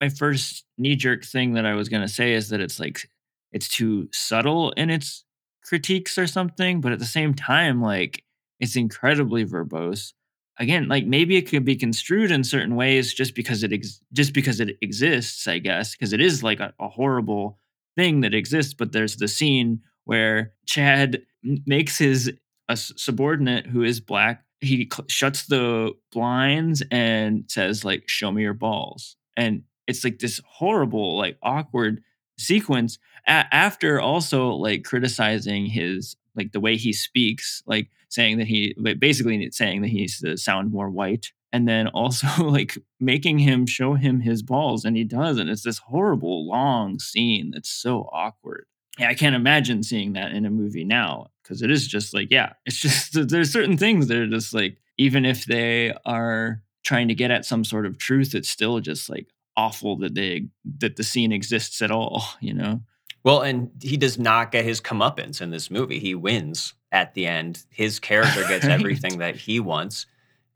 my 0.00 0.08
first 0.08 0.64
knee 0.78 0.96
jerk 0.96 1.24
thing 1.24 1.54
that 1.54 1.66
I 1.66 1.74
was 1.74 1.88
gonna 1.88 2.08
say 2.08 2.34
is 2.34 2.48
that 2.50 2.60
it's 2.60 2.78
like 2.80 3.08
it's 3.52 3.68
too 3.68 4.08
subtle 4.12 4.72
in 4.72 4.90
its 4.90 5.24
critiques 5.64 6.18
or 6.18 6.26
something, 6.26 6.80
but 6.80 6.92
at 6.92 6.98
the 6.98 7.04
same 7.04 7.34
time, 7.34 7.80
like 7.80 8.22
it's 8.60 8.76
incredibly 8.76 9.44
verbose. 9.44 10.12
Again, 10.58 10.88
like 10.88 11.06
maybe 11.06 11.36
it 11.36 11.48
could 11.48 11.64
be 11.64 11.76
construed 11.76 12.30
in 12.30 12.44
certain 12.44 12.76
ways 12.76 13.12
just 13.12 13.34
because 13.34 13.62
it 13.64 13.72
ex- 13.72 14.00
just 14.12 14.32
because 14.32 14.60
it 14.60 14.76
exists, 14.82 15.48
I 15.48 15.58
guess, 15.58 15.92
because 15.92 16.12
it 16.12 16.20
is 16.20 16.42
like 16.42 16.60
a, 16.60 16.72
a 16.78 16.88
horrible 16.88 17.58
thing 17.96 18.20
that 18.20 18.34
exists. 18.34 18.74
But 18.74 18.92
there's 18.92 19.16
the 19.16 19.28
scene 19.28 19.80
where 20.04 20.52
Chad 20.66 21.22
makes 21.66 21.98
his 21.98 22.32
a 22.68 22.76
subordinate 22.76 23.66
who 23.66 23.82
is 23.82 24.00
black. 24.00 24.44
He 24.60 24.88
cl- 24.90 25.08
shuts 25.08 25.46
the 25.46 25.92
blinds 26.12 26.82
and 26.90 27.44
says 27.48 27.84
like, 27.84 28.04
"Show 28.08 28.30
me 28.30 28.42
your 28.42 28.54
balls," 28.54 29.16
and 29.36 29.64
it's 29.86 30.04
like 30.04 30.18
this 30.18 30.40
horrible, 30.46 31.16
like 31.16 31.38
awkward 31.42 32.02
sequence 32.38 32.98
a- 33.26 33.46
after 33.54 34.00
also 34.00 34.50
like 34.50 34.84
criticizing 34.84 35.66
his 35.66 36.16
like 36.36 36.52
the 36.52 36.60
way 36.60 36.76
he 36.76 36.92
speaks, 36.92 37.62
like 37.66 37.88
saying 38.08 38.38
that 38.38 38.46
he 38.46 38.74
basically 38.98 39.50
saying 39.50 39.82
that 39.82 39.88
he 39.88 39.98
needs 39.98 40.20
to 40.20 40.36
sound 40.36 40.72
more 40.72 40.90
white. 40.90 41.32
And 41.52 41.68
then 41.68 41.86
also 41.88 42.26
like 42.44 42.76
making 42.98 43.38
him 43.38 43.66
show 43.66 43.94
him 43.94 44.20
his 44.20 44.42
balls, 44.42 44.84
and 44.84 44.96
he 44.96 45.04
does, 45.04 45.38
and 45.38 45.48
it's 45.48 45.62
this 45.62 45.78
horrible 45.78 46.48
long 46.48 46.98
scene 46.98 47.52
that's 47.52 47.70
so 47.70 48.08
awkward. 48.12 48.66
Yeah, 48.98 49.08
I 49.08 49.14
can't 49.14 49.36
imagine 49.36 49.82
seeing 49.82 50.12
that 50.12 50.32
in 50.32 50.46
a 50.46 50.50
movie 50.50 50.84
now 50.84 51.28
because 51.42 51.62
it 51.62 51.70
is 51.70 51.86
just 51.86 52.14
like, 52.14 52.28
yeah, 52.30 52.54
it's 52.66 52.78
just 52.78 53.12
there's 53.28 53.52
certain 53.52 53.76
things 53.76 54.08
that 54.08 54.18
are 54.18 54.26
just 54.26 54.52
like, 54.52 54.78
even 54.98 55.24
if 55.24 55.46
they 55.46 55.94
are 56.04 56.62
trying 56.84 57.08
to 57.08 57.14
get 57.14 57.30
at 57.30 57.44
some 57.44 57.64
sort 57.64 57.86
of 57.86 57.98
truth, 57.98 58.34
it's 58.34 58.48
still 58.48 58.80
just 58.80 59.08
like 59.08 59.28
awful 59.56 59.96
that 59.98 60.14
they 60.14 60.46
that 60.78 60.96
the 60.96 61.04
scene 61.04 61.32
exists 61.32 61.80
at 61.82 61.90
all 61.90 62.24
you 62.40 62.54
know 62.54 62.80
Well, 63.22 63.40
and 63.42 63.70
he 63.82 63.96
does 63.96 64.18
not 64.18 64.52
get 64.52 64.64
his 64.64 64.80
comeuppance 64.80 65.40
in 65.40 65.50
this 65.50 65.70
movie. 65.70 65.98
He 65.98 66.14
wins 66.14 66.74
at 66.92 67.14
the 67.14 67.26
end. 67.26 67.64
His 67.70 67.98
character 67.98 68.44
gets 68.48 68.66
Right. 68.66 68.78
everything 68.80 69.18
that 69.18 69.36
he 69.36 69.60
wants, 69.60 70.06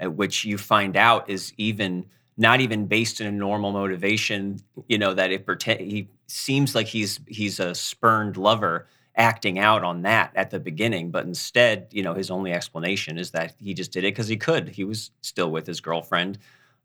uh, 0.05 0.11
which 0.11 0.45
you 0.45 0.59
find 0.59 0.97
out 0.97 1.31
is 1.31 1.53
even 1.57 2.07
not 2.37 2.61
even 2.61 2.87
based 2.87 3.21
in 3.21 3.27
a 3.27 3.33
normal 3.33 3.73
motivation. 3.73 4.59
You 4.89 4.99
know 4.99 5.15
that 5.15 5.33
it 5.33 5.47
pretend 5.47 5.81
he 5.81 6.09
seems 6.27 6.75
like 6.75 6.87
he's 6.87 7.21
he's 7.27 7.59
a 7.61 7.75
spurned 7.75 8.37
lover 8.37 8.87
acting 9.17 9.59
out 9.59 9.83
on 9.83 10.03
that 10.03 10.31
at 10.37 10.51
the 10.51 10.61
beginning, 10.61 11.11
but 11.11 11.25
instead, 11.25 11.89
you 11.91 12.03
know, 12.05 12.15
his 12.15 12.31
only 12.31 12.53
explanation 12.53 13.19
is 13.19 13.33
that 13.33 13.53
he 13.59 13.75
just 13.75 13.91
did 13.91 14.05
it 14.05 14.15
because 14.15 14.29
he 14.29 14.37
could. 14.37 14.69
He 14.69 14.85
was 14.85 15.11
still 15.23 15.51
with 15.51 15.67
his 15.67 15.81
girlfriend. 15.81 16.39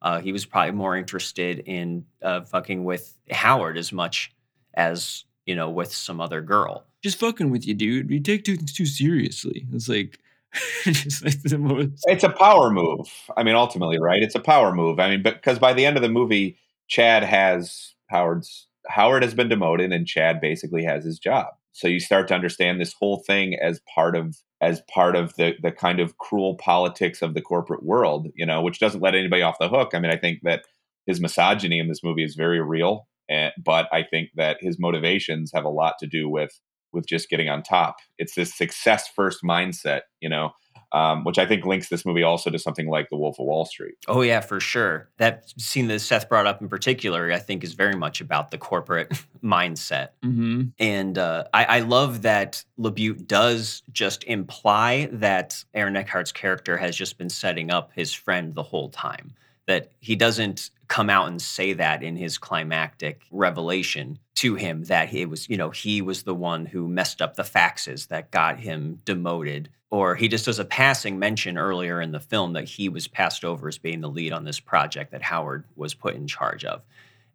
Uh, 0.04 0.20
he 0.20 0.32
was 0.34 0.46
probably 0.46 0.74
more 0.74 0.98
interested 0.98 1.60
in 1.60 2.06
uh, 2.22 2.42
fucking 2.42 2.84
with 2.84 3.18
Howard 3.32 3.78
as 3.78 3.92
much 3.92 4.34
as 4.74 5.24
you 5.46 5.56
know 5.56 5.70
with 5.70 5.94
some 5.94 6.20
other 6.20 6.42
girl. 6.42 6.86
Just 7.02 7.20
fucking 7.20 7.50
with 7.50 7.66
you, 7.66 7.74
dude. 7.74 8.10
You 8.10 8.20
take 8.20 8.46
things 8.46 8.74
too 8.74 8.86
seriously. 8.86 9.66
It's 9.74 9.88
like, 9.90 10.20
just 10.84 11.24
like 11.24 11.42
the 11.44 11.58
most. 11.58 12.04
It's 12.06 12.24
a 12.24 12.30
power 12.30 12.70
move. 12.70 13.08
I 13.38 13.44
mean, 13.44 13.56
ultimately, 13.56 14.00
right? 14.00 14.22
It's 14.22 14.36
a 14.36 14.40
power 14.40 14.74
move. 14.74 15.00
I 15.00 15.10
mean, 15.10 15.24
because 15.24 15.58
by 15.58 15.74
the 15.74 15.86
end 15.86 15.96
of 15.96 16.04
the 16.04 16.10
movie, 16.10 16.58
Chad 16.88 17.24
has 17.24 17.94
Howard's 18.08 18.68
Howard 18.88 19.24
has 19.24 19.34
been 19.34 19.50
demoted, 19.50 19.94
and 19.94 20.06
Chad 20.06 20.42
basically 20.42 20.84
has 20.84 21.06
his 21.06 21.18
job. 21.18 21.48
So 21.74 21.88
you 21.88 22.00
start 22.00 22.28
to 22.30 22.36
understand 22.36 22.80
this 22.80 22.94
whole 22.94 23.24
thing 23.26 23.56
as 23.62 23.82
part 23.94 24.16
of 24.16 24.38
as 24.62 24.82
part 24.94 25.16
of 25.16 25.36
the 25.36 25.54
the 25.62 25.72
kind 25.72 26.00
of 26.00 26.18
cruel 26.18 26.56
politics 26.56 27.22
of 27.22 27.34
the 27.34 27.42
corporate 27.42 27.84
world, 27.84 28.28
you 28.36 28.46
know, 28.46 28.62
which 28.62 28.80
doesn't 28.80 29.02
let 29.02 29.16
anybody 29.16 29.42
off 29.42 29.60
the 29.60 29.70
hook. 29.70 29.92
I 29.94 30.00
mean, 30.00 30.12
I 30.12 30.18
think 30.18 30.40
that 30.44 30.64
his 31.06 31.20
misogyny 31.20 31.80
in 31.80 31.90
this 31.90 32.04
movie 32.04 32.24
is 32.24 32.36
very 32.36 32.62
real, 32.62 33.08
and, 33.30 33.52
but 33.64 33.88
I 33.92 34.04
think 34.04 34.30
that 34.36 34.58
his 34.62 34.80
motivations 34.80 35.52
have 35.54 35.66
a 35.66 35.70
lot 35.70 35.96
to 36.00 36.08
do 36.08 36.30
with 36.30 36.52
with 36.94 37.08
just 37.08 37.30
getting 37.30 37.50
on 37.50 37.64
top. 37.64 37.96
It's 38.20 38.36
this 38.36 38.56
success 38.56 39.08
first 39.08 39.40
mindset, 39.44 40.02
you 40.22 40.30
know, 40.30 40.52
um, 40.94 41.24
which 41.24 41.40
I 41.40 41.46
think 41.46 41.66
links 41.66 41.90
this 41.90 42.06
movie 42.06 42.24
also 42.24 42.52
to 42.52 42.60
something 42.60 42.88
like 42.88 43.10
The 43.10 43.18
Wolf 43.18 43.40
of 43.40 43.48
Wall 43.48 43.66
Street. 43.66 43.96
Oh 44.08 44.22
yeah, 44.22 44.40
for 44.40 44.60
sure. 44.60 45.10
That 45.18 45.52
scene 45.60 45.88
that 45.88 46.00
Seth 46.00 46.30
brought 46.30 46.46
up 46.46 46.62
in 46.62 46.70
particular, 46.70 47.32
I 47.32 47.40
think, 47.40 47.64
is 47.64 47.74
very 47.74 47.96
much 47.96 48.22
about 48.22 48.52
the 48.52 48.60
corporate 48.60 49.12
mindset. 49.44 50.10
hmm 50.22 50.66
And 50.80 51.18
uh, 51.18 51.46
I, 51.54 51.66
I 51.66 51.80
love 51.80 52.22
that 52.22 52.64
LaBute 52.80 53.28
does 53.28 53.82
just 53.92 54.24
imply 54.26 55.10
that 55.12 55.64
Aaron 55.74 55.96
Eckhart's 55.96 56.32
character 56.32 56.78
has 56.78 56.96
just 56.96 57.18
been 57.18 57.30
setting 57.30 57.72
up 57.72 57.92
his 57.96 58.14
friend 58.14 58.54
the 58.54 58.64
whole 58.64 58.90
time. 58.90 59.34
That 59.68 59.92
he 60.00 60.16
doesn't 60.16 60.72
come 60.88 61.10
out 61.10 61.28
and 61.28 61.42
say 61.42 61.74
that 61.74 62.04
in 62.04 62.16
his 62.16 62.38
climactic 62.38 63.22
revelation 63.32 64.20
to 64.36 64.56
him 64.56 64.84
that 64.86 65.14
it 65.14 65.30
was, 65.30 65.50
you 65.50 65.58
know, 65.58 65.70
he 65.70 66.02
was 66.02 66.24
the 66.24 66.36
one 66.36 66.66
who 66.66 66.88
messed 66.88 67.22
up 67.22 67.36
the 67.36 67.44
faxes 67.44 68.08
that 68.10 68.32
got 68.32 68.60
him 68.60 69.00
demoted. 69.06 69.70
Or 69.90 70.16
he 70.16 70.28
just 70.28 70.46
does 70.46 70.60
a 70.60 70.66
passing 70.66 71.18
mention 71.20 71.58
earlier 71.58 72.02
in 72.02 72.12
the 72.12 72.20
film 72.20 72.54
that 72.54 72.68
he 72.68 72.90
was 72.90 73.08
passed 73.08 73.46
over 73.46 73.68
as 73.68 73.78
being 73.78 74.02
the 74.02 74.10
lead 74.10 74.34
on 74.34 74.44
this 74.44 74.60
project 74.60 75.12
that 75.12 75.22
Howard 75.22 75.66
was 75.76 75.94
put 75.94 76.16
in 76.16 76.28
charge 76.28 76.66
of 76.66 76.82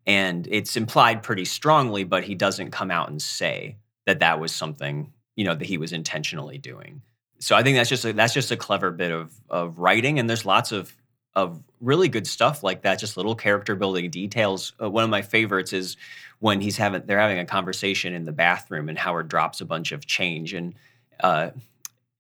and 0.09 0.49
it's 0.51 0.77
implied 0.77 1.23
pretty 1.23 1.45
strongly 1.45 2.03
but 2.03 2.25
he 2.25 2.35
doesn't 2.35 2.73
come 2.73 2.91
out 2.91 3.09
and 3.09 3.23
say 3.23 3.77
that 4.07 4.19
that 4.21 4.41
was 4.41 4.51
something 4.53 5.13
you 5.37 5.45
know 5.45 5.55
that 5.55 5.67
he 5.67 5.79
was 5.79 5.93
intentionally 5.93 6.59
doing 6.59 7.01
so 7.39 7.55
i 7.55 7.63
think 7.63 7.77
that's 7.77 7.91
just 7.91 8.05
a, 8.05 8.13
that's 8.13 8.35
just 8.35 8.51
a 8.51 8.57
clever 8.57 8.91
bit 8.91 9.13
of 9.13 9.33
of 9.49 9.79
writing 9.79 10.19
and 10.19 10.29
there's 10.29 10.45
lots 10.45 10.73
of 10.73 10.97
of 11.35 11.63
really 11.81 12.09
good 12.09 12.27
stuff 12.27 12.63
like 12.63 12.83
that 12.83 12.99
just 12.99 13.17
little 13.17 13.35
character 13.35 13.77
building 13.77 14.11
details. 14.11 14.73
Uh, 14.83 14.91
one 14.91 15.05
of 15.05 15.11
my 15.11 15.23
favorites 15.23 15.73
is 15.73 15.97
when 16.41 16.61
he's 16.61 16.77
having 16.77 17.03
they're 17.07 17.19
having 17.19 17.39
a 17.39 17.45
conversation 17.45 18.15
in 18.15 18.25
the 18.25 18.33
bathroom 18.33 18.89
and 18.89 18.99
howard 18.99 19.29
drops 19.29 19.61
a 19.61 19.65
bunch 19.65 19.93
of 19.93 20.07
change 20.07 20.55
and 20.55 20.75
uh 21.21 21.51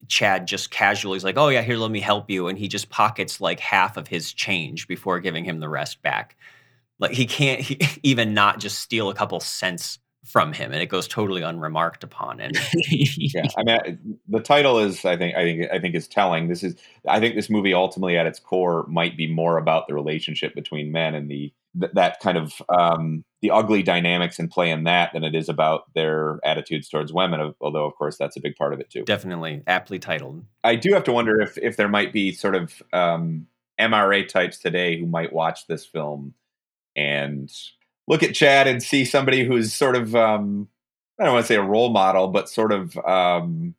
Chad 0.06 0.46
just 0.46 0.70
casually 0.70 1.16
is 1.16 1.24
like, 1.24 1.36
"Oh 1.36 1.48
yeah, 1.48 1.60
here, 1.60 1.76
let 1.76 1.90
me 1.90 2.00
help 2.00 2.30
you," 2.30 2.48
and 2.48 2.58
he 2.58 2.68
just 2.68 2.88
pockets 2.88 3.40
like 3.40 3.60
half 3.60 3.96
of 3.96 4.08
his 4.08 4.32
change 4.32 4.88
before 4.88 5.20
giving 5.20 5.44
him 5.44 5.60
the 5.60 5.68
rest 5.68 6.00
back. 6.02 6.36
Like 6.98 7.12
he 7.12 7.26
can't 7.26 7.60
he, 7.60 7.78
even 8.02 8.32
not 8.32 8.60
just 8.60 8.78
steal 8.78 9.10
a 9.10 9.14
couple 9.14 9.40
cents 9.40 9.98
from 10.24 10.52
him 10.52 10.72
and 10.72 10.82
it 10.82 10.88
goes 10.88 11.06
totally 11.06 11.42
unremarked 11.42 12.02
upon 12.02 12.40
and 12.40 12.58
yeah 12.90 13.46
i 13.56 13.62
mean 13.62 14.18
the 14.28 14.40
title 14.40 14.78
is 14.78 15.04
i 15.04 15.16
think 15.16 15.34
i 15.36 15.42
think 15.42 15.70
i 15.72 15.78
think 15.78 15.94
is 15.94 16.08
telling. 16.08 16.48
This 16.48 16.62
is 16.62 16.74
i 17.06 17.20
think 17.20 17.34
this 17.34 17.48
movie 17.48 17.72
ultimately 17.72 18.18
at 18.18 18.26
its 18.26 18.40
core 18.40 18.84
might 18.88 19.16
be 19.16 19.32
more 19.32 19.58
about 19.58 19.86
the 19.86 19.94
relationship 19.94 20.54
between 20.54 20.92
men 20.92 21.14
and 21.14 21.30
the 21.30 21.52
th- 21.80 21.92
that 21.94 22.20
kind 22.20 22.36
of 22.36 22.60
um 22.68 23.24
the 23.42 23.52
ugly 23.52 23.82
dynamics 23.82 24.40
in 24.40 24.48
play 24.48 24.70
in 24.70 24.84
that 24.84 25.12
than 25.12 25.22
it 25.22 25.34
is 25.36 25.48
about 25.48 25.92
their 25.94 26.40
attitudes 26.44 26.88
towards 26.88 27.12
women 27.12 27.54
although 27.60 27.86
of 27.86 27.94
course 27.94 28.18
that's 28.18 28.36
a 28.36 28.40
big 28.40 28.56
part 28.56 28.72
of 28.72 28.80
it 28.80 28.90
too. 28.90 29.04
Definitely 29.04 29.62
aptly 29.66 29.98
titled. 29.98 30.44
I 30.64 30.74
do 30.74 30.92
have 30.92 31.04
to 31.04 31.12
wonder 31.12 31.40
if 31.40 31.56
if 31.58 31.76
there 31.76 31.88
might 31.88 32.12
be 32.12 32.32
sort 32.32 32.56
of 32.56 32.82
um 32.92 33.46
mra 33.80 34.26
types 34.26 34.58
today 34.58 34.98
who 34.98 35.06
might 35.06 35.32
watch 35.32 35.68
this 35.68 35.86
film 35.86 36.34
and 36.96 37.50
look 38.08 38.22
at 38.22 38.34
chad 38.34 38.66
and 38.66 38.82
see 38.82 39.04
somebody 39.04 39.44
who's 39.44 39.72
sort 39.72 39.94
of 39.94 40.14
um 40.16 40.66
i 41.20 41.24
don't 41.24 41.34
want 41.34 41.44
to 41.44 41.48
say 41.48 41.54
a 41.56 41.62
role 41.62 41.90
model 41.90 42.28
but 42.28 42.48
sort 42.48 42.72
of 42.72 42.96
um 42.98 43.74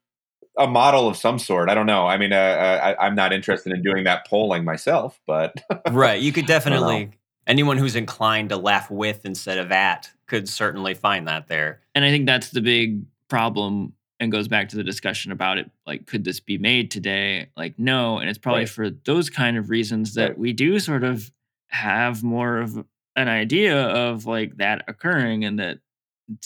a 0.57 0.67
model 0.67 1.07
of 1.07 1.15
some 1.15 1.39
sort. 1.39 1.69
I 1.69 1.73
don't 1.73 1.85
know. 1.85 2.05
I 2.05 2.17
mean, 2.17 2.33
uh, 2.33 2.35
uh, 2.35 2.95
I, 2.99 3.05
I'm 3.05 3.15
not 3.15 3.31
interested 3.31 3.71
in 3.71 3.81
doing 3.81 4.03
that 4.03 4.27
polling 4.27 4.65
myself, 4.65 5.17
but 5.25 5.53
right 5.91 6.21
you 6.21 6.33
could 6.33 6.47
definitely 6.47 7.11
anyone 7.47 7.77
who's 7.77 7.95
inclined 7.95 8.49
to 8.49 8.57
laugh 8.57 8.91
with 8.91 9.25
instead 9.25 9.57
of 9.57 9.71
at 9.71 10.09
could 10.27 10.49
certainly 10.49 10.93
find 10.95 11.27
that 11.29 11.47
there 11.47 11.79
and 11.95 12.03
I 12.03 12.09
think 12.09 12.25
that's 12.25 12.49
the 12.49 12.59
big 12.61 13.01
problem 13.29 13.93
and 14.19 14.33
goes 14.33 14.49
back 14.49 14.67
to 14.69 14.75
the 14.75 14.83
discussion 14.83 15.31
about 15.31 15.59
it 15.59 15.71
like 15.87 16.07
could 16.07 16.25
this 16.25 16.41
be 16.41 16.57
made 16.57 16.91
today 16.91 17.47
like 17.55 17.75
no 17.79 18.17
and 18.17 18.29
it's 18.29 18.39
probably 18.39 18.61
Right. 18.61 18.69
for 18.69 18.89
those 18.89 19.29
kind 19.29 19.55
of 19.55 19.69
reasons 19.69 20.15
that 20.15 20.29
Right. 20.31 20.37
we 20.37 20.51
do 20.51 20.77
sort 20.79 21.05
of 21.05 21.31
have 21.69 22.21
more 22.21 22.57
of 22.57 22.83
an 23.19 23.27
idea 23.27 23.87
of 23.87 24.25
like 24.25 24.57
that 24.57 24.83
occurring 24.87 25.43
and 25.43 25.59
that 25.59 25.79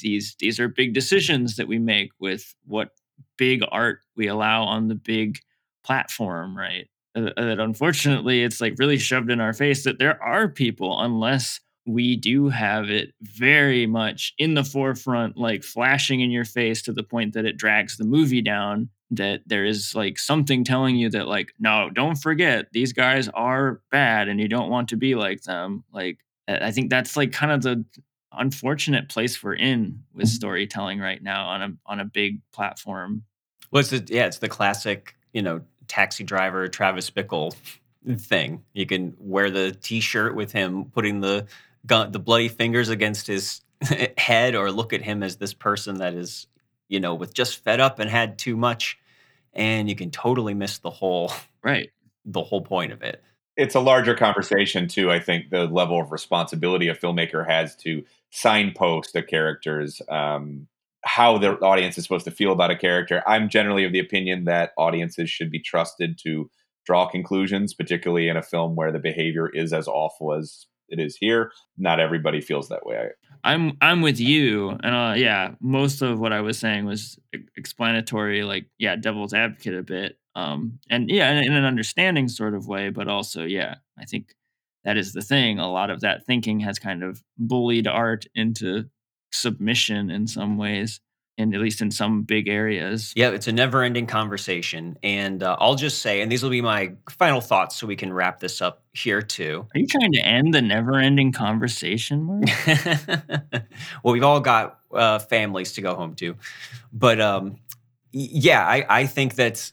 these 0.02 0.36
these 0.40 0.60
are 0.60 0.68
big 0.68 0.94
decisions 0.94 1.56
that 1.58 1.68
we 1.68 1.78
make 1.78 2.12
with 2.20 2.56
what 2.66 2.90
big 3.38 3.64
art 3.72 4.00
we 4.16 4.28
allow 4.28 4.64
on 4.64 4.88
the 4.88 4.96
big 4.96 5.40
platform 5.84 6.58
right? 6.58 6.88
Uh, 7.16 7.30
uh, 7.38 7.46
that 7.46 7.60
unfortunately 7.60 8.44
it's 8.44 8.60
like 8.60 8.74
really 8.80 8.98
shoved 8.98 9.30
in 9.30 9.40
our 9.40 9.54
face 9.54 9.84
that 9.84 10.00
there 10.00 10.22
are 10.22 10.48
people 10.48 11.00
unless 11.02 11.60
we 11.86 12.16
do 12.16 12.50
have 12.50 12.90
it 12.90 13.14
very 13.22 13.86
much 13.86 14.34
in 14.40 14.56
the 14.56 14.64
forefront 14.64 15.38
like 15.38 15.64
flashing 15.64 16.22
in 16.22 16.32
your 16.32 16.46
face 16.46 16.82
to 16.82 16.92
the 16.92 17.04
point 17.04 17.34
that 17.34 17.46
it 17.46 17.58
drags 17.58 17.98
the 17.98 18.06
movie 18.06 18.42
down 18.42 18.90
that 19.12 19.42
there 19.46 19.66
is 19.66 19.94
like 19.94 20.18
something 20.18 20.64
telling 20.64 20.96
you 20.96 21.10
that 21.10 21.28
like 21.28 21.54
no 21.60 21.90
don't 21.94 22.16
forget 22.16 22.68
these 22.72 22.94
guys 22.94 23.30
are 23.36 23.82
bad 23.92 24.28
and 24.28 24.40
you 24.40 24.48
don't 24.48 24.72
want 24.72 24.90
to 24.90 24.98
be 24.98 25.14
like 25.14 25.42
them 25.44 25.84
like 25.94 26.18
i 26.48 26.68
I 26.68 26.72
think 26.72 26.90
that's 26.90 27.16
like 27.18 27.32
kind 27.32 27.52
of 27.52 27.62
the 27.62 27.86
unfortunate 28.32 29.10
place 29.10 29.42
we're 29.42 29.54
in 29.54 30.04
with 30.14 30.26
mm-hmm. 30.26 30.34
storytelling 30.34 31.00
right 31.00 31.22
now 31.22 31.48
on 31.48 31.62
a 31.62 31.74
on 31.86 32.00
a 32.00 32.06
big 32.06 32.42
platform. 32.52 33.24
Well 33.72 33.82
it's 33.82 33.90
the, 33.90 34.06
yeah 34.08 34.26
it's 34.26 34.40
the 34.40 34.50
classic 34.50 35.16
you 35.34 35.42
know 35.42 35.62
taxi 35.88 36.24
driver 36.24 36.68
travis 36.68 37.10
bickle 37.10 37.56
thing. 38.18 38.64
You 38.74 38.86
can 38.86 39.16
wear 39.20 39.50
the 39.50 39.72
t-shirt 39.72 40.36
with 40.36 40.52
him 40.52 40.86
putting 40.86 41.22
the 41.22 41.46
gun 41.86 42.12
the 42.12 42.20
bloody 42.20 42.48
fingers 42.48 42.90
against 42.90 43.28
his 43.28 43.62
head 44.18 44.56
or 44.56 44.72
look 44.72 44.94
at 44.94 45.02
him 45.02 45.24
as 45.24 45.38
this 45.38 45.54
person 45.54 45.98
that 46.00 46.14
is 46.14 46.48
you 46.88 47.00
know 47.00 47.16
with 47.16 47.34
just 47.34 47.64
fed 47.64 47.80
up 47.80 48.00
and 48.00 48.10
had 48.10 48.38
too 48.38 48.56
much 48.56 48.98
and 49.54 49.90
you 49.90 49.96
can 49.96 50.12
totally 50.12 50.54
miss 50.54 50.80
the 50.80 50.90
whole 50.90 51.32
right. 51.64 51.92
the 52.26 52.44
whole 52.44 52.62
point 52.62 52.92
of 52.92 53.02
it 53.02 53.24
it's 53.56 53.76
a 53.76 53.80
larger 53.80 54.16
conversation 54.16 54.88
too. 54.88 55.12
I 55.12 55.20
think 55.20 55.50
the 55.50 55.66
level 55.66 56.00
of 56.00 56.12
responsibility 56.12 56.88
a 56.88 56.96
filmmaker 56.96 57.48
has 57.48 57.76
to 57.78 58.04
signpost 58.32 59.16
a 59.16 59.24
character's 59.24 60.02
um, 60.10 60.68
how 61.06 61.38
the 61.38 61.60
audience 61.60 61.98
is 61.98 62.04
supposed 62.06 62.26
to 62.26 62.32
feel 62.32 62.52
about 62.52 62.72
a 62.72 62.78
character. 62.78 63.22
I'm 63.28 63.50
generally 63.50 63.84
of 63.84 63.92
the 63.92 64.00
opinion 64.00 64.46
that 64.46 64.72
audiences 64.78 65.30
should 65.30 65.52
be 65.52 65.60
trusted 65.60 66.18
to 66.24 66.50
draw 66.86 67.08
conclusions, 67.08 67.74
particularly 67.74 68.30
in 68.30 68.38
a 68.38 68.42
film 68.42 68.76
where 68.76 68.92
the 68.92 69.00
behavior 69.00 69.50
is 69.50 69.74
as 69.74 69.88
awful 69.88 70.34
as 70.34 70.66
it 70.90 71.00
is 71.00 71.16
here. 71.16 71.52
Not 71.78 72.00
everybody 72.00 72.42
feels 72.42 72.70
that 72.70 72.86
way. 72.86 73.10
I'm 73.44 73.78
I'm 73.82 74.02
with 74.02 74.20
you, 74.20 74.70
and 74.70 74.96
uh, 74.96 75.14
yeah, 75.18 75.56
most 75.60 76.02
of 76.02 76.20
what 76.20 76.32
I 76.32 76.42
was 76.42 76.58
saying 76.58 76.86
was 76.86 77.20
explanatory, 77.58 78.44
like 78.44 78.66
yeah, 78.78 78.96
devil's 78.96 79.34
advocate 79.34 79.76
a 79.76 79.84
bit, 79.84 80.18
um, 80.36 80.80
and 80.90 81.10
yeah, 81.10 81.32
in, 81.32 81.46
in 81.46 81.54
an 81.54 81.66
understanding 81.66 82.28
sort 82.28 82.54
of 82.56 82.68
way, 82.68 82.90
but 82.90 83.08
also 83.08 83.44
yeah, 83.44 83.76
I 83.98 84.06
think 84.06 84.36
that 84.84 84.98
is 84.98 85.14
the 85.14 85.22
thing. 85.22 85.60
A 85.60 85.72
lot 85.72 85.90
of 85.90 86.02
that 86.02 86.26
thinking 86.26 86.60
has 86.62 86.80
kind 86.80 87.04
of 87.04 87.22
bullied 87.38 87.88
art 87.88 88.26
into 88.36 88.90
submission 89.32 90.10
in 90.10 90.28
some 90.28 90.58
ways. 90.58 91.00
and 91.38 91.54
at 91.56 91.62
least 91.62 91.82
in 91.82 91.90
some 91.90 92.24
big 92.24 92.48
areas. 92.48 93.12
Yeah, 93.16 93.30
it's 93.30 93.48
a 93.48 93.52
never-ending 93.52 94.06
conversation, 94.06 94.98
and 95.02 95.42
uh, 95.42 95.58
I'll 95.60 95.76
just 95.76 96.00
say, 96.02 96.22
and 96.22 96.32
these 96.32 96.44
will 96.44 96.52
be 96.52 96.62
my 96.62 96.94
final 97.10 97.42
thoughts, 97.42 97.76
so 97.76 97.88
we 97.88 97.96
can 97.96 98.14
wrap 98.14 98.40
this 98.40 98.62
up 98.62 98.84
here 98.94 99.22
too. 99.22 99.66
Are 99.74 99.80
you 99.80 99.88
trying 99.88 100.12
to 100.14 100.20
end 100.20 100.54
the 100.54 100.62
never-ending 100.62 101.32
conversation, 101.32 102.24
Marc? 102.24 102.44
well, 104.04 104.14
we've 104.14 104.24
all 104.24 104.40
got 104.42 104.80
uh, 104.94 105.20
families 105.20 105.74
to 105.74 105.82
go 105.82 105.96
home 105.96 106.14
to, 106.16 106.36
but 106.92 107.20
um, 107.20 107.58
yeah, 108.12 108.64
I, 108.66 108.86
I 108.88 109.06
think 109.08 109.36
that 109.36 109.72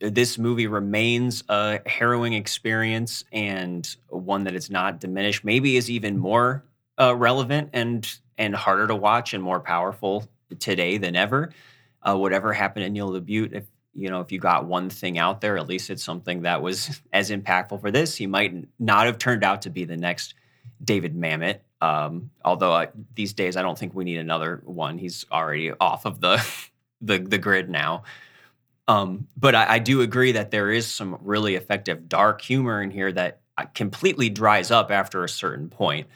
this 0.00 0.38
movie 0.38 0.66
remains 0.66 1.44
a 1.48 1.80
harrowing 1.86 2.32
experience 2.32 3.24
and 3.32 3.96
one 4.08 4.44
that 4.44 4.54
is 4.54 4.70
not 4.70 5.00
diminished. 5.00 5.44
Maybe 5.44 5.76
is 5.76 5.88
even 5.88 6.18
more 6.18 6.64
uh, 7.00 7.14
relevant 7.14 7.70
and 7.72 8.08
and 8.36 8.54
harder 8.54 8.86
to 8.86 8.94
watch 8.94 9.34
and 9.34 9.42
more 9.42 9.60
powerful 9.60 10.28
today 10.58 10.98
than 10.98 11.16
ever. 11.16 11.52
Uh, 12.02 12.16
whatever 12.16 12.52
happened 12.52 12.84
in 12.84 12.92
Neil 12.92 13.10
LaBute, 13.10 13.52
if 13.52 13.66
you 13.94 14.10
know, 14.10 14.20
if 14.20 14.30
you 14.30 14.38
got 14.38 14.66
one 14.66 14.90
thing 14.90 15.18
out 15.18 15.40
there, 15.40 15.58
at 15.58 15.68
least 15.68 15.90
it's 15.90 16.04
something 16.04 16.42
that 16.42 16.62
was 16.62 17.00
as 17.12 17.30
impactful 17.30 17.80
for 17.80 17.90
this. 17.90 18.14
He 18.14 18.26
might 18.26 18.54
not 18.78 19.06
have 19.06 19.18
turned 19.18 19.44
out 19.44 19.62
to 19.62 19.70
be 19.70 19.84
the 19.84 19.96
next 19.96 20.34
David 20.82 21.16
Mamet. 21.16 21.60
Um, 21.80 22.30
although 22.44 22.72
uh, 22.72 22.86
these 23.14 23.32
days, 23.32 23.56
I 23.56 23.62
don't 23.62 23.78
think 23.78 23.94
we 23.94 24.04
need 24.04 24.18
another 24.18 24.62
one. 24.64 24.98
He's 24.98 25.24
already 25.30 25.72
off 25.72 26.04
of 26.04 26.20
the 26.20 26.44
the, 27.00 27.18
the 27.18 27.38
grid 27.38 27.70
now. 27.70 28.02
Um, 28.88 29.28
but 29.36 29.54
I, 29.54 29.74
I 29.74 29.78
do 29.78 30.00
agree 30.00 30.32
that 30.32 30.50
there 30.50 30.70
is 30.70 30.86
some 30.86 31.18
really 31.22 31.54
effective 31.54 32.08
dark 32.08 32.40
humor 32.40 32.82
in 32.82 32.90
here 32.90 33.12
that 33.12 33.42
uh, 33.58 33.66
completely 33.74 34.30
dries 34.30 34.70
up 34.70 34.90
after 34.90 35.22
a 35.22 35.28
certain 35.28 35.68
point. 35.68 36.08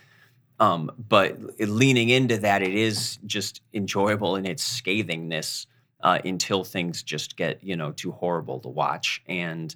Um, 0.58 0.90
but 1.08 1.38
leaning 1.60 2.08
into 2.08 2.38
that, 2.38 2.62
it 2.62 2.74
is 2.74 3.18
just 3.26 3.60
enjoyable 3.74 4.36
in 4.36 4.46
its 4.46 4.80
scathingness 4.80 5.66
uh, 6.00 6.18
until 6.24 6.64
things 6.64 7.02
just 7.02 7.36
get 7.36 7.62
you 7.62 7.76
know 7.76 7.92
too 7.92 8.12
horrible 8.12 8.60
to 8.60 8.68
watch. 8.68 9.22
And 9.26 9.74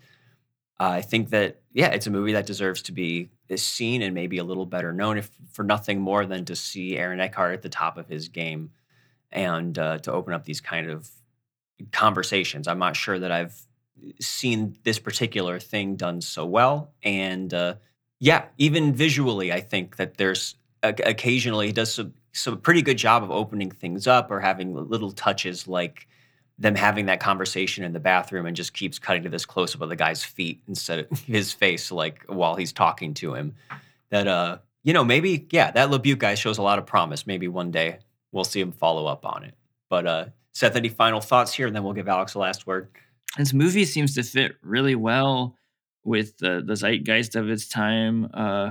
uh, 0.80 0.90
I 0.90 1.02
think 1.02 1.30
that 1.30 1.60
yeah, 1.72 1.88
it's 1.88 2.06
a 2.06 2.10
movie 2.10 2.32
that 2.32 2.46
deserves 2.46 2.82
to 2.82 2.92
be 2.92 3.30
seen 3.56 4.02
and 4.02 4.14
maybe 4.14 4.38
a 4.38 4.44
little 4.44 4.66
better 4.66 4.92
known, 4.92 5.18
if 5.18 5.30
for 5.52 5.64
nothing 5.64 6.00
more 6.00 6.24
than 6.24 6.44
to 6.46 6.56
see 6.56 6.96
Aaron 6.96 7.20
Eckhart 7.20 7.54
at 7.54 7.62
the 7.62 7.68
top 7.68 7.98
of 7.98 8.08
his 8.08 8.28
game 8.28 8.70
and 9.32 9.78
uh, 9.78 9.98
to 9.98 10.12
open 10.12 10.32
up 10.32 10.44
these 10.44 10.60
kind 10.60 10.90
of 10.90 11.10
conversations. 11.92 12.68
I'm 12.68 12.78
not 12.78 12.96
sure 12.96 13.18
that 13.18 13.32
I've 13.32 13.60
seen 14.20 14.76
this 14.84 14.98
particular 14.98 15.58
thing 15.58 15.96
done 15.96 16.20
so 16.20 16.46
well, 16.46 16.92
and 17.02 17.52
uh, 17.52 17.74
yeah, 18.18 18.46
even 18.58 18.94
visually, 18.94 19.52
I 19.52 19.60
think 19.60 19.96
that 19.96 20.16
there's 20.16 20.56
occasionally 20.82 21.66
he 21.66 21.72
does 21.72 21.94
some, 21.94 22.14
some 22.32 22.60
pretty 22.60 22.82
good 22.82 22.98
job 22.98 23.22
of 23.22 23.30
opening 23.30 23.70
things 23.70 24.06
up 24.06 24.30
or 24.30 24.40
having 24.40 24.74
little 24.74 25.10
touches 25.10 25.66
like 25.66 26.06
them 26.58 26.74
having 26.74 27.06
that 27.06 27.20
conversation 27.20 27.84
in 27.84 27.92
the 27.92 28.00
bathroom 28.00 28.46
and 28.46 28.56
just 28.56 28.72
keeps 28.72 28.98
cutting 28.98 29.22
to 29.22 29.28
this 29.28 29.44
close 29.44 29.74
up 29.74 29.82
of 29.82 29.88
the 29.88 29.96
guy's 29.96 30.24
feet 30.24 30.62
instead 30.66 31.00
of 31.00 31.18
his 31.26 31.52
face 31.52 31.92
like 31.92 32.24
while 32.26 32.56
he's 32.56 32.72
talking 32.72 33.14
to 33.14 33.34
him. 33.34 33.54
That 34.10 34.26
uh 34.26 34.58
you 34.82 34.92
know 34.92 35.04
maybe 35.04 35.46
yeah 35.50 35.70
that 35.72 35.90
LaBute 35.90 36.18
guy 36.18 36.34
shows 36.34 36.58
a 36.58 36.62
lot 36.62 36.78
of 36.78 36.86
promise. 36.86 37.26
Maybe 37.26 37.48
one 37.48 37.70
day 37.70 37.98
we'll 38.32 38.44
see 38.44 38.60
him 38.60 38.72
follow 38.72 39.06
up 39.06 39.26
on 39.26 39.44
it. 39.44 39.54
But 39.90 40.06
uh 40.06 40.24
Seth 40.56 40.76
any 40.76 40.88
final 40.88 41.20
thoughts 41.20 41.52
here 41.52 41.66
and 41.66 41.76
then 41.76 41.84
we'll 41.84 41.92
give 41.92 42.08
Alex 42.08 42.32
the 42.32 42.38
last 42.38 42.66
word 42.66 42.88
this 43.36 43.52
movie 43.52 43.84
seems 43.84 44.14
to 44.14 44.22
fit 44.22 44.56
really 44.62 44.94
well 44.94 45.56
with 46.04 46.38
the 46.38 46.62
the 46.66 46.74
zeitgeist 46.74 47.36
of 47.36 47.50
its 47.50 47.68
time 47.68 48.30
uh 48.32 48.70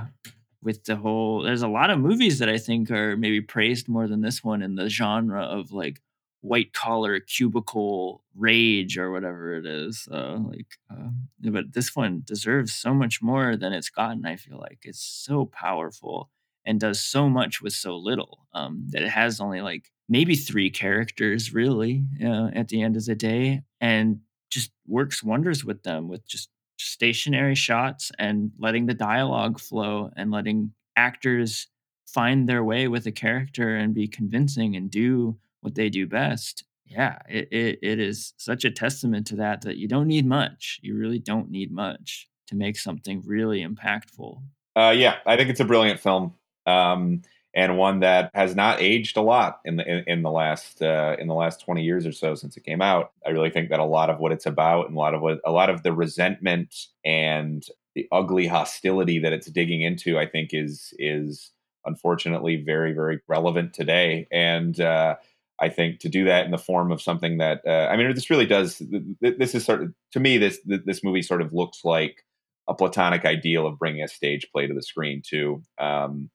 with 0.62 0.82
the 0.84 0.96
whole 0.96 1.42
there's 1.42 1.62
a 1.62 1.68
lot 1.68 1.90
of 1.90 1.98
movies 2.00 2.40
that 2.40 2.48
I 2.48 2.58
think 2.58 2.90
are 2.90 3.16
maybe 3.16 3.40
praised 3.40 3.88
more 3.88 4.08
than 4.08 4.20
this 4.20 4.42
one 4.42 4.62
in 4.62 4.74
the 4.74 4.88
genre 4.88 5.42
of 5.42 5.70
like 5.70 6.02
white 6.40 6.72
collar 6.72 7.20
cubicle 7.20 8.22
rage 8.34 8.96
or 8.98 9.10
whatever 9.10 9.54
it 9.54 9.66
is. 9.66 10.08
Uh, 10.10 10.38
like, 10.38 10.78
uh, 10.90 11.08
but 11.50 11.72
this 11.72 11.96
one 11.96 12.22
deserves 12.24 12.72
so 12.72 12.94
much 12.94 13.20
more 13.20 13.56
than 13.56 13.72
it's 13.72 13.90
gotten. 13.90 14.24
I 14.24 14.36
feel 14.36 14.58
like 14.58 14.80
it's 14.82 15.02
so 15.02 15.46
powerful 15.46 16.30
and 16.66 16.80
does 16.80 17.00
so 17.00 17.28
much 17.28 17.62
with 17.62 17.72
so 17.72 17.96
little 17.96 18.46
um, 18.52 18.84
that 18.88 19.02
it 19.02 19.08
has 19.08 19.40
only 19.40 19.60
like 19.60 19.90
maybe 20.08 20.34
three 20.34 20.70
characters 20.70 21.54
really 21.54 22.04
uh, 22.22 22.48
at 22.54 22.68
the 22.68 22.82
end 22.82 22.96
of 22.96 23.04
the 23.06 23.14
day, 23.14 23.62
and 23.80 24.20
just 24.50 24.70
works 24.86 25.22
wonders 25.22 25.64
with 25.64 25.82
them 25.82 26.08
with 26.08 26.26
just 26.26 26.50
stationary 26.78 27.54
shots 27.54 28.12
and 28.18 28.50
letting 28.58 28.86
the 28.86 28.94
dialogue 28.94 29.58
flow 29.58 30.10
and 30.16 30.30
letting 30.30 30.72
actors 30.96 31.68
find 32.06 32.48
their 32.48 32.62
way 32.62 32.86
with 32.88 33.06
a 33.06 33.12
character 33.12 33.76
and 33.76 33.94
be 33.94 34.06
convincing 34.06 34.76
and 34.76 34.90
do 34.90 35.36
what 35.62 35.74
they 35.74 35.88
do 35.88 36.06
best. 36.06 36.64
Yeah 36.84 37.18
it, 37.28 37.48
it, 37.50 37.78
it 37.82 37.98
is 37.98 38.34
such 38.36 38.64
a 38.64 38.70
testament 38.70 39.26
to 39.28 39.36
that 39.36 39.62
that 39.62 39.76
you 39.76 39.88
don't 39.88 40.06
need 40.06 40.26
much. 40.26 40.78
You 40.82 40.96
really 40.96 41.18
don't 41.18 41.50
need 41.50 41.72
much 41.72 42.28
to 42.48 42.54
make 42.54 42.78
something 42.78 43.22
really 43.26 43.66
impactful. 43.66 44.40
Uh, 44.76 44.90
yeah 44.94 45.16
i 45.24 45.36
think 45.36 45.48
it's 45.48 45.60
a 45.60 45.64
brilliant 45.64 45.98
film 45.98 46.34
um, 46.66 47.22
and 47.54 47.78
one 47.78 48.00
that 48.00 48.30
has 48.34 48.54
not 48.54 48.82
aged 48.82 49.16
a 49.16 49.22
lot 49.22 49.60
in 49.64 49.76
the 49.76 49.90
in, 49.90 50.04
in 50.06 50.22
the 50.22 50.30
last 50.30 50.82
uh, 50.82 51.16
in 51.18 51.26
the 51.26 51.34
last 51.34 51.60
20 51.60 51.82
years 51.82 52.06
or 52.06 52.12
so 52.12 52.34
since 52.34 52.56
it 52.56 52.64
came 52.64 52.82
out. 52.82 53.12
I 53.26 53.30
really 53.30 53.50
think 53.50 53.70
that 53.70 53.80
a 53.80 53.84
lot 53.84 54.10
of 54.10 54.18
what 54.18 54.32
it's 54.32 54.46
about 54.46 54.88
and 54.88 54.96
a 54.96 55.00
lot 55.00 55.14
of 55.14 55.22
what 55.22 55.40
a 55.44 55.50
lot 55.50 55.70
of 55.70 55.82
the 55.82 55.92
resentment 55.92 56.74
and 57.04 57.64
the 57.94 58.06
ugly 58.12 58.46
hostility 58.46 59.18
that 59.20 59.32
it's 59.32 59.50
digging 59.50 59.80
into, 59.80 60.18
I 60.18 60.26
think 60.26 60.50
is 60.52 60.92
is 60.98 61.50
unfortunately 61.86 62.56
very 62.56 62.92
very 62.92 63.20
relevant 63.26 63.72
today. 63.72 64.28
And 64.30 64.78
uh, 64.78 65.16
I 65.58 65.70
think 65.70 66.00
to 66.00 66.10
do 66.10 66.26
that 66.26 66.44
in 66.44 66.50
the 66.50 66.58
form 66.58 66.92
of 66.92 67.00
something 67.00 67.38
that 67.38 67.62
uh, 67.66 67.88
I 67.90 67.96
mean, 67.96 68.14
this 68.14 68.28
really 68.28 68.46
does. 68.46 68.82
This 69.22 69.54
is 69.54 69.64
sort 69.64 69.82
of 69.82 69.94
to 70.12 70.20
me 70.20 70.36
this 70.36 70.60
this 70.64 71.02
movie 71.02 71.22
sort 71.22 71.40
of 71.40 71.54
looks 71.54 71.84
like 71.84 72.22
a 72.68 72.74
platonic 72.74 73.24
ideal 73.24 73.66
of 73.66 73.78
bringing 73.78 74.02
a 74.02 74.08
stage 74.08 74.46
play 74.52 74.66
to 74.66 74.74
the 74.74 74.82
screen 74.82 75.22
too. 75.24 75.62
Um, 75.78 76.28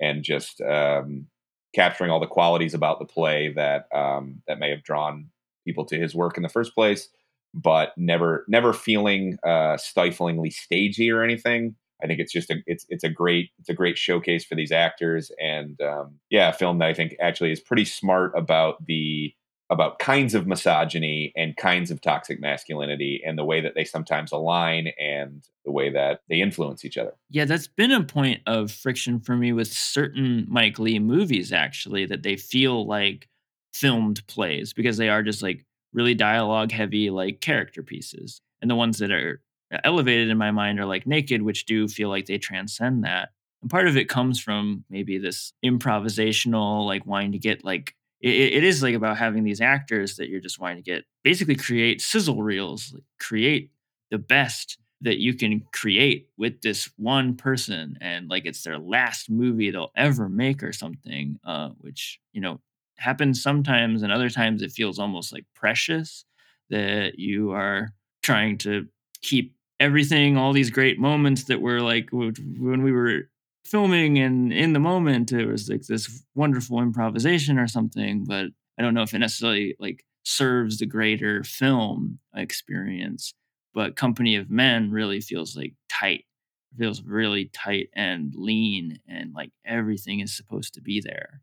and 0.00 0.22
just 0.22 0.60
um, 0.60 1.26
capturing 1.74 2.10
all 2.10 2.20
the 2.20 2.26
qualities 2.26 2.74
about 2.74 2.98
the 2.98 3.04
play 3.04 3.52
that 3.54 3.86
um, 3.94 4.42
that 4.46 4.58
may 4.58 4.70
have 4.70 4.82
drawn 4.82 5.28
people 5.64 5.84
to 5.86 5.98
his 5.98 6.14
work 6.14 6.36
in 6.36 6.42
the 6.42 6.48
first 6.48 6.74
place, 6.74 7.08
but 7.54 7.92
never 7.96 8.44
never 8.48 8.72
feeling 8.72 9.38
uh, 9.44 9.76
stiflingly 9.76 10.50
stagey 10.50 11.10
or 11.10 11.22
anything. 11.22 11.74
I 12.02 12.06
think 12.06 12.20
it's 12.20 12.32
just 12.32 12.50
a 12.50 12.56
it's 12.66 12.86
it's 12.88 13.04
a 13.04 13.08
great 13.08 13.50
it's 13.58 13.68
a 13.68 13.74
great 13.74 13.98
showcase 13.98 14.44
for 14.44 14.54
these 14.54 14.72
actors 14.72 15.30
and 15.40 15.80
um, 15.80 16.18
yeah, 16.30 16.50
a 16.50 16.52
film 16.52 16.78
that 16.78 16.88
I 16.88 16.94
think 16.94 17.16
actually 17.20 17.52
is 17.52 17.60
pretty 17.60 17.84
smart 17.84 18.32
about 18.36 18.84
the 18.86 19.34
about 19.70 19.98
kinds 19.98 20.34
of 20.34 20.46
misogyny 20.46 21.32
and 21.36 21.56
kinds 21.56 21.90
of 21.90 22.00
toxic 22.00 22.40
masculinity 22.40 23.22
and 23.24 23.36
the 23.36 23.44
way 23.44 23.60
that 23.60 23.74
they 23.74 23.84
sometimes 23.84 24.32
align 24.32 24.88
and 24.98 25.46
the 25.64 25.70
way 25.70 25.90
that 25.90 26.22
they 26.30 26.40
influence 26.40 26.84
each 26.84 26.96
other. 26.96 27.12
Yeah, 27.28 27.44
that's 27.44 27.66
been 27.66 27.92
a 27.92 28.02
point 28.02 28.40
of 28.46 28.70
friction 28.70 29.20
for 29.20 29.36
me 29.36 29.52
with 29.52 29.70
certain 29.70 30.46
Mike 30.48 30.78
Leigh 30.78 30.98
movies, 30.98 31.52
actually, 31.52 32.06
that 32.06 32.22
they 32.22 32.36
feel 32.36 32.86
like 32.86 33.28
filmed 33.74 34.26
plays 34.26 34.72
because 34.72 34.96
they 34.96 35.10
are 35.10 35.22
just 35.22 35.42
like 35.42 35.66
really 35.92 36.14
dialogue 36.14 36.72
heavy, 36.72 37.10
like 37.10 37.40
character 37.40 37.82
pieces. 37.82 38.40
And 38.62 38.70
the 38.70 38.74
ones 38.74 38.98
that 38.98 39.10
are 39.10 39.42
elevated 39.84 40.30
in 40.30 40.38
my 40.38 40.50
mind 40.50 40.80
are 40.80 40.86
like 40.86 41.06
Naked, 41.06 41.42
which 41.42 41.66
do 41.66 41.88
feel 41.88 42.08
like 42.08 42.24
they 42.24 42.38
transcend 42.38 43.04
that. 43.04 43.28
And 43.60 43.70
part 43.70 43.86
of 43.86 43.96
it 43.96 44.08
comes 44.08 44.40
from 44.40 44.84
maybe 44.88 45.18
this 45.18 45.52
improvisational, 45.64 46.86
like 46.86 47.04
wanting 47.04 47.32
to 47.32 47.38
get 47.38 47.64
like 47.64 47.94
it, 48.20 48.54
it 48.54 48.64
is 48.64 48.82
like 48.82 48.94
about 48.94 49.18
having 49.18 49.44
these 49.44 49.60
actors 49.60 50.16
that 50.16 50.28
you're 50.28 50.40
just 50.40 50.58
wanting 50.60 50.78
to 50.78 50.82
get 50.82 51.04
basically 51.22 51.56
create 51.56 52.00
sizzle 52.00 52.42
reels, 52.42 52.92
like 52.94 53.04
create 53.20 53.70
the 54.10 54.18
best 54.18 54.78
that 55.00 55.18
you 55.18 55.34
can 55.34 55.62
create 55.72 56.28
with 56.36 56.60
this 56.62 56.90
one 56.96 57.36
person 57.36 57.96
and 58.00 58.28
like 58.28 58.46
it's 58.46 58.62
their 58.62 58.78
last 58.78 59.30
movie 59.30 59.70
they'll 59.70 59.92
ever 59.96 60.28
make 60.28 60.62
or 60.62 60.72
something 60.72 61.38
uh, 61.44 61.68
which 61.78 62.18
you 62.32 62.40
know 62.40 62.60
happens 62.96 63.40
sometimes 63.40 64.02
and 64.02 64.12
other 64.12 64.28
times 64.28 64.60
it 64.60 64.72
feels 64.72 64.98
almost 64.98 65.32
like 65.32 65.44
precious 65.54 66.24
that 66.70 67.18
you 67.18 67.52
are 67.52 67.90
trying 68.22 68.58
to 68.58 68.86
keep 69.22 69.54
everything 69.78 70.36
all 70.36 70.52
these 70.52 70.70
great 70.70 70.98
moments 70.98 71.44
that 71.44 71.60
were 71.60 71.80
like 71.80 72.08
when 72.10 72.82
we 72.82 72.90
were 72.90 73.30
filming 73.70 74.18
and 74.18 74.52
in 74.52 74.72
the 74.72 74.78
moment 74.78 75.32
it 75.32 75.46
was 75.46 75.68
like 75.68 75.82
this 75.82 76.24
wonderful 76.34 76.80
improvisation 76.80 77.58
or 77.58 77.68
something 77.68 78.24
but 78.24 78.46
i 78.78 78.82
don't 78.82 78.94
know 78.94 79.02
if 79.02 79.14
it 79.14 79.18
necessarily 79.18 79.74
like 79.78 80.04
serves 80.24 80.78
the 80.78 80.86
greater 80.86 81.42
film 81.44 82.18
experience 82.34 83.34
but 83.78 83.94
company 83.94 84.34
of 84.34 84.50
men 84.50 84.90
really 84.90 85.20
feels 85.20 85.56
like 85.56 85.72
tight. 85.88 86.24
It 86.72 86.78
feels 86.78 87.00
really 87.02 87.46
tight 87.52 87.90
and 87.94 88.34
lean 88.34 88.98
and 89.08 89.32
like 89.34 89.50
everything 89.64 90.18
is 90.18 90.36
supposed 90.36 90.74
to 90.74 90.80
be 90.80 91.00
there 91.00 91.42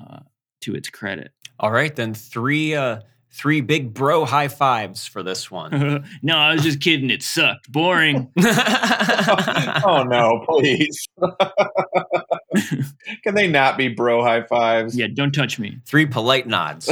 uh, 0.00 0.20
to 0.62 0.74
its 0.74 0.90
credit. 0.90 1.30
All 1.60 1.70
right 1.70 1.94
then 1.94 2.12
three 2.12 2.74
uh 2.74 3.02
three 3.36 3.60
big 3.60 3.92
bro 3.92 4.24
high 4.24 4.48
fives 4.48 5.06
for 5.06 5.22
this 5.22 5.50
one. 5.50 6.08
no, 6.22 6.36
I 6.36 6.54
was 6.54 6.62
just 6.62 6.80
kidding. 6.80 7.10
It 7.10 7.22
sucked. 7.22 7.70
Boring. 7.70 8.32
oh 8.38 10.04
no, 10.08 10.44
please. 10.48 11.06
Can 13.22 13.34
they 13.34 13.46
not 13.46 13.76
be 13.76 13.88
bro 13.88 14.22
high 14.22 14.42
fives? 14.42 14.96
Yeah, 14.96 15.08
don't 15.12 15.32
touch 15.32 15.58
me. 15.58 15.78
Three 15.84 16.06
polite 16.06 16.46
nods. 16.46 16.90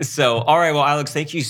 so, 0.00 0.38
all 0.38 0.58
right. 0.58 0.72
Well, 0.72 0.84
Alex, 0.84 1.12
thank 1.12 1.32
you 1.32 1.44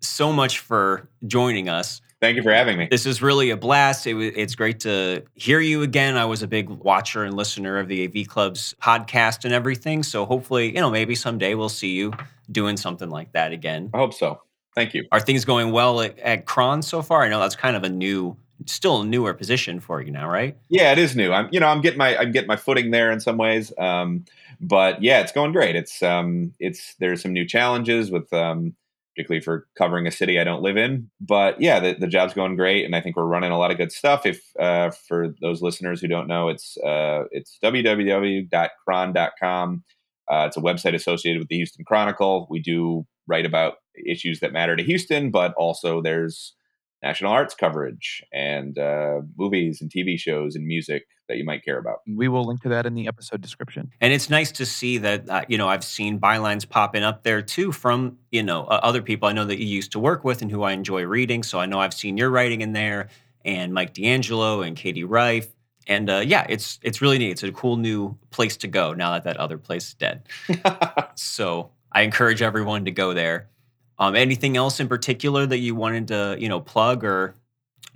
so 0.00 0.32
much 0.32 0.60
for 0.60 1.08
joining 1.26 1.68
us. 1.68 2.00
Thank 2.20 2.36
you 2.36 2.42
for 2.42 2.52
having 2.52 2.76
me. 2.76 2.88
This 2.90 3.06
is 3.06 3.22
really 3.22 3.50
a 3.50 3.56
blast. 3.56 4.06
It, 4.06 4.16
it's 4.16 4.56
great 4.56 4.80
to 4.80 5.22
hear 5.34 5.60
you 5.60 5.82
again. 5.82 6.16
I 6.16 6.24
was 6.24 6.42
a 6.42 6.48
big 6.48 6.68
watcher 6.68 7.22
and 7.22 7.36
listener 7.36 7.78
of 7.78 7.86
the 7.86 8.04
AV 8.06 8.26
Club's 8.26 8.74
podcast 8.82 9.44
and 9.44 9.54
everything. 9.54 10.02
So, 10.02 10.26
hopefully, 10.26 10.74
you 10.74 10.80
know, 10.80 10.90
maybe 10.90 11.14
someday 11.14 11.54
we'll 11.54 11.68
see 11.68 11.92
you 11.92 12.12
doing 12.50 12.76
something 12.76 13.08
like 13.08 13.32
that 13.32 13.52
again. 13.52 13.90
I 13.94 13.98
hope 13.98 14.14
so. 14.14 14.42
Thank 14.74 14.94
you. 14.94 15.06
Are 15.12 15.20
things 15.20 15.44
going 15.44 15.70
well 15.70 16.00
at, 16.00 16.18
at 16.18 16.44
Chron 16.46 16.82
so 16.82 17.02
far? 17.02 17.22
I 17.22 17.28
know 17.28 17.38
that's 17.38 17.56
kind 17.56 17.76
of 17.76 17.84
a 17.84 17.88
new, 17.88 18.36
still 18.66 19.02
a 19.02 19.04
newer 19.04 19.32
position 19.32 19.78
for 19.78 20.02
you 20.02 20.10
now, 20.10 20.28
right? 20.28 20.56
Yeah, 20.68 20.90
it 20.90 20.98
is 20.98 21.14
new. 21.14 21.32
I'm, 21.32 21.48
you 21.52 21.60
know, 21.60 21.66
I'm 21.68 21.80
getting 21.80 21.98
my, 21.98 22.16
I'm 22.16 22.32
getting 22.32 22.48
my 22.48 22.56
footing 22.56 22.90
there 22.90 23.12
in 23.12 23.20
some 23.20 23.36
ways. 23.36 23.72
Um, 23.78 24.24
but 24.60 25.02
yeah, 25.02 25.20
it's 25.20 25.32
going 25.32 25.52
great. 25.52 25.76
It's, 25.76 26.02
um, 26.02 26.52
it's 26.58 26.94
there's 26.98 27.22
some 27.22 27.32
new 27.32 27.46
challenges 27.46 28.10
with, 28.10 28.32
um, 28.32 28.74
particularly 29.18 29.42
for 29.42 29.66
covering 29.76 30.06
a 30.06 30.12
city 30.12 30.38
I 30.38 30.44
don't 30.44 30.62
live 30.62 30.76
in. 30.76 31.10
But 31.20 31.60
yeah, 31.60 31.80
the, 31.80 31.96
the 31.98 32.06
job's 32.06 32.34
going 32.34 32.54
great, 32.54 32.84
and 32.84 32.94
I 32.94 33.00
think 33.00 33.16
we're 33.16 33.24
running 33.24 33.50
a 33.50 33.58
lot 33.58 33.72
of 33.72 33.76
good 33.76 33.90
stuff. 33.90 34.24
If 34.24 34.40
uh, 34.60 34.90
for 34.90 35.34
those 35.40 35.60
listeners 35.60 36.00
who 36.00 36.06
don't 36.06 36.28
know, 36.28 36.48
it's 36.48 36.76
uh, 36.78 37.24
it's 37.32 37.58
www.chron.com. 37.62 39.84
Uh, 40.30 40.44
it's 40.46 40.56
a 40.56 40.60
website 40.60 40.94
associated 40.94 41.40
with 41.40 41.48
the 41.48 41.56
Houston 41.56 41.84
Chronicle. 41.84 42.46
We 42.48 42.60
do 42.60 43.08
write 43.26 43.44
about 43.44 43.78
issues 44.06 44.38
that 44.38 44.52
matter 44.52 44.76
to 44.76 44.84
Houston, 44.84 45.32
but 45.32 45.52
also 45.54 46.00
there's 46.00 46.54
national 47.02 47.32
arts 47.32 47.56
coverage 47.56 48.22
and 48.32 48.78
uh, 48.78 49.22
movies 49.36 49.80
and 49.80 49.90
TV 49.90 50.16
shows 50.16 50.54
and 50.54 50.64
music 50.64 51.06
that 51.28 51.36
you 51.36 51.44
might 51.44 51.64
care 51.64 51.78
about. 51.78 52.00
We 52.06 52.28
will 52.28 52.44
link 52.44 52.62
to 52.62 52.68
that 52.70 52.86
in 52.86 52.94
the 52.94 53.06
episode 53.06 53.40
description. 53.40 53.90
And 54.00 54.12
it's 54.12 54.28
nice 54.28 54.50
to 54.52 54.66
see 54.66 54.98
that, 54.98 55.28
uh, 55.28 55.44
you 55.48 55.58
know, 55.58 55.68
I've 55.68 55.84
seen 55.84 56.18
bylines 56.18 56.68
popping 56.68 57.04
up 57.04 57.22
there 57.22 57.42
too 57.42 57.70
from, 57.72 58.18
you 58.30 58.42
know, 58.42 58.64
uh, 58.64 58.80
other 58.82 59.02
people 59.02 59.28
I 59.28 59.32
know 59.32 59.44
that 59.44 59.58
you 59.58 59.66
used 59.66 59.92
to 59.92 60.00
work 60.00 60.24
with 60.24 60.42
and 60.42 60.50
who 60.50 60.62
I 60.62 60.72
enjoy 60.72 61.04
reading. 61.04 61.42
So 61.42 61.60
I 61.60 61.66
know 61.66 61.78
I've 61.78 61.94
seen 61.94 62.16
your 62.16 62.30
writing 62.30 62.62
in 62.62 62.72
there 62.72 63.08
and 63.44 63.72
Mike 63.72 63.94
D'Angelo 63.94 64.62
and 64.62 64.76
Katie 64.76 65.04
Rife. 65.04 65.48
And 65.86 66.10
uh, 66.10 66.18
yeah, 66.18 66.44
it's 66.48 66.78
it's 66.82 67.00
really 67.00 67.16
neat. 67.16 67.30
It's 67.30 67.42
a 67.42 67.52
cool 67.52 67.76
new 67.76 68.16
place 68.30 68.58
to 68.58 68.68
go 68.68 68.92
now 68.92 69.12
that 69.12 69.24
that 69.24 69.38
other 69.38 69.56
place 69.56 69.88
is 69.88 69.94
dead. 69.94 70.22
so 71.14 71.70
I 71.92 72.02
encourage 72.02 72.42
everyone 72.42 72.84
to 72.84 72.90
go 72.90 73.14
there. 73.14 73.48
Um, 73.98 74.14
anything 74.14 74.56
else 74.56 74.80
in 74.80 74.88
particular 74.88 75.46
that 75.46 75.58
you 75.58 75.74
wanted 75.74 76.08
to, 76.08 76.36
you 76.38 76.48
know, 76.48 76.60
plug 76.60 77.04
or 77.04 77.34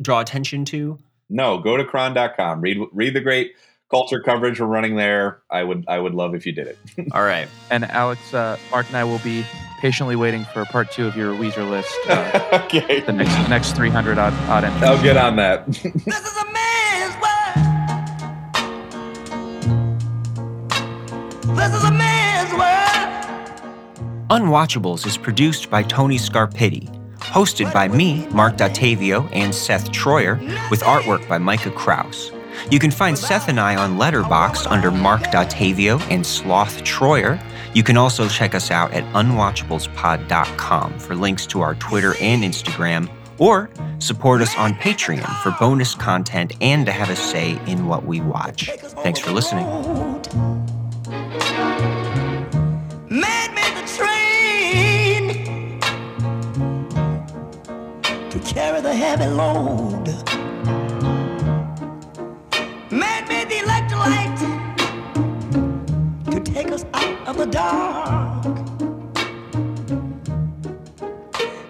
draw 0.00 0.20
attention 0.20 0.64
to? 0.66 0.98
No, 1.32 1.58
go 1.58 1.76
to 1.76 1.84
chron.com. 1.84 2.60
Read 2.60 2.78
read 2.92 3.14
the 3.14 3.20
great 3.20 3.54
culture 3.90 4.20
coverage 4.20 4.60
we're 4.60 4.66
running 4.66 4.96
there. 4.96 5.42
I 5.50 5.62
would 5.64 5.84
I 5.88 5.98
would 5.98 6.14
love 6.14 6.34
if 6.34 6.44
you 6.46 6.52
did 6.52 6.66
it. 6.68 6.78
All 7.12 7.22
right. 7.22 7.48
And 7.70 7.84
Alex, 7.84 8.34
uh, 8.34 8.58
Marc, 8.70 8.86
and 8.88 8.96
I 8.96 9.04
will 9.04 9.18
be 9.20 9.44
patiently 9.80 10.14
waiting 10.14 10.44
for 10.52 10.64
part 10.66 10.92
two 10.92 11.06
of 11.06 11.16
your 11.16 11.34
Weezer 11.34 11.68
list. 11.68 11.94
Uh, 12.08 12.60
okay. 12.64 13.00
the 13.00 13.12
next 13.12 13.48
next 13.48 13.72
300 13.76 14.18
odd, 14.18 14.32
odd 14.48 14.64
entries. 14.64 14.82
I'll 14.82 15.02
get 15.02 15.16
on 15.16 15.36
that. 15.36 15.66
This 15.66 15.86
is 16.06 16.36
a 16.36 16.44
man's 16.52 17.16
world. 17.22 17.66
This 21.56 21.74
is 21.74 21.84
a 21.84 21.92
man's 21.92 22.52
world. 22.52 24.28
Unwatchables 24.30 25.06
is 25.06 25.16
produced 25.16 25.70
by 25.70 25.82
Tony 25.82 26.16
Scarpitti, 26.16 26.88
hosted 27.32 27.72
by 27.72 27.88
me, 27.88 28.26
Marc 28.28 28.56
Dottavio, 28.56 29.28
and 29.32 29.54
Seth 29.54 29.90
Troyer, 29.90 30.38
with 30.70 30.82
artwork 30.82 31.26
by 31.28 31.38
Micah 31.38 31.70
Kraus. 31.70 32.30
You 32.70 32.78
can 32.78 32.90
find 32.90 33.18
Seth 33.18 33.48
and 33.48 33.58
I 33.58 33.76
on 33.76 33.96
Letterboxd 33.96 34.70
under 34.70 34.90
Marc 34.90 35.22
Dottavio 35.24 36.00
and 36.10 36.24
Sloth 36.24 36.84
Troyer. 36.84 37.42
You 37.74 37.82
can 37.82 37.96
also 37.96 38.28
check 38.28 38.54
us 38.54 38.70
out 38.70 38.92
at 38.92 39.04
unwatchablespod.com 39.14 40.98
for 40.98 41.14
links 41.14 41.46
to 41.46 41.62
our 41.62 41.74
Twitter 41.76 42.14
and 42.20 42.42
Instagram, 42.42 43.10
or 43.38 43.70
support 43.98 44.42
us 44.42 44.54
on 44.56 44.74
Patreon 44.74 45.42
for 45.42 45.56
bonus 45.58 45.94
content 45.94 46.52
and 46.60 46.84
to 46.84 46.92
have 46.92 47.08
a 47.08 47.16
say 47.16 47.58
in 47.66 47.86
what 47.86 48.04
we 48.04 48.20
watch. 48.20 48.70
Thanks 49.02 49.20
for 49.20 49.30
listening. 49.32 50.61
Carry 58.52 58.82
the 58.82 58.94
heavy 58.94 59.26
load. 59.26 60.06
Man 62.90 63.26
made 63.26 63.48
the 63.48 63.58
electrolyte 63.64 64.40
to 66.30 66.40
take 66.40 66.70
us 66.70 66.84
out 66.92 67.28
of 67.28 67.38
the 67.38 67.46
dark. 67.46 68.44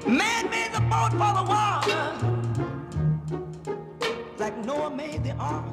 Man 0.08 0.50
made 0.50 0.72
the 0.74 0.80
boat 0.92 1.12
for 1.12 1.32
the 1.38 1.44
water, 1.54 2.04
like 4.38 4.56
Noah 4.66 4.90
made 4.90 5.22
the 5.22 5.34
ark. 5.38 5.71